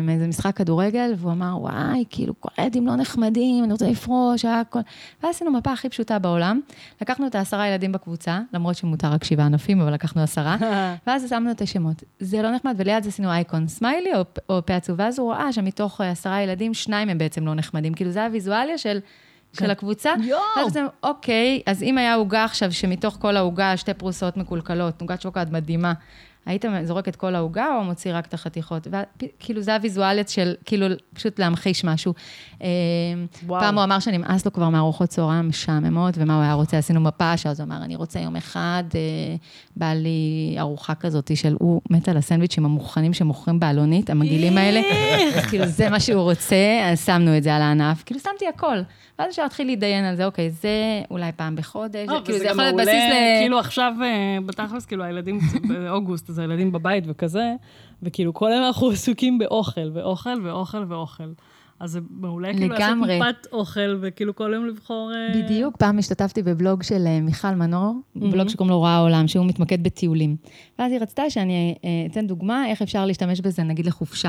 מאיזה 0.02 0.26
משחק 0.26 0.56
כדורגל, 0.56 1.14
והוא 1.16 1.32
אמר, 1.32 1.56
וואי, 1.60 2.04
כאילו, 2.10 2.34
כל 2.40 2.48
הילדים 2.56 2.86
לא 2.86 2.96
נחמדים, 2.96 3.64
אני 3.64 3.72
רוצה 3.72 3.90
לפרוש, 3.90 4.44
הכל. 4.44 4.78
ואז 5.22 5.34
עשינו 5.34 5.50
מפה 5.50 5.72
הכי 5.72 5.88
פשוטה 5.88 6.18
בעולם. 6.18 6.60
לקחנו 7.02 7.26
את 7.26 7.34
העשרה 7.34 7.68
ילדים 7.68 7.92
בקבוצה, 7.92 8.40
למרות 8.52 8.76
שמותר 8.76 9.08
רק 9.08 9.24
שבעה 9.24 9.46
ענפים, 9.46 9.80
אבל 9.80 9.94
לקחנו 9.94 10.22
עשרה, 10.22 10.56
ואז 11.06 11.30
שמנו 11.30 11.50
את 11.50 11.60
השמות. 11.60 12.02
זה 12.18 12.42
לא 12.42 12.50
נחמד, 12.50 12.74
וליד 12.76 13.02
זה 13.02 13.08
עשינו 13.08 13.30
אייקון 13.30 13.68
סמיילי 13.68 14.14
או, 14.14 14.24
או 14.48 14.66
פה 14.66 14.74
עצוב, 14.74 14.96
ואז 14.98 15.18
הוא 15.18 15.32
ראה 15.32 15.52
שמתוך 15.52 16.00
עשרה 16.00 16.42
ילדים, 16.42 16.74
שניים 16.74 17.08
הם 17.08 17.18
בעצם 17.18 17.46
לא 17.46 17.54
נחמדים. 17.54 17.94
כאילו, 17.94 18.10
זה 18.10 18.24
הוויזואליה 18.24 18.78
של... 18.78 18.98
של 19.52 19.64
כן. 19.64 19.70
הקבוצה. 19.70 20.10
יואו! 20.22 20.40
ואז 20.56 20.78
אוקיי, 21.02 21.62
אז 21.66 21.82
אם 21.82 21.98
היה 21.98 22.14
עוגה 22.14 22.44
עכשיו, 22.44 22.72
שמתוך 22.72 23.16
כל 23.20 23.36
העוגה 23.36 23.76
שתי 23.76 23.94
פרוסות 23.94 24.36
מקולקלות, 24.36 25.00
עוגת 25.00 25.20
שוקולד 25.20 25.52
מדהימה, 25.52 25.92
היית 26.48 26.64
זורק 26.84 27.08
את 27.08 27.16
כל 27.16 27.34
העוגה 27.34 27.76
או 27.76 27.84
מוציא 27.84 28.12
רק 28.14 28.26
את 28.26 28.34
החתיכות? 28.34 28.86
וכאילו, 28.90 29.62
זה 29.62 29.74
הוויזואלית 29.74 30.28
של, 30.28 30.54
כאילו, 30.64 30.86
פשוט 31.14 31.38
להמחיש 31.38 31.84
משהו. 31.84 32.14
אה, 32.62 32.68
וואו. 33.46 33.60
פעם 33.60 33.74
הוא 33.74 33.84
אמר 33.84 33.98
שנמאס 33.98 34.44
לו 34.44 34.52
כבר 34.52 34.68
מארוחות 34.68 35.08
צהריים 35.08 35.44
המשעממות, 35.44 36.14
ומה 36.18 36.34
הוא 36.34 36.42
היה 36.42 36.52
רוצה? 36.52 36.78
עשינו 36.78 37.00
מפה, 37.00 37.36
שאז 37.36 37.60
הוא 37.60 37.66
אמר, 37.66 37.84
אני 37.84 37.96
רוצה 37.96 38.20
יום 38.20 38.36
אחד, 38.36 38.84
אה, 38.94 39.00
בא 39.76 39.92
לי 39.92 40.56
ארוחה 40.58 40.94
כזאת 40.94 41.36
של, 41.36 41.56
הוא 41.58 41.80
מת 41.90 42.08
על 42.08 42.16
הסנדוויצ'ים 42.16 42.64
המוכנים 42.64 43.14
שמוכרים 43.14 43.60
בעלונית, 43.60 44.10
המגעילים 44.10 44.58
האלה. 44.58 44.80
כאילו, 45.50 45.66
זה 45.66 45.90
מה 45.90 46.00
שהוא 46.00 46.22
רוצה, 46.22 46.90
אז 46.92 47.04
שמנו 47.04 47.36
את 47.36 47.42
זה 47.42 47.54
על 47.54 47.62
הענף. 47.62 48.02
כאילו, 48.04 48.20
שמתי 48.20 48.46
הכל. 48.48 48.78
ואז 49.18 49.30
אפשר 49.30 49.42
להתחיל 49.42 49.66
להתדיין 49.66 50.04
על 50.04 50.16
זה, 50.16 50.24
אוקיי, 50.24 50.50
זה 50.50 51.02
אולי 51.10 51.32
פעם 51.36 51.56
בחודש, 51.56 52.08
כאילו, 52.24 52.38
זה 52.38 52.44
יכול 52.44 52.62
להיות 52.62 52.76
בסיס 52.76 52.88
ל... 52.88 53.40
כאילו 53.40 53.58
עכשיו, 53.58 53.92
אה, 54.02 54.38
בתכלס, 54.46 54.86
כאילו, 54.86 55.04
הילדים 55.04 55.40
באוגוסט, 55.68 56.30
אז 56.38 56.42
הילדים 56.42 56.72
בבית 56.72 57.04
וכזה, 57.06 57.54
וכאילו, 58.02 58.34
כל 58.34 58.52
היום 58.52 58.64
אנחנו 58.64 58.90
עסוקים 58.90 59.38
באוכל, 59.38 59.90
ואוכל, 59.94 60.46
ואוכל, 60.46 60.84
ואוכל. 60.88 61.32
אז 61.80 61.90
זה 61.90 62.00
מעולה 62.10 62.52
כאילו 62.52 62.68
לעשות 62.68 62.96
מפת 62.96 63.46
אוכל, 63.52 63.98
וכאילו 64.00 64.36
כל 64.36 64.50
יום 64.54 64.66
לבחור... 64.66 65.12
אה, 65.14 65.42
בדיוק, 65.42 65.76
פעם 65.76 65.98
השתתפתי 65.98 66.42
בבלוג 66.42 66.82
של 66.82 67.06
אה, 67.06 67.20
מיכל 67.20 67.54
מנור, 67.54 67.94
בלוג 68.16 68.48
שקוראים 68.48 68.70
לו 68.70 68.82
רע 68.82 68.90
העולם, 68.90 69.28
שהוא 69.28 69.46
מתמקד 69.46 69.82
בטיולים. 69.82 70.36
ואז 70.78 70.92
היא 70.92 71.00
רצתה 71.00 71.30
שאני 71.30 71.74
אתן 72.10 72.26
דוגמה 72.26 72.66
איך 72.66 72.82
אפשר 72.82 73.06
להשתמש 73.06 73.40
בזה, 73.40 73.62
נגיד, 73.62 73.86
לחופשה. 73.86 74.28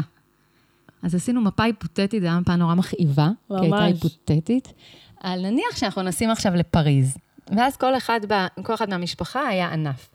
אז 1.04 1.16
עשינו 1.16 1.42
מפה 1.42 1.64
היפותטית, 1.64 2.22
זו 2.22 2.28
הייתה 2.28 2.40
מפה 2.40 2.56
נורא 2.56 2.76
מכאיבה, 2.76 3.30
ממש. 3.50 3.60
כי 3.60 3.66
הייתה 3.66 3.84
היפותטית. 3.84 4.74
על 5.20 5.42
נניח 5.42 5.76
שאנחנו 5.76 6.02
נוסעים 6.02 6.30
עכשיו 6.30 6.56
לפריז, 6.56 7.18
ואז 7.58 7.78
כל 7.78 7.98
אחד, 7.98 8.20
כל 8.64 8.74
אחד 8.74 8.90
מהמשפחה 8.90 9.48
היה 9.48 9.74
ענף. 9.74 10.10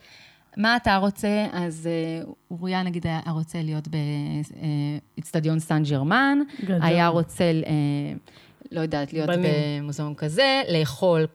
מה 0.57 0.75
אתה 0.75 0.95
רוצה? 0.95 1.45
אז 1.53 1.89
uh, 2.23 2.29
אוריה, 2.51 2.83
נגיד, 2.83 3.07
היה 3.07 3.21
רוצה 3.31 3.61
להיות 3.61 3.87
באיצטדיון 5.15 5.59
סן 5.59 5.83
ג'רמן, 5.83 6.39
היה 6.67 7.07
רוצה, 7.07 7.43
uh, 7.63 7.67
לא 8.71 8.81
יודעת, 8.81 9.13
להיות 9.13 9.27
בנים. 9.27 9.51
במוזיאון 9.81 10.15
כזה, 10.15 10.61
לאכול 10.69 11.27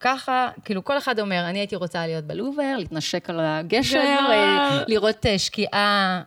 ככה. 0.00 0.48
כאילו, 0.64 0.84
כל 0.84 0.98
אחד 0.98 1.20
אומר, 1.20 1.44
אני 1.48 1.58
הייתי 1.58 1.76
רוצה 1.76 2.06
להיות 2.06 2.24
בלובר, 2.24 2.74
להתנשק 2.78 3.30
על 3.30 3.40
הגשר, 3.40 4.18
uh, 4.28 4.84
לראות 4.88 5.26
שקיעה 5.36 6.22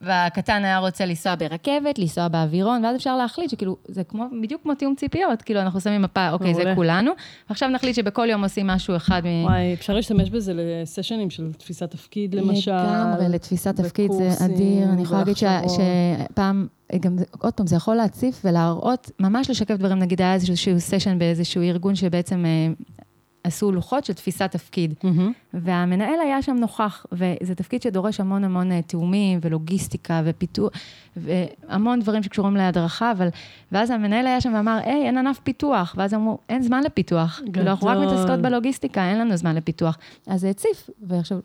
והקטן 0.00 0.64
היה 0.64 0.78
רוצה 0.78 1.06
לנסוע 1.06 1.34
ברכבת, 1.34 1.98
לנסוע 1.98 2.28
באווירון, 2.28 2.84
ואז 2.84 2.96
אפשר 2.96 3.16
להחליט 3.16 3.50
שכאילו, 3.50 3.76
זה 3.88 4.04
כמו, 4.04 4.26
בדיוק 4.42 4.62
כמו 4.62 4.74
תיאום 4.74 4.94
ציפיות, 4.94 5.42
כאילו, 5.42 5.60
אנחנו 5.60 5.80
שמים 5.80 6.02
מפה, 6.02 6.30
אוקיי, 6.30 6.54
זה 6.54 6.72
כולנו, 6.74 7.12
ועכשיו 7.48 7.68
נחליט 7.68 7.96
שבכל 7.96 8.26
יום 8.30 8.44
עושים 8.44 8.66
משהו 8.66 8.96
אחד 8.96 9.22
מ... 9.24 9.44
וואי, 9.44 9.74
אפשר 9.74 9.94
להשתמש 9.94 10.30
בזה 10.30 10.52
לסשנים 10.54 11.30
של 11.30 11.52
תפיסת 11.52 11.90
תפקיד, 11.90 12.34
למשל. 12.34 12.72
לגמרי, 12.72 13.28
לתפיסת 13.28 13.76
תפקיד 13.76 14.12
זה 14.12 14.44
אדיר. 14.44 14.88
אני 14.92 15.02
יכולה 15.02 15.18
להגיד 15.18 15.36
שפעם... 15.36 16.66
גם, 17.00 17.16
עוד 17.38 17.54
פעם, 17.54 17.66
זה 17.66 17.76
יכול 17.76 17.94
להציף 17.94 18.40
ולהראות, 18.44 19.10
ממש 19.20 19.50
לשקף 19.50 19.74
דברים, 19.74 19.98
נגיד 19.98 20.20
היה 20.20 20.34
איזשהו 20.34 20.80
סשן 20.80 21.18
באיזשהו 21.18 21.62
ארגון 21.62 21.94
שבעצם 21.94 22.44
אה, 22.46 22.72
עשו 23.44 23.72
לוחות 23.72 24.04
של 24.04 24.12
תפיסת 24.12 24.50
תפקיד. 24.50 24.94
Mm-hmm. 25.02 25.54
והמנהל 25.54 26.20
היה 26.20 26.42
שם 26.42 26.56
נוכח, 26.56 27.06
וזה 27.12 27.54
תפקיד 27.54 27.82
שדורש 27.82 28.20
המון 28.20 28.44
המון 28.44 28.72
אה, 28.72 28.82
תיאומים 28.82 29.38
ולוגיסטיקה 29.42 30.22
ופיתוח, 30.24 30.72
והמון 31.16 32.00
דברים 32.00 32.22
שקשורים 32.22 32.56
להדרכה, 32.56 33.12
אבל... 33.12 33.28
ואז 33.72 33.90
המנהל 33.90 34.26
היה 34.26 34.40
שם 34.40 34.52
ואמר, 34.54 34.78
היי, 34.84 35.06
אין 35.06 35.18
ענף 35.18 35.38
פיתוח. 35.38 35.94
ואז 35.98 36.14
אמרו, 36.14 36.38
אין 36.48 36.62
זמן 36.62 36.82
לפיתוח. 36.82 37.40
כאילו, 37.52 37.70
אנחנו 37.70 37.86
רק 37.86 37.98
מתעסקות 37.98 38.40
בלוגיסטיקה, 38.40 39.08
אין 39.10 39.18
לנו 39.18 39.36
זמן 39.36 39.56
לפיתוח. 39.56 39.98
אז 40.26 40.40
זה 40.40 40.48
הציף, 40.50 40.90
ועכשיו... 41.02 41.38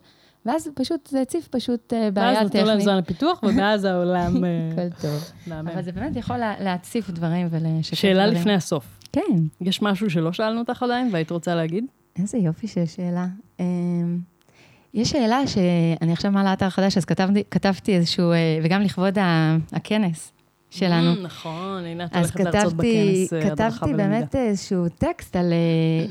ואז 0.46 0.70
פשוט, 0.76 1.08
זה 1.08 1.22
הציף 1.22 1.48
פשוט 1.48 1.94
אה, 1.94 2.12
בעיה 2.12 2.34
טכנית. 2.34 2.56
ואז 2.56 2.56
נתנו 2.56 2.68
להם 2.68 2.80
זמן 2.80 2.98
לפיתוח, 2.98 3.44
ומאז 3.44 3.86
העולם... 3.86 4.46
אה, 4.46 4.70
הכל 4.72 4.96
טוב. 5.02 5.32
אבל 5.52 5.82
זה 5.82 5.92
באמת 5.92 6.16
יכול 6.16 6.38
להציף 6.60 7.10
דברים 7.10 7.48
ולשקף 7.52 7.62
דברים. 7.62 7.82
שאלה 7.82 8.28
לפני 8.28 8.54
הסוף. 8.54 8.99
כן. 9.12 9.22
יש 9.62 9.82
משהו 9.82 10.10
שלא 10.10 10.34
שאלנו 10.34 10.60
אותך 10.60 10.84
עדיין 10.84 11.10
והיית 11.12 11.32
רוצה 11.32 11.56
להגיד? 11.56 11.86
איזה 12.20 12.38
יופי 12.38 12.68
של 12.68 12.86
שאלה. 12.86 13.28
אמ, 13.60 14.20
יש 14.94 15.10
שאלה 15.10 15.48
שאני 15.48 16.12
עכשיו 16.12 16.32
מעלה 16.32 16.54
אתר 16.54 16.70
חדש, 16.70 16.98
אז 16.98 17.06
כתבתי, 17.06 17.44
כתבתי 17.52 17.96
איזשהו, 17.96 18.32
אה, 18.32 18.60
וגם 18.64 18.82
לכבוד 18.82 19.18
הכנס, 19.72 20.32
שלנו. 20.70 21.14
Mm, 21.14 21.20
נכון, 21.20 21.86
עינת 21.86 22.16
הולכת 22.16 22.40
להרצות 22.40 22.74
בכנס 22.74 23.34
הדרכה 23.34 23.46
בלמידה. 23.46 23.68
אז 23.68 23.80
כתבתי 23.80 23.94
באמת 23.94 24.36
איזשהו 24.36 24.90
טקסט 24.90 25.36
על 25.36 25.54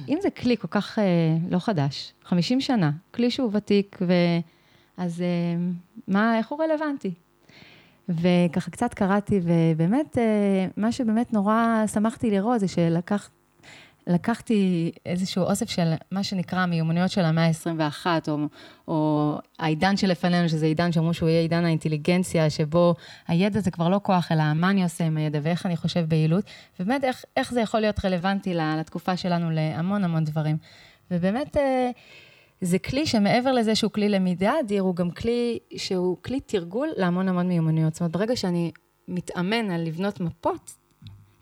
אם 0.08 0.18
זה 0.22 0.30
כלי 0.30 0.56
כל 0.56 0.68
כך 0.68 0.98
לא 1.50 1.58
חדש, 1.58 2.12
50 2.24 2.60
שנה, 2.60 2.90
כלי 3.14 3.30
שהוא 3.30 3.50
ותיק, 3.52 3.98
ו... 4.00 4.12
אז 4.96 5.22
מה, 6.08 6.38
איך 6.38 6.48
הוא 6.48 6.62
רלוונטי? 6.62 7.12
וככה 8.08 8.70
קצת 8.70 8.94
קראתי, 8.94 9.40
ובאמת, 9.42 10.18
מה 10.76 10.92
שבאמת 10.92 11.32
נורא 11.32 11.84
שמחתי 11.86 12.30
לראות 12.30 12.60
זה 12.60 12.68
שלקח 12.68 13.30
לקחתי 14.08 14.90
איזשהו 15.06 15.42
אוסף 15.42 15.70
של 15.70 15.92
מה 16.10 16.22
שנקרא 16.22 16.66
מיומנויות 16.66 17.10
של 17.10 17.24
המאה 17.24 17.46
ה-21, 17.46 18.06
או, 18.28 18.38
או 18.88 19.34
העידן 19.58 19.96
שלפנינו, 19.96 20.48
שזה 20.48 20.66
עידן 20.66 20.92
שאמרו 20.92 21.14
שהוא 21.14 21.28
יהיה 21.28 21.40
עידן 21.40 21.64
האינטליגנציה, 21.64 22.50
שבו 22.50 22.94
הידע 23.28 23.60
זה 23.60 23.70
כבר 23.70 23.88
לא 23.88 24.00
כוח, 24.02 24.32
אלא 24.32 24.42
מה 24.54 24.70
אני 24.70 24.82
עושה 24.82 25.04
עם 25.04 25.16
הידע 25.16 25.38
ואיך 25.42 25.66
אני 25.66 25.76
חושב 25.76 26.00
ביעילות, 26.08 26.44
ובאמת 26.80 27.04
איך, 27.04 27.24
איך 27.36 27.52
זה 27.52 27.60
יכול 27.60 27.80
להיות 27.80 28.04
רלוונטי 28.04 28.54
לתקופה 28.54 29.16
שלנו 29.16 29.50
להמון 29.50 30.04
המון 30.04 30.24
דברים. 30.24 30.56
ובאמת, 31.10 31.56
אה, 31.56 31.90
זה 32.60 32.78
כלי 32.78 33.06
שמעבר 33.06 33.52
לזה 33.52 33.74
שהוא 33.74 33.92
כלי 33.92 34.08
למידה 34.08 34.52
אדיר, 34.60 34.82
הוא 34.82 34.96
גם 34.96 35.10
כלי 35.10 35.58
שהוא 35.76 36.16
כלי 36.22 36.40
תרגול 36.40 36.88
להמון 36.96 37.28
המון 37.28 37.48
מיומנויות. 37.48 37.94
זאת 37.94 38.00
אומרת, 38.00 38.12
ברגע 38.12 38.36
שאני 38.36 38.70
מתאמן 39.08 39.70
על 39.70 39.80
לבנות 39.86 40.20
מפות 40.20 40.74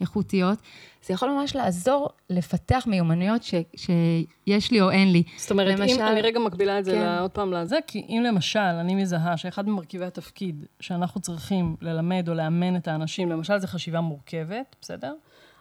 איכותיות, 0.01 0.59
זה 1.07 1.15
יכול 1.15 1.31
ממש 1.31 1.57
לעזור 1.57 2.09
לפתח 2.31 2.85
מיומנויות 2.87 3.43
ש, 3.43 3.55
שיש 3.77 4.71
לי 4.71 4.81
או 4.81 4.91
אין 4.91 5.13
לי. 5.13 5.23
זאת 5.37 5.51
אומרת, 5.51 5.79
למשל, 5.79 6.01
אם 6.01 6.07
אני 6.07 6.23
רגע 6.23 6.41
מקבילה 6.41 6.79
את 6.79 6.85
זה 6.85 6.93
כן. 6.93 7.19
עוד 7.21 7.31
פעם 7.31 7.53
לזה, 7.53 7.79
כי 7.87 8.07
אם 8.09 8.23
למשל 8.27 8.59
אני 8.59 8.95
מזהה 8.95 9.37
שאחד 9.37 9.69
ממרכיבי 9.69 10.05
התפקיד 10.05 10.65
שאנחנו 10.81 11.21
צריכים 11.21 11.77
ללמד 11.81 12.29
או 12.29 12.35
לאמן 12.35 12.77
את 12.77 12.89
האנשים, 12.89 13.31
למשל 13.31 13.59
זה 13.59 13.67
חשיבה 13.67 14.01
מורכבת, 14.01 14.77
בסדר? 14.81 15.15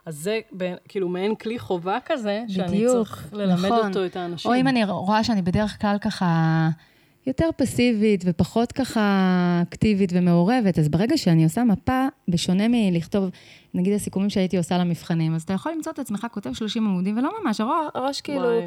אז 0.06 0.16
זה 0.16 0.40
כאילו 0.88 1.10
מעין 1.10 1.36
כלי 1.36 1.60
חובה 1.60 1.98
כזה, 2.06 2.44
בדיוק, 2.44 2.68
שאני 2.68 2.86
צריך 2.88 3.30
ללמד 3.34 3.66
נכון. 3.66 3.88
אותו 3.88 4.06
את 4.06 4.16
האנשים. 4.16 4.52
או 4.52 4.58
אם 4.58 4.68
אני 4.68 4.86
רואה 4.86 5.24
שאני 5.24 5.42
בדרך 5.42 5.82
כלל 5.82 5.98
ככה... 6.02 6.70
יותר 7.28 7.50
פסיבית 7.58 8.24
ופחות 8.26 8.72
ככה 8.72 9.02
אקטיבית 9.62 10.10
ומעורבת. 10.14 10.80
אז 10.80 10.90
ברגע 10.90 11.18
שאני 11.18 11.44
עושה 11.44 11.64
מפה, 11.64 12.08
בשונה 12.28 12.64
מלכתוב, 12.70 13.30
נגיד 13.74 13.94
הסיכומים 13.94 14.30
שהייתי 14.30 14.58
עושה 14.58 14.78
למבחנים, 14.78 15.36
אז 15.36 15.42
אתה 15.42 15.54
יכול 15.54 15.72
למצוא 15.72 15.92
את 15.92 16.00
עצמך 16.00 16.28
כותב 16.32 16.54
30 16.54 16.88
עמודים, 16.88 17.18
ולא 17.18 17.32
ממש, 17.44 17.62
הראש 17.96 18.22
כאילו... 18.22 18.62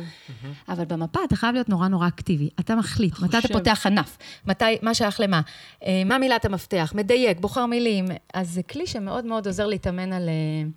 אבל 0.68 0.84
במפה 0.84 1.20
אתה 1.24 1.36
חייב 1.36 1.54
להיות 1.54 1.68
נורא 1.68 1.88
נורא 1.88 2.08
אקטיבי. 2.08 2.48
אתה 2.60 2.76
מחליט, 2.76 3.14
חושב. 3.14 3.26
מתי 3.26 3.38
אתה 3.38 3.48
פותח 3.48 3.86
ענף, 3.86 4.18
מתי, 4.46 4.64
מה 4.82 4.94
שייך 4.94 5.20
למה, 5.20 5.40
אה, 5.84 6.02
מה 6.06 6.18
מילת 6.18 6.44
המפתח, 6.44 6.92
מדייק, 6.96 7.40
בוחר 7.40 7.66
מילים. 7.66 8.04
אז 8.34 8.50
זה 8.50 8.62
כלי 8.62 8.86
שמאוד 8.86 9.24
מאוד 9.24 9.46
עוזר 9.46 9.66
להתאמן 9.66 10.12
על, 10.12 10.28
אה, 10.28 10.68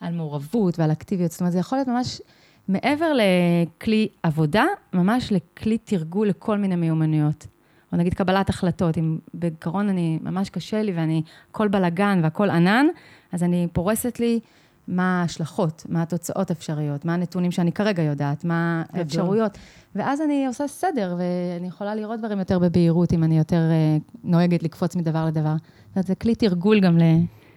על 0.00 0.14
מעורבות 0.14 0.78
ועל 0.78 0.92
אקטיביות. 0.92 1.30
זאת 1.30 1.40
אומרת, 1.40 1.52
זה 1.52 1.58
יכול 1.58 1.78
להיות 1.78 1.88
ממש... 1.88 2.20
מעבר 2.68 3.12
לכלי 3.12 4.08
עבודה, 4.22 4.64
ממש 4.92 5.32
לכלי 5.32 5.78
תרגול 5.78 6.28
לכל 6.28 6.58
מיני 6.58 6.76
מיומנויות. 6.76 7.46
או 7.92 7.98
נגיד 7.98 8.14
קבלת 8.14 8.48
החלטות, 8.48 8.98
אם 8.98 9.18
בעיקרון 9.34 9.88
אני, 9.88 10.18
ממש 10.22 10.50
קשה 10.50 10.82
לי 10.82 10.92
ואני, 10.92 11.22
הכל 11.50 11.68
בלאגן 11.68 12.20
והכל 12.22 12.50
ענן, 12.50 12.86
אז 13.32 13.42
אני 13.42 13.68
פורסת 13.72 14.20
לי 14.20 14.40
מה 14.88 15.20
ההשלכות, 15.20 15.86
מה 15.88 16.02
התוצאות 16.02 16.50
האפשריות, 16.50 17.04
מה 17.04 17.14
הנתונים 17.14 17.50
שאני 17.50 17.72
כרגע 17.72 18.02
יודעת, 18.02 18.44
מה 18.44 18.82
האפשרויות. 18.92 19.58
ואז 19.94 20.20
אני 20.20 20.46
עושה 20.46 20.68
סדר, 20.68 21.16
ואני 21.18 21.68
יכולה 21.68 21.94
לראות 21.94 22.18
דברים 22.18 22.38
יותר 22.38 22.58
בבהירות, 22.58 23.12
אם 23.12 23.24
אני 23.24 23.38
יותר 23.38 23.60
uh, 23.70 24.18
נוהגת 24.24 24.62
לקפוץ 24.62 24.96
מדבר 24.96 25.26
לדבר. 25.26 25.54
זאת 25.86 25.96
אומרת, 25.96 26.06
זה 26.06 26.14
כלי 26.14 26.34
תרגול 26.34 26.80
גם 26.80 26.98
ל... 26.98 27.02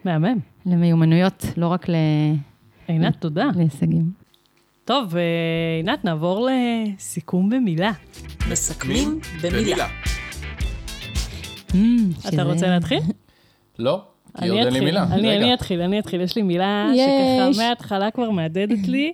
מהמם. 0.08 0.40
למיומנויות, 0.66 1.46
לא 1.58 1.68
רק 1.68 1.90
ל... 1.90 1.96
עינת, 2.88 3.16
תודה. 3.20 3.50
להישגים. 3.56 4.12
טוב, 4.86 5.16
אה, 5.16 5.22
עינת, 5.78 6.06
נעבור 6.06 6.50
לסיכום 6.50 7.50
במילה. 7.50 7.92
מסכמים 8.52 9.20
במילה. 9.44 9.88
Mm, 11.70 11.76
אתה 12.30 12.44
רוצה 12.44 12.68
להתחיל? 12.68 13.00
לא, 13.80 14.02
כי 14.40 14.50
עוד 14.50 14.60
אין 14.60 14.74
לי 14.74 14.80
מילה. 14.80 15.04
אני 15.04 15.54
אתחיל, 15.54 15.82
אני 15.82 16.00
אתחיל. 16.00 16.22
יש 16.22 16.36
לי 16.36 16.42
מילה 16.42 16.90
שככה 16.96 17.64
מההתחלה 17.64 18.12
כבר 18.12 18.30
מהדהדת 18.30 18.88
לי, 18.88 19.14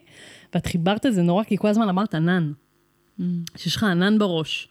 ואת 0.54 0.66
חיברת 0.66 1.06
את 1.06 1.14
זה 1.14 1.22
נורא, 1.22 1.44
כי 1.44 1.58
כל 1.58 1.68
הזמן 1.68 1.90
אמרת 1.90 2.16
ענן. 2.16 2.52
Mm. 3.20 3.24
שיש 3.58 3.76
לך 3.76 3.84
ענן 3.84 4.20
בראש. 4.20 4.68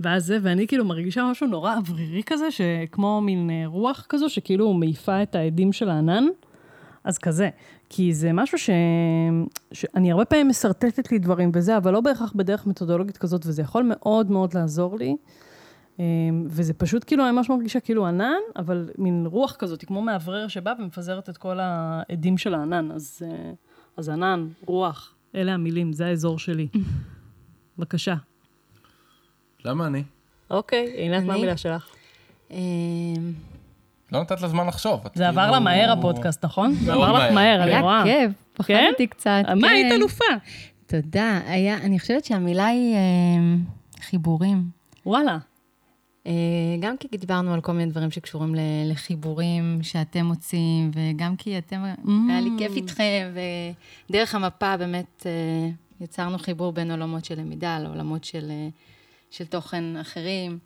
ואז 0.00 0.26
זה, 0.26 0.38
ואני 0.42 0.66
כאילו 0.66 0.84
מרגישה 0.84 1.30
משהו 1.30 1.46
נורא 1.46 1.76
אוורירי 1.76 2.22
כזה, 2.26 2.50
שכמו 2.50 3.20
מין 3.20 3.50
אה, 3.50 3.62
רוח 3.66 4.06
כזו, 4.08 4.28
שכאילו 4.28 4.72
מעיפה 4.72 5.22
את 5.22 5.34
העדים 5.34 5.72
של 5.72 5.88
הענן. 5.88 6.24
אז 7.04 7.18
כזה. 7.18 7.48
כי 7.88 8.14
זה 8.14 8.32
משהו 8.32 8.58
ש... 8.58 8.70
שאני 9.72 10.12
הרבה 10.12 10.24
פעמים 10.24 10.48
משרטטת 10.48 11.12
לי 11.12 11.18
דברים 11.18 11.50
וזה, 11.54 11.76
אבל 11.76 11.92
לא 11.92 12.00
בהכרח 12.00 12.32
בדרך 12.36 12.66
מתודולוגית 12.66 13.16
כזאת, 13.16 13.46
וזה 13.46 13.62
יכול 13.62 13.82
מאוד 13.82 14.30
מאוד 14.30 14.54
לעזור 14.54 14.98
לי. 14.98 15.16
אמ, 15.98 16.46
וזה 16.46 16.74
פשוט 16.74 17.04
כאילו, 17.06 17.24
אני 17.24 17.32
ממש 17.32 17.50
מרגישה 17.50 17.80
כאילו 17.80 18.06
ענן, 18.06 18.40
אבל 18.56 18.90
מין 18.98 19.26
רוח 19.26 19.56
כזאת, 19.58 19.84
כמו 19.84 20.02
מאוורר 20.02 20.48
שבא 20.48 20.72
ומפזרת 20.78 21.28
את 21.28 21.36
כל 21.36 21.58
העדים 21.60 22.38
של 22.38 22.54
הענן. 22.54 22.90
אז, 22.90 23.22
אה, 23.24 23.52
אז 23.96 24.08
ענן, 24.08 24.48
רוח, 24.66 25.14
אלה 25.34 25.54
המילים, 25.54 25.92
זה 25.92 26.06
האזור 26.06 26.38
שלי. 26.38 26.68
בבקשה. 27.78 28.14
למה 29.64 29.86
אני? 29.86 30.02
אוקיי, 30.50 30.92
עינת, 30.96 31.24
מה 31.24 31.34
המילה 31.34 31.56
שלך? 31.56 31.94
אמ, 32.50 32.56
לא 34.12 34.20
נתת 34.20 34.40
לה 34.40 34.48
זמן 34.48 34.66
לחשוב. 34.66 35.00
זה 35.14 35.28
עבר 35.28 35.50
לה 35.50 35.60
מהר 35.60 35.92
הפודקאסט, 35.92 36.44
נכון? 36.44 36.74
זה 36.74 36.92
עבר 36.92 37.12
לך 37.12 37.32
מהר, 37.32 37.62
אני 37.62 37.80
רואה. 37.80 38.02
היה 38.02 38.28
כיף, 38.28 38.32
פחדתי 38.54 39.06
קצת. 39.06 39.42
מה, 39.56 39.68
היית 39.68 39.86
כן. 39.88 39.94
אלופה. 39.94 40.24
תודה. 40.86 41.40
אני 41.82 41.98
חושבת 41.98 42.24
שהמילה 42.24 42.66
היא 42.66 42.94
אה, 42.94 43.00
חיבורים. 44.00 44.62
וואלה. 45.06 45.38
אה, 46.26 46.32
גם 46.80 46.96
כי 46.96 47.08
דיברנו 47.18 47.54
על 47.54 47.60
כל 47.60 47.72
מיני 47.72 47.90
דברים 47.90 48.10
שקשורים 48.10 48.54
לחיבורים 48.86 49.78
שאתם 49.82 50.24
מוצאים, 50.26 50.90
וגם 50.94 51.36
כי 51.36 51.58
אתם, 51.58 51.84
mm. 52.04 52.10
היה 52.28 52.40
לי 52.40 52.50
כיף 52.58 52.76
איתכם, 52.76 53.32
ודרך 54.10 54.34
המפה 54.34 54.76
באמת 54.76 55.26
אה, 55.26 55.70
יצרנו 56.00 56.38
חיבור 56.38 56.72
בין 56.72 56.90
עולמות 56.90 57.24
של 57.24 57.40
למידה 57.40 57.78
לעולמות 57.78 58.24
של, 58.24 58.50
של 59.30 59.46
תוכן 59.46 59.96
אחרים. 59.96 60.58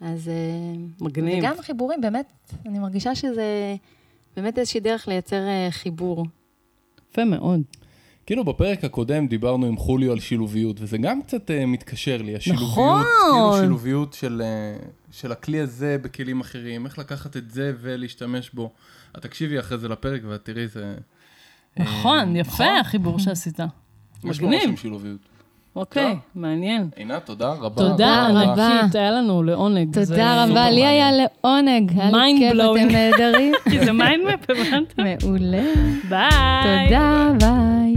אז... 0.00 0.28
אה, 0.28 0.34
מגניב. 1.00 1.38
וגם 1.38 1.54
חיבורים, 1.60 2.00
באמת, 2.00 2.32
אני 2.66 2.78
מרגישה 2.78 3.14
שזה 3.14 3.76
באמת 4.36 4.58
איזושהי 4.58 4.80
דרך 4.80 5.08
לייצר 5.08 5.48
אה, 5.48 5.68
חיבור. 5.70 6.26
יפה 7.10 7.24
מאוד. 7.24 7.62
כאילו 8.26 8.44
בפרק 8.44 8.84
הקודם 8.84 9.26
דיברנו 9.26 9.66
עם 9.66 9.76
חוליו 9.76 10.12
על 10.12 10.20
שילוביות, 10.20 10.76
וזה 10.80 10.98
גם 10.98 11.22
קצת 11.22 11.50
אה, 11.50 11.66
מתקשר 11.66 12.22
לי, 12.22 12.36
השילוביות, 12.36 12.70
נכון. 12.70 13.02
כאילו 13.32 13.56
שילוביות 13.60 14.12
של, 14.14 14.42
אה, 14.42 14.84
של 15.12 15.32
הכלי 15.32 15.60
הזה 15.60 15.96
בכלים 16.02 16.40
אחרים, 16.40 16.86
איך 16.86 16.98
לקחת 16.98 17.36
את 17.36 17.50
זה 17.50 17.72
ולהשתמש 17.80 18.50
בו. 18.50 18.72
את 19.16 19.22
תקשיבי 19.22 19.60
אחרי 19.60 19.78
זה 19.78 19.88
לפרק 19.88 20.22
ואת 20.28 20.44
תראי, 20.44 20.68
זה... 20.68 20.94
נכון, 21.76 22.36
אה, 22.36 22.38
יפה 22.38 22.52
נכון? 22.52 22.76
החיבור 22.80 23.18
שעשית. 23.18 23.60
מגניב. 23.60 24.32
יש 24.32 24.40
ממש 24.40 24.64
עם 24.64 24.76
שילוביות. 24.76 25.20
אוקיי, 25.76 26.16
מעניין. 26.34 26.88
עינת, 26.96 27.26
תודה 27.26 27.52
רבה. 27.52 27.82
תודה 27.82 28.28
רבה. 28.30 28.80
היה 28.94 29.10
לנו 29.10 29.42
לעונג. 29.42 29.94
תודה 29.94 30.44
רבה, 30.44 30.70
לי 30.70 30.86
היה 30.86 31.10
לעונג. 31.12 31.92
היה 31.96 32.10
לי 32.10 32.34
כיף, 32.38 32.52
אתם 32.52 32.88
נהדרים. 32.88 33.52
כי 33.70 33.84
זה 33.84 33.92
mind 33.92 34.21
map, 34.21 34.50
הבנת? 34.50 34.98
מעולה. 35.22 35.62
ביי. 36.08 36.88
תודה, 36.88 37.32
ביי. 37.40 37.95